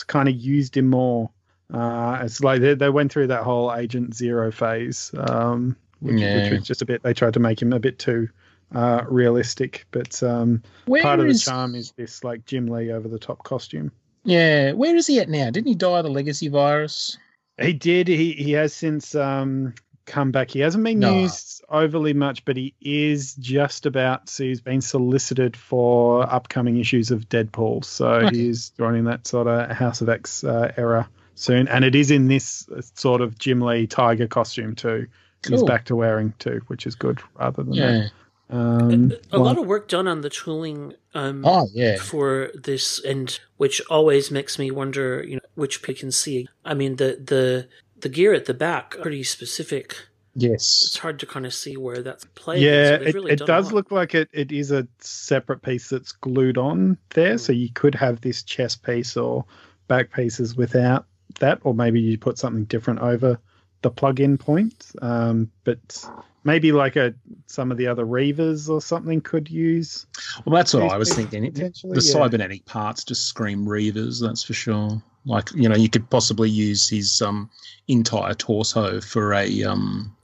kind 0.08 0.30
of 0.30 0.36
used 0.36 0.78
him 0.78 0.88
more. 0.88 1.30
Uh, 1.72 2.20
it's 2.24 2.40
like 2.42 2.62
they, 2.62 2.76
they 2.76 2.90
went 2.90 3.12
through 3.12 3.28
that 3.28 3.44
whole 3.44 3.76
Agent 3.76 4.16
Zero 4.16 4.54
phase, 4.54 5.12
um, 5.18 5.76
which, 6.00 6.16
which 6.16 6.52
was 6.52 6.64
just 6.64 6.82
a 6.82 6.86
bit, 6.86 7.04
they 7.04 7.14
tried 7.14 7.34
to 7.34 7.42
make 7.42 7.62
him 7.62 7.74
a 7.74 7.80
bit 7.80 8.00
too 8.00 8.30
uh, 8.74 9.04
realistic. 9.08 9.86
But 9.92 10.22
um, 10.24 10.64
part 11.02 11.20
of 11.20 11.28
the 11.28 11.38
charm 11.38 11.76
is 11.76 11.92
this 11.98 12.24
like 12.24 12.46
Jim 12.46 12.68
Lee 12.68 12.92
over 12.92 13.08
the 13.08 13.20
top 13.20 13.44
costume. 13.44 13.92
Yeah, 14.24 14.74
where 14.74 14.96
is 14.96 15.08
he 15.08 15.20
at 15.20 15.30
now? 15.30 15.50
Didn't 15.50 15.68
he 15.68 15.76
die 15.76 16.00
of 16.00 16.04
the 16.04 16.10
legacy 16.12 16.50
virus? 16.50 17.18
He 17.60 17.74
did. 17.74 18.08
He 18.08 18.34
he 18.34 18.52
has 18.54 18.74
since 18.74 19.16
um 19.16 19.74
come 20.06 20.32
back. 20.32 20.52
He 20.52 20.60
hasn't 20.60 20.84
been 20.84 21.00
No. 21.00 21.22
used 21.22 21.64
overly 21.70 22.14
much, 22.14 22.46
but 22.46 22.56
he 22.56 22.74
is 22.82 23.36
just 23.36 23.86
about. 23.86 24.30
So 24.30 24.44
he's 24.44 24.62
been 24.62 24.82
solicited 24.82 25.56
for 25.58 26.24
upcoming 26.32 26.78
issues 26.78 27.10
of 27.12 27.28
Deadpool. 27.30 27.84
So 27.86 28.08
Okay. 28.08 28.36
he 28.36 28.50
is 28.50 28.70
joining 28.72 29.06
that 29.06 29.28
sort 29.28 29.48
of 29.48 29.70
House 29.72 30.02
of 30.02 30.10
X 30.10 30.44
uh, 30.44 30.72
era 30.78 31.10
soon, 31.36 31.68
and 31.68 31.84
it 31.86 31.96
is 31.96 32.12
in 32.12 32.28
this 32.28 32.68
uh, 32.70 32.82
sort 32.96 33.22
of 33.22 33.38
Jim 33.40 33.62
Lee 33.62 33.88
tiger 33.88 34.28
costume 34.28 34.76
too. 34.76 35.08
He's 35.48 35.64
back 35.64 35.86
to 35.86 35.96
wearing 35.96 36.34
too, 36.40 36.62
which 36.68 36.86
is 36.86 36.96
good 36.96 37.20
rather 37.36 37.64
than 37.64 37.74
Yeah. 37.74 38.10
That. 38.50 38.56
Um, 38.56 39.12
a 39.32 39.38
well, 39.40 39.44
lot 39.46 39.58
of 39.58 39.66
work 39.66 39.88
done 39.88 40.08
on 40.08 40.22
the 40.22 40.30
tooling 40.30 40.94
um, 41.14 41.44
Oh 41.46 41.68
yeah. 41.74 41.98
for 41.98 42.52
this, 42.54 43.04
and 43.04 43.40
which 43.58 43.82
always 43.90 44.32
makes 44.32 44.58
me 44.58 44.72
wonder, 44.72 45.24
you 45.24 45.36
know, 45.36 45.42
which 45.56 45.86
we 45.88 45.94
can 45.94 46.12
see. 46.12 46.48
I 46.64 46.74
mean, 46.74 46.96
the 46.98 47.22
the 47.24 47.68
the 48.00 48.10
gear 48.10 48.34
at 48.34 48.46
the 48.46 48.54
back 48.54 48.98
pretty 49.02 49.24
specific. 49.24 49.96
Yes. 50.40 50.84
it's 50.86 51.00
hard 51.00 51.20
to 51.22 51.26
kind 51.26 51.48
of 51.48 51.54
see 51.54 51.78
where 51.78 52.04
that's 52.04 52.24
played. 52.36 52.62
yeah, 52.62 53.00
So 53.00 53.04
it, 53.06 53.16
really 53.16 53.32
it 53.32 53.40
does 53.40 53.72
look 53.72 53.90
like 53.90 54.14
it, 54.14 54.30
it 54.32 54.52
is 54.52 54.72
a 54.72 54.88
separate 55.00 55.64
piece 55.64 55.90
that's 55.90 56.12
glued 56.12 56.60
on 56.60 57.00
there. 57.16 57.40
So 57.40 57.54
you 57.54 57.72
could 57.74 57.96
have 57.96 58.22
this 58.22 58.44
chest 58.44 58.84
piece 58.84 59.18
or 59.18 59.46
back 59.88 60.12
pieces 60.14 60.56
without 60.56 61.08
that, 61.40 61.60
or 61.64 61.74
maybe 61.74 62.00
you 62.00 62.20
put 62.20 62.38
something 62.38 62.66
different 62.66 63.00
over 63.00 63.40
the 63.88 63.96
plug-in 63.96 64.38
point. 64.38 64.92
Um, 65.02 65.50
but 65.64 66.06
maybe 66.44 66.72
like 66.72 66.96
a 66.96 67.14
some 67.46 67.72
of 67.72 67.78
the 67.78 67.88
other 67.88 68.06
Reavers 68.06 68.70
or 68.70 68.82
something 68.82 69.22
could 69.22 69.50
use. 69.50 70.06
Well, 70.46 70.56
that's 70.56 70.74
what 70.74 70.92
I 70.92 70.98
was 70.98 71.14
thinking. 71.14 71.52
The 71.54 71.72
yeah. 71.84 72.00
cybernetic 72.00 72.66
parts 72.66 73.04
just 73.04 73.28
scream 73.28 73.66
Reavers, 73.66 74.22
that's 74.22 74.44
for 74.44 74.54
sure. 74.54 75.02
Like, 75.26 75.50
you 75.54 75.68
know, 75.68 75.76
you 75.76 75.90
could 75.90 76.10
possibly 76.10 76.50
use 76.50 76.88
his 76.88 77.22
um, 77.22 77.50
entire 77.88 78.34
torso 78.34 79.02
for 79.02 79.34
a 79.34 79.64
um, 79.64 80.16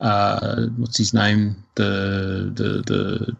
uh, 0.00 0.66
what's 0.76 0.98
his 0.98 1.14
name? 1.14 1.62
The 1.76 2.50
the 2.54 2.82
the 2.92 3.36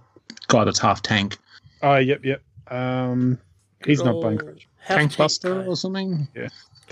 guy 0.49 0.65
that's 0.65 0.79
half 0.79 1.03
tank, 1.03 1.39
Oh, 1.83 1.97
yep, 1.97 2.25
yep. 2.25 2.43
Um, 2.69 3.39
he's 3.85 4.03
not 4.03 4.15
old 4.15 4.23
Bone 4.23 4.39
Crusher. 4.39 4.69
tank 4.87 4.99
tank 5.11 5.17
buster 5.17 5.63
guy. 5.63 5.67
or 5.67 5.77
something. 5.77 6.29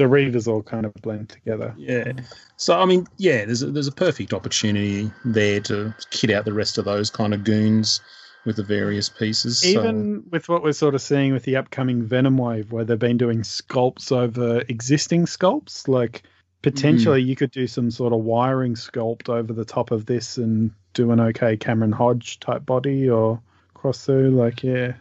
The 0.01 0.07
Reavers 0.07 0.49
all 0.49 0.63
kind 0.63 0.87
of 0.87 0.95
blend 0.95 1.29
together. 1.29 1.75
Yeah. 1.77 2.13
So 2.57 2.81
I 2.81 2.87
mean, 2.87 3.07
yeah, 3.19 3.45
there's 3.45 3.63
a, 3.63 3.67
there's 3.67 3.87
a 3.87 3.93
perfect 3.93 4.33
opportunity 4.33 5.11
there 5.27 5.61
to 5.61 5.95
kit 6.09 6.31
out 6.31 6.47
the 6.47 6.55
rest 6.55 6.79
of 6.79 6.87
those 6.87 7.11
kind 7.11 7.35
of 7.35 7.45
goons 7.45 8.01
with 8.47 8.57
the 8.57 8.63
various 8.63 9.11
pieces. 9.11 9.61
so- 9.61 9.69
Even 9.69 10.25
with 10.31 10.49
what 10.49 10.63
we're 10.63 10.73
sort 10.73 10.95
of 10.95 11.03
seeing 11.03 11.35
with 11.35 11.43
the 11.43 11.57
upcoming 11.57 12.03
Venom 12.03 12.39
wave, 12.39 12.73
where 12.73 12.83
they've 12.83 12.99
been 12.99 13.19
doing 13.19 13.43
sculpts 13.43 14.11
over 14.11 14.63
existing 14.71 15.27
sculpts, 15.27 15.87
like 15.87 16.23
potentially 16.63 17.23
mm. 17.23 17.27
you 17.27 17.37
could 17.37 17.51
do 17.51 17.67
some 17.67 17.91
sort 17.91 18.15
of 18.15 18.21
wiring 18.21 18.77
sculpt 18.77 19.29
over 19.29 19.53
the 19.53 19.67
top 19.67 19.91
of 19.91 20.07
this 20.07 20.39
and 20.39 20.71
do 20.95 21.11
an 21.11 21.21
okay 21.21 21.59
Cameron 21.59 21.93
Hodge 21.93 22.41
type 22.41 22.65
body 22.65 23.07
or 23.11 23.39
cross 23.75 24.07
through. 24.07 24.31
Like, 24.31 24.63
yeah. 24.63 24.95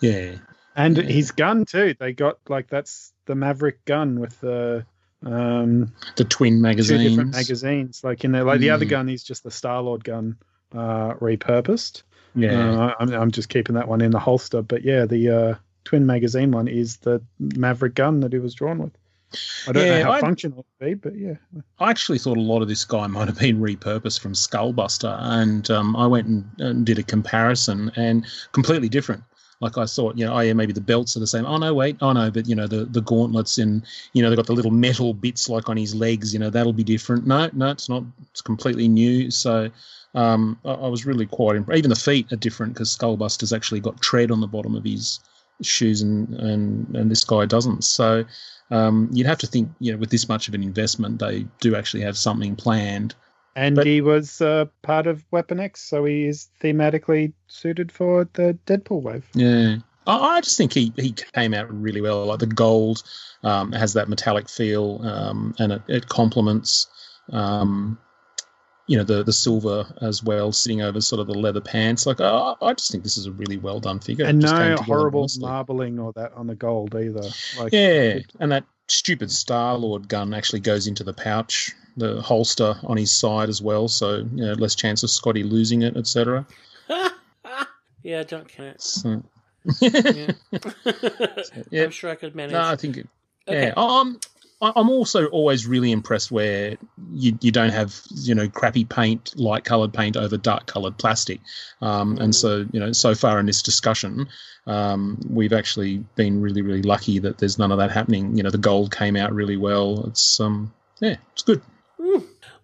yeah, 0.00 0.38
And 0.78 0.96
Yeah. 0.96 1.02
his 1.04 1.30
gun 1.32 1.64
too. 1.66 1.94
They 1.98 2.12
got 2.14 2.38
like 2.48 2.68
that's 2.68 3.12
the 3.26 3.34
Maverick 3.34 3.84
gun 3.84 4.20
with 4.20 4.40
the 4.40 4.86
um 5.26 5.92
the 6.16 6.24
twin 6.24 6.60
magazines, 6.62 7.02
two 7.02 7.08
different 7.08 7.32
magazines. 7.32 8.02
Like 8.04 8.24
in 8.24 8.32
there, 8.32 8.44
like 8.44 8.60
the 8.60 8.70
other 8.70 8.86
Mm. 8.86 8.90
gun 8.90 9.08
is 9.08 9.22
just 9.24 9.42
the 9.42 9.50
Star 9.50 9.82
Lord 9.82 10.04
gun 10.04 10.36
uh 10.74 11.14
repurposed. 11.14 12.02
Yeah. 12.34 12.70
Uh, 12.70 12.94
I'm, 13.00 13.12
I'm 13.12 13.30
just 13.30 13.48
keeping 13.48 13.74
that 13.74 13.88
one 13.88 14.00
in 14.00 14.10
the 14.12 14.18
holster. 14.20 14.62
But 14.62 14.84
yeah, 14.84 15.06
the 15.06 15.28
uh, 15.30 15.54
twin 15.84 16.06
magazine 16.06 16.52
one 16.52 16.68
is 16.68 16.98
the 16.98 17.20
Maverick 17.38 17.94
gun 17.94 18.20
that 18.20 18.32
he 18.32 18.38
was 18.38 18.54
drawn 18.54 18.78
with. 18.78 18.92
I 19.66 19.72
don't 19.72 19.84
Yeah, 19.86 19.98
know 19.98 20.04
how 20.04 20.12
I- 20.12 20.20
functional 20.20 20.60
it 20.60 20.66
would 20.80 20.86
be, 20.88 20.94
but 20.94 21.16
yeah. 21.16 21.34
I 21.80 21.90
actually 21.90 22.18
thought 22.18 22.36
a 22.36 22.40
lot 22.40 22.62
of 22.62 22.68
this 22.68 22.84
guy 22.84 23.06
might 23.16 23.26
have 23.28 23.38
been 23.38 23.58
repurposed 23.60 24.20
from 24.20 24.34
Skullbuster, 24.34 25.16
and 25.20 25.68
um, 25.70 25.96
I 25.96 26.06
went 26.06 26.28
and, 26.28 26.44
and 26.58 26.86
did 26.86 26.98
a 26.98 27.02
comparison, 27.02 27.90
and 27.96 28.24
completely 28.52 28.88
different. 28.88 29.22
Like 29.60 29.76
I 29.76 29.86
thought, 29.86 30.16
you 30.16 30.24
know, 30.24 30.34
oh 30.34 30.40
yeah, 30.40 30.52
maybe 30.52 30.72
the 30.72 30.80
belts 30.80 31.16
are 31.16 31.20
the 31.20 31.26
same. 31.26 31.44
Oh 31.44 31.56
no, 31.56 31.74
wait, 31.74 31.96
oh 32.00 32.12
no, 32.12 32.30
but 32.30 32.46
you 32.46 32.54
know 32.54 32.66
the 32.66 32.84
the 32.84 33.02
gauntlets 33.02 33.58
and 33.58 33.82
you 34.12 34.22
know 34.22 34.30
they've 34.30 34.36
got 34.36 34.46
the 34.46 34.52
little 34.52 34.70
metal 34.70 35.14
bits 35.14 35.48
like 35.48 35.68
on 35.68 35.76
his 35.76 35.94
legs. 35.94 36.32
You 36.32 36.38
know 36.38 36.50
that'll 36.50 36.72
be 36.72 36.84
different. 36.84 37.26
No, 37.26 37.50
no, 37.52 37.70
it's 37.70 37.88
not. 37.88 38.04
It's 38.30 38.40
completely 38.40 38.86
new. 38.86 39.30
So 39.30 39.70
um, 40.14 40.58
I, 40.64 40.72
I 40.72 40.88
was 40.88 41.06
really 41.06 41.26
quite 41.26 41.56
impressed. 41.56 41.78
Even 41.78 41.90
the 41.90 41.96
feet 41.96 42.32
are 42.32 42.36
different 42.36 42.74
because 42.74 42.96
Skullbuster's 42.96 43.52
actually 43.52 43.80
got 43.80 44.00
tread 44.00 44.30
on 44.30 44.40
the 44.40 44.46
bottom 44.46 44.76
of 44.76 44.84
his 44.84 45.20
shoes, 45.62 46.02
and 46.02 46.28
and 46.34 46.96
and 46.96 47.10
this 47.10 47.24
guy 47.24 47.44
doesn't. 47.44 47.82
So 47.82 48.24
um, 48.70 49.08
you'd 49.12 49.26
have 49.26 49.38
to 49.38 49.46
think, 49.46 49.70
you 49.80 49.92
know, 49.92 49.98
with 49.98 50.10
this 50.10 50.28
much 50.28 50.48
of 50.48 50.54
an 50.54 50.62
investment, 50.62 51.18
they 51.18 51.46
do 51.60 51.74
actually 51.74 52.02
have 52.02 52.16
something 52.16 52.56
planned. 52.56 53.14
And 53.56 53.76
But- 53.76 53.86
he 53.86 54.00
was 54.00 54.40
uh, 54.40 54.66
part 54.82 55.06
of 55.06 55.24
Weapon 55.30 55.58
X, 55.60 55.80
so 55.82 56.04
he 56.04 56.26
is 56.26 56.48
thematically 56.62 57.32
suited 57.48 57.90
for 57.90 58.28
the 58.34 58.56
Deadpool 58.66 59.02
wave. 59.02 59.26
Yeah. 59.34 59.76
I, 60.06 60.36
I 60.36 60.40
just 60.40 60.56
think 60.56 60.72
he, 60.72 60.92
he 60.96 61.12
came 61.12 61.54
out 61.54 61.72
really 61.72 62.00
well. 62.00 62.24
Like 62.26 62.38
the 62.38 62.46
gold 62.46 63.02
um, 63.42 63.72
has 63.72 63.92
that 63.94 64.08
metallic 64.08 64.48
feel 64.48 65.00
um, 65.04 65.54
and 65.58 65.72
it, 65.72 65.82
it 65.88 66.08
complements, 66.08 66.86
um, 67.32 67.98
you 68.86 68.96
know, 68.96 69.04
the, 69.04 69.22
the 69.22 69.32
silver 69.34 69.84
as 70.00 70.22
well, 70.22 70.50
sitting 70.50 70.80
over 70.80 71.00
sort 71.00 71.20
of 71.20 71.26
the 71.26 71.34
leather 71.34 71.60
pants. 71.60 72.06
Like, 72.06 72.20
I, 72.22 72.54
I 72.62 72.72
just 72.72 72.90
think 72.90 73.02
this 73.04 73.18
is 73.18 73.26
a 73.26 73.32
really 73.32 73.58
well 73.58 73.80
done 73.80 73.98
figure. 74.00 74.24
And 74.24 74.38
no 74.38 74.76
horrible 74.76 75.22
nicely. 75.22 75.42
marbling 75.42 75.98
or 75.98 76.12
that 76.14 76.32
on 76.34 76.46
the 76.46 76.54
gold 76.54 76.94
either. 76.94 77.28
Like, 77.58 77.72
Yeah, 77.72 78.20
and 78.40 78.50
that 78.52 78.64
stupid 78.88 79.30
Star 79.30 79.76
Lord 79.76 80.08
gun 80.08 80.32
actually 80.32 80.60
goes 80.60 80.86
into 80.86 81.04
the 81.04 81.12
pouch, 81.12 81.74
the 81.98 82.22
holster 82.22 82.74
on 82.84 82.96
his 82.96 83.10
side 83.14 83.48
as 83.48 83.60
well, 83.60 83.88
so 83.88 84.16
you 84.18 84.44
know 84.46 84.52
less 84.54 84.74
chance 84.74 85.02
of 85.02 85.10
Scotty 85.10 85.42
losing 85.42 85.82
it, 85.82 85.96
etc. 85.96 86.46
yeah, 88.02 88.22
don't 88.22 88.48
count. 88.48 88.80
So, 88.80 89.22
Yeah. 89.80 90.30
Yeah. 91.70 91.84
I'm 91.84 91.90
sure 91.90 92.10
I 92.10 92.14
could 92.14 92.34
manage. 92.34 92.52
no, 92.52 92.62
I 92.62 92.76
think 92.76 92.96
it, 92.98 93.08
Okay. 93.48 93.66
yeah. 93.68 93.72
I'm 93.76 94.18
I'm 94.60 94.90
also 94.90 95.26
always 95.26 95.66
really 95.68 95.92
impressed 95.92 96.30
where 96.32 96.76
you 97.12 97.38
you 97.40 97.50
don't 97.52 97.70
have 97.70 98.00
you 98.14 98.34
know 98.34 98.48
crappy 98.48 98.84
paint, 98.84 99.32
light 99.36 99.64
coloured 99.64 99.92
paint 99.92 100.16
over 100.16 100.36
dark 100.36 100.66
coloured 100.66 100.98
plastic, 100.98 101.40
um, 101.80 102.16
Mm. 102.16 102.20
and 102.24 102.34
so 102.34 102.66
you 102.72 102.80
know 102.80 102.92
so 102.92 103.14
far 103.14 103.38
in 103.38 103.46
this 103.46 103.62
discussion, 103.62 104.26
um, 104.66 105.18
we've 105.30 105.52
actually 105.52 105.98
been 106.16 106.40
really 106.40 106.62
really 106.62 106.82
lucky 106.82 107.18
that 107.20 107.38
there's 107.38 107.58
none 107.58 107.70
of 107.72 107.78
that 107.78 107.90
happening. 107.90 108.36
You 108.36 108.42
know, 108.42 108.50
the 108.50 108.58
gold 108.58 108.90
came 108.94 109.16
out 109.16 109.32
really 109.32 109.56
well. 109.56 110.04
It's 110.08 110.40
um 110.40 110.72
yeah, 111.00 111.16
it's 111.32 111.42
good. 111.42 111.62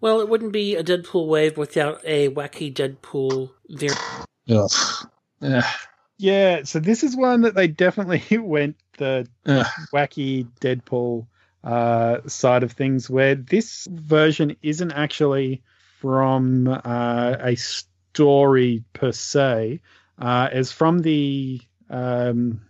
Well, 0.01 0.21
it 0.21 0.29
wouldn't 0.29 0.53
be 0.53 0.77
a 0.77 0.85
Deadpool 0.85 1.27
wave 1.27 1.57
without 1.57 2.01
a 2.05 2.29
wacky 2.29 2.73
Deadpool 2.73 3.51
variant. 3.69 4.01
Ugh. 4.51 4.71
Ugh. 5.43 5.65
yeah, 6.19 6.63
so 6.65 6.79
this 6.79 7.03
is 7.03 7.17
one 7.17 7.43
that 7.43 7.55
they 7.55 7.69
definitely 7.69 8.39
went 8.39 8.77
the 8.99 9.27
Ugh. 9.47 9.67
wacky 9.93 10.47
Deadpool 10.61 11.27
uh, 11.63 12.19
side 12.27 12.63
of 12.63 12.73
things, 12.73 13.09
where 13.09 13.35
this 13.35 13.87
version 13.91 14.57
isn't 14.63 14.93
actually 14.93 15.63
from 16.01 16.69
uh, 16.69 17.37
a 17.41 17.57
story 17.57 18.85
per 18.93 19.13
se, 19.13 19.81
uh, 20.19 20.49
is 20.53 20.71
from 20.71 21.01
the 21.01 21.61
um, 21.89 22.61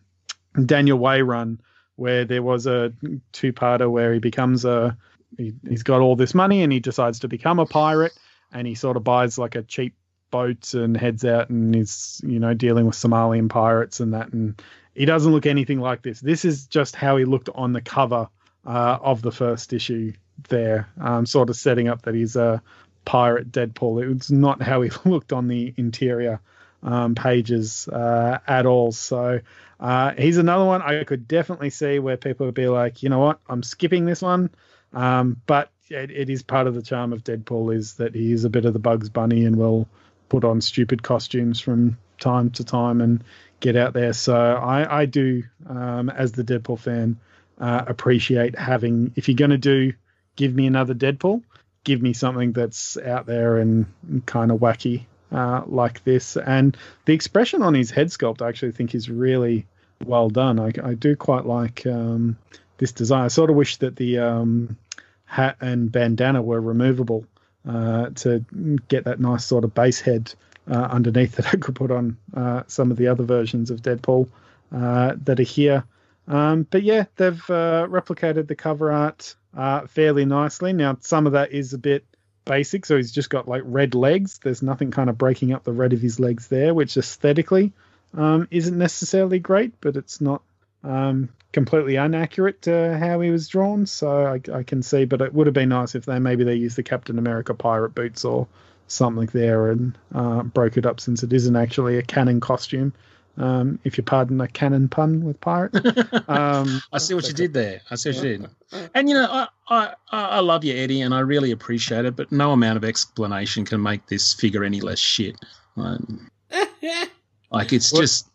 Daniel 0.65 0.99
Way 0.99 1.23
run, 1.23 1.61
where 1.97 2.25
there 2.25 2.43
was 2.43 2.67
a 2.67 2.93
two-parter 3.33 3.91
where 3.91 4.13
he 4.13 4.21
becomes 4.21 4.65
a 4.65 4.97
he, 5.37 5.55
he's 5.69 5.83
got 5.83 6.01
all 6.01 6.17
this 6.17 6.35
money 6.35 6.63
and 6.63 6.73
he 6.73 6.81
decides 6.81 7.21
to 7.21 7.29
become 7.29 7.59
a 7.59 7.67
pirate, 7.67 8.13
and 8.53 8.67
he 8.67 8.75
sort 8.75 8.97
of 8.97 9.05
buys 9.05 9.39
like 9.39 9.55
a 9.55 9.63
cheap 9.63 9.95
boat 10.31 10.75
and 10.75 10.97
heads 10.97 11.25
out 11.25 11.49
and 11.49 11.77
is 11.77 12.21
you 12.25 12.41
know 12.41 12.55
dealing 12.55 12.87
with 12.87 12.97
Somalian 12.97 13.49
pirates 13.49 14.01
and 14.01 14.15
that 14.15 14.33
and 14.33 14.61
he 14.95 15.05
doesn't 15.05 15.33
look 15.33 15.47
anything 15.47 15.81
like 15.81 16.03
this. 16.03 16.21
This 16.21 16.45
is 16.45 16.67
just 16.67 16.97
how 16.97 17.17
he 17.17 17.25
looked 17.25 17.49
on 17.55 17.73
the 17.73 17.81
cover 17.81 18.29
uh, 18.67 18.99
of 19.01 19.23
the 19.23 19.33
first 19.33 19.73
issue 19.73 20.13
there, 20.49 20.89
um, 21.01 21.27
sort 21.27 21.51
of 21.51 21.57
setting 21.57 21.89
up 21.89 22.03
that 22.03 22.15
he's 22.15 22.37
a 22.37 22.63
pirate 23.05 23.51
Deadpool. 23.51 24.03
It 24.03 24.09
was 24.09 24.31
not 24.31 24.63
how 24.63 24.83
he 24.83 24.91
looked 25.05 25.33
on 25.33 25.49
the 25.49 25.75
interior 25.77 26.41
um, 26.83 27.15
pages 27.15 27.89
uh, 27.89 28.39
at 28.47 28.67
all. 28.67 28.93
So 28.93 29.41
uh, 29.81 30.13
he's 30.17 30.39
another 30.39 30.65
one 30.65 30.83
I 30.83 31.05
could 31.05 31.27
definitely 31.27 31.71
see 31.71 31.99
where 31.99 32.17
people 32.17 32.47
would 32.47 32.55
be 32.55 32.69
like, 32.69 33.03
you 33.03 33.09
know 33.09 33.19
what, 33.19 33.41
I'm 33.49 33.63
skipping 33.63 34.05
this 34.05 34.23
one. 34.23 34.51
Um, 34.95 35.41
but 35.47 35.71
it, 35.91 36.11
it 36.11 36.31
is 36.31 36.43
part 36.43 36.67
of 36.67 36.75
the 36.75 36.83
charm 36.83 37.13
of 37.13 37.25
Deadpool 37.25 37.75
is 37.75 37.95
that 37.95 38.15
he 38.15 38.33
is 38.33 38.45
a 38.45 38.51
bit 38.51 38.65
of 38.65 38.73
the 38.73 38.79
Bugs 38.79 39.09
Bunny 39.09 39.45
and 39.45 39.57
will 39.57 39.89
put 40.29 40.45
on 40.45 40.61
stupid 40.61 41.03
costumes 41.03 41.61
from 41.61 41.99
time 42.21 42.51
to 42.51 42.65
time 42.65 43.01
and 43.01 43.23
get 43.61 43.77
out 43.77 43.93
there. 43.93 44.13
So 44.13 44.35
I, 44.35 45.03
I 45.03 45.07
do, 45.07 45.43
um, 45.69 46.09
as 46.11 46.33
the 46.33 46.45
Deadpool 46.45 46.79
fan, 46.79 47.19
uh, 47.59 47.85
appreciate 47.87 48.59
having. 48.59 49.13
If 49.17 49.29
you're 49.29 49.37
going 49.37 49.51
to 49.51 49.59
do, 49.59 49.93
give 50.37 50.55
me 50.55 50.67
another 50.67 50.95
Deadpool, 50.95 51.43
give 51.85 52.03
me 52.03 52.13
something 52.13 52.53
that's 52.53 52.97
out 52.97 53.27
there 53.27 53.59
and 53.59 53.87
kind 54.27 54.51
of 54.51 54.61
wacky 54.61 55.05
uh, 55.31 55.63
like 55.67 56.03
this. 56.05 56.37
And 56.37 56.77
the 57.05 57.13
expression 57.13 57.63
on 57.63 57.75
his 57.75 57.91
head 57.91 58.09
sculpt, 58.09 58.43
I 58.43 58.49
actually 58.49 58.73
think, 58.73 58.95
is 58.95 59.11
really 59.11 59.67
well 60.05 60.29
done. 60.31 60.59
I, 60.59 60.73
I 60.83 60.95
do 60.95 61.15
quite 61.17 61.47
like 61.47 61.87
um, 61.87 62.37
this 62.79 62.93
design. 62.93 63.25
I 63.25 63.29
sort 63.29 63.51
of 63.51 63.57
wish 63.57 63.77
that 63.79 63.97
the 63.97 64.19
um, 64.19 64.77
hat 65.25 65.57
and 65.61 65.91
bandana 65.91 66.43
were 66.43 66.61
removable 66.61 67.27
uh, 67.69 68.11
to 68.11 68.45
get 68.89 69.05
that 69.05 69.21
nice 69.21 69.45
sort 69.45 69.65
of 69.65 69.75
base 69.75 70.01
head 70.01 70.35
uh, 70.71 70.89
underneath 70.91 71.37
that 71.37 71.47
I 71.55 71.57
could 71.57 71.75
put 71.75 71.91
on 71.91 72.17
uh, 72.35 72.63
some 72.67 72.91
of 72.91 72.97
the 72.97 73.09
other 73.09 73.25
versions 73.25 73.71
of 73.71 73.83
Deadpool 73.83 74.29
uh, 74.73 75.15
that 75.25 75.41
are 75.41 75.45
here. 75.45 75.85
Um, 76.27 76.67
but 76.71 76.83
yeah, 76.83 77.05
they've 77.17 77.51
uh, 77.51 77.87
replicated 77.89 78.49
the 78.49 78.55
cover 78.55 78.91
art 78.91 79.35
uh, 79.57 79.87
fairly 79.87 80.25
nicely. 80.25 80.73
Now, 80.73 80.97
some 81.01 81.27
of 81.27 81.33
that 81.33 81.53
is 81.53 81.75
a 81.75 81.79
bit 81.79 82.05
basic, 82.45 82.87
so 82.87 82.97
he's 82.97 83.13
just 83.13 83.31
got 83.31 83.49
like 83.49 83.63
red 83.65 83.95
legs. 83.95 84.41
There's 84.43 84.63
nothing 84.63 84.91
kind 84.91 85.11
of 85.11 85.19
breaking 85.19 85.53
up 85.53 85.65
the 85.65 85.73
red 85.73 85.93
of 85.93 86.01
his 86.01 86.19
legs 86.19 86.49
there, 86.49 86.75
which 86.75 86.97
aesthetically 86.97 87.73
um, 88.17 88.49
isn't 88.51 88.77
necessarily 88.77 89.39
great, 89.39 89.75
but 89.81 89.97
it's 89.97 90.21
not 90.21 90.43
um, 90.85 91.29
completely 91.53 91.97
inaccurate 91.97 92.63
to 92.63 92.99
how 92.99 93.21
he 93.21 93.31
was 93.31 93.49
drawn. 93.49 93.87
So 93.87 94.27
I, 94.27 94.41
I 94.53 94.63
can 94.63 94.83
see, 94.83 95.05
but 95.05 95.21
it 95.21 95.33
would 95.35 95.47
have 95.47 95.55
been 95.55 95.71
nice 95.71 95.95
if 95.95 96.05
they 96.05 96.19
maybe 96.19 96.45
they 96.45 96.55
used 96.55 96.77
the 96.77 96.83
Captain 96.83 97.19
America 97.19 97.55
pirate 97.55 97.95
boots 97.95 98.25
or 98.25 98.47
something 98.87 99.29
there 99.33 99.71
and 99.71 99.97
uh, 100.15 100.43
broke 100.43 100.77
it 100.77 100.87
up 100.87 101.01
since 101.01 101.23
it 101.23 101.33
isn't 101.33 101.57
actually 101.57 101.99
a 101.99 102.03
canon 102.03 102.41
costume. 102.41 102.93
Um, 103.37 103.81
if 103.83 103.99
you 103.99 104.05
pardon 104.05 104.41
a 104.41 104.47
canon 104.47 104.89
pun 104.89 105.25
with 105.25 105.41
pirate. 105.41 105.75
Um, 106.29 106.81
I 106.93 106.99
see 106.99 107.15
what 107.15 107.27
you 107.27 107.35
did 107.35 107.53
there. 107.53 107.81
I 107.91 107.97
see 107.97 108.11
what 108.11 108.17
you 108.17 108.23
did. 108.23 108.51
And 108.95 109.09
you 109.09 109.15
know, 109.15 109.27
I, 109.31 109.49
I 109.69 109.95
I 110.11 110.41
love 110.41 110.65
you, 110.65 110.75
Eddie, 110.75 111.03
and 111.03 111.13
I 111.13 111.21
really 111.21 111.51
appreciate 111.51 112.05
it. 112.05 112.17
But 112.17 112.33
no 112.33 112.53
amount 112.53 112.77
of 112.77 112.85
explanation 112.85 113.65
can 113.65 113.83
make 113.83 114.07
this 114.07 114.33
figure 114.33 114.65
any 114.65 114.81
less 114.81 114.99
shit. 114.99 115.37
Um, 115.77 116.31
like 117.51 117.73
it's 117.73 117.93
just, 117.93 118.27
it, 118.27 118.33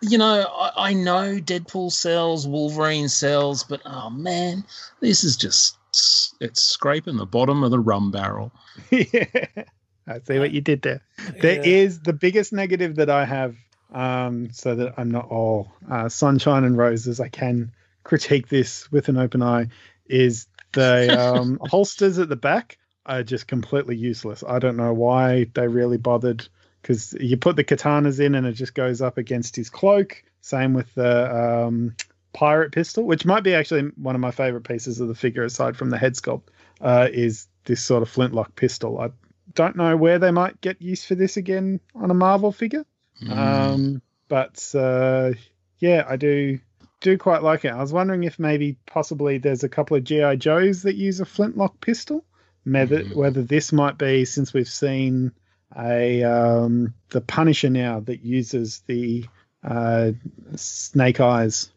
you 0.00 0.18
know, 0.18 0.46
I, 0.46 0.90
I 0.90 0.92
know 0.92 1.38
Deadpool 1.38 1.92
sells, 1.92 2.46
Wolverine 2.46 3.08
sells, 3.08 3.64
but 3.64 3.80
oh 3.84 4.10
man, 4.10 4.64
this 5.00 5.24
is 5.24 5.36
just 5.36 5.76
it's 6.40 6.62
scraping 6.62 7.16
the 7.16 7.26
bottom 7.26 7.62
of 7.62 7.70
the 7.70 7.78
rum 7.78 8.10
barrel. 8.10 8.52
yeah, 8.90 9.46
I 10.06 10.20
see 10.26 10.38
what 10.38 10.52
you 10.52 10.60
did 10.60 10.82
there. 10.82 11.02
There 11.40 11.56
Yeah. 11.56 11.60
is 11.62 12.00
the 12.00 12.12
biggest 12.12 12.52
negative 12.52 12.96
that 12.96 13.10
I 13.10 13.24
have, 13.24 13.56
um, 13.92 14.50
so 14.52 14.74
that 14.74 14.94
I'm 14.96 15.10
not 15.10 15.28
all 15.30 15.72
uh, 15.90 16.08
sunshine 16.08 16.64
and 16.64 16.76
roses. 16.76 17.20
I 17.20 17.28
can 17.28 17.72
critique 18.04 18.48
this 18.48 18.90
with 18.90 19.08
an 19.08 19.18
open 19.18 19.42
eye. 19.42 19.68
Is 20.06 20.46
the 20.72 21.18
um, 21.18 21.58
holsters 21.68 22.18
at 22.18 22.28
the 22.28 22.36
back 22.36 22.78
are 23.06 23.22
just 23.22 23.46
completely 23.46 23.96
useless. 23.96 24.42
I 24.46 24.58
don't 24.58 24.76
know 24.76 24.92
why 24.92 25.46
they 25.54 25.68
really 25.68 25.98
bothered 25.98 26.48
because 26.82 27.14
you 27.20 27.36
put 27.36 27.56
the 27.56 27.64
katanas 27.64 28.20
in 28.20 28.34
and 28.34 28.46
it 28.46 28.52
just 28.52 28.74
goes 28.74 29.00
up 29.00 29.16
against 29.18 29.56
his 29.56 29.70
cloak. 29.70 30.22
Same 30.40 30.74
with 30.74 30.92
the 30.94 31.34
um, 31.66 31.94
pirate 32.32 32.72
pistol, 32.72 33.04
which 33.04 33.24
might 33.24 33.44
be 33.44 33.54
actually 33.54 33.82
one 33.96 34.14
of 34.14 34.20
my 34.20 34.32
favorite 34.32 34.64
pieces 34.64 35.00
of 35.00 35.08
the 35.08 35.14
figure 35.14 35.44
aside 35.44 35.76
from 35.76 35.90
the 35.90 35.98
head 35.98 36.14
sculpt. 36.14 36.42
Uh, 36.80 37.08
is 37.12 37.46
this 37.64 37.80
sort 37.82 38.02
of 38.02 38.08
flintlock 38.08 38.56
pistol? 38.56 38.98
I 38.98 39.10
don't 39.54 39.76
know 39.76 39.96
where 39.96 40.18
they 40.18 40.32
might 40.32 40.60
get 40.60 40.82
use 40.82 41.04
for 41.04 41.14
this 41.14 41.36
again 41.36 41.78
on 41.94 42.10
a 42.10 42.14
Marvel 42.14 42.50
figure. 42.50 42.84
Mm. 43.22 43.36
Um, 43.36 44.02
but 44.28 44.68
uh, 44.74 45.32
yeah, 45.78 46.04
I 46.08 46.16
do 46.16 46.58
do 47.00 47.18
quite 47.18 47.42
like 47.42 47.64
it. 47.64 47.68
I 47.72 47.80
was 47.80 47.92
wondering 47.92 48.24
if 48.24 48.38
maybe 48.38 48.76
possibly 48.86 49.38
there's 49.38 49.64
a 49.64 49.68
couple 49.68 49.96
of 49.96 50.04
GI 50.04 50.36
Joes 50.36 50.82
that 50.82 50.94
use 50.94 51.20
a 51.20 51.24
flintlock 51.24 51.80
pistol. 51.80 52.24
Whether, 52.64 53.02
Mhm. 53.02 53.16
whether 53.16 53.42
this 53.42 53.72
might 53.72 53.98
be 53.98 54.24
since 54.24 54.54
we've 54.54 54.68
seen 54.68 55.32
a 55.78 56.22
um, 56.22 56.94
the 57.10 57.20
Punisher 57.20 57.70
now 57.70 58.00
that 58.00 58.24
uses 58.24 58.82
the 58.86 59.24
uh, 59.64 60.12
Snake 60.56 61.20
Eyes 61.20 61.70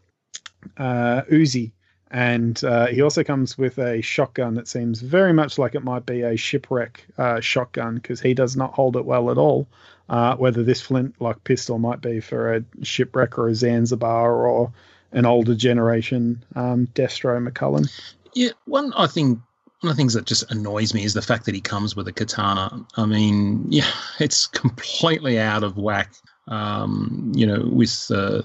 uh, 0.78 1.22
Uzi, 1.32 1.72
and 2.12 2.64
uh, 2.64 2.88
he 2.88 3.02
also 3.02 3.24
comes 3.24 3.58
with 3.58 3.78
a 3.78 4.02
shotgun 4.02 4.56
that 4.56 4.68
seems 4.68 5.02
very 5.02 5.34
much 5.34 5.58
like 5.58 5.76
it 5.76 5.84
might 5.84 6.06
be 6.06 6.22
a 6.22 6.36
shipwreck 6.36 7.06
uh, 7.18 7.40
shotgun 7.40 7.96
because 7.96 8.22
he 8.22 8.34
does 8.34 8.56
not 8.56 8.74
hold 8.74 8.96
it 8.96 9.06
well 9.06 9.32
at 9.32 9.38
all. 9.38 9.68
Uh, 10.08 10.36
whether 10.36 10.62
this 10.62 10.82
flintlock 10.82 11.44
pistol 11.44 11.80
might 11.80 12.00
be 12.00 12.20
for 12.20 12.56
a 12.56 12.64
shipwreck 12.84 13.40
or 13.40 13.48
a 13.48 13.56
Zanzibar 13.56 14.46
or 14.46 14.72
an 15.12 15.26
older 15.26 15.56
generation 15.56 16.44
um, 16.56 16.86
Destro 16.94 17.44
McCullen. 17.44 17.90
Yeah, 18.36 18.52
one 18.66 18.94
I 18.94 19.08
think 19.08 19.40
one 19.82 19.92
of 19.92 19.98
the 19.98 20.00
things 20.02 20.14
that 20.14 20.26
just 20.26 20.50
annoys 20.52 20.94
me 20.94 21.04
is 21.04 21.14
the 21.14 21.22
fact 21.22 21.46
that 21.46 21.56
he 21.56 21.62
comes 21.62 21.96
with 21.96 22.08
a 22.08 22.14
katana. 22.14 22.86
I 22.96 23.06
mean, 23.06 23.66
yeah, 23.70 23.90
it's 24.20 24.48
completely 24.48 25.40
out 25.40 25.64
of 25.64 25.78
whack. 25.78 26.14
Um, 26.48 27.32
you 27.36 27.46
know, 27.46 27.68
with 27.72 28.10
uh, 28.12 28.42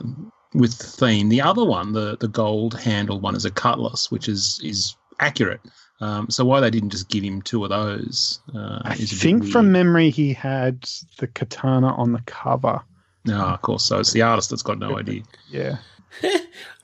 with 0.54 0.78
the 0.78 0.86
theme. 0.86 1.28
The 1.28 1.40
other 1.42 1.64
one, 1.64 1.92
the 1.92 2.16
the 2.18 2.28
gold 2.28 2.78
handled 2.78 3.22
one, 3.22 3.36
is 3.36 3.44
a 3.44 3.50
cutlass, 3.50 4.10
which 4.10 4.28
is 4.28 4.60
is 4.64 4.96
accurate. 5.20 5.60
Um, 6.00 6.30
so 6.30 6.44
why 6.44 6.60
they 6.60 6.70
didn't 6.70 6.90
just 6.90 7.08
give 7.08 7.22
him 7.22 7.42
two 7.42 7.62
of 7.62 7.70
those? 7.70 8.40
Uh, 8.54 8.80
I 8.82 8.94
is 8.94 9.20
think 9.20 9.46
from 9.46 9.70
memory 9.70 10.10
he 10.10 10.32
had 10.32 10.88
the 11.18 11.26
katana 11.26 11.94
on 11.94 12.12
the 12.12 12.22
cover. 12.26 12.80
no, 13.26 13.38
of 13.38 13.62
course. 13.62 13.84
So 13.84 13.98
it's 13.98 14.12
the 14.12 14.22
artist 14.22 14.50
that's 14.50 14.62
got 14.62 14.78
no 14.78 14.98
idea. 14.98 15.22
Yeah. 15.50 15.76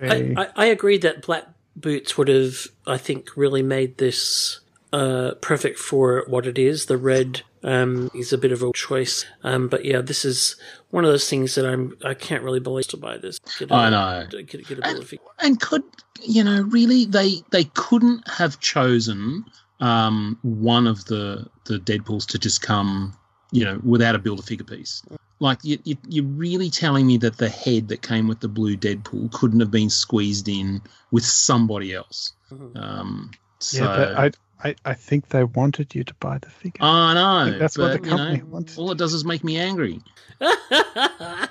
I, 0.01 0.35
I, 0.36 0.48
I 0.55 0.66
agree 0.66 0.98
that 0.98 1.23
black 1.23 1.47
boots 1.77 2.16
would 2.19 2.28
have, 2.28 2.66
I 2.86 2.98
think, 2.98 3.36
really 3.36 3.62
made 3.62 3.98
this 3.98 4.61
uh, 4.93 5.32
perfect 5.40 5.78
for 5.78 6.24
what 6.27 6.47
it 6.47 6.59
is. 6.59 6.86
The 6.86 6.97
red 6.97 7.43
um, 7.62 8.11
is 8.15 8.32
a 8.32 8.39
bit 8.39 8.53
of 8.53 8.62
a 8.62 8.73
choice, 8.73 9.24
um, 9.44 9.69
but 9.69 9.85
yeah, 9.85 10.01
this 10.01 10.24
is 10.24 10.57
one 10.90 11.05
of 11.05 11.11
those 11.11 11.28
things 11.28 11.55
that 11.57 11.66
I'm 11.66 11.97
I 12.05 12.15
can't 12.15 12.43
really 12.43 12.61
believe 12.61 12.89
to 12.89 12.97
buy 12.97 13.19
this. 13.19 13.39
Get 13.59 13.70
a- 13.70 13.74
I 13.74 13.90
know. 13.90 14.27
Get, 14.31 14.48
get 14.48 14.78
a 14.78 14.82
bill 14.82 15.01
of 15.01 15.12
and 15.40 15.61
could 15.61 15.82
you 16.23 16.43
know 16.43 16.62
really 16.62 17.05
they 17.05 17.43
they 17.51 17.65
couldn't 17.65 18.27
have 18.28 18.61
chosen 18.61 19.44
um, 19.81 20.39
one 20.43 20.86
of 20.86 21.05
the 21.07 21.47
the 21.65 21.78
Deadpool's 21.78 22.27
to 22.27 22.39
just 22.39 22.62
come 22.62 23.16
you 23.52 23.64
know 23.64 23.81
without 23.85 24.14
a 24.14 24.18
build 24.18 24.39
a 24.39 24.43
figure 24.43 24.64
piece. 24.64 25.02
Like 25.39 25.59
you, 25.62 25.78
you, 25.85 25.97
you're 26.09 26.24
really 26.24 26.70
telling 26.70 27.06
me 27.06 27.18
that 27.18 27.36
the 27.36 27.51
head 27.51 27.89
that 27.89 28.01
came 28.01 28.27
with 28.27 28.40
the 28.40 28.48
blue 28.48 28.77
Deadpool 28.77 29.32
couldn't 29.32 29.60
have 29.60 29.70
been 29.70 29.90
squeezed 29.90 30.48
in 30.48 30.81
with 31.10 31.24
somebody 31.27 31.93
else. 31.93 32.32
Mhm. 32.51 32.77
Um, 32.77 33.31
so, 33.59 33.85
yeah, 33.85 33.97
but 33.97 34.14
I, 34.16 34.68
I, 34.68 34.74
I 34.86 34.94
think 34.94 35.28
they 35.28 35.44
wanted 35.44 35.94
you 35.94 36.05
to 36.05 36.14
buy 36.14 36.39
the 36.39 36.48
figure. 36.48 36.82
I 36.82 37.14
know. 37.14 37.51
think 37.51 37.60
that's 37.60 37.77
what 37.77 37.93
the 37.93 37.98
but, 37.98 38.05
you 38.06 38.10
know, 38.10 38.16
company 38.16 38.43
wants. 38.44 38.78
All 38.78 38.90
it 38.90 38.98
does 38.98 39.12
is 39.12 39.24
make 39.24 39.44
me 39.44 39.59
angry. 39.59 40.01
I 40.40 41.48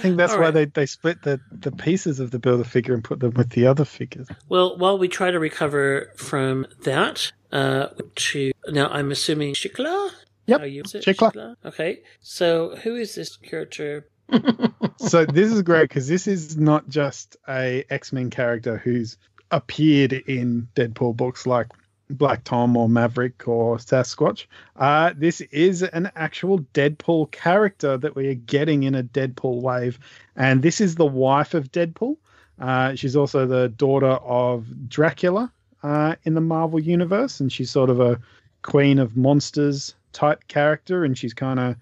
think 0.00 0.16
that's 0.16 0.32
All 0.32 0.38
why 0.38 0.46
right. 0.46 0.54
they, 0.54 0.64
they 0.66 0.86
split 0.86 1.22
the, 1.22 1.40
the 1.50 1.72
pieces 1.72 2.20
of 2.20 2.30
the 2.30 2.38
builder 2.38 2.64
figure 2.64 2.94
and 2.94 3.02
put 3.02 3.20
them 3.20 3.34
with 3.34 3.50
the 3.50 3.66
other 3.66 3.84
figures. 3.84 4.28
Well, 4.48 4.76
while 4.76 4.98
we 4.98 5.08
try 5.08 5.30
to 5.30 5.38
recover 5.40 6.12
from 6.16 6.66
that, 6.82 7.32
uh, 7.50 7.88
to 8.14 8.52
now 8.68 8.88
I'm 8.88 9.10
assuming 9.10 9.54
Shiklah. 9.54 10.10
Yep, 10.48 10.60
How 10.60 10.66
you 10.66 10.82
is 10.82 10.94
it? 10.94 11.04
Shiklah. 11.04 11.56
Okay, 11.64 12.00
so 12.20 12.74
who 12.76 12.96
is 12.96 13.14
this 13.14 13.36
character? 13.36 14.08
so 14.96 15.26
this 15.26 15.52
is 15.52 15.60
great 15.60 15.82
because 15.90 16.08
this 16.08 16.26
is 16.26 16.56
not 16.56 16.88
just 16.88 17.36
a 17.48 17.84
X-Men 17.90 18.30
character 18.30 18.78
who's 18.78 19.18
appeared 19.50 20.14
in 20.14 20.66
Deadpool 20.74 21.16
books 21.16 21.46
like 21.46 21.66
Black 22.08 22.44
Tom 22.44 22.78
or 22.78 22.88
Maverick 22.88 23.46
or 23.46 23.76
Sasquatch. 23.76 24.46
Uh, 24.76 25.12
this 25.14 25.42
is 25.42 25.82
an 25.82 26.10
actual 26.16 26.60
Deadpool 26.72 27.30
character 27.30 27.98
that 27.98 28.16
we 28.16 28.28
are 28.28 28.34
getting 28.34 28.84
in 28.84 28.94
a 28.94 29.02
Deadpool 29.02 29.60
wave, 29.60 29.98
and 30.34 30.62
this 30.62 30.80
is 30.80 30.94
the 30.94 31.06
wife 31.06 31.52
of 31.52 31.70
Deadpool. 31.72 32.16
Uh, 32.58 32.94
she's 32.94 33.16
also 33.16 33.46
the 33.46 33.68
daughter 33.68 34.06
of 34.06 34.88
Dracula 34.88 35.52
uh, 35.82 36.14
in 36.24 36.32
the 36.32 36.40
Marvel 36.40 36.80
universe, 36.80 37.38
and 37.38 37.52
she's 37.52 37.70
sort 37.70 37.90
of 37.90 38.00
a 38.00 38.18
queen 38.62 38.98
of 38.98 39.14
monsters 39.14 39.94
type 40.12 40.46
character, 40.48 41.04
and 41.04 41.16
she's 41.16 41.34
kind 41.34 41.58
of 41.60 41.76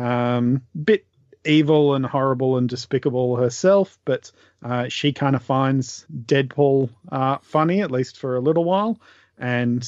um, 0.00 0.62
bit 0.84 1.06
evil 1.44 1.94
and 1.94 2.06
horrible 2.06 2.56
and 2.56 2.68
despicable 2.68 3.36
herself, 3.36 3.98
but 4.04 4.30
uh, 4.62 4.88
she 4.88 5.12
kind 5.12 5.34
of 5.36 5.42
finds 5.42 6.06
Deadpool 6.24 6.88
uh, 7.10 7.38
funny, 7.42 7.82
at 7.82 7.90
least 7.90 8.16
for 8.18 8.36
a 8.36 8.40
little 8.40 8.64
while, 8.64 9.00
and 9.38 9.82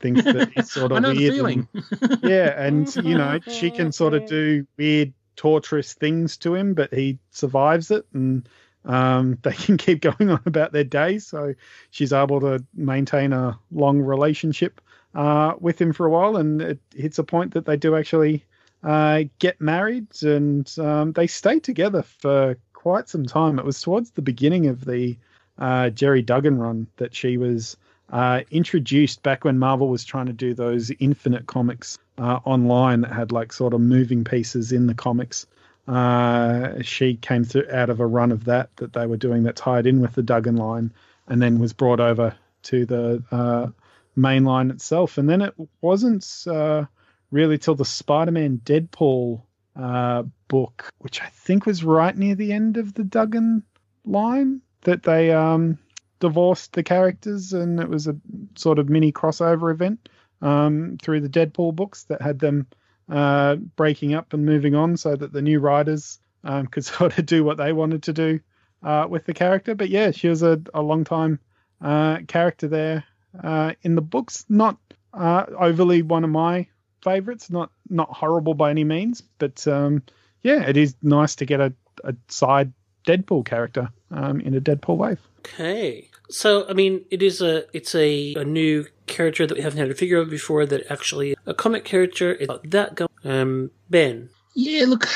thinks 0.00 0.24
that 0.24 0.50
he's 0.54 0.72
sort 0.72 0.90
of 0.92 0.98
I 0.98 1.00
know 1.00 1.12
the 1.14 1.18
weird. 1.18 1.34
feeling. 1.34 1.68
and- 2.00 2.18
yeah, 2.22 2.60
and 2.60 2.96
you 3.04 3.16
know, 3.16 3.38
she 3.46 3.70
can 3.70 3.92
sort 3.92 4.14
of 4.14 4.26
do 4.26 4.66
weird, 4.76 5.12
torturous 5.36 5.94
things 5.94 6.36
to 6.38 6.54
him, 6.54 6.74
but 6.74 6.92
he 6.92 7.18
survives 7.30 7.90
it, 7.92 8.04
and 8.12 8.48
um, 8.84 9.38
they 9.42 9.52
can 9.52 9.76
keep 9.76 10.00
going 10.00 10.28
on 10.30 10.40
about 10.44 10.72
their 10.72 10.84
day. 10.84 11.18
So 11.18 11.54
she's 11.90 12.12
able 12.12 12.40
to 12.40 12.64
maintain 12.74 13.32
a 13.32 13.58
long 13.70 14.00
relationship 14.00 14.80
uh, 15.14 15.54
with 15.60 15.80
him 15.80 15.92
for 15.92 16.06
a 16.06 16.10
while, 16.10 16.36
and 16.36 16.62
it 16.62 16.78
hits 16.94 17.18
a 17.18 17.24
point 17.24 17.54
that 17.54 17.66
they 17.66 17.76
do 17.76 17.96
actually 17.96 18.44
uh, 18.82 19.24
get 19.38 19.60
married, 19.60 20.08
and 20.22 20.72
um, 20.78 21.12
they 21.12 21.26
stay 21.26 21.58
together 21.60 22.02
for 22.02 22.56
quite 22.72 23.08
some 23.08 23.26
time. 23.26 23.58
It 23.58 23.64
was 23.64 23.80
towards 23.80 24.10
the 24.12 24.22
beginning 24.22 24.66
of 24.66 24.84
the 24.84 25.18
uh, 25.58 25.90
Gerry 25.90 26.22
Duggan 26.22 26.58
run 26.58 26.86
that 26.96 27.14
she 27.14 27.36
was 27.36 27.76
uh, 28.10 28.40
introduced 28.50 29.22
back 29.22 29.44
when 29.44 29.58
Marvel 29.58 29.88
was 29.88 30.04
trying 30.04 30.26
to 30.26 30.32
do 30.32 30.54
those 30.54 30.90
Infinite 30.98 31.46
comics 31.46 31.98
uh, 32.18 32.40
online 32.44 33.02
that 33.02 33.12
had 33.12 33.32
like 33.32 33.52
sort 33.52 33.74
of 33.74 33.80
moving 33.80 34.24
pieces 34.24 34.72
in 34.72 34.86
the 34.86 34.94
comics. 34.94 35.46
Uh, 35.86 36.80
she 36.82 37.16
came 37.16 37.44
through 37.44 37.66
out 37.70 37.90
of 37.90 38.00
a 38.00 38.06
run 38.06 38.32
of 38.32 38.44
that 38.44 38.74
that 38.76 38.92
they 38.92 39.06
were 39.06 39.16
doing 39.16 39.42
that 39.42 39.56
tied 39.56 39.86
in 39.86 40.00
with 40.00 40.14
the 40.14 40.22
Duggan 40.22 40.56
line, 40.56 40.92
and 41.28 41.42
then 41.42 41.58
was 41.58 41.72
brought 41.72 42.00
over 42.00 42.34
to 42.62 42.86
the 42.86 43.72
main 44.16 44.44
line 44.44 44.70
itself. 44.70 45.18
And 45.18 45.28
then 45.28 45.42
it 45.42 45.54
wasn't 45.80 46.26
uh, 46.46 46.84
really 47.30 47.58
till 47.58 47.74
the 47.74 47.84
Spider-Man 47.84 48.60
Deadpool 48.64 49.42
uh, 49.76 50.24
book, 50.48 50.90
which 50.98 51.22
I 51.22 51.26
think 51.28 51.66
was 51.66 51.84
right 51.84 52.16
near 52.16 52.34
the 52.34 52.52
end 52.52 52.76
of 52.76 52.94
the 52.94 53.04
Duggan 53.04 53.62
line, 54.04 54.60
that 54.82 55.02
they 55.02 55.30
um, 55.30 55.78
divorced 56.18 56.72
the 56.72 56.82
characters, 56.82 57.52
and 57.52 57.80
it 57.80 57.88
was 57.88 58.06
a 58.06 58.16
sort 58.56 58.78
of 58.78 58.88
mini 58.88 59.12
crossover 59.12 59.72
event 59.72 60.08
um, 60.42 60.98
through 61.02 61.20
the 61.20 61.28
Deadpool 61.28 61.74
books 61.74 62.04
that 62.04 62.22
had 62.22 62.38
them 62.38 62.66
uh, 63.08 63.56
breaking 63.56 64.14
up 64.14 64.32
and 64.32 64.44
moving 64.44 64.74
on, 64.74 64.96
so 64.96 65.14
that 65.16 65.32
the 65.32 65.42
new 65.42 65.60
writers 65.60 66.18
um, 66.44 66.66
could 66.66 66.84
sort 66.96 67.18
of 67.18 67.26
do 67.26 67.44
what 67.44 67.58
they 67.58 67.72
wanted 67.72 68.02
to 68.04 68.12
do 68.12 68.40
uh, 68.82 69.06
with 69.08 69.24
the 69.24 69.34
character. 69.34 69.74
But 69.74 69.90
yeah, 69.90 70.10
she 70.10 70.28
was 70.28 70.42
a, 70.42 70.60
a 70.74 70.82
long 70.82 71.04
time 71.04 71.38
uh, 71.80 72.18
character 72.26 72.68
there 72.68 73.04
uh, 73.42 73.72
in 73.82 73.94
the 73.94 74.02
books. 74.02 74.44
Not 74.48 74.78
uh, 75.14 75.46
overly 75.58 76.02
one 76.02 76.24
of 76.24 76.30
my 76.30 76.66
favorites. 77.02 77.50
Not 77.50 77.70
not 77.88 78.10
horrible 78.10 78.54
by 78.54 78.70
any 78.70 78.84
means, 78.84 79.22
but 79.38 79.66
um, 79.66 80.02
yeah, 80.42 80.62
it 80.62 80.76
is 80.76 80.94
nice 81.02 81.34
to 81.36 81.46
get 81.46 81.60
a, 81.60 81.72
a 82.04 82.14
side 82.28 82.72
Deadpool 83.06 83.44
character 83.44 83.90
um, 84.10 84.40
in 84.40 84.54
a 84.54 84.60
Deadpool 84.60 84.96
wave. 84.96 85.18
Okay. 85.40 86.08
So, 86.28 86.68
I 86.68 86.74
mean, 86.74 87.04
it 87.10 87.22
is 87.22 87.40
a 87.40 87.64
it's 87.72 87.94
a, 87.94 88.34
a 88.34 88.44
new 88.44 88.86
character 89.06 89.46
that 89.46 89.56
we 89.56 89.62
haven't 89.62 89.80
had 89.80 89.90
a 89.90 89.94
figure 89.94 90.18
of 90.18 90.30
before. 90.30 90.64
That 90.64 90.90
actually 90.90 91.34
a 91.46 91.54
comic 91.54 91.84
character. 91.84 92.32
It's 92.32 92.48
not 92.48 92.70
that 92.70 92.94
go. 92.94 93.08
Um, 93.24 93.70
Ben. 93.88 94.30
Yeah, 94.54 94.86
look, 94.86 95.06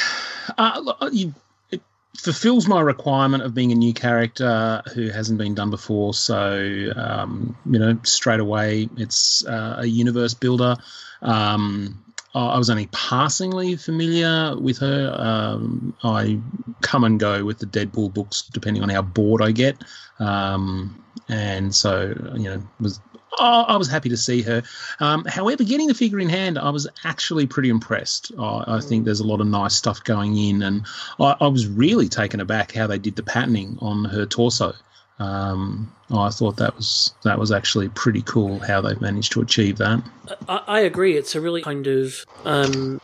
uh, 0.59 0.81
look, 0.83 0.99
you, 1.13 1.29
it 1.29 1.35
fulfills 2.17 2.67
my 2.67 2.81
requirement 2.81 3.43
of 3.43 3.55
being 3.55 3.73
a 3.73 3.75
new 3.75 3.93
character 3.93 4.83
who 4.95 5.09
hasn't 5.11 5.39
been 5.39 5.55
done 5.55 5.71
before. 5.71 6.15
So, 6.15 6.93
um, 6.97 7.57
you 7.67 7.79
know, 7.79 7.99
straight 8.05 8.41
away, 8.41 8.89
it's 8.97 9.45
uh, 9.47 9.77
a 9.79 9.87
universe 9.87 10.35
builder. 10.35 10.77
Um, 11.23 12.05
I 12.35 12.59
was 12.59 12.69
only 12.69 12.89
passingly 12.91 13.77
familiar 13.77 14.57
with 14.59 14.79
her. 14.79 15.15
Um, 15.17 15.97
I 16.03 16.41
come 16.81 17.05
and 17.05 17.19
go 17.21 17.45
with 17.45 17.59
the 17.61 17.67
Deadpool 17.67 18.13
books 18.13 18.43
depending 18.43 18.83
on 18.83 18.89
how 18.89 19.03
bored 19.03 19.41
I 19.41 19.53
get, 19.53 19.77
um, 20.19 21.05
and 21.29 21.73
so 21.73 22.13
you 22.35 22.51
know 22.51 22.63
was 22.81 22.99
oh, 23.39 23.65
I 23.69 23.77
was 23.77 23.89
happy 23.89 24.09
to 24.09 24.17
see 24.17 24.43
her. 24.43 24.63
Um, 25.01 25.25
however, 25.27 25.65
getting 25.65 25.87
the 25.87 25.95
figure 25.95 26.21
in 26.21 26.29
hand, 26.29 26.59
I 26.59 26.71
was 26.71 26.87
actually 27.05 27.47
pretty 27.47 27.69
impressed. 27.69 28.33
I, 28.39 28.65
I 28.67 28.81
think 28.81 29.05
there's 29.05 29.21
a 29.21 29.27
lot 29.27 29.41
of 29.41 29.47
nice 29.47 29.75
stuff 29.75 30.03
going 30.05 30.37
in, 30.37 30.63
and 30.63 30.87
I, 31.21 31.37
I 31.41 31.49
was 31.49 31.67
really 31.67 32.09
taken 32.09 32.41
aback 32.41 32.73
how 32.73 32.87
they 32.87 32.99
did 32.99 33.17
the 33.17 33.23
patterning 33.23 33.79
on 33.81 34.05
her 34.07 34.27
torso. 34.27 34.75
Um, 35.19 35.93
I 36.11 36.31
thought 36.31 36.57
that 36.57 36.77
was 36.77 37.15
that 37.23 37.39
was 37.39 37.53
actually 37.53 37.89
pretty 37.91 38.23
cool 38.23 38.59
how 38.59 38.81
they've 38.81 39.01
managed 39.01 39.33
to 39.33 39.41
achieve 39.41 39.79
that. 39.79 40.03
I, 40.49 40.63
I 40.67 40.81
agree. 40.81 41.17
It's 41.17 41.35
a 41.35 41.41
really 41.41 41.63
kind 41.63 41.87
of 41.87 42.25
um, 42.45 43.01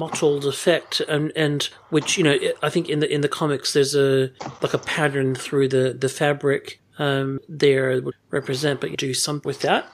mottled 0.00 0.44
effect, 0.44 1.00
and 1.00 1.32
and 1.36 1.68
which 1.90 2.18
you 2.18 2.24
know 2.24 2.36
I 2.62 2.68
think 2.68 2.88
in 2.88 3.00
the 3.00 3.12
in 3.12 3.20
the 3.20 3.28
comics 3.28 3.72
there's 3.72 3.94
a 3.94 4.30
like 4.60 4.74
a 4.74 4.78
pattern 4.78 5.34
through 5.34 5.68
the 5.68 5.96
the 5.98 6.08
fabric 6.08 6.80
um, 6.98 7.40
there 7.48 8.00
would 8.00 8.14
represent, 8.30 8.80
but 8.80 8.90
you 8.90 8.96
do 8.96 9.14
something 9.14 9.46
with 9.48 9.60
that. 9.60 9.86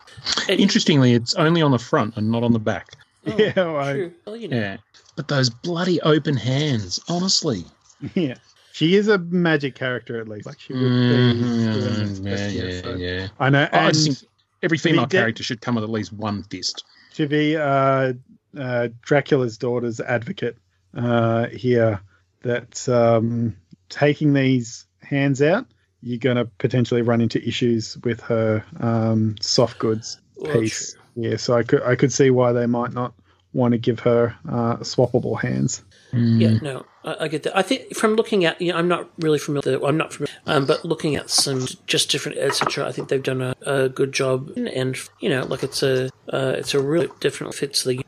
And, 0.48 0.60
Interestingly, 0.60 1.12
it's 1.12 1.34
only 1.34 1.62
on 1.62 1.70
the 1.70 1.78
front 1.78 2.16
and 2.16 2.30
not 2.30 2.42
on 2.42 2.52
the 2.52 2.58
back. 2.58 2.88
oh, 3.26 3.36
yeah, 3.38 3.52
well, 3.56 3.92
true. 3.94 4.12
Well, 4.26 4.36
you 4.36 4.48
know. 4.48 4.56
Yeah, 4.56 4.76
but 5.16 5.28
those 5.28 5.50
bloody 5.50 6.00
open 6.02 6.36
hands, 6.36 7.00
honestly. 7.08 7.64
yeah. 8.14 8.34
She 8.72 8.94
is 8.96 9.08
a 9.08 9.18
magic 9.18 9.74
character 9.74 10.18
at 10.20 10.28
least. 10.28 10.46
Like 10.46 10.58
she 10.60 10.72
would 10.72 10.80
be. 10.80 10.86
Mm, 10.86 12.24
yeah, 12.24 12.48
yeah, 12.48 12.48
yeah, 12.70 12.80
so- 12.82 12.94
yeah. 12.94 13.28
I 13.38 13.50
know. 13.50 13.68
I 13.72 13.78
And 13.86 13.94
just 13.94 14.20
think 14.20 14.30
every 14.62 14.78
to 14.78 14.84
be 14.84 14.90
female 14.90 15.06
de- 15.06 15.16
character 15.18 15.42
should 15.42 15.60
come 15.60 15.74
with 15.74 15.84
at 15.84 15.90
least 15.90 16.12
one 16.12 16.42
fist. 16.44 16.84
to 17.14 17.26
be 17.26 17.56
uh, 17.56 18.14
uh, 18.58 18.88
Dracula's 19.02 19.58
daughter's 19.58 20.00
advocate 20.00 20.56
uh, 20.96 21.48
here, 21.48 22.00
that 22.42 22.88
um, 22.88 23.56
taking 23.90 24.32
these 24.32 24.86
hands 25.02 25.42
out, 25.42 25.66
you're 26.02 26.18
going 26.18 26.36
to 26.36 26.44
potentially 26.44 27.02
run 27.02 27.20
into 27.20 27.46
issues 27.46 27.96
with 27.98 28.20
her 28.22 28.64
um, 28.80 29.36
soft 29.40 29.78
goods 29.78 30.20
Well, 30.36 30.52
piece. 30.60 30.96
Yeah, 31.14 31.36
so 31.36 31.54
I 31.54 31.62
could 31.62 31.82
I 31.82 31.94
could 31.94 32.12
see 32.12 32.30
why 32.30 32.52
they 32.52 32.66
might 32.66 32.92
not 32.92 33.12
want 33.52 33.72
to 33.72 33.78
give 33.78 34.00
her 34.00 34.34
uh, 34.48 34.76
swappable 34.78 35.40
hands. 35.40 35.84
Yeah, 36.14 36.58
no, 36.62 36.84
I, 37.04 37.24
I 37.24 37.28
get 37.28 37.42
that. 37.44 37.56
I 37.56 37.62
think 37.62 37.94
from 37.94 38.16
looking 38.16 38.44
at, 38.44 38.60
you 38.60 38.72
know, 38.72 38.78
I'm 38.78 38.88
not 38.88 39.10
really 39.18 39.38
familiar. 39.38 39.82
I'm 39.84 39.96
not 39.96 40.12
familiar, 40.12 40.34
um, 40.46 40.66
but 40.66 40.84
looking 40.84 41.16
at 41.16 41.30
some 41.30 41.66
just 41.86 42.10
different 42.10 42.38
etc. 42.38 42.86
I 42.86 42.92
think 42.92 43.08
they've 43.08 43.22
done 43.22 43.40
a, 43.40 43.54
a 43.62 43.88
good 43.88 44.12
job, 44.12 44.50
and, 44.56 44.68
and 44.68 44.96
you 45.20 45.28
know, 45.28 45.44
like 45.44 45.62
it's 45.62 45.82
a 45.82 46.10
uh, 46.32 46.54
it's 46.56 46.74
a 46.74 46.80
really 46.80 47.08
definitely 47.20 47.56
fits 47.56 47.84
the 47.84 48.04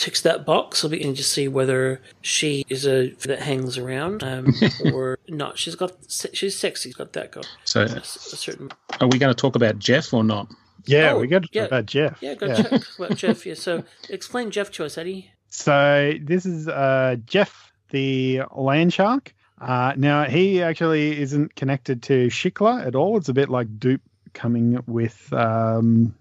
ticks 0.00 0.20
that 0.22 0.44
box. 0.46 0.82
I'll 0.82 0.90
be 0.90 1.02
and 1.02 1.14
just 1.14 1.30
see 1.32 1.46
whether 1.48 2.00
she 2.22 2.64
is 2.68 2.86
a 2.86 3.10
that 3.26 3.40
hangs 3.40 3.76
around 3.78 4.22
um, 4.24 4.52
or 4.92 5.18
not. 5.28 5.58
She's 5.58 5.74
got 5.76 5.92
she's 6.32 6.56
sexy. 6.58 6.88
She's 6.88 6.96
got 6.96 7.12
that 7.12 7.32
go. 7.32 7.42
So, 7.64 7.82
A, 7.82 7.84
s- 7.84 8.32
a 8.32 8.36
certain 8.36 8.70
are 9.00 9.08
we 9.08 9.18
going 9.18 9.32
to 9.32 9.40
talk 9.40 9.56
about 9.56 9.78
Jeff 9.78 10.12
or 10.14 10.24
not? 10.24 10.48
Yeah, 10.86 11.12
Oh, 11.12 11.18
we 11.20 11.26
got 11.26 11.42
to 11.42 11.48
yeah. 11.52 11.62
talk 11.62 11.68
about 11.70 11.86
Jeff. 11.86 12.18
yeah. 12.22 12.34
Go 12.34 12.54
check 12.54 12.82
about 12.98 13.16
Jeff. 13.16 13.44
Yeah. 13.46 13.54
So 13.54 13.84
explain 14.08 14.50
Jeff 14.50 14.70
to 14.72 14.84
us, 14.84 14.96
Eddie. 14.96 15.30
So 15.48 16.14
this 16.22 16.46
is 16.46 16.66
uh, 16.68 17.16
Jeff, 17.26 17.70
the 17.90 18.42
land 18.56 18.92
shark. 18.92 19.34
Uh, 19.60 19.92
now 19.96 20.24
he 20.24 20.62
actually 20.62 21.20
isn't 21.20 21.54
connected 21.54 22.02
to 22.04 22.28
Shiklah 22.28 22.86
at 22.86 22.94
all. 22.94 23.18
It's 23.18 23.28
a 23.28 23.34
bit 23.34 23.50
like 23.50 23.68
Doop 23.78 24.00
coming 24.32 24.82
with 24.86 25.30
um, 25.34 26.14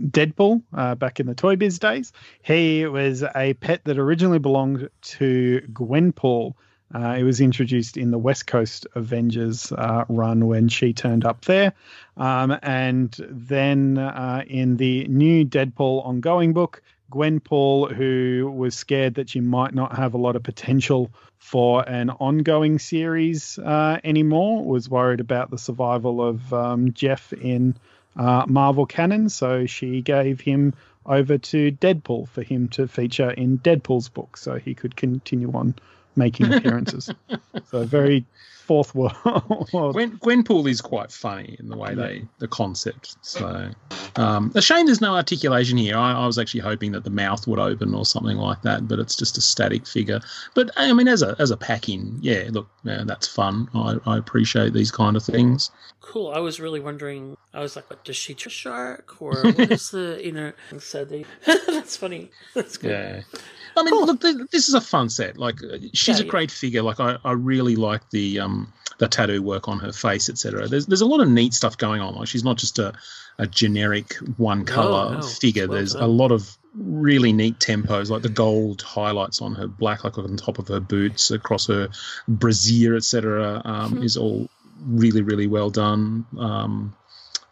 Deadpool 0.00 0.62
uh, 0.72 0.94
back 0.94 1.20
in 1.20 1.26
the 1.26 1.34
Toy 1.34 1.56
Biz 1.56 1.78
days. 1.78 2.12
He 2.42 2.86
was 2.86 3.22
a 3.22 3.54
pet 3.54 3.84
that 3.84 3.98
originally 3.98 4.38
belonged 4.38 4.88
to 5.02 5.60
Gwenpool. 5.72 6.54
Uh, 6.92 7.16
it 7.18 7.22
was 7.22 7.40
introduced 7.40 7.96
in 7.96 8.10
the 8.10 8.18
West 8.18 8.46
Coast 8.46 8.86
Avengers 8.94 9.70
uh, 9.70 10.04
run 10.08 10.46
when 10.46 10.68
she 10.68 10.92
turned 10.92 11.24
up 11.24 11.44
there. 11.44 11.72
Um, 12.16 12.56
and 12.62 13.14
then 13.30 13.96
uh, 13.96 14.42
in 14.46 14.76
the 14.76 15.06
new 15.06 15.44
Deadpool 15.44 16.04
ongoing 16.04 16.52
book, 16.52 16.82
Gwenpool, 17.10 17.92
who 17.92 18.52
was 18.54 18.74
scared 18.74 19.14
that 19.14 19.30
she 19.30 19.40
might 19.40 19.74
not 19.74 19.96
have 19.96 20.14
a 20.14 20.18
lot 20.18 20.36
of 20.36 20.42
potential 20.42 21.10
for 21.38 21.88
an 21.88 22.10
ongoing 22.10 22.78
series 22.78 23.58
uh, 23.58 23.98
anymore, 24.04 24.64
was 24.64 24.88
worried 24.88 25.20
about 25.20 25.50
the 25.50 25.58
survival 25.58 26.22
of 26.22 26.52
um, 26.52 26.92
Jeff 26.92 27.32
in 27.32 27.76
uh, 28.16 28.44
Marvel 28.46 28.86
canon. 28.86 29.28
So 29.28 29.66
she 29.66 30.02
gave 30.02 30.40
him 30.40 30.74
over 31.06 31.38
to 31.38 31.72
Deadpool 31.72 32.28
for 32.28 32.42
him 32.42 32.68
to 32.68 32.86
feature 32.86 33.30
in 33.30 33.58
Deadpool's 33.58 34.08
book 34.08 34.36
so 34.36 34.56
he 34.56 34.74
could 34.74 34.96
continue 34.96 35.52
on 35.52 35.74
making 36.16 36.52
appearances. 36.52 37.10
so 37.70 37.84
very 37.84 38.24
fourth 38.70 38.94
world. 38.94 39.68
Gwen, 39.72 40.16
Gwenpool 40.18 40.70
is 40.70 40.80
quite 40.80 41.10
funny 41.10 41.56
in 41.58 41.70
the 41.70 41.76
way 41.76 41.92
they 41.92 42.22
the 42.38 42.46
concept. 42.46 43.16
So 43.20 43.68
um, 44.14 44.52
a 44.54 44.62
shame 44.62 44.86
there's 44.86 45.00
no 45.00 45.16
articulation 45.16 45.76
here. 45.76 45.96
I, 45.96 46.12
I 46.12 46.24
was 46.24 46.38
actually 46.38 46.60
hoping 46.60 46.92
that 46.92 47.02
the 47.02 47.10
mouth 47.10 47.48
would 47.48 47.58
open 47.58 47.94
or 47.94 48.06
something 48.06 48.36
like 48.36 48.62
that, 48.62 48.86
but 48.86 49.00
it's 49.00 49.16
just 49.16 49.36
a 49.36 49.40
static 49.40 49.88
figure. 49.88 50.20
But 50.54 50.70
I 50.76 50.92
mean, 50.92 51.08
as 51.08 51.20
a 51.20 51.34
as 51.40 51.50
a 51.50 51.56
pack 51.56 51.88
in, 51.88 52.16
yeah, 52.20 52.48
look, 52.52 52.68
yeah, 52.84 53.02
that's 53.04 53.26
fun. 53.26 53.68
I, 53.74 53.96
I 54.06 54.16
appreciate 54.16 54.72
these 54.72 54.92
kind 54.92 55.16
of 55.16 55.24
things. 55.24 55.72
Cool. 56.00 56.30
I 56.30 56.38
was 56.38 56.60
really 56.60 56.78
wondering. 56.78 57.36
I 57.52 57.60
was 57.60 57.74
like, 57.74 57.90
"What 57.90 58.04
does 58.04 58.16
she 58.16 58.34
a 58.34 58.48
shark 58.48 59.20
or 59.20 59.42
what 59.42 59.72
is 59.72 59.90
the 59.90 60.20
you 60.22 60.30
know?" 60.30 60.52
So 60.78 61.04
they. 61.04 61.24
that's 61.44 61.96
funny. 61.96 62.30
That's 62.54 62.76
good. 62.76 62.90
Yeah. 62.92 63.40
I 63.76 63.82
mean, 63.82 63.94
look, 63.94 64.20
this 64.50 64.68
is 64.68 64.74
a 64.74 64.80
fun 64.80 65.08
set. 65.08 65.36
Like, 65.36 65.62
uh, 65.62 65.78
she's 65.92 66.20
Yeah, 66.20 66.26
a 66.26 66.28
great 66.28 66.50
figure. 66.50 66.82
Like, 66.82 67.00
I, 67.00 67.18
I 67.24 67.32
really 67.32 67.76
like 67.76 68.08
the 68.10 68.40
um 68.40 68.72
the 68.98 69.08
tattoo 69.08 69.42
work 69.42 69.68
on 69.68 69.78
her 69.80 69.92
face, 69.92 70.28
etc. 70.28 70.68
There's 70.68 70.86
there's 70.86 71.00
a 71.00 71.06
lot 71.06 71.20
of 71.20 71.28
neat 71.28 71.54
stuff 71.54 71.78
going 71.78 72.00
on. 72.00 72.14
Like, 72.14 72.28
she's 72.28 72.44
not 72.44 72.58
just 72.58 72.78
a 72.78 72.92
a 73.38 73.46
generic 73.46 74.14
one 74.36 74.64
color 74.64 75.16
no. 75.16 75.22
figure. 75.22 75.66
Well 75.66 75.78
there's 75.78 75.94
a 75.94 76.06
lot 76.06 76.30
of 76.30 76.56
really 76.74 77.32
neat 77.32 77.58
tempos, 77.58 78.10
like 78.10 78.22
the 78.22 78.28
gold 78.28 78.82
highlights 78.82 79.40
on 79.40 79.54
her 79.54 79.66
black, 79.66 80.04
like 80.04 80.18
on 80.18 80.36
top 80.36 80.58
of 80.58 80.68
her 80.68 80.80
boots, 80.80 81.30
across 81.30 81.66
her 81.66 81.88
brassiere, 82.28 82.96
etc. 82.96 83.62
Um, 83.64 84.02
is 84.02 84.16
all 84.16 84.48
really 84.84 85.22
really 85.22 85.46
well 85.46 85.70
done. 85.70 86.26
Um, 86.38 86.94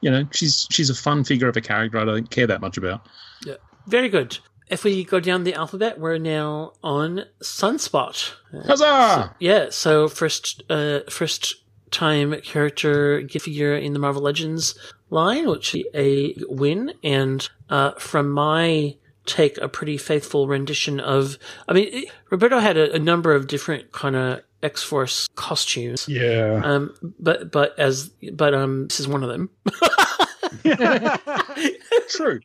you 0.01 0.11
know, 0.11 0.28
she's 0.31 0.66
she's 0.70 0.90
a 0.90 0.95
fun 0.95 1.24
figure 1.24 1.49
of 1.49 1.57
a 1.57 1.61
character. 1.61 1.99
I 1.99 2.05
don't 2.05 2.31
care 2.31 2.47
that 2.47 2.61
much 2.61 2.77
about. 2.77 3.07
Yeah, 3.45 3.57
very 3.86 4.09
good. 4.09 4.39
If 4.70 4.85
we 4.85 5.05
go 5.05 5.20
down 5.20 5.45
the 5.45 5.55
alphabet, 5.55 5.99
we're 5.99 6.19
now 6.19 6.73
on 6.82 7.24
Sunspot. 7.43 8.32
Huzzah! 8.66 9.35
Yeah. 9.40 9.69
So 9.70 10.09
first, 10.09 10.62
uh, 10.69 11.01
first 11.09 11.55
time 11.90 12.39
character 12.43 13.27
figure 13.28 13.74
in 13.74 13.93
the 13.93 13.99
Marvel 13.99 14.23
Legends 14.23 14.78
line, 15.11 15.49
which 15.49 15.74
is 15.74 15.85
a 15.95 16.35
win, 16.49 16.93
and 17.03 17.49
uh, 17.70 17.93
from 17.93 18.31
my 18.31 18.97
take, 19.27 19.59
a 19.59 19.69
pretty 19.69 19.97
faithful 19.97 20.49
rendition 20.49 21.01
of. 21.01 21.39
I 21.66 21.73
mean, 21.73 21.89
it, 21.90 22.11
Roberto 22.31 22.59
had 22.59 22.77
a, 22.77 22.95
a 22.95 22.99
number 22.99 23.35
of 23.35 23.47
different 23.47 23.93
kind 23.93 24.16
of 24.16 24.43
X 24.62 24.82
Force 24.82 25.28
costumes. 25.35 26.09
yeah. 26.09 26.61
Um, 26.62 26.95
but 27.19 27.51
but 27.51 27.78
as 27.78 28.11
but 28.32 28.55
um, 28.55 28.89
this 28.89 29.01
is 29.01 29.09
one 29.09 29.23
of 29.23 29.28
them. 29.31 29.51
True. 32.10 32.40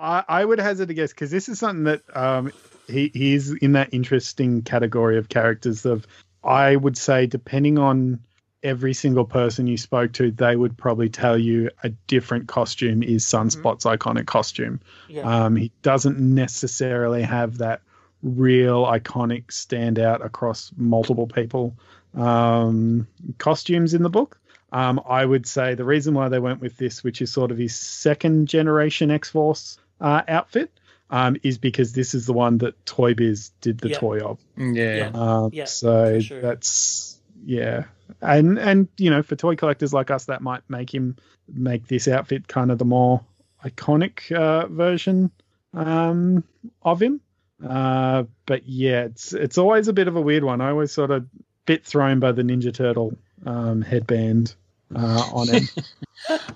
I, 0.00 0.24
I 0.28 0.44
would 0.44 0.58
hazard 0.58 0.90
a 0.90 0.94
guess 0.94 1.12
because 1.12 1.30
this 1.30 1.48
is 1.48 1.58
something 1.58 1.84
that 1.84 2.02
um, 2.14 2.52
he 2.88 3.34
is 3.34 3.50
in 3.50 3.72
that 3.72 3.92
interesting 3.92 4.62
category 4.62 5.18
of 5.18 5.28
characters 5.28 5.84
of 5.84 6.06
I 6.42 6.76
would 6.76 6.96
say 6.96 7.26
depending 7.26 7.78
on 7.78 8.20
every 8.62 8.94
single 8.94 9.24
person 9.24 9.66
you 9.66 9.76
spoke 9.76 10.12
to, 10.14 10.30
they 10.30 10.56
would 10.56 10.76
probably 10.76 11.10
tell 11.10 11.36
you 11.36 11.70
a 11.82 11.90
different 11.90 12.48
costume 12.48 13.02
is 13.02 13.24
Sunspot's 13.24 13.84
iconic 13.84 14.26
costume. 14.26 14.80
Yeah. 15.08 15.44
Um, 15.44 15.56
he 15.56 15.70
doesn't 15.82 16.18
necessarily 16.18 17.22
have 17.22 17.58
that 17.58 17.82
real 18.22 18.86
iconic 18.86 19.48
standout 19.48 20.24
across 20.24 20.72
multiple 20.76 21.26
people 21.26 21.76
um, 22.14 23.06
costumes 23.38 23.92
in 23.92 24.02
the 24.02 24.10
book. 24.10 24.40
Um, 24.74 25.00
I 25.08 25.24
would 25.24 25.46
say 25.46 25.74
the 25.74 25.84
reason 25.84 26.14
why 26.14 26.28
they 26.28 26.40
went 26.40 26.60
with 26.60 26.76
this, 26.76 27.04
which 27.04 27.22
is 27.22 27.32
sort 27.32 27.52
of 27.52 27.58
his 27.58 27.76
second 27.76 28.48
generation 28.48 29.10
X 29.12 29.30
Force 29.30 29.78
uh, 30.00 30.22
outfit, 30.26 30.72
um, 31.10 31.36
is 31.44 31.58
because 31.58 31.92
this 31.92 32.12
is 32.12 32.26
the 32.26 32.32
one 32.32 32.58
that 32.58 32.84
Toy 32.84 33.14
Biz 33.14 33.50
did 33.60 33.78
the 33.78 33.90
Yeah. 33.90 33.98
toy 33.98 34.18
of. 34.20 34.40
Yeah. 34.58 35.10
Um, 35.14 35.50
Yeah, 35.52 35.66
so 35.66 36.18
sure. 36.18 36.40
that's 36.40 37.18
yeah, 37.46 37.84
and 38.20 38.58
and 38.58 38.88
you 38.96 39.10
know 39.10 39.22
for 39.22 39.36
toy 39.36 39.54
collectors 39.54 39.92
like 39.94 40.10
us, 40.10 40.24
that 40.24 40.40
might 40.42 40.62
make 40.68 40.92
him 40.92 41.16
make 41.46 41.86
this 41.86 42.08
outfit 42.08 42.48
kind 42.48 42.72
of 42.72 42.78
the 42.78 42.84
more 42.84 43.20
iconic 43.64 44.32
uh, 44.32 44.66
version 44.66 45.30
um, 45.72 46.42
of 46.82 47.00
him. 47.00 47.20
Uh, 47.64 48.24
but 48.46 48.66
yeah, 48.66 49.04
it's 49.04 49.32
it's 49.32 49.56
always 49.58 49.86
a 49.86 49.92
bit 49.92 50.08
of 50.08 50.16
a 50.16 50.20
weird 50.20 50.42
one. 50.42 50.60
I 50.60 50.70
always 50.70 50.90
sort 50.90 51.12
of 51.12 51.26
bit 51.64 51.84
thrown 51.84 52.18
by 52.18 52.32
the 52.32 52.42
Ninja 52.42 52.74
Turtle 52.74 53.16
um, 53.46 53.82
headband 53.82 54.54
uh, 54.94 55.28
on 55.32 55.48
him. 55.48 55.68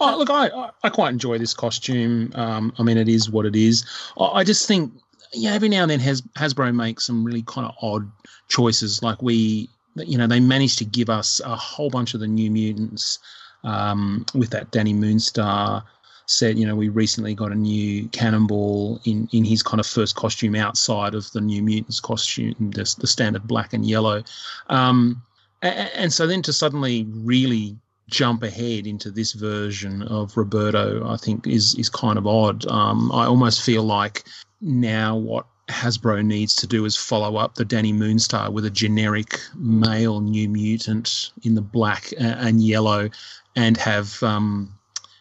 Oh, 0.00 0.16
look, 0.16 0.30
I, 0.30 0.70
I- 0.82 0.88
quite 0.88 1.10
enjoy 1.12 1.36
this 1.36 1.52
costume. 1.52 2.32
Um, 2.34 2.72
I 2.78 2.82
mean, 2.82 2.96
it 2.96 3.06
is 3.09 3.28
what 3.28 3.44
it 3.44 3.55
is. 3.55 3.84
I, 4.18 4.24
I 4.26 4.44
just 4.44 4.66
think, 4.66 4.90
yeah, 5.34 5.52
every 5.52 5.68
now 5.68 5.82
and 5.82 5.90
then 5.90 6.00
Has, 6.00 6.22
Hasbro 6.38 6.74
makes 6.74 7.05
some 7.05 7.22
really 7.22 7.42
kind 7.42 7.66
of 7.66 7.74
odd 7.82 8.10
choices. 8.48 9.02
Like 9.02 9.20
we, 9.20 9.68
you 9.96 10.16
know, 10.16 10.26
they 10.26 10.40
managed 10.40 10.78
to 10.78 10.86
give 10.86 11.10
us 11.10 11.40
a 11.44 11.55
whole 11.55 11.90
bunch 11.90 12.14
of 12.14 12.20
the 12.20 12.26
New 12.26 12.50
Mutants 12.50 13.18
um, 13.62 14.24
with 14.34 14.48
that 14.50 14.70
Dani 14.70 14.94
Moonstar 14.94 15.82
set. 16.24 16.56
You 16.56 16.66
know, 16.66 16.74
we 16.76 16.88
recently 16.88 17.34
got 17.34 17.52
a 17.52 17.56
new 17.56 18.09
Cannonball 18.09 19.02
in 19.05 19.28
in 19.32 19.44
his 19.44 19.62
kind 19.62 19.80
of 19.80 19.86
first 19.86 20.16
costume 20.16 20.55
outside 20.55 21.14
of 21.14 21.30
the 21.32 21.42
New 21.42 21.62
Mutants 21.62 22.00
costume, 22.00 22.55
the, 22.59 22.94
the 22.98 23.06
standard 23.06 23.46
black 23.46 23.74
and 23.74 23.84
yellow. 23.84 24.22
Um, 24.70 25.22
a- 25.62 25.66
a- 25.66 25.98
and 26.00 26.10
so 26.10 26.26
then 26.26 26.40
to 26.42 26.55
suddenly 26.55 27.06
really 27.10 27.76
jump 28.09 28.43
ahead 28.43 28.86
into 28.86 29.10
this 29.10 29.32
version 29.32 30.02
of 30.02 30.36
Roberto, 30.36 31.09
I 31.09 31.16
think 31.16 31.47
is 31.47 31.74
is 31.76 31.89
kind 31.89 32.18
of 32.18 32.26
odd. 32.26 32.66
Um, 32.66 33.12
I 33.12 33.26
almost 33.26 33.62
feel 33.62 33.82
like 33.82 34.24
now 34.60 35.16
what 35.16 35.47
Hasbro 35.68 36.24
needs 36.24 36.55
to 36.56 36.66
do 36.66 36.85
is 36.85 36.97
follow 36.97 37.36
up 37.36 37.55
the 37.55 37.64
Dani 37.64 37.94
Moonstar 37.94 38.51
with 38.51 38.64
a 38.64 38.70
generic 38.70 39.39
male 39.55 40.20
New 40.20 40.48
Mutant 40.48 41.30
in 41.43 41.55
the 41.55 41.60
black 41.60 42.12
and 42.18 42.62
yellow, 42.62 43.10
and 43.55 43.76
have 43.76 44.22
um, 44.22 44.72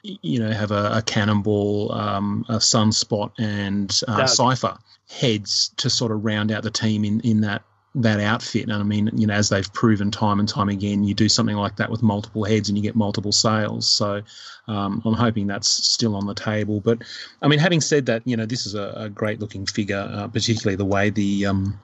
you 0.04 0.40
know 0.40 0.52
have 0.52 0.72
a, 0.72 0.98
a 0.98 1.02
Cannonball, 1.02 1.92
um, 1.92 2.46
a 2.48 2.56
Sunspot, 2.56 3.32
and 3.38 4.00
uh, 4.08 4.26
Cipher 4.26 4.78
heads 5.10 5.72
to 5.78 5.90
sort 5.90 6.12
of 6.12 6.24
round 6.24 6.52
out 6.52 6.64
the 6.64 6.72
team 6.72 7.04
in 7.04 7.20
in 7.22 7.42
that 7.42 7.64
that 8.02 8.20
outfit. 8.20 8.64
And 8.64 8.74
I 8.74 8.84
mean, 8.84 9.10
you 9.14 9.28
know, 9.28 9.34
as 9.34 9.50
they've 9.50 9.72
proven 9.74 10.12
time 10.12 10.40
and 10.40 10.48
time 10.48 10.70
again, 10.70 11.04
you 11.04 11.14
do 11.14 11.28
something 11.28 11.56
like 11.56 11.78
that 11.78 11.90
with 11.90 12.04
multiple 12.04 12.44
heads 12.44 12.70
and 12.70 12.78
you 12.78 12.84
get 12.84 12.96
multiple 12.96 13.32
sales. 13.32 13.88
So 13.88 14.22
um, 14.68 15.02
I'm 15.06 15.14
hoping 15.14 15.48
that's 15.48 15.70
still 15.70 16.16
on 16.16 16.28
the 16.28 16.36
table. 16.36 16.80
But 16.80 17.00
I 17.42 17.48
mean, 17.48 17.60
having 17.60 17.82
said 17.82 18.06
that, 18.08 18.22
you 18.26 18.38
know, 18.38 18.46
this 18.46 18.66
is 18.66 18.76
a, 18.76 18.94
a 18.96 19.10
great 19.10 19.40
looking 19.40 19.66
figure, 19.66 20.08
uh, 20.12 20.28
particularly 20.28 20.76
the 20.76 20.86
way 20.86 21.10
the 21.10 21.48
um, 21.48 21.80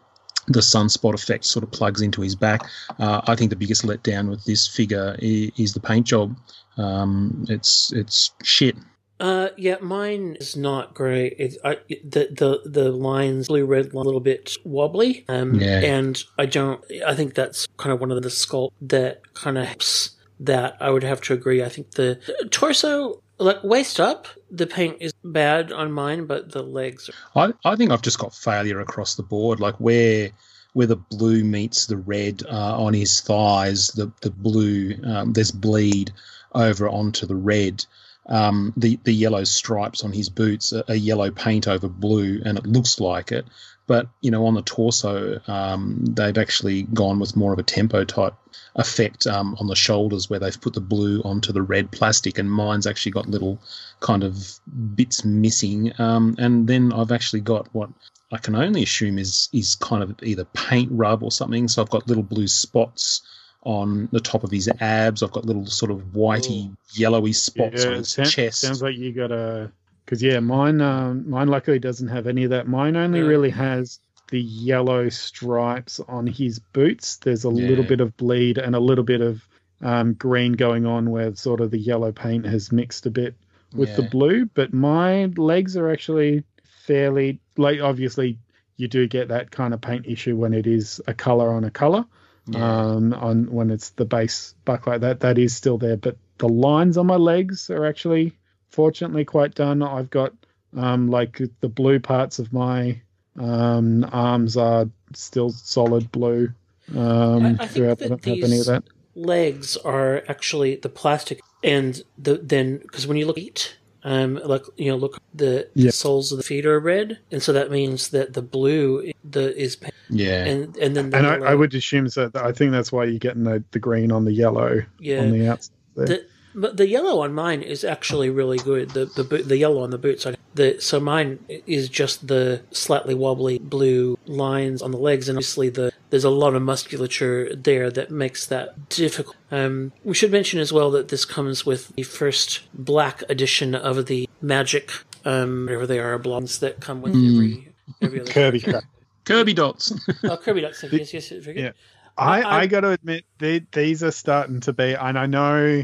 the 0.47 0.59
sunspot 0.59 1.13
effect 1.13 1.45
sort 1.45 1.63
of 1.63 1.71
plugs 1.71 2.01
into 2.01 2.21
his 2.21 2.35
back. 2.35 2.61
Uh, 2.99 3.21
I 3.25 3.35
think 3.35 3.49
the 3.49 3.55
biggest 3.55 3.85
letdown 3.85 4.29
with 4.29 4.43
this 4.45 4.67
figure 4.67 5.15
is, 5.19 5.51
is 5.57 5.73
the 5.73 5.79
paint 5.79 6.05
job. 6.05 6.35
Um, 6.77 7.45
it's 7.49 7.91
it's 7.93 8.31
shit. 8.43 8.75
Uh, 9.23 9.47
yeah, 9.55 9.77
mine 9.79 10.35
is 10.41 10.57
not 10.57 10.93
great. 10.93 11.33
It, 11.39 11.55
I, 11.63 11.77
the 12.03 12.27
the 12.29 12.69
the 12.69 12.91
lines 12.91 13.47
blue 13.47 13.65
red 13.65 13.93
a 13.93 13.97
little 13.97 14.19
bit 14.19 14.57
wobbly. 14.65 15.23
Um, 15.29 15.55
Yeah. 15.55 15.79
and 15.79 16.21
I 16.37 16.45
don't. 16.45 16.83
I 17.07 17.15
think 17.15 17.33
that's 17.33 17.65
kind 17.77 17.93
of 17.93 18.01
one 18.01 18.11
of 18.11 18.21
the 18.21 18.27
sculpt 18.27 18.71
that 18.81 19.21
kind 19.33 19.57
of 19.57 19.65
helps 19.65 20.09
that. 20.41 20.75
I 20.81 20.89
would 20.89 21.03
have 21.03 21.21
to 21.21 21.33
agree. 21.33 21.63
I 21.63 21.69
think 21.69 21.91
the 21.91 22.19
torso, 22.51 23.21
like 23.37 23.63
waist 23.63 23.97
up, 24.01 24.27
the 24.51 24.67
paint 24.67 24.97
is 24.99 25.13
bad 25.23 25.71
on 25.71 25.93
mine, 25.93 26.25
but 26.25 26.51
the 26.51 26.61
legs. 26.61 27.09
Are, 27.33 27.53
I, 27.63 27.71
I 27.71 27.75
think 27.77 27.91
I've 27.91 28.01
just 28.01 28.19
got 28.19 28.35
failure 28.35 28.81
across 28.81 29.15
the 29.15 29.23
board. 29.23 29.61
Like 29.61 29.75
where 29.77 30.31
where 30.73 30.87
the 30.87 30.97
blue 30.97 31.45
meets 31.45 31.85
the 31.85 31.95
red 31.97 32.43
uh, 32.51 32.77
on 32.77 32.93
his 32.93 33.21
thighs, 33.21 33.87
the 33.95 34.11
the 34.19 34.31
blue 34.31 34.97
um, 35.05 35.31
there's 35.31 35.53
bleed 35.53 36.11
over 36.53 36.89
onto 36.89 37.25
the 37.25 37.37
red. 37.37 37.85
Um, 38.27 38.73
the 38.77 38.99
the 39.03 39.13
yellow 39.13 39.43
stripes 39.43 40.03
on 40.03 40.13
his 40.13 40.29
boots 40.29 40.73
are 40.73 40.95
yellow 40.95 41.31
paint 41.31 41.67
over 41.67 41.87
blue, 41.87 42.41
and 42.45 42.57
it 42.57 42.65
looks 42.65 42.99
like 42.99 43.31
it. 43.31 43.45
But 43.85 44.07
you 44.21 44.31
know, 44.31 44.45
on 44.45 44.53
the 44.53 44.61
torso, 44.61 45.41
um, 45.47 46.05
they've 46.05 46.37
actually 46.37 46.83
gone 46.83 47.19
with 47.19 47.35
more 47.35 47.51
of 47.51 47.59
a 47.59 47.63
tempo 47.63 48.05
type 48.05 48.35
effect 48.75 49.27
um, 49.27 49.55
on 49.59 49.67
the 49.67 49.75
shoulders, 49.75 50.29
where 50.29 50.39
they've 50.39 50.59
put 50.59 50.73
the 50.73 50.81
blue 50.81 51.21
onto 51.23 51.51
the 51.51 51.61
red 51.61 51.91
plastic, 51.91 52.37
and 52.37 52.49
mine's 52.49 52.87
actually 52.87 53.11
got 53.11 53.27
little 53.27 53.59
kind 53.99 54.23
of 54.23 54.59
bits 54.95 55.25
missing. 55.25 55.91
Um, 55.99 56.35
and 56.37 56.67
then 56.67 56.93
I've 56.93 57.11
actually 57.11 57.41
got 57.41 57.67
what 57.73 57.89
I 58.31 58.37
can 58.37 58.55
only 58.55 58.83
assume 58.83 59.19
is 59.19 59.49
is 59.51 59.75
kind 59.75 60.01
of 60.01 60.15
either 60.23 60.45
paint 60.45 60.89
rub 60.91 61.21
or 61.21 61.31
something. 61.31 61.67
So 61.67 61.81
I've 61.81 61.89
got 61.89 62.07
little 62.07 62.23
blue 62.23 62.47
spots 62.47 63.21
on 63.65 64.09
the 64.11 64.19
top 64.19 64.43
of 64.43 64.51
his 64.51 64.69
abs. 64.79 65.23
I've 65.23 65.31
got 65.31 65.45
little 65.45 65.65
sort 65.65 65.91
of 65.91 65.99
whitey, 66.13 66.75
yellowy 66.93 67.33
spots 67.33 67.85
on 67.85 67.93
his 67.93 68.09
sound- 68.09 68.29
chest. 68.29 68.61
Sounds 68.61 68.81
like 68.81 68.95
you 68.97 69.11
got 69.13 69.31
a 69.31 69.71
because 70.05 70.21
yeah, 70.21 70.39
mine 70.39 70.81
um, 70.81 71.29
mine 71.29 71.47
luckily 71.47 71.79
doesn't 71.79 72.09
have 72.09 72.27
any 72.27 72.43
of 72.43 72.49
that. 72.51 72.67
Mine 72.67 72.95
only 72.95 73.19
Yeah. 73.19 73.25
really 73.25 73.49
has 73.51 73.99
the 74.29 74.41
yellow 74.41 75.09
stripes 75.09 75.99
on 76.07 76.27
his 76.27 76.59
boots. 76.59 77.17
There's 77.17 77.43
a 77.43 77.49
little 77.49 77.83
bit 77.83 78.01
of 78.01 78.15
bleed 78.17 78.57
and 78.57 78.75
a 78.75 78.79
little 78.79 79.03
bit 79.03 79.21
of 79.21 79.47
um, 79.81 80.13
green 80.13 80.53
going 80.53 80.85
on 80.85 81.09
where 81.11 81.35
sort 81.35 81.59
of 81.61 81.71
the 81.71 81.77
yellow 81.77 82.11
paint 82.11 82.45
has 82.45 82.71
mixed 82.71 83.05
a 83.05 83.11
bit 83.11 83.35
with 83.75 83.95
the 83.95 84.03
blue. 84.03 84.45
But 84.45 84.73
my 84.73 85.25
legs 85.37 85.75
are 85.77 85.89
actually 85.91 86.43
fairly 86.85 87.39
like 87.57 87.79
obviously 87.81 88.37
you 88.77 88.87
do 88.87 89.07
get 89.07 89.27
that 89.29 89.51
kind 89.51 89.73
of 89.73 89.79
paint 89.81 90.05
issue 90.07 90.35
when 90.35 90.53
it 90.53 90.67
is 90.67 90.99
a 91.07 91.13
color 91.13 91.53
on 91.53 91.63
a 91.63 91.71
color 91.71 92.03
Yeah. 92.45 92.81
um, 92.81 93.13
on 93.13 93.51
when 93.51 93.69
it's 93.69 93.91
the 93.91 94.05
base 94.05 94.53
buck 94.65 94.85
like 94.87 95.01
that. 95.01 95.21
That 95.21 95.37
is 95.37 95.55
still 95.55 95.77
there, 95.77 95.97
but 95.97 96.17
the 96.39 96.49
lines 96.49 96.97
on 96.97 97.05
my 97.07 97.15
legs 97.15 97.69
are 97.69 97.85
actually 97.85 98.33
fortunately 98.69 99.23
quite 99.25 99.55
done. 99.55 99.81
I've 99.81 100.09
got 100.09 100.33
um, 100.75 101.09
like 101.09 101.39
the 101.61 101.69
blue 101.69 101.99
parts 101.99 102.39
of 102.39 102.51
my 102.51 103.01
um, 103.39 104.05
arms 104.11 104.57
are 104.57 104.89
still 105.13 105.51
solid 105.51 106.11
blue. 106.11 106.51
Um, 106.93 107.45
I- 107.45 107.49
I 107.51 107.55
think 107.59 107.71
throughout. 107.71 107.99
that 107.99 108.05
I 108.05 108.15
don't 108.15 108.25
have 108.25 108.43
any 108.51 108.59
of 108.59 108.65
that. 108.65 108.83
legs 109.15 109.77
are 109.77 110.23
actually 110.27 110.75
the 110.75 110.89
plastic, 110.89 111.39
and 111.63 112.01
the 112.17 112.35
then 112.43 112.77
because 112.79 113.07
when 113.07 113.15
you 113.15 113.25
look 113.25 113.37
at 113.37 113.77
um, 114.03 114.39
like 114.43 114.63
you 114.77 114.89
know, 114.91 114.97
look 114.97 115.17
the 115.33 115.67
Yeah. 115.75 115.91
soles 115.91 116.31
of 116.31 116.37
the 116.37 116.43
feet 116.43 116.65
are 116.65 116.79
red, 116.79 117.19
and 117.31 117.41
so 117.41 117.53
that 117.53 117.71
means 117.71 118.09
that 118.09 118.33
the 118.33 118.41
blue 118.41 119.11
the 119.23 119.55
is 119.59 119.75
pa- 119.77 119.89
yeah. 120.09 120.45
and 120.45 120.75
and 120.77 120.95
then 120.95 121.09
the 121.09 121.17
And 121.17 121.27
I, 121.27 121.33
yellow- 121.35 121.45
I 121.47 121.55
would 121.55 121.73
assume 121.73 122.09
so. 122.09 122.29
I 122.35 122.51
think 122.51 122.71
that's 122.71 122.91
why 122.91 123.05
you're 123.05 123.19
getting 123.19 123.43
the, 123.43 123.63
the 123.71 123.79
green 123.79 124.11
on 124.11 124.25
the 124.25 124.33
yellow 124.33 124.81
yeah. 124.99 125.19
on 125.21 125.31
the 125.31 125.47
outside. 125.47 125.71
There. 125.95 126.05
The, 126.07 126.25
but 126.55 126.77
the 126.77 126.87
yellow 126.87 127.21
on 127.21 127.33
mine 127.33 127.61
is 127.61 127.83
actually 127.83 128.29
really 128.29 128.57
good. 128.57 128.91
The 128.91 129.05
the 129.05 129.23
boot, 129.23 129.47
the 129.47 129.57
yellow 129.57 129.81
on 129.83 129.89
the 129.91 129.97
boots. 129.97 130.25
I- 130.25 130.35
The 130.55 130.79
so 130.79 130.99
mine 130.99 131.39
is 131.65 131.89
just 131.89 132.27
the 132.27 132.61
slightly 132.71 133.15
wobbly 133.15 133.57
blue 133.57 134.19
lines 134.27 134.81
on 134.83 134.91
the 134.91 134.97
legs, 134.99 135.27
and 135.29 135.37
obviously 135.37 135.69
the 135.69 135.91
there's 136.11 136.23
a 136.23 136.29
lot 136.29 136.53
of 136.55 136.61
musculature 136.61 137.55
there 137.55 137.89
that 137.89 138.11
makes 138.11 138.45
that 138.47 138.87
difficult. 138.89 139.35
Um, 139.51 139.91
we 140.03 140.13
should 140.13 140.31
mention 140.31 140.59
as 140.59 140.71
well 140.71 140.91
that 140.91 141.07
this 141.07 141.25
comes 141.25 141.65
with 141.65 141.91
the 141.95 142.03
first 142.03 142.61
black 142.73 143.23
edition 143.29 143.73
of 143.73 144.05
the 144.05 144.29
magic, 144.41 144.91
um, 145.25 145.65
whatever 145.65 145.87
they 145.87 145.97
are, 145.99 146.19
blondes 146.19 146.59
that 146.59 146.79
come 146.79 147.01
with 147.01 147.13
every 147.15 147.67
every 148.01 148.21
other 148.21 148.31
Kirby 148.31 148.59
character. 148.59 148.87
Kirby 149.25 149.53
dots. 149.53 149.91
Oh, 150.23 150.37
Kirby 150.37 150.61
ducks. 150.61 150.83
Yes, 150.83 151.13
yes, 151.13 151.31
yes. 151.31 151.43
Very 151.43 151.55
good. 151.55 151.63
Yeah. 151.63 151.71
I, 152.15 152.41
I- 152.43 152.59
I 152.61 152.67
got 152.67 152.81
to 152.81 152.91
admit, 152.91 153.25
they, 153.39 153.65
these 153.71 154.03
are 154.03 154.11
starting 154.11 154.59
to 154.61 154.73
be, 154.73 154.93
and 154.93 155.17
I 155.17 155.25
know 155.25 155.83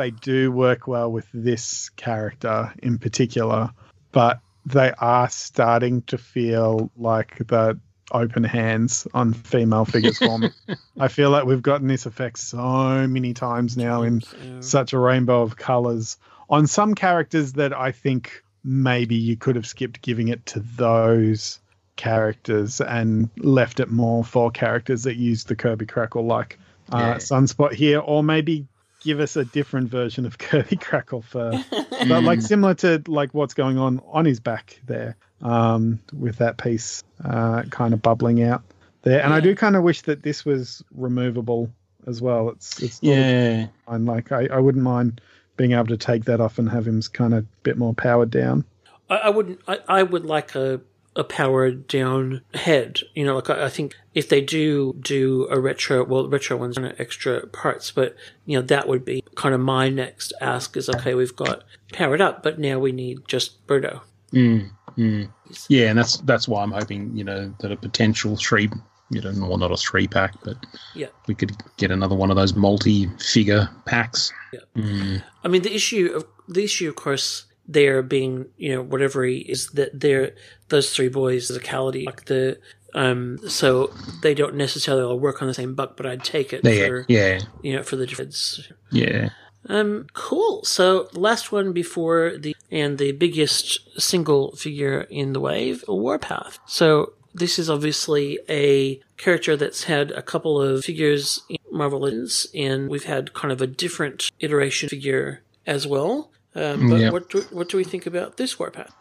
they 0.00 0.10
do 0.10 0.50
work 0.50 0.86
well 0.86 1.12
with 1.12 1.26
this 1.34 1.90
character 1.90 2.72
in 2.82 2.98
particular, 2.98 3.70
but 4.12 4.40
they 4.64 4.92
are 4.98 5.28
starting 5.28 6.00
to 6.02 6.16
feel 6.16 6.90
like 6.96 7.36
the 7.46 7.78
open 8.12 8.42
hands 8.42 9.06
on 9.12 9.32
female 9.34 9.84
figures 9.84 10.16
for 10.18 10.38
me. 10.38 10.48
I 10.98 11.08
feel 11.08 11.28
like 11.30 11.44
we've 11.44 11.60
gotten 11.62 11.86
this 11.86 12.06
effect 12.06 12.38
so 12.38 13.06
many 13.06 13.34
times 13.34 13.76
now 13.76 14.02
in 14.02 14.22
Yeah. 14.42 14.60
such 14.60 14.94
a 14.94 14.98
rainbow 14.98 15.42
of 15.42 15.56
colors 15.56 16.16
on 16.48 16.66
some 16.66 16.94
characters 16.94 17.52
that 17.54 17.72
I 17.72 17.92
think 17.92 18.42
maybe 18.64 19.16
you 19.16 19.36
could 19.36 19.56
have 19.56 19.66
skipped 19.66 20.00
giving 20.02 20.28
it 20.28 20.44
to 20.46 20.60
those 20.60 21.60
characters 21.96 22.80
and 22.80 23.28
left 23.36 23.80
it 23.80 23.90
more 23.90 24.24
for 24.24 24.50
characters 24.50 25.02
that 25.02 25.16
use 25.16 25.44
the 25.44 25.54
Kirby 25.56 25.84
Krackle 25.86 26.26
like 26.26 26.58
uh, 26.90 26.98
Yeah. 26.98 27.14
Sunspot 27.16 27.74
here, 27.74 27.98
or 28.00 28.24
maybe 28.24 28.66
give 29.00 29.20
us 29.20 29.36
a 29.36 29.44
different 29.44 29.88
version 29.90 30.26
of 30.26 30.38
Kirby 30.38 30.76
Krackle 30.76 31.24
for, 31.24 31.52
but 32.08 32.22
like 32.22 32.40
similar 32.42 32.74
to 32.74 33.02
like 33.06 33.32
what's 33.34 33.54
going 33.54 33.78
on 33.78 34.00
on 34.12 34.24
his 34.24 34.40
back 34.40 34.80
there. 34.86 35.16
um, 35.42 35.98
with 36.12 36.36
that 36.36 36.58
piece 36.58 37.02
uh, 37.24 37.62
kind 37.70 37.94
of 37.94 38.02
bubbling 38.02 38.42
out 38.42 38.62
there. 39.02 39.22
And 39.22 39.32
I 39.32 39.40
do 39.40 39.54
kind 39.54 39.74
of 39.74 39.82
wish 39.82 40.02
that 40.02 40.22
this 40.22 40.44
was 40.44 40.82
removable 40.94 41.70
as 42.06 42.20
well. 42.20 42.50
It's 42.50 42.82
it's 42.82 43.02
Yeah. 43.02 43.66
fine. 43.86 44.04
Like 44.04 44.32
I, 44.32 44.48
I 44.52 44.58
wouldn't 44.58 44.84
mind 44.84 45.20
being 45.56 45.72
able 45.72 45.86
to 45.86 45.96
take 45.96 46.24
that 46.26 46.40
off 46.40 46.58
and 46.58 46.68
have 46.70 46.86
him 46.86 47.00
kind 47.12 47.32
of 47.34 47.46
bit 47.62 47.76
more 47.78 47.94
powered 47.94 48.30
down. 48.30 48.64
I, 49.08 49.16
I 49.16 49.28
wouldn't. 49.30 49.60
I, 49.66 49.78
I 49.88 50.02
would 50.02 50.24
like 50.24 50.54
a 50.54 50.80
a 51.16 51.24
powered 51.24 51.88
down 51.88 52.42
head. 52.54 53.00
You 53.14 53.24
know, 53.24 53.34
like 53.36 53.50
I, 53.50 53.66
I 53.66 53.68
think 53.68 53.96
if 54.14 54.28
they 54.28 54.40
do 54.40 54.94
do 55.00 55.46
a 55.50 55.58
retro, 55.58 56.04
well, 56.04 56.28
retro 56.28 56.56
ones 56.56 56.76
of 56.78 56.84
extra 56.98 57.46
parts, 57.48 57.90
but 57.90 58.14
you 58.46 58.58
know 58.58 58.66
that 58.66 58.88
would 58.88 59.04
be 59.04 59.22
kind 59.34 59.54
of 59.54 59.60
my 59.60 59.88
next 59.88 60.32
ask 60.40 60.76
is 60.76 60.88
okay, 60.88 61.14
we've 61.14 61.36
got 61.36 61.64
powered 61.92 62.20
up, 62.20 62.42
but 62.42 62.58
now 62.58 62.78
we 62.78 62.92
need 62.92 63.26
just 63.26 63.66
Birdo. 63.66 64.00
Mm, 64.32 64.70
mm. 64.96 65.28
Yeah, 65.68 65.88
and 65.90 65.98
that's 65.98 66.18
that's 66.18 66.46
why 66.46 66.62
I'm 66.62 66.72
hoping 66.72 67.16
you 67.16 67.24
know 67.24 67.52
that 67.60 67.72
a 67.72 67.76
potential 67.76 68.36
three, 68.36 68.70
you 69.10 69.20
know, 69.20 69.32
well 69.46 69.58
not 69.58 69.72
a 69.72 69.76
three 69.76 70.06
pack, 70.06 70.34
but 70.44 70.56
Yeah. 70.94 71.08
we 71.26 71.34
could 71.34 71.52
get 71.76 71.90
another 71.90 72.14
one 72.14 72.30
of 72.30 72.36
those 72.36 72.54
multi-figure 72.54 73.68
packs. 73.84 74.32
Yeah. 74.52 74.60
Mm. 74.76 75.22
I 75.44 75.48
mean, 75.48 75.62
the 75.62 75.74
issue 75.74 76.12
of 76.14 76.24
the 76.48 76.64
issue, 76.64 76.88
of 76.88 76.96
course, 76.96 77.46
there 77.72 78.02
being 78.02 78.46
you 78.56 78.74
know 78.74 78.82
whatever 78.82 79.24
he 79.24 79.38
is 79.38 79.68
that 79.78 79.90
they're 79.98 80.32
those 80.68 80.94
three 80.94 81.08
boys 81.08 81.50
physicality 81.50 82.04
like 82.06 82.24
the 82.26 82.58
um 82.94 83.38
so 83.48 83.92
they 84.22 84.34
don't 84.34 84.54
necessarily 84.56 85.02
all 85.04 85.18
work 85.18 85.40
on 85.40 85.48
the 85.48 85.54
same 85.54 85.74
buck, 85.74 85.96
but 85.96 86.06
I'd 86.06 86.24
take 86.24 86.52
it 86.52 86.64
Yeah, 86.64 86.86
for 86.86 87.06
yeah, 87.08 87.40
you 87.62 87.76
know 87.76 87.82
for 87.82 87.96
the 87.96 88.06
difference. 88.06 88.68
yeah. 88.90 89.30
Um, 89.68 90.06
cool. 90.14 90.64
So 90.64 91.08
last 91.12 91.52
one 91.52 91.72
before 91.72 92.38
the 92.38 92.56
and 92.70 92.96
the 92.98 93.12
biggest 93.12 94.00
single 94.00 94.56
figure 94.56 95.02
in 95.10 95.32
the 95.34 95.40
wave, 95.40 95.84
Warpath. 95.86 96.58
So 96.66 97.12
this 97.34 97.58
is 97.58 97.68
obviously 97.68 98.38
a 98.48 99.00
character 99.18 99.56
that's 99.58 99.84
had 99.84 100.10
a 100.12 100.22
couple 100.22 100.60
of 100.60 100.82
figures 100.84 101.42
in 101.48 101.58
Marvel 101.70 102.00
Legends, 102.00 102.48
and 102.54 102.88
we've 102.88 103.04
had 103.04 103.34
kind 103.34 103.52
of 103.52 103.60
a 103.60 103.66
different 103.66 104.30
iteration 104.40 104.88
figure 104.88 105.42
as 105.66 105.86
well. 105.86 106.30
Um, 106.54 106.88
but 106.90 107.00
Yeah. 107.00 107.10
what 107.10 107.30
do, 107.30 107.40
what 107.52 107.68
do 107.68 107.76
we 107.76 107.84
think 107.84 108.06
about 108.06 108.36
this 108.36 108.58
Warpath? 108.58 108.92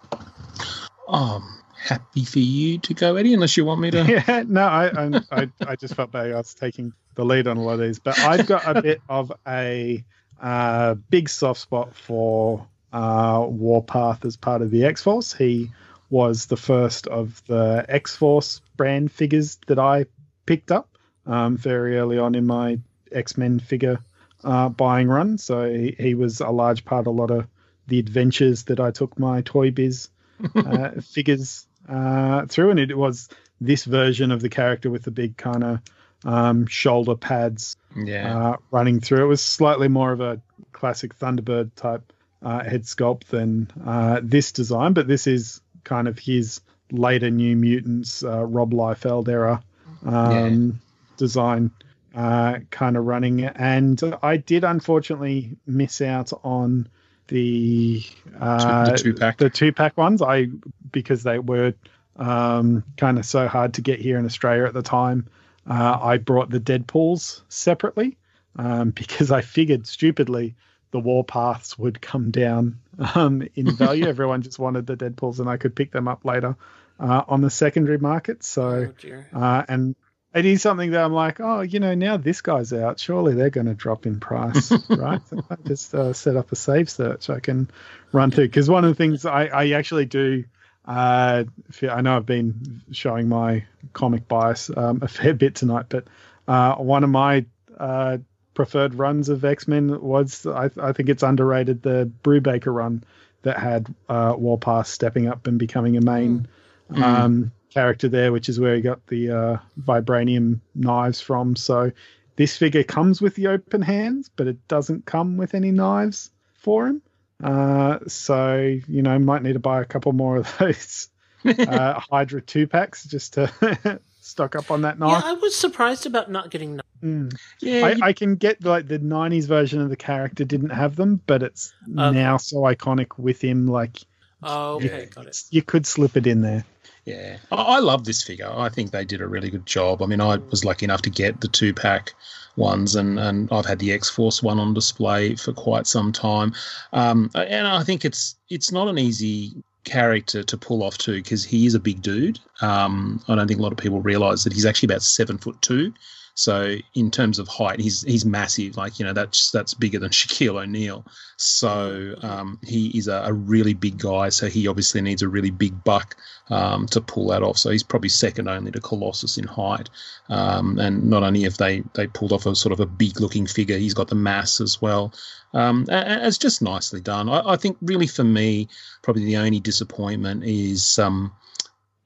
Um, 1.08 1.62
happy 1.76 2.26
for 2.26 2.40
you 2.40 2.78
to 2.80 2.94
go, 2.94 3.16
Eddie. 3.16 3.34
Unless 3.34 3.58
you 3.58 3.66
want 3.66 3.82
me 3.82 3.92
to. 3.92 4.04
Yeah, 4.28 4.44
no, 4.48 4.62
I, 4.62 4.88
I, 5.06 5.22
I, 5.32 5.48
I 5.68 5.76
just 5.76 5.96
felt 5.96 6.12
bad. 6.12 6.32
I 6.32 6.36
was 6.36 6.54
taking 6.54 6.94
the 7.16 7.26
lead 7.26 7.48
on 7.48 7.58
a 7.58 7.62
lot 7.64 7.74
of 7.74 7.80
these, 7.80 8.00
but 8.00 8.20
I've 8.20 8.46
got 8.48 8.70
a 8.70 8.82
bit 8.82 9.02
of 9.10 9.32
a 9.48 10.04
uh, 10.42 10.94
big 11.10 11.30
soft 11.30 11.60
spot 11.62 11.96
for 11.96 12.66
uh, 12.94 13.46
Warpath 13.48 14.26
as 14.26 14.38
part 14.38 14.62
of 14.62 14.72
the 14.72 14.86
X 14.86 15.02
Force. 15.04 15.34
He 15.34 15.72
was 16.10 16.46
the 16.48 16.58
first 16.58 17.08
of 17.08 17.42
the 17.48 17.86
X 17.90 18.16
Force 18.16 18.62
brand 18.78 19.12
figures 19.12 19.58
that 19.68 19.80
I 19.80 20.06
picked 20.46 20.72
up 20.72 20.90
um, 21.26 21.58
very 21.58 21.98
early 21.98 22.18
on 22.18 22.36
in 22.36 22.46
my 22.46 22.80
X 23.12 23.38
Men 23.38 23.60
figure 23.60 24.00
uh, 24.44 24.70
buying 24.70 25.07
run. 25.07 25.38
So 25.38 25.70
he, 25.70 25.95
he 25.99 26.16
was 26.16 26.40
a 26.41 26.49
large 26.49 26.86
part 26.86 27.02
of 27.02 27.07
a 27.07 27.11
lot 27.11 27.32
of 27.32 27.48
the 27.88 27.99
adventures 27.99 28.64
that 28.66 28.80
I 28.80 28.91
took 28.91 29.18
my 29.20 29.41
Toy 29.41 29.72
Biz 29.72 30.10
uh, 30.56 30.90
figures 31.02 31.66
uh, 31.88 32.45
through, 32.45 32.72
and 32.72 32.80
it 32.80 32.98
was 32.98 33.30
this 33.61 33.84
version 33.86 34.32
of 34.32 34.41
the 34.41 34.49
character 34.49 34.90
with 34.90 35.03
the 35.03 35.11
big 35.11 35.36
kind 35.38 35.64
of 35.64 35.80
um, 36.24 36.66
shoulder 36.68 37.16
pads 37.16 37.76
Yeah. 37.95 38.38
uh, 38.52 38.57
running 38.72 38.99
through. 38.99 39.24
It 39.24 39.28
was 39.28 39.41
slightly 39.41 39.88
more 39.88 40.11
of 40.11 40.22
a 40.22 40.40
classic 40.72 41.18
Thunderbird 41.18 41.72
type 41.76 42.14
uh, 42.41 42.64
head 42.64 42.84
sculpt 42.84 43.26
than 43.26 43.70
uh, 43.86 44.22
this 44.24 44.52
design, 44.52 44.94
but 44.94 45.07
this 45.07 45.28
is 45.28 45.61
kind 45.84 46.07
of 46.07 46.18
his 46.20 46.61
later 46.91 47.30
New 47.30 47.56
Mutants, 47.56 48.24
uh, 48.24 48.45
Rob 48.45 48.72
Liefeld 48.72 49.28
era 49.28 49.61
um, 50.06 50.80
design 51.18 51.72
uh, 52.15 52.60
kind 52.72 52.98
of 52.98 53.06
running. 53.06 53.44
And 53.44 54.02
I 54.22 54.38
did 54.38 54.64
unfortunately 54.64 55.57
miss 55.65 56.02
out 56.02 56.31
on 56.44 56.88
the 57.27 58.03
uh, 58.40 58.91
the 58.91 58.98
two-pack. 58.98 59.38
the 59.38 59.49
two 59.49 59.72
pack 59.72 59.98
ones. 59.98 60.22
I 60.22 60.48
because 60.91 61.23
they 61.23 61.40
were 61.40 61.73
um, 62.15 62.84
kind 62.98 63.18
of 63.18 63.26
so 63.26 63.48
hard 63.48 63.76
to 63.76 63.81
get 63.81 63.99
here 63.99 64.18
in 64.18 64.26
Australia 64.26 64.65
at 64.65 64.73
the 64.73 64.81
time. 64.81 65.27
Uh, 65.69 65.99
I 66.02 66.18
brought 66.18 66.49
the 66.49 66.60
Deadpools 66.60 67.41
separately 67.49 68.18
um, 68.56 68.90
because 68.95 69.31
I 69.31 69.41
figured 69.41 69.88
stupidly 69.88 70.56
the 70.91 70.99
Warpaths 70.99 71.77
would 71.77 72.02
come 72.02 72.31
down 72.31 72.80
um, 73.15 73.48
in 73.56 73.72
value. 73.76 74.07
Everyone 74.07 74.41
just 74.41 74.60
wanted 74.60 74.88
the 74.88 74.98
Deadpools, 74.98 75.40
and 75.40 75.49
I 75.49 75.57
could 75.57 75.76
pick 75.76 75.91
them 75.91 76.07
up 76.07 76.26
later 76.26 76.56
uh, 76.99 77.23
on 77.27 77.41
the 77.41 77.49
secondary 77.49 77.99
market. 77.99 78.44
So, 78.44 78.91
Oh 78.91 79.40
uh, 79.40 79.64
and 79.68 79.95
it 80.34 80.45
is 80.45 80.61
something 80.61 80.91
that 80.91 81.03
I'm 81.03 81.14
like, 81.14 81.39
oh, 81.39 81.61
you 81.61 81.80
know, 81.80 81.95
now 81.95 82.18
this 82.18 82.41
guy's 82.41 82.72
out. 82.72 82.99
Surely 82.99 83.34
they're 83.34 83.49
going 83.49 83.68
to 83.68 83.73
drop 83.73 84.06
in 84.06 84.19
price, 84.19 84.72
right? 84.89 85.22
So 85.27 85.43
I 85.49 85.56
just 85.65 85.93
uh, 85.93 86.14
set 86.14 86.35
up 86.35 86.51
a 86.51 86.56
save 86.56 86.89
search 86.89 87.30
I 87.30 87.39
can 87.39 87.69
run 88.11 88.31
through 88.31 88.47
because 88.47 88.69
one 88.69 88.85
of 88.85 88.91
the 88.91 88.95
things 88.95 89.26
I, 89.26 89.45
I 89.45 89.69
actually 89.72 90.06
do. 90.06 90.45
Uh, 90.85 91.43
I 91.84 92.01
know 92.01 92.15
I've 92.15 92.26
been 92.26 92.81
showing 92.91 93.30
my 93.30 93.65
comic 93.93 94.27
bias 94.27 94.72
um, 94.76 94.99
a 95.03 95.07
fair 95.07 95.35
bit 95.35 95.53
tonight, 95.53 95.85
but 95.88 96.06
uh, 96.47 96.76
one 96.76 97.03
of 97.03 97.11
my 97.11 97.45
uh, 97.77 98.18
preferred 98.56 98.95
runs 98.95 99.30
of 99.30 99.45
X 99.45 99.68
Men 99.68 100.01
was 100.01 100.47
I, 100.47 100.72
I 100.81 100.93
think 100.93 101.10
it's 101.10 101.22
underrated 101.22 101.84
the 101.84 102.11
Brubaker 102.23 102.73
run 102.73 103.03
that 103.43 103.60
had 103.60 103.93
uh, 104.07 104.34
Warpath 104.35 104.88
stepping 104.88 105.27
up 105.27 105.45
and 105.47 105.60
becoming 105.60 105.95
a 105.95 106.01
main 106.01 106.47
um, 106.95 107.51
character 107.70 108.08
there, 108.10 108.32
which 108.32 108.50
is 108.50 108.60
where 108.60 108.76
he 108.76 108.82
got 108.82 109.06
the 109.08 109.30
uh, 109.32 109.58
vibranium 109.82 110.60
knives 110.76 111.22
from. 111.22 111.56
So 111.56 111.91
this 112.36 112.58
figure 112.58 112.84
comes 112.84 113.22
with 113.22 113.36
the 113.36 113.48
open 113.48 113.82
hands, 113.82 114.30
but 114.36 114.48
it 114.48 114.68
doesn't 114.68 115.06
come 115.06 115.38
with 115.38 115.54
any 115.54 115.72
knives 115.72 116.32
for 116.56 116.88
him. 116.88 117.02
Uh, 117.44 118.00
so 118.08 118.58
you 118.88 119.02
know, 119.02 119.18
might 119.20 119.44
need 119.44 119.54
to 119.54 119.60
buy 119.60 119.82
a 119.82 119.86
couple 119.86 120.12
more 120.14 120.38
of 120.38 120.58
those 120.60 121.08
uh, 121.46 122.00
Hydra 122.12 122.41
two 122.41 122.68
packs 122.68 123.06
just 123.06 123.34
to 123.34 124.00
stock 124.22 124.56
up 124.56 124.70
on 124.72 124.82
that 124.82 125.00
knife. 125.00 125.24
Yeah. 125.24 125.30
I 125.32 125.34
was 125.34 125.56
surprised 125.56 126.06
about 126.06 126.30
not 126.30 126.50
getting. 126.52 126.80
Mm. 127.02 127.34
yeah. 127.62 127.86
I, 127.86 127.91
you- 127.91 128.00
I 128.04 128.14
can 128.14 128.36
get 128.36 128.64
like 128.66 128.88
the 128.88 129.00
'90s 129.00 129.46
version 129.48 129.80
of 129.82 129.90
the 129.90 129.96
character 129.96 130.44
didn't 130.44 130.72
have 130.72 130.98
them, 130.98 131.22
but 131.28 131.41
it's 131.44 131.74
Okay. 131.90 132.12
now 132.18 132.36
so 132.38 132.58
iconic 132.58 133.18
with 133.18 133.41
him. 133.41 133.68
Like 133.68 133.98
Oh, 134.44 134.76
okay, 134.76 135.00
Yeah, 135.02 135.06
got 135.06 135.26
it. 135.28 135.38
you 135.52 135.62
could 135.62 135.86
slip 135.86 136.16
it 136.18 136.26
in 136.28 136.41
there. 136.41 136.66
Yeah, 137.06 137.38
I, 137.52 137.56
I 137.56 137.80
love 137.80 138.06
this 138.06 138.22
figure. 138.24 138.52
I 138.52 138.70
think 138.70 138.92
they 138.92 139.06
did 139.06 139.22
a 139.22 139.28
really 139.28 139.50
good 139.50 139.66
job. 139.66 140.02
I 140.02 140.06
mean, 140.06 140.22
I 140.22 140.38
was 140.38 140.66
lucky 140.66 140.86
enough 140.86 141.02
to 141.04 141.10
get 141.10 141.42
the 141.42 141.48
two 141.48 141.74
pack 141.74 142.14
ones, 142.56 142.96
and, 142.96 143.20
and 143.20 143.50
I've 143.52 143.66
had 143.66 143.80
the 143.80 143.92
X 143.92 144.10
Force 144.10 144.44
one 144.44 144.60
on 144.60 144.74
display 144.74 145.36
for 145.36 145.54
quite 145.54 145.88
some 145.88 146.12
time. 146.12 146.54
Um, 146.94 147.32
and 147.34 147.68
I 147.68 147.84
think 147.84 148.06
it's 148.06 148.36
it's 148.50 148.72
not 148.72 148.88
an 148.88 148.98
easy 148.98 149.56
character 149.86 150.44
to 150.44 150.58
pull 150.58 150.84
off 150.84 150.98
too 150.98 151.16
because 151.16 151.44
he 151.44 151.66
is 151.66 151.74
a 151.74 151.80
big 151.80 152.02
dude. 152.02 152.40
Um, 152.62 153.24
I 153.28 153.36
don't 153.36 153.48
think 153.48 153.60
a 153.60 153.64
lot 153.64 153.72
of 153.72 153.78
people 153.78 154.02
realize 154.02 154.44
that 154.44 154.54
he's 154.54 154.66
actually 154.66 154.88
about 154.88 155.02
seven 155.02 155.38
foot 155.38 155.62
two. 155.62 155.94
So 156.40 156.78
in 156.94 157.11
terms 157.11 157.38
of 157.38 157.49
height, 157.49 157.82
he's 157.82 158.02
he's 158.03 158.24
massive. 158.26 158.78
Like 158.78 158.98
you 158.98 159.06
know, 159.06 159.11
that's 159.11 159.52
that's 159.52 159.74
bigger 159.74 159.99
than 159.99 160.10
Shaquille 160.11 160.61
O'Neal. 160.64 161.06
So 161.36 162.16
um, 162.22 162.60
he 162.66 162.98
is 162.98 163.10
a, 163.10 163.24
a 163.26 163.34
really 163.34 163.74
big 163.74 163.98
guy. 163.98 164.30
So 164.30 164.48
he 164.48 164.68
obviously 164.68 165.02
needs 165.02 165.22
a 165.22 165.28
really 165.28 165.49
big 165.52 165.84
buck 165.84 166.16
um, 166.49 166.86
to 166.88 167.02
pull 167.02 167.28
that 167.28 167.44
off. 167.44 167.57
So 167.57 167.72
he's 167.72 167.84
probably 167.84 168.07
second 168.07 168.48
only 168.48 168.72
to 168.72 168.80
Colossus 168.80 169.38
in 169.38 169.48
height. 169.48 169.90
Um, 170.30 170.80
and 170.80 171.10
not 171.10 171.24
only 171.24 171.41
have 171.44 171.57
they 171.57 171.84
they 171.94 172.07
pulled 172.07 172.32
off 172.32 172.45
a 172.45 172.56
sort 172.56 172.72
of 172.72 172.80
a 172.80 172.86
big 172.86 173.20
looking 173.20 173.45
figure, 173.45 173.78
he's 173.78 173.94
got 173.94 174.07
the 174.07 174.16
mass 174.16 174.61
as 174.61 174.82
well. 174.82 175.14
Um, 175.53 175.86
a- 175.90 175.94
a- 175.94 176.28
it's 176.28 176.38
just 176.38 176.61
nicely 176.61 177.02
done. 177.02 177.28
I, 177.28 177.41
I 177.53 177.56
think 177.57 177.76
really 177.82 178.07
for 178.07 178.24
me, 178.24 178.70
probably 179.02 179.26
the 179.26 179.38
only 179.38 179.60
disappointment 179.60 180.45
is. 180.45 180.98
Um, 180.99 181.34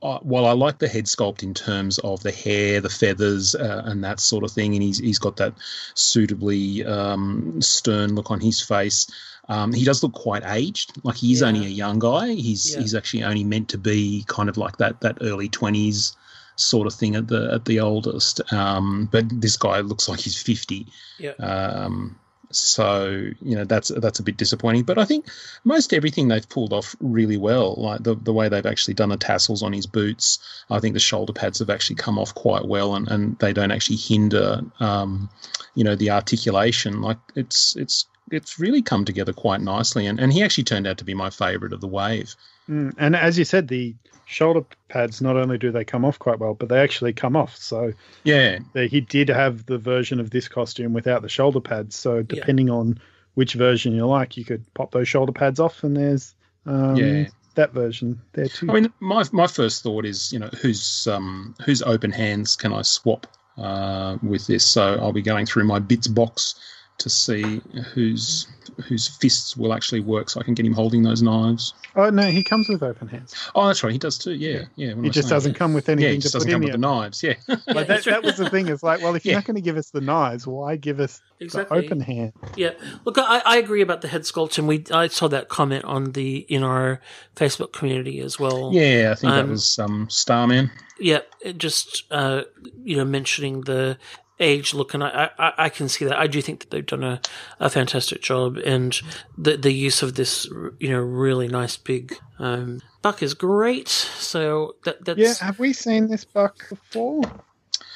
uh, 0.03 0.19
while 0.19 0.45
I 0.45 0.51
like 0.51 0.77
the 0.79 0.87
head 0.87 1.05
sculpt 1.05 1.41
in 1.43 1.53
terms 1.53 1.97
of 1.99 2.21
the 2.21 2.31
hair, 2.31 2.81
the 2.81 2.89
feathers, 2.89 3.55
uh, 3.55 3.81
and 3.85 4.03
that 4.03 4.19
sort 4.19 4.43
of 4.43 4.51
thing, 4.51 4.73
and 4.75 4.83
he's 4.83 4.99
he's 4.99 5.19
got 5.19 5.37
that 5.37 5.53
suitably 5.95 6.85
um, 6.85 7.61
stern 7.61 8.13
look 8.15 8.29
on 8.29 8.39
his 8.39 8.61
face. 8.61 9.07
Um, 9.49 9.73
he 9.73 9.83
does 9.83 10.03
look 10.03 10.13
quite 10.13 10.43
aged, 10.45 10.93
like 11.03 11.15
he 11.17 11.33
is 11.33 11.41
Yeah. 11.41 11.47
only 11.47 11.65
a 11.65 11.69
young 11.69 11.99
guy. 11.99 12.33
He's 12.33 12.73
Yeah. 12.73 12.81
he's 12.81 12.95
actually 12.95 13.23
only 13.23 13.43
meant 13.43 13.69
to 13.69 13.77
be 13.77 14.23
kind 14.27 14.49
of 14.49 14.57
like 14.57 14.77
that 14.77 15.01
that 15.01 15.17
early 15.21 15.49
twenties 15.49 16.15
sort 16.55 16.85
of 16.87 16.93
thing 16.93 17.15
at 17.15 17.27
the 17.27 17.51
at 17.53 17.65
the 17.65 17.79
oldest. 17.79 18.41
Um, 18.53 19.09
but 19.11 19.25
this 19.41 19.57
guy 19.57 19.79
looks 19.81 20.07
like 20.07 20.19
he's 20.19 20.41
fifty. 20.41 20.87
Yeah. 21.17 21.31
Um, 21.39 22.19
so 22.57 23.29
you 23.41 23.55
know 23.55 23.63
that's 23.63 23.89
that's 23.89 24.19
a 24.19 24.23
bit 24.23 24.37
disappointing. 24.37 24.83
But 24.83 24.97
I 24.97 25.05
think 25.05 25.27
most 25.63 25.93
everything 25.93 26.27
they've 26.27 26.47
pulled 26.47 26.73
off 26.73 26.95
really 26.99 27.37
well. 27.37 27.75
Like 27.75 28.03
the 28.03 28.15
the 28.15 28.33
way 28.33 28.49
they've 28.49 28.65
actually 28.65 28.93
done 28.95 29.09
the 29.09 29.17
tassels 29.17 29.63
on 29.63 29.73
his 29.73 29.85
boots. 29.85 30.39
I 30.69 30.79
think 30.79 30.93
the 30.93 30.99
shoulder 30.99 31.33
pads 31.33 31.59
have 31.59 31.69
actually 31.69 31.97
come 31.97 32.19
off 32.19 32.33
quite 32.33 32.65
well, 32.65 32.95
and, 32.95 33.07
and 33.07 33.39
they 33.39 33.53
don't 33.53 33.71
actually 33.71 33.97
hinder 33.97 34.61
um, 34.79 35.29
you 35.75 35.83
know 35.83 35.95
the 35.95 36.11
articulation. 36.11 37.01
Like 37.01 37.19
it's 37.35 37.75
it's 37.75 38.05
it's 38.31 38.59
really 38.59 38.81
come 38.81 39.05
together 39.05 39.33
quite 39.33 39.61
nicely, 39.61 40.07
and, 40.07 40.19
and 40.19 40.33
he 40.33 40.43
actually 40.43 40.63
turned 40.63 40.87
out 40.87 40.97
to 40.99 41.05
be 41.05 41.13
my 41.13 41.29
favourite 41.29 41.73
of 41.73 41.81
the 41.81 41.87
wave. 41.87 42.35
Mm, 42.69 42.93
and 42.97 43.15
as 43.15 43.37
you 43.37 43.45
said, 43.45 43.67
the 43.67 43.95
shoulder 44.25 44.65
pads 44.89 45.21
not 45.21 45.35
only 45.35 45.57
do 45.57 45.71
they 45.71 45.83
come 45.83 46.05
off 46.05 46.17
quite 46.19 46.39
well, 46.39 46.53
but 46.53 46.69
they 46.69 46.79
actually 46.79 47.13
come 47.13 47.35
off. 47.35 47.55
So 47.55 47.93
Yeah, 48.23 48.59
they, 48.73 48.87
he 48.87 49.01
did 49.01 49.29
have 49.29 49.65
the 49.65 49.77
version 49.77 50.19
of 50.19 50.29
this 50.29 50.47
costume 50.47 50.93
without 50.93 51.21
the 51.21 51.29
shoulder 51.29 51.59
pads. 51.59 51.95
So 51.95 52.21
depending 52.23 52.69
on 52.69 52.99
which 53.35 53.53
version 53.53 53.93
you 53.93 54.05
like, 54.05 54.37
you 54.37 54.45
could 54.45 54.63
pop 54.73 54.91
those 54.91 55.07
shoulder 55.07 55.31
pads 55.31 55.59
off, 55.59 55.83
and 55.83 55.95
there's 55.97 56.35
um, 56.65 56.97
Yeah. 56.97 57.25
that 57.55 57.73
version 57.73 58.21
there 58.33 58.47
too. 58.47 58.69
I 58.69 58.73
mean, 58.73 58.93
my 58.99 59.23
my 59.31 59.47
first 59.47 59.83
thought 59.83 60.05
is, 60.05 60.31
you 60.31 60.39
know, 60.39 60.49
whose 60.61 61.07
um 61.07 61.55
whose 61.65 61.81
open 61.81 62.11
hands 62.11 62.55
can 62.55 62.71
I 62.73 62.81
swap 62.83 63.27
uh, 63.57 64.17
with 64.23 64.47
this? 64.47 64.65
So 64.65 64.95
I'll 65.01 65.13
be 65.13 65.21
going 65.21 65.45
through 65.45 65.65
my 65.65 65.79
bits 65.79 66.07
box 66.07 66.55
to 66.99 67.09
see 67.09 67.61
whose 67.93 68.47
whose 68.87 69.07
fists 69.17 69.55
will 69.57 69.73
actually 69.73 69.99
work, 69.99 70.29
so 70.29 70.39
I 70.39 70.43
can 70.43 70.53
get 70.53 70.65
him 70.65 70.73
holding 70.73 71.03
those 71.03 71.21
knives. 71.21 71.73
oh 71.95 72.09
no, 72.09 72.23
he 72.31 72.43
comes 72.43 72.69
with 72.69 72.81
open 72.81 73.07
hands. 73.07 73.35
Oh, 73.55 73.67
that's 73.67 73.83
right, 73.83 73.91
he 73.91 73.99
does 73.99 74.17
too. 74.17 74.33
Yeah, 74.33 74.63
yeah. 74.75 74.95
He 75.01 75.09
just 75.09 75.29
doesn't 75.29 75.53
come 75.55 75.73
with 75.73 75.89
anything. 75.89 76.01
Yeah, 76.03 76.07
anything 76.09 76.19
he 76.19 76.21
just 76.21 76.31
to 76.33 76.37
doesn't 76.39 76.49
put 76.49 76.53
come 76.53 76.61
in 76.63 76.65
with 76.67 76.71
the 76.73 76.77
knives. 76.79 77.21
Yeah, 77.21 77.33
Like 77.73 77.87
that, 77.87 78.03
that 78.05 78.23
was 78.23 78.37
the 78.37 78.49
thing. 78.49 78.67
It's 78.67 78.81
like, 78.83 79.01
well, 79.01 79.15
if 79.15 79.25
you're 79.25 79.33
Yeah. 79.33 79.39
not 79.39 79.45
going 79.45 79.55
to 79.55 79.61
give 79.61 79.77
us 79.77 79.89
the 79.91 80.01
knives, 80.01 80.47
why 80.47 80.75
give 80.77 80.99
us 80.99 81.21
Exactly. 81.39 81.79
the 81.79 81.85
open 81.85 81.99
hand? 81.99 82.33
Yeah, 82.55 82.71
look, 83.05 83.17
I, 83.17 83.41
I 83.45 83.57
agree 83.57 83.81
about 83.81 84.01
the 84.01 84.07
head 84.07 84.21
sculpt, 84.21 84.57
and 84.57 84.67
we 84.67 84.85
I 84.91 85.07
saw 85.07 85.27
that 85.27 85.49
comment 85.49 85.83
on 85.85 86.13
the 86.13 86.37
in 86.37 86.63
our 86.63 87.01
Facebook 87.35 87.73
community 87.73 88.19
as 88.21 88.39
well. 88.39 88.71
yeah. 88.73 89.09
I 89.11 89.15
think 89.15 89.33
that 89.33 89.43
Um, 89.43 89.49
was 89.49 89.77
um, 89.77 90.09
Starman. 90.09 90.71
yeah, 90.99 91.19
it 91.41 91.57
just 91.57 92.05
uh, 92.11 92.43
you 92.83 92.97
know 92.97 93.05
mentioning 93.05 93.61
the 93.61 93.97
age 94.39 94.73
look, 94.73 94.93
and 94.93 95.03
I, 95.03 95.29
I 95.37 95.53
I 95.57 95.69
can 95.69 95.89
see 95.89 96.05
that. 96.05 96.17
I 96.17 96.27
do 96.27 96.41
think 96.41 96.61
that 96.61 96.71
they've 96.71 96.85
done 96.85 97.03
a, 97.03 97.21
a 97.59 97.69
fantastic 97.69 98.21
job, 98.21 98.57
and 98.57 98.99
the 99.37 99.57
the 99.57 99.73
use 99.73 100.01
of 100.01 100.15
this 100.15 100.45
you 100.79 100.89
know 100.89 100.99
really 100.99 101.47
nice 101.47 101.77
big 101.77 102.17
um, 102.39 102.81
buck 103.01 103.21
is 103.23 103.33
great. 103.33 103.89
So 103.89 104.75
that 104.85 105.03
that's 105.05 105.19
Yeah, 105.19 105.33
have 105.45 105.59
we 105.59 105.73
seen 105.73 106.07
this 106.07 106.25
buck 106.25 106.67
before? 106.69 107.21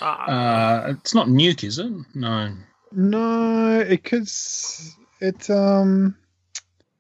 Uh, 0.02 0.06
uh, 0.06 0.94
it's 0.98 1.16
not 1.16 1.28
Nuke, 1.28 1.64
is 1.64 1.80
it? 1.80 1.92
No. 2.14 2.54
No, 2.92 3.80
it 3.80 4.04
could. 4.04 4.30
It 5.20 5.50
um, 5.50 6.16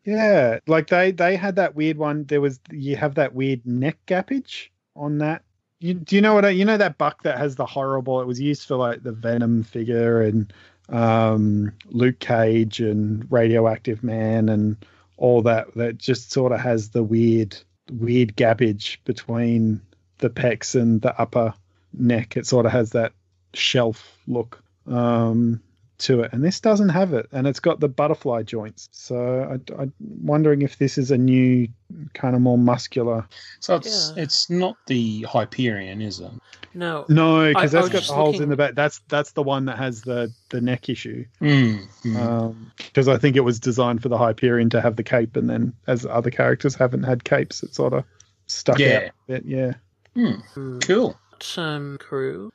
yeah, 0.03 0.59
like 0.67 0.87
they 0.87 1.11
they 1.11 1.35
had 1.35 1.55
that 1.57 1.75
weird 1.75 1.97
one. 1.97 2.25
There 2.25 2.41
was 2.41 2.59
you 2.71 2.95
have 2.95 3.15
that 3.15 3.33
weird 3.33 3.65
neck 3.65 3.97
gappage 4.07 4.69
on 4.95 5.19
that. 5.19 5.43
You, 5.79 5.93
do 5.93 6.15
you 6.15 6.21
know 6.21 6.33
what? 6.33 6.45
I, 6.45 6.49
you 6.49 6.65
know 6.65 6.77
that 6.77 6.97
buck 6.97 7.23
that 7.23 7.37
has 7.37 7.55
the 7.55 7.65
horrible? 7.65 8.21
It 8.21 8.27
was 8.27 8.41
used 8.41 8.67
for 8.67 8.75
like 8.75 9.03
the 9.03 9.11
Venom 9.11 9.63
figure 9.63 10.21
and 10.21 10.51
um, 10.89 11.73
Luke 11.85 12.19
Cage 12.19 12.79
and 12.79 13.31
Radioactive 13.31 14.03
Man 14.03 14.49
and 14.49 14.77
all 15.17 15.43
that. 15.43 15.75
That 15.75 15.97
just 15.97 16.31
sort 16.31 16.51
of 16.51 16.59
has 16.59 16.89
the 16.89 17.03
weird 17.03 17.57
weird 17.91 18.35
gappage 18.35 18.97
between 19.05 19.81
the 20.17 20.29
pecs 20.29 20.79
and 20.79 21.01
the 21.01 21.19
upper 21.19 21.53
neck. 21.93 22.37
It 22.37 22.47
sort 22.47 22.65
of 22.65 22.71
has 22.71 22.91
that 22.91 23.13
shelf 23.53 24.17
look 24.27 24.63
um, 24.87 25.61
to 25.99 26.21
it, 26.21 26.31
and 26.33 26.43
this 26.43 26.59
doesn't 26.59 26.89
have 26.89 27.13
it, 27.13 27.27
and 27.31 27.47
it's 27.47 27.59
got 27.59 27.79
the 27.79 27.87
butterfly 27.89 28.43
joints. 28.43 28.87
So 28.91 29.59
I, 29.77 29.81
I'm 29.81 29.93
wondering 29.99 30.61
if 30.61 30.77
this 30.77 30.97
is 30.97 31.09
a 31.11 31.17
new 31.17 31.67
kind 32.13 32.35
of 32.35 32.41
more 32.41 32.57
muscular. 32.57 33.25
So 33.59 33.75
it's 33.75 34.13
Yeah. 34.15 34.23
it's 34.23 34.49
not 34.49 34.75
the 34.87 35.23
Hyperion, 35.23 36.01
is 36.01 36.19
it? 36.19 36.31
no. 36.73 37.05
No, 37.09 37.47
because 37.47 37.71
that's 37.71 37.89
got 37.89 38.03
the 38.03 38.13
holes 38.13 38.27
looking- 38.35 38.43
in 38.43 38.49
the 38.49 38.55
back. 38.57 38.75
That's 38.75 38.99
that's 39.07 39.31
the 39.31 39.41
one 39.43 39.65
that 39.65 39.77
has 39.77 40.01
the 40.03 40.31
the 40.49 40.61
neck 40.61 40.89
issue. 40.89 41.25
Mm, 41.41 41.87
mm. 42.03 42.55
Because 42.77 43.07
I 43.07 43.17
think 43.17 43.35
it 43.35 43.41
was 43.41 43.59
designed 43.59 44.03
for 44.03 44.09
the 44.09 44.17
Hyperion 44.17 44.69
to 44.71 44.81
have 44.81 44.95
the 44.97 45.03
cape, 45.03 45.35
and 45.35 45.49
then 45.49 45.73
as 45.87 46.05
other 46.05 46.29
characters 46.29 46.75
haven't 46.75 47.03
had 47.03 47.23
capes, 47.23 47.63
it 47.63 47.73
sort 47.73 47.93
of 47.93 48.03
stuck 48.45 48.77
Yeah. 48.79 48.95
out 48.95 49.01
a 49.03 49.11
bit. 49.33 49.45
Yeah. 49.45 49.73
Hmm. 50.15 50.77
cool. 50.79 51.15
Um, 51.57 51.97
crew. 51.99 52.51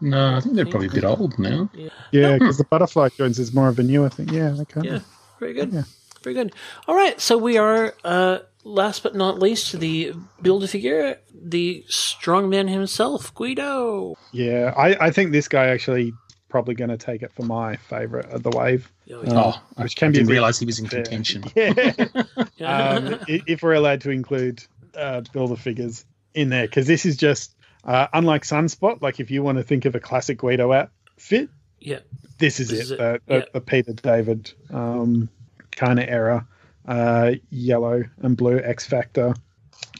No, 0.00 0.36
I 0.36 0.40
think 0.40 0.56
they're 0.56 0.66
probably 0.66 0.88
a 0.88 0.92
bit 0.92 1.04
old 1.04 1.38
now. 1.38 1.70
Yeah, 2.12 2.34
because 2.38 2.58
the 2.58 2.64
butterfly 2.64 3.08
joints 3.16 3.38
is 3.38 3.54
more 3.54 3.68
of 3.68 3.78
a 3.78 3.82
newer 3.82 4.08
thing. 4.10 4.28
Yeah, 4.28 4.54
okay. 4.60 4.82
Yeah, 4.86 4.98
very 5.40 5.54
good. 5.54 5.72
Yeah. 5.72 5.82
Very 6.22 6.34
good. 6.34 6.52
All 6.88 6.94
right, 6.94 7.18
so 7.20 7.38
we 7.38 7.56
are 7.56 7.94
uh, 8.04 8.38
last 8.64 9.02
but 9.02 9.14
not 9.14 9.38
least 9.38 9.78
the 9.78 10.12
build 10.42 10.64
a 10.64 10.68
figure, 10.68 11.18
the 11.32 11.84
strongman 11.88 12.68
himself, 12.68 13.32
Guido. 13.34 14.16
Yeah, 14.32 14.74
I, 14.76 15.06
I 15.06 15.10
think 15.10 15.32
this 15.32 15.46
guy 15.48 15.66
actually 15.68 16.12
probably 16.48 16.74
going 16.74 16.90
to 16.90 16.96
take 16.98 17.22
it 17.22 17.32
for 17.32 17.42
my 17.44 17.76
favorite 17.76 18.26
of 18.26 18.42
the 18.42 18.50
wave. 18.50 18.90
Oh, 19.12 19.22
Oh, 19.28 19.62
I, 19.76 19.82
Which 19.84 19.96
can 19.96 20.08
I 20.08 20.10
be 20.10 20.16
a 20.16 20.20
didn't 20.20 20.28
bit 20.28 20.32
realise 20.34 20.58
he 20.58 20.66
was 20.66 20.78
in 20.78 20.86
unfair. 20.86 21.02
contention. 21.04 21.44
Yeah. 21.54 22.06
yeah. 22.56 22.88
um, 22.90 23.18
if 23.28 23.62
we're 23.62 23.74
allowed 23.74 24.00
to 24.02 24.10
include 24.10 24.62
uh, 24.96 25.22
builder 25.32 25.56
figures 25.56 26.04
in 26.34 26.48
there, 26.50 26.66
because 26.66 26.86
this 26.86 27.06
is 27.06 27.16
just 27.16 27.54
uh, 27.86 28.08
unlike 28.12 28.42
Sunspot. 28.42 29.00
Like 29.00 29.18
if 29.20 29.30
you 29.30 29.42
want 29.42 29.56
to 29.58 29.64
think 29.64 29.84
of 29.86 29.94
a 29.94 30.00
classic 30.00 30.38
Guido 30.38 30.72
outfit, 30.72 31.48
yeah. 31.80 32.00
this 32.38 32.60
is 32.60 32.68
This 32.68 32.78
it. 32.78 32.82
is 32.82 32.90
it, 32.92 33.00
Uh, 33.00 33.18
yeah. 33.28 33.36
a, 33.54 33.58
a 33.58 33.60
Peter 33.62 33.92
David 33.94 34.52
um, 34.70 35.30
kind 35.70 35.98
of 35.98 36.06
era, 36.08 36.46
uh, 36.86 37.32
yellow 37.50 38.02
and 38.18 38.36
blue 38.36 38.58
X 38.58 38.86
Factor 38.86 39.34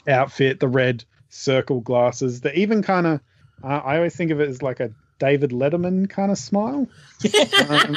outfit, 0.07 0.61
the 0.61 0.69
red 0.69 1.05
circle 1.31 1.81
glasses. 1.81 2.41
The 2.43 2.57
even 2.59 2.83
kind 2.83 3.07
of, 3.07 3.21
uh, 3.65 3.69
I 3.85 3.97
always 3.97 4.15
think 4.17 4.31
of 4.31 4.41
it 4.41 4.49
as 4.49 4.63
like 4.63 4.81
a 4.81 4.91
David 5.19 5.51
Letterman 5.51 6.09
kind 6.11 6.31
of 6.31 6.37
smile. 6.39 6.87
um, 7.71 7.97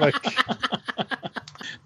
like 0.00 0.16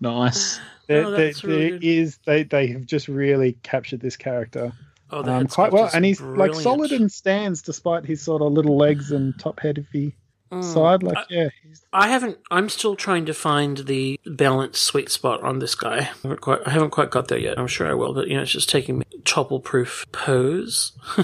Nice. 0.00 0.58
there, 0.86 1.04
Oh, 1.04 1.10
there, 1.10 1.26
that's 1.26 1.44
really 1.44 1.60
there 1.70 1.78
good. 1.78 1.84
is 1.84 2.18
they 2.26 2.42
they 2.44 2.66
have 2.68 2.86
just 2.86 3.08
really 3.08 3.52
captured 3.62 4.00
this 4.00 4.16
character 4.16 4.72
Oh, 5.12 5.22
the 5.22 5.32
um, 5.32 5.46
quite 5.48 5.72
well, 5.72 5.90
and 5.92 6.04
he's 6.04 6.20
like 6.20 6.54
solid 6.54 6.92
in 6.92 7.08
stands 7.08 7.62
despite 7.62 8.04
his 8.04 8.22
sort 8.22 8.42
of 8.42 8.52
little 8.52 8.76
legs 8.76 9.10
and 9.10 9.38
top 9.38 9.60
heavy 9.60 10.16
Mm. 10.52 10.64
side. 10.64 11.04
Like 11.04 11.26
yeah, 11.30 11.48
he's, 11.62 11.86
I 11.92 12.08
haven't. 12.08 12.38
I'm 12.50 12.68
still 12.68 12.96
trying 12.96 13.24
to 13.26 13.32
find 13.34 13.78
the 13.78 14.18
balanced 14.26 14.82
sweet 14.82 15.08
spot 15.08 15.40
on 15.44 15.60
this 15.60 15.76
guy. 15.76 15.98
I 15.98 16.00
haven't 16.24 16.40
quite. 16.40 16.58
I 16.66 16.70
haven't 16.70 16.90
quite 16.90 17.10
got 17.10 17.28
there 17.28 17.38
yet. 17.38 17.56
I'm 17.56 17.68
sure 17.68 17.86
I 17.86 17.94
will, 17.94 18.12
but 18.12 18.26
you 18.26 18.34
know, 18.34 18.42
it's 18.42 18.50
just 18.50 18.68
taking 18.68 18.98
me 18.98 19.04
topple 19.24 19.60
proof 19.60 20.04
pose. 20.10 20.90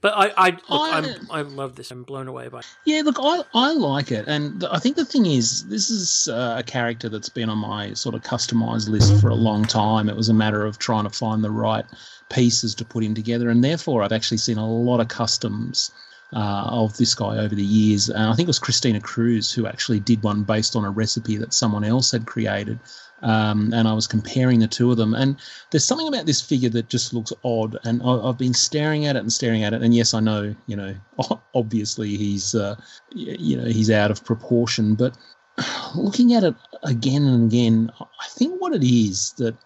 but 0.00 0.12
I, 0.16 0.32
I 0.36 0.50
look. 0.50 0.62
I- 0.68 0.98
I'm. 0.98 1.30
I 1.30 1.40
love 1.42 1.76
this. 1.76 1.92
I'm 1.92 2.02
blown 2.02 2.26
away 2.26 2.48
by. 2.48 2.58
it. 2.58 2.66
Yeah, 2.86 3.02
look, 3.04 3.18
I, 3.20 3.42
I 3.54 3.72
like 3.72 4.10
it, 4.10 4.26
and 4.26 4.64
I 4.64 4.80
think 4.80 4.96
the 4.96 5.04
thing 5.04 5.26
is, 5.26 5.68
this 5.68 5.88
is 5.88 6.26
uh, 6.26 6.56
a 6.58 6.64
character 6.64 7.08
that's 7.08 7.28
been 7.28 7.48
on 7.48 7.58
my 7.58 7.92
sort 7.94 8.16
of 8.16 8.22
customized 8.22 8.88
list 8.88 9.20
for 9.20 9.28
a 9.28 9.34
long 9.36 9.64
time. 9.64 10.08
It 10.08 10.16
was 10.16 10.28
a 10.28 10.34
matter 10.34 10.64
of 10.66 10.78
trying 10.80 11.04
to 11.04 11.10
find 11.10 11.44
the 11.44 11.52
right 11.52 11.84
pieces 12.28 12.74
to 12.76 12.84
put 12.84 13.04
him 13.04 13.14
together, 13.14 13.50
and 13.50 13.62
therefore 13.62 14.02
I've 14.02 14.12
actually 14.12 14.38
seen 14.38 14.58
a 14.58 14.68
lot 14.68 15.00
of 15.00 15.08
customs 15.08 15.92
uh, 16.32 16.68
of 16.70 16.96
this 16.96 17.14
guy 17.14 17.38
over 17.38 17.54
the 17.54 17.62
years. 17.62 18.08
And 18.08 18.24
I 18.24 18.34
think 18.34 18.46
it 18.46 18.48
was 18.48 18.58
Christina 18.58 19.00
Cruz 19.00 19.52
who 19.52 19.66
actually 19.66 20.00
did 20.00 20.22
one 20.22 20.42
based 20.42 20.74
on 20.76 20.84
a 20.84 20.90
recipe 20.90 21.36
that 21.36 21.54
someone 21.54 21.84
else 21.84 22.10
had 22.10 22.26
created. 22.26 22.78
Um, 23.22 23.72
and 23.72 23.88
I 23.88 23.92
was 23.92 24.06
comparing 24.06 24.60
the 24.60 24.66
two 24.66 24.90
of 24.90 24.98
them, 24.98 25.14
and 25.14 25.36
there's 25.70 25.86
something 25.86 26.06
about 26.06 26.26
this 26.26 26.42
figure 26.42 26.68
that 26.70 26.90
just 26.90 27.14
looks 27.14 27.32
odd. 27.44 27.78
And 27.84 28.02
I, 28.02 28.28
I've 28.28 28.36
been 28.36 28.52
staring 28.52 29.06
at 29.06 29.16
it 29.16 29.20
and 29.20 29.32
staring 29.32 29.64
at 29.64 29.72
it, 29.72 29.82
and 29.82 29.94
yes, 29.94 30.12
I 30.12 30.20
know, 30.20 30.54
you 30.66 30.76
know, 30.76 30.94
obviously 31.54 32.16
he's, 32.16 32.54
uh, 32.54 32.76
you 33.14 33.56
know, 33.56 33.64
he's 33.64 33.90
out 33.90 34.10
of 34.10 34.24
proportion. 34.24 34.96
But 34.96 35.16
looking 35.94 36.34
at 36.34 36.44
it 36.44 36.54
again 36.82 37.22
and 37.22 37.50
again, 37.50 37.90
I 38.00 38.28
think 38.28 38.60
what 38.60 38.74
it 38.74 38.84
is 38.84 39.32
that 39.38 39.56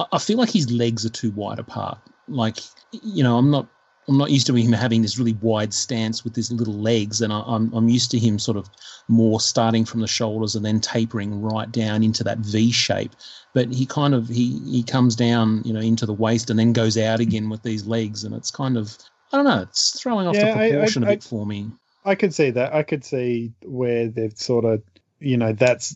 I- 0.00 0.16
I 0.16 0.18
feel 0.18 0.38
like 0.38 0.50
his 0.50 0.70
legs 0.70 1.04
are 1.06 1.10
too 1.10 1.30
wide 1.32 1.58
apart. 1.58 1.98
Like, 2.28 2.58
you 2.92 3.22
know, 3.22 3.38
I'm 3.38 3.50
not. 3.50 3.66
I'm 4.08 4.18
not 4.18 4.30
used 4.32 4.46
to 4.48 4.54
him 4.54 4.72
having 4.72 5.02
this 5.02 5.18
really 5.18 5.34
wide 5.40 5.72
stance 5.72 6.24
with 6.24 6.34
his 6.34 6.50
little 6.50 6.74
legs, 6.74 7.20
and 7.20 7.32
I, 7.32 7.42
I'm 7.46 7.72
I'm 7.72 7.88
used 7.88 8.10
to 8.12 8.18
him 8.18 8.38
sort 8.40 8.56
of 8.56 8.68
more 9.06 9.40
starting 9.40 9.84
from 9.84 10.00
the 10.00 10.08
shoulders 10.08 10.56
and 10.56 10.64
then 10.64 10.80
tapering 10.80 11.40
right 11.40 11.70
down 11.70 12.02
into 12.02 12.24
that 12.24 12.38
V 12.38 12.72
shape. 12.72 13.12
But 13.54 13.72
he 13.72 13.86
kind 13.86 14.14
of 14.14 14.26
he 14.26 14.58
he 14.68 14.82
comes 14.82 15.14
down, 15.14 15.62
you 15.64 15.72
know, 15.72 15.80
into 15.80 16.06
the 16.06 16.14
waist 16.14 16.50
and 16.50 16.58
then 16.58 16.72
goes 16.72 16.98
out 16.98 17.20
again 17.20 17.48
with 17.50 17.62
these 17.62 17.86
legs, 17.86 18.24
and 18.24 18.34
it's 18.34 18.50
kind 18.50 18.76
of 18.76 18.96
I 19.32 19.36
don't 19.36 19.44
know, 19.46 19.62
it's 19.62 20.00
throwing 20.00 20.26
off 20.26 20.34
Yeah, 20.34 20.54
the 20.54 20.60
I- 20.60 20.64
I- 20.66 20.70
proportion 20.70 21.04
a 21.04 21.06
I- 21.06 21.10
bit 21.14 21.22
for 21.22 21.46
me. 21.46 21.70
I 22.04 22.14
could 22.16 22.34
see 22.34 22.50
that. 22.50 22.74
I 22.74 22.82
could 22.82 23.04
see 23.04 23.52
where 23.64 24.08
they've 24.08 24.36
sort 24.36 24.64
of 24.64 24.82
you 25.20 25.36
know 25.36 25.52
that's 25.52 25.94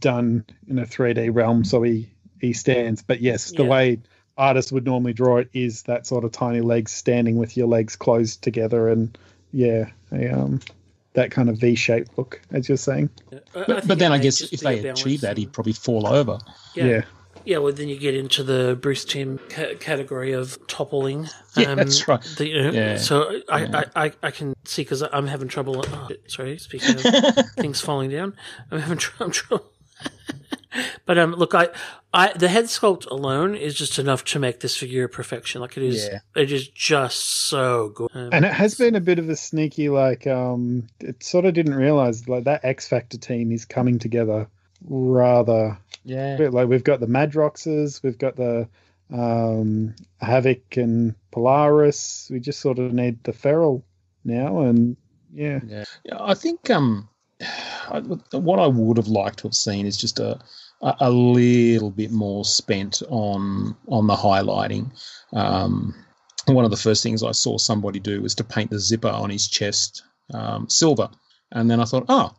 done 0.00 0.44
in 0.68 0.78
a 0.78 0.84
3D 0.84 1.32
realm, 1.32 1.64
so 1.64 1.82
he 1.82 2.10
he 2.40 2.52
stands. 2.52 3.02
But 3.02 3.20
yes, 3.20 3.50
the 3.52 3.62
Yeah. 3.64 3.68
way 3.68 3.98
artists 4.38 4.70
would 4.72 4.84
normally 4.84 5.12
draw 5.12 5.38
it 5.38 5.48
is 5.54 5.82
that 5.84 6.06
sort 6.06 6.24
of 6.24 6.32
tiny 6.32 6.60
legs 6.60 6.92
standing 6.92 7.36
with 7.38 7.56
your 7.56 7.66
legs 7.68 7.96
closed 7.96 8.42
together, 8.42 8.88
and 8.88 9.16
yeah, 9.52 9.90
a, 10.12 10.28
um, 10.28 10.60
that 11.14 11.30
kind 11.30 11.48
of 11.48 11.56
V-shaped 11.58 12.10
look, 12.18 12.40
as 12.52 12.68
you're 12.68 12.76
saying. 12.76 13.08
I- 13.32 13.36
I 13.60 13.64
But, 13.66 13.88
but 13.88 13.98
then 13.98 14.12
I 14.12 14.18
guess 14.18 14.40
if 14.42 14.60
they 14.60 14.86
achieve 14.88 15.22
that, 15.22 15.38
he'd 15.38 15.52
probably 15.52 15.72
fall 15.72 16.06
over. 16.06 16.38
yeah. 16.74 16.84
yeah. 16.86 17.02
Yeah, 17.44 17.58
well, 17.58 17.72
then 17.72 17.88
you 17.88 17.96
get 17.96 18.16
into 18.16 18.42
the 18.42 18.76
Bruce 18.80 19.04
Timm 19.04 19.38
ca- 19.48 19.76
category 19.78 20.32
of 20.32 20.58
toppling. 20.66 21.28
Yeah, 21.56 21.76
that's 21.76 22.06
right. 22.08 22.20
The, 22.36 22.48
you 22.48 22.60
know, 22.62 22.70
Yeah, 22.72 22.96
So 22.98 23.40
I, 23.48 23.60
yeah. 23.66 23.82
I, 23.94 24.06
I, 24.06 24.12
I 24.24 24.30
can 24.32 24.54
see 24.64 24.82
because 24.82 25.02
I'm 25.02 25.28
having 25.28 25.46
trouble. 25.46 25.84
Oh, 25.86 26.08
sorry, 26.26 26.58
speaking 26.58 26.96
of 26.96 27.02
things 27.56 27.80
falling 27.80 28.10
down, 28.10 28.34
I'm 28.72 28.80
having 28.80 28.98
tr- 28.98 29.22
I'm 29.22 29.30
trouble. 29.30 29.70
But 31.06 31.18
um, 31.18 31.32
look, 31.34 31.54
I, 31.54 31.68
I, 32.16 32.32
the 32.32 32.48
head 32.48 32.64
sculpt 32.64 33.06
alone 33.10 33.54
is 33.54 33.74
just 33.74 33.98
enough 33.98 34.24
to 34.26 34.38
make 34.38 34.60
this 34.60 34.76
figure 34.76 35.06
perfection. 35.06 35.60
Like 35.60 35.76
it 35.76 35.82
is, 35.82 36.08
Yeah. 36.10 36.20
it 36.34 36.50
is 36.50 36.66
just 36.68 37.18
so 37.48 37.90
good. 37.90 38.08
Um, 38.14 38.30
And 38.32 38.44
it 38.44 38.52
has 38.52 38.74
been 38.74 38.94
a 38.94 39.00
bit 39.00 39.18
of 39.18 39.28
a 39.28 39.36
sneaky, 39.36 39.88
like, 39.90 40.26
um, 40.26 40.86
it 41.00 41.22
sort 41.22 41.44
of 41.44 41.52
didn't 41.54 41.74
realize 41.74 42.26
like 42.28 42.44
that 42.44 42.64
X 42.64 42.88
Factor 42.88 43.18
team 43.18 43.52
is 43.52 43.64
coming 43.64 43.98
together 43.98 44.48
rather. 44.88 45.78
Yeah. 46.04 46.36
bit 46.36 46.52
like 46.54 46.68
we've 46.68 46.84
got 46.84 47.00
the 47.00 47.06
Madroxes, 47.06 48.02
we've 48.02 48.18
got 48.18 48.36
the 48.36 48.68
um, 49.12 49.94
Havok 50.22 50.76
and 50.82 51.14
Polaris. 51.32 52.28
We 52.32 52.40
just 52.40 52.60
sort 52.60 52.78
of 52.78 52.92
need 52.92 53.22
the 53.24 53.32
Feral 53.32 53.84
now, 54.24 54.60
and 54.60 54.96
yeah, 55.34 55.60
Yeah, 55.66 55.84
I 56.18 56.34
think 56.34 56.70
um, 56.70 57.08
I, 57.90 58.00
what 58.32 58.58
I 58.58 58.66
would 58.66 58.96
have 58.96 59.08
liked 59.08 59.40
to 59.40 59.48
have 59.48 59.54
seen 59.54 59.86
is 59.86 59.96
just 59.96 60.18
a 60.18 60.38
a, 60.82 60.94
a 61.00 61.10
little 61.10 61.90
bit 61.90 62.10
more 62.10 62.44
spent 62.44 63.02
on 63.08 63.76
on 63.88 64.06
the 64.06 64.14
highlighting. 64.14 64.90
Um, 65.32 65.94
one 66.46 66.64
of 66.64 66.70
the 66.70 66.76
first 66.76 67.02
things 67.02 67.22
I 67.22 67.32
saw 67.32 67.58
somebody 67.58 67.98
do 67.98 68.22
was 68.22 68.34
to 68.36 68.44
paint 68.44 68.70
the 68.70 68.78
zipper 68.78 69.08
on 69.08 69.30
his 69.30 69.48
chest 69.48 70.02
um, 70.32 70.68
silver, 70.68 71.08
and 71.52 71.70
then 71.70 71.80
I 71.80 71.84
thought, 71.84 72.06
oh, 72.08 72.32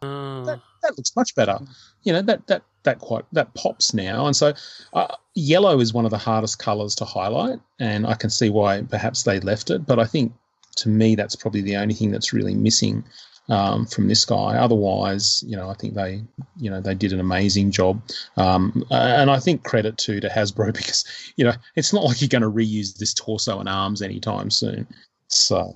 that, 0.45 0.61
that 0.84 0.97
looks 0.97 1.15
much 1.15 1.35
better. 1.35 1.59
You 2.03 2.14
know 2.14 2.22
that 2.22 2.47
that 2.47 2.64
that 2.84 2.99
quite 2.99 3.26
that 3.34 3.53
pops 3.53 3.93
now, 3.93 4.26
and 4.26 4.35
so 4.35 4.53
uh, 4.93 5.15
yellow 5.35 5.80
is 5.80 5.93
one 5.93 6.05
of 6.05 6.11
the 6.11 6.18
hardest 6.18 6.59
colours 6.59 6.95
to 6.95 7.05
highlight, 7.05 7.59
and 7.80 8.07
I 8.07 8.14
can 8.14 8.30
see 8.30 8.49
why 8.49 8.81
perhaps 8.81 9.23
they 9.23 9.39
left 9.39 9.69
it. 9.69 9.85
But 9.85 9.99
I 9.99 10.05
think 10.05 10.34
to 10.77 10.89
me 10.89 11.15
that's 11.15 11.35
probably 11.35 11.61
the 11.61 11.76
only 11.76 11.93
thing 11.93 12.11
that's 12.11 12.34
really 12.34 12.55
missing 12.55 13.03
um, 13.49 13.86
from 13.86 14.07
this 14.07 14.26
guy. 14.26 14.57
Otherwise, 14.57 15.44
you 15.48 15.56
know, 15.56 15.69
I 15.69 15.74
think 15.74 15.94
they 15.94 16.22
you 16.57 16.69
know 16.69 16.82
they 16.82 16.94
did 16.95 17.14
an 17.14 17.19
amazing 17.19 17.72
job, 17.72 18.02
um, 18.38 18.84
and 18.91 19.30
I 19.32 19.40
think 19.40 19.64
credit 19.64 19.98
to 19.99 20.19
to 20.19 20.28
Hasbro 20.30 20.74
because 20.76 21.06
you 21.38 21.45
know 21.45 21.53
it's 21.76 21.94
not 21.94 22.03
like 22.03 22.22
you're 22.22 22.28
going 22.30 22.41
to 22.41 22.52
reuse 22.52 22.98
this 22.98 23.14
torso 23.14 23.60
and 23.60 23.69
arms 23.69 24.02
anytime 24.02 24.49
soon. 24.52 24.88
So 25.28 25.74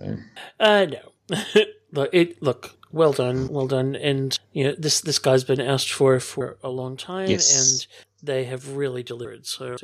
Uh, 0.60 0.88
no. 1.30 1.38
look, 1.92 2.10
it 2.14 2.42
look 2.42 2.72
well 2.92 3.14
done, 3.14 3.48
well 3.50 3.68
done, 3.68 3.96
and 3.96 4.38
you 4.54 4.64
know 4.66 4.76
this 4.78 5.02
this 5.02 5.20
guy's 5.20 5.44
been 5.44 5.62
asked 5.62 5.92
for 5.94 6.20
for 6.20 6.58
a 6.64 6.70
long 6.70 6.98
time, 6.98 7.30
Yes. 7.30 7.56
and 7.58 7.88
they 8.24 8.44
have 8.46 8.76
really 8.76 9.02
delivered. 9.04 9.46
So 9.46 9.78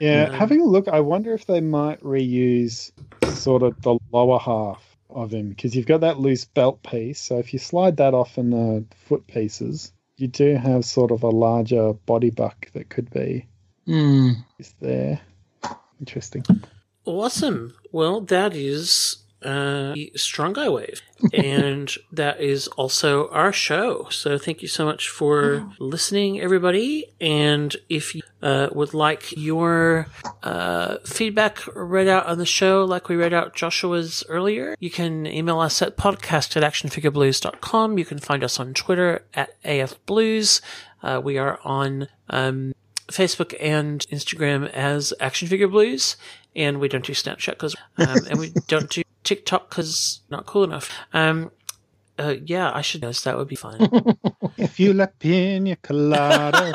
yeah. 0.00 0.24
Um, 0.24 0.32
having 0.34 0.60
a 0.60 0.64
look, 0.64 0.88
I 0.88 1.00
wonder 1.00 1.34
if 1.34 1.46
they 1.46 1.60
might 1.60 2.00
reuse 2.02 2.90
sort 3.34 3.62
of 3.62 3.80
the 3.82 3.98
lower 4.12 4.38
half 4.38 4.89
of 5.14 5.32
him 5.32 5.50
because 5.50 5.74
you've 5.74 5.86
got 5.86 6.00
that 6.02 6.18
loose 6.18 6.44
belt 6.44 6.82
piece. 6.82 7.20
So 7.20 7.38
if 7.38 7.52
you 7.52 7.58
slide 7.58 7.98
that 7.98 8.14
off 8.14 8.38
in 8.38 8.50
the 8.50 8.84
foot 9.06 9.26
pieces, 9.26 9.92
you 10.16 10.28
do 10.28 10.56
have 10.56 10.84
sort 10.84 11.10
of 11.10 11.22
a 11.22 11.28
larger 11.30 11.92
body 11.92 12.30
buck 12.30 12.70
that 12.72 12.88
could 12.88 13.10
be 13.10 13.46
mm, 13.86 14.34
is 14.58 14.74
there. 14.80 15.20
Interesting. 15.98 16.44
awesome. 17.04 17.74
Well, 17.92 18.22
that 18.22 18.54
is 18.54 19.19
uh, 19.42 19.92
the 19.94 20.12
Strong 20.16 20.54
Guy 20.54 20.68
Wave, 20.68 21.00
and 21.32 21.94
that 22.12 22.40
is 22.40 22.68
also 22.68 23.28
our 23.28 23.52
show. 23.52 24.08
So 24.10 24.38
thank 24.38 24.62
you 24.62 24.68
so 24.68 24.84
much 24.84 25.08
for 25.08 25.70
listening, 25.78 26.40
everybody. 26.40 27.06
And 27.20 27.74
if 27.88 28.14
you 28.14 28.22
uh, 28.42 28.68
would 28.72 28.94
like 28.94 29.32
your 29.36 30.06
uh, 30.42 30.98
feedback 31.04 31.60
read 31.74 32.08
out 32.08 32.26
on 32.26 32.38
the 32.38 32.46
show, 32.46 32.84
like 32.84 33.08
we 33.08 33.16
read 33.16 33.32
out 33.32 33.54
Joshua's 33.54 34.24
earlier, 34.28 34.76
you 34.78 34.90
can 34.90 35.26
email 35.26 35.60
us 35.60 35.80
at 35.82 35.96
podcast 35.96 36.56
at 36.56 36.62
actionfigureblues.com. 36.62 37.98
You 37.98 38.04
can 38.04 38.18
find 38.18 38.44
us 38.44 38.60
on 38.60 38.74
Twitter 38.74 39.24
at 39.34 39.62
afblues. 39.62 40.60
Uh, 41.02 41.20
we 41.22 41.38
are 41.38 41.58
on 41.64 42.08
um, 42.28 42.74
Facebook 43.10 43.54
and 43.60 44.06
Instagram 44.10 44.70
as 44.70 45.12
Action 45.20 45.48
Figure 45.48 45.68
Blues, 45.68 46.16
and 46.54 46.80
we 46.80 46.88
don't 46.88 47.04
do 47.04 47.12
Snapchat 47.12 47.52
because, 47.52 47.74
um, 47.98 48.18
and 48.28 48.38
we 48.38 48.52
don't 48.68 48.90
do 48.90 49.02
TikTok 49.24 49.70
because 49.70 50.20
not 50.30 50.46
cool 50.46 50.64
enough. 50.64 50.90
Um, 51.12 51.50
uh, 52.18 52.34
yeah, 52.44 52.70
I 52.74 52.82
should 52.82 53.02
know. 53.02 53.12
so 53.12 53.30
That 53.30 53.38
would 53.38 53.48
be 53.48 53.56
fine. 53.56 53.88
If 54.56 54.78
you 54.78 54.92
like 54.92 55.18
pina 55.18 55.76
colada, 55.76 56.74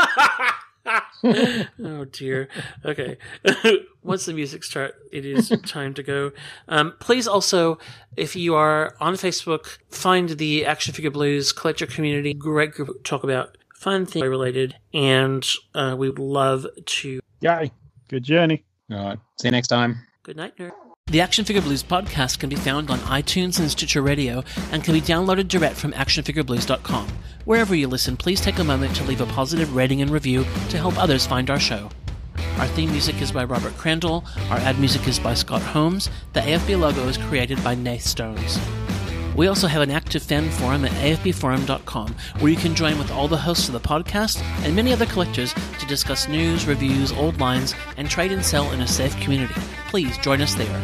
oh 1.84 2.06
dear. 2.06 2.48
Okay. 2.84 3.18
Once 4.04 4.26
the 4.26 4.34
music 4.34 4.64
starts, 4.64 4.98
it 5.12 5.26
is 5.26 5.50
time 5.66 5.94
to 5.96 6.04
go. 6.04 6.32
Um, 6.68 6.94
please 7.00 7.28
also, 7.28 7.78
if 8.18 8.36
you 8.36 8.56
are 8.56 8.96
on 9.00 9.16
Facebook, 9.16 9.78
find 9.90 10.30
the 10.30 10.66
Action 10.66 10.94
Figure 10.94 11.12
Blues 11.12 11.52
collector 11.52 11.86
community. 11.86 12.34
Great 12.34 12.72
group 12.72 12.88
to 12.88 13.04
talk 13.04 13.24
about 13.24 13.58
fun 13.76 14.06
things 14.06 14.26
related, 14.28 14.76
and 14.94 15.46
uh, 15.74 15.96
we 15.98 16.10
would 16.10 16.20
love 16.20 16.66
to. 16.86 17.20
yay! 17.42 17.72
good 18.08 18.24
journey. 18.24 18.64
All 18.92 18.98
right, 18.98 19.20
see 19.40 19.48
you 19.48 19.52
next 19.52 19.68
time. 19.68 19.98
Good 20.24 20.38
night, 20.38 20.58
nerd. 20.58 20.72
The 21.12 21.22
Action 21.22 21.46
Figure 21.46 21.62
Blues 21.62 21.84
podcast 21.84 22.40
can 22.40 22.50
be 22.50 22.56
found 22.56 22.90
on 22.90 22.98
iTunes 23.02 23.60
and 23.60 23.70
Stitcher 23.70 24.02
Radio 24.02 24.44
and 24.72 24.84
can 24.84 24.96
be 24.96 25.02
downloaded 25.02 25.48
direct 25.48 25.76
from 25.76 25.92
actionfigureblues.com. 25.94 27.08
Wherever 27.46 27.76
you 27.76 27.88
listen, 27.88 28.18
please 28.18 28.42
take 28.42 28.58
a 28.58 28.64
moment 28.64 28.96
to 28.96 29.04
leave 29.04 29.22
a 29.22 29.28
positive 29.28 29.76
rating 29.76 30.02
and 30.02 30.10
review 30.10 30.44
to 30.70 30.78
help 30.80 30.98
others 30.98 31.28
find 31.28 31.52
our 31.52 31.60
show. 31.60 31.92
Our 32.58 32.66
theme 32.70 32.90
music 32.90 33.22
is 33.22 33.32
by 33.32 33.44
Robert 33.44 33.78
Crandall. 33.78 34.26
Our 34.50 34.58
ad 34.58 34.80
music 34.80 35.08
is 35.08 35.20
by 35.20 35.36
Scott 35.36 35.62
Holmes. 35.62 36.10
The 36.34 36.40
AFB 36.40 36.80
logo 36.80 37.08
is 37.08 37.20
created 37.20 37.64
by 37.64 37.76
Nath 37.76 38.02
Stones. 38.02 38.58
We 39.36 39.48
also 39.48 39.68
have 39.68 39.82
an 39.82 39.92
active 39.92 40.24
fan 40.24 40.50
forum 40.50 40.86
at 40.86 40.92
afbforum.com 40.92 42.16
where 42.40 42.52
you 42.52 42.58
can 42.58 42.76
join 42.76 42.98
with 42.98 43.12
all 43.12 43.28
the 43.28 43.38
hosts 43.38 43.68
of 43.68 43.74
the 43.74 43.80
podcast 43.80 44.42
and 44.64 44.76
many 44.76 44.94
other 44.94 45.06
collectors 45.06 45.54
to 45.80 45.86
discuss 45.88 46.28
news, 46.28 46.66
reviews, 46.66 47.12
old 47.12 47.40
lines, 47.40 47.76
and 47.98 48.10
trade 48.10 48.32
and 48.32 48.46
sell 48.46 48.72
in 48.72 48.82
a 48.82 48.88
safe 48.88 49.20
community. 49.20 49.54
Please 49.90 50.18
join 50.20 50.42
us 50.42 50.56
there. 50.56 50.80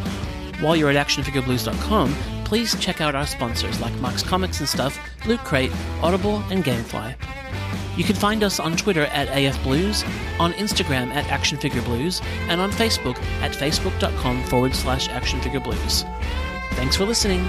While 0.59 0.75
you're 0.75 0.91
at 0.91 1.07
actionfigureblues.com, 1.07 2.13
please 2.43 2.77
check 2.79 3.01
out 3.01 3.15
our 3.15 3.25
sponsors 3.25 3.79
like 3.79 3.93
Max 4.01 4.21
Comics 4.21 4.59
and 4.59 4.67
Stuff, 4.67 4.99
Loot 5.25 5.39
Crate, 5.39 5.71
Audible, 6.01 6.43
and 6.51 6.63
Gamefly. 6.63 7.15
You 7.97 8.03
can 8.03 8.15
find 8.15 8.43
us 8.43 8.59
on 8.59 8.77
Twitter 8.77 9.05
at 9.05 9.27
AFBlues, 9.29 10.05
on 10.39 10.53
Instagram 10.53 11.09
at 11.13 11.25
ActionFigureBlues, 11.25 12.23
and 12.47 12.61
on 12.61 12.71
Facebook 12.71 13.17
at 13.41 13.51
facebook.com 13.51 14.43
forward 14.45 14.73
slash 14.75 15.07
ActionFigureBlues. 15.09 16.03
Thanks 16.75 16.95
for 16.95 17.05
listening. 17.05 17.45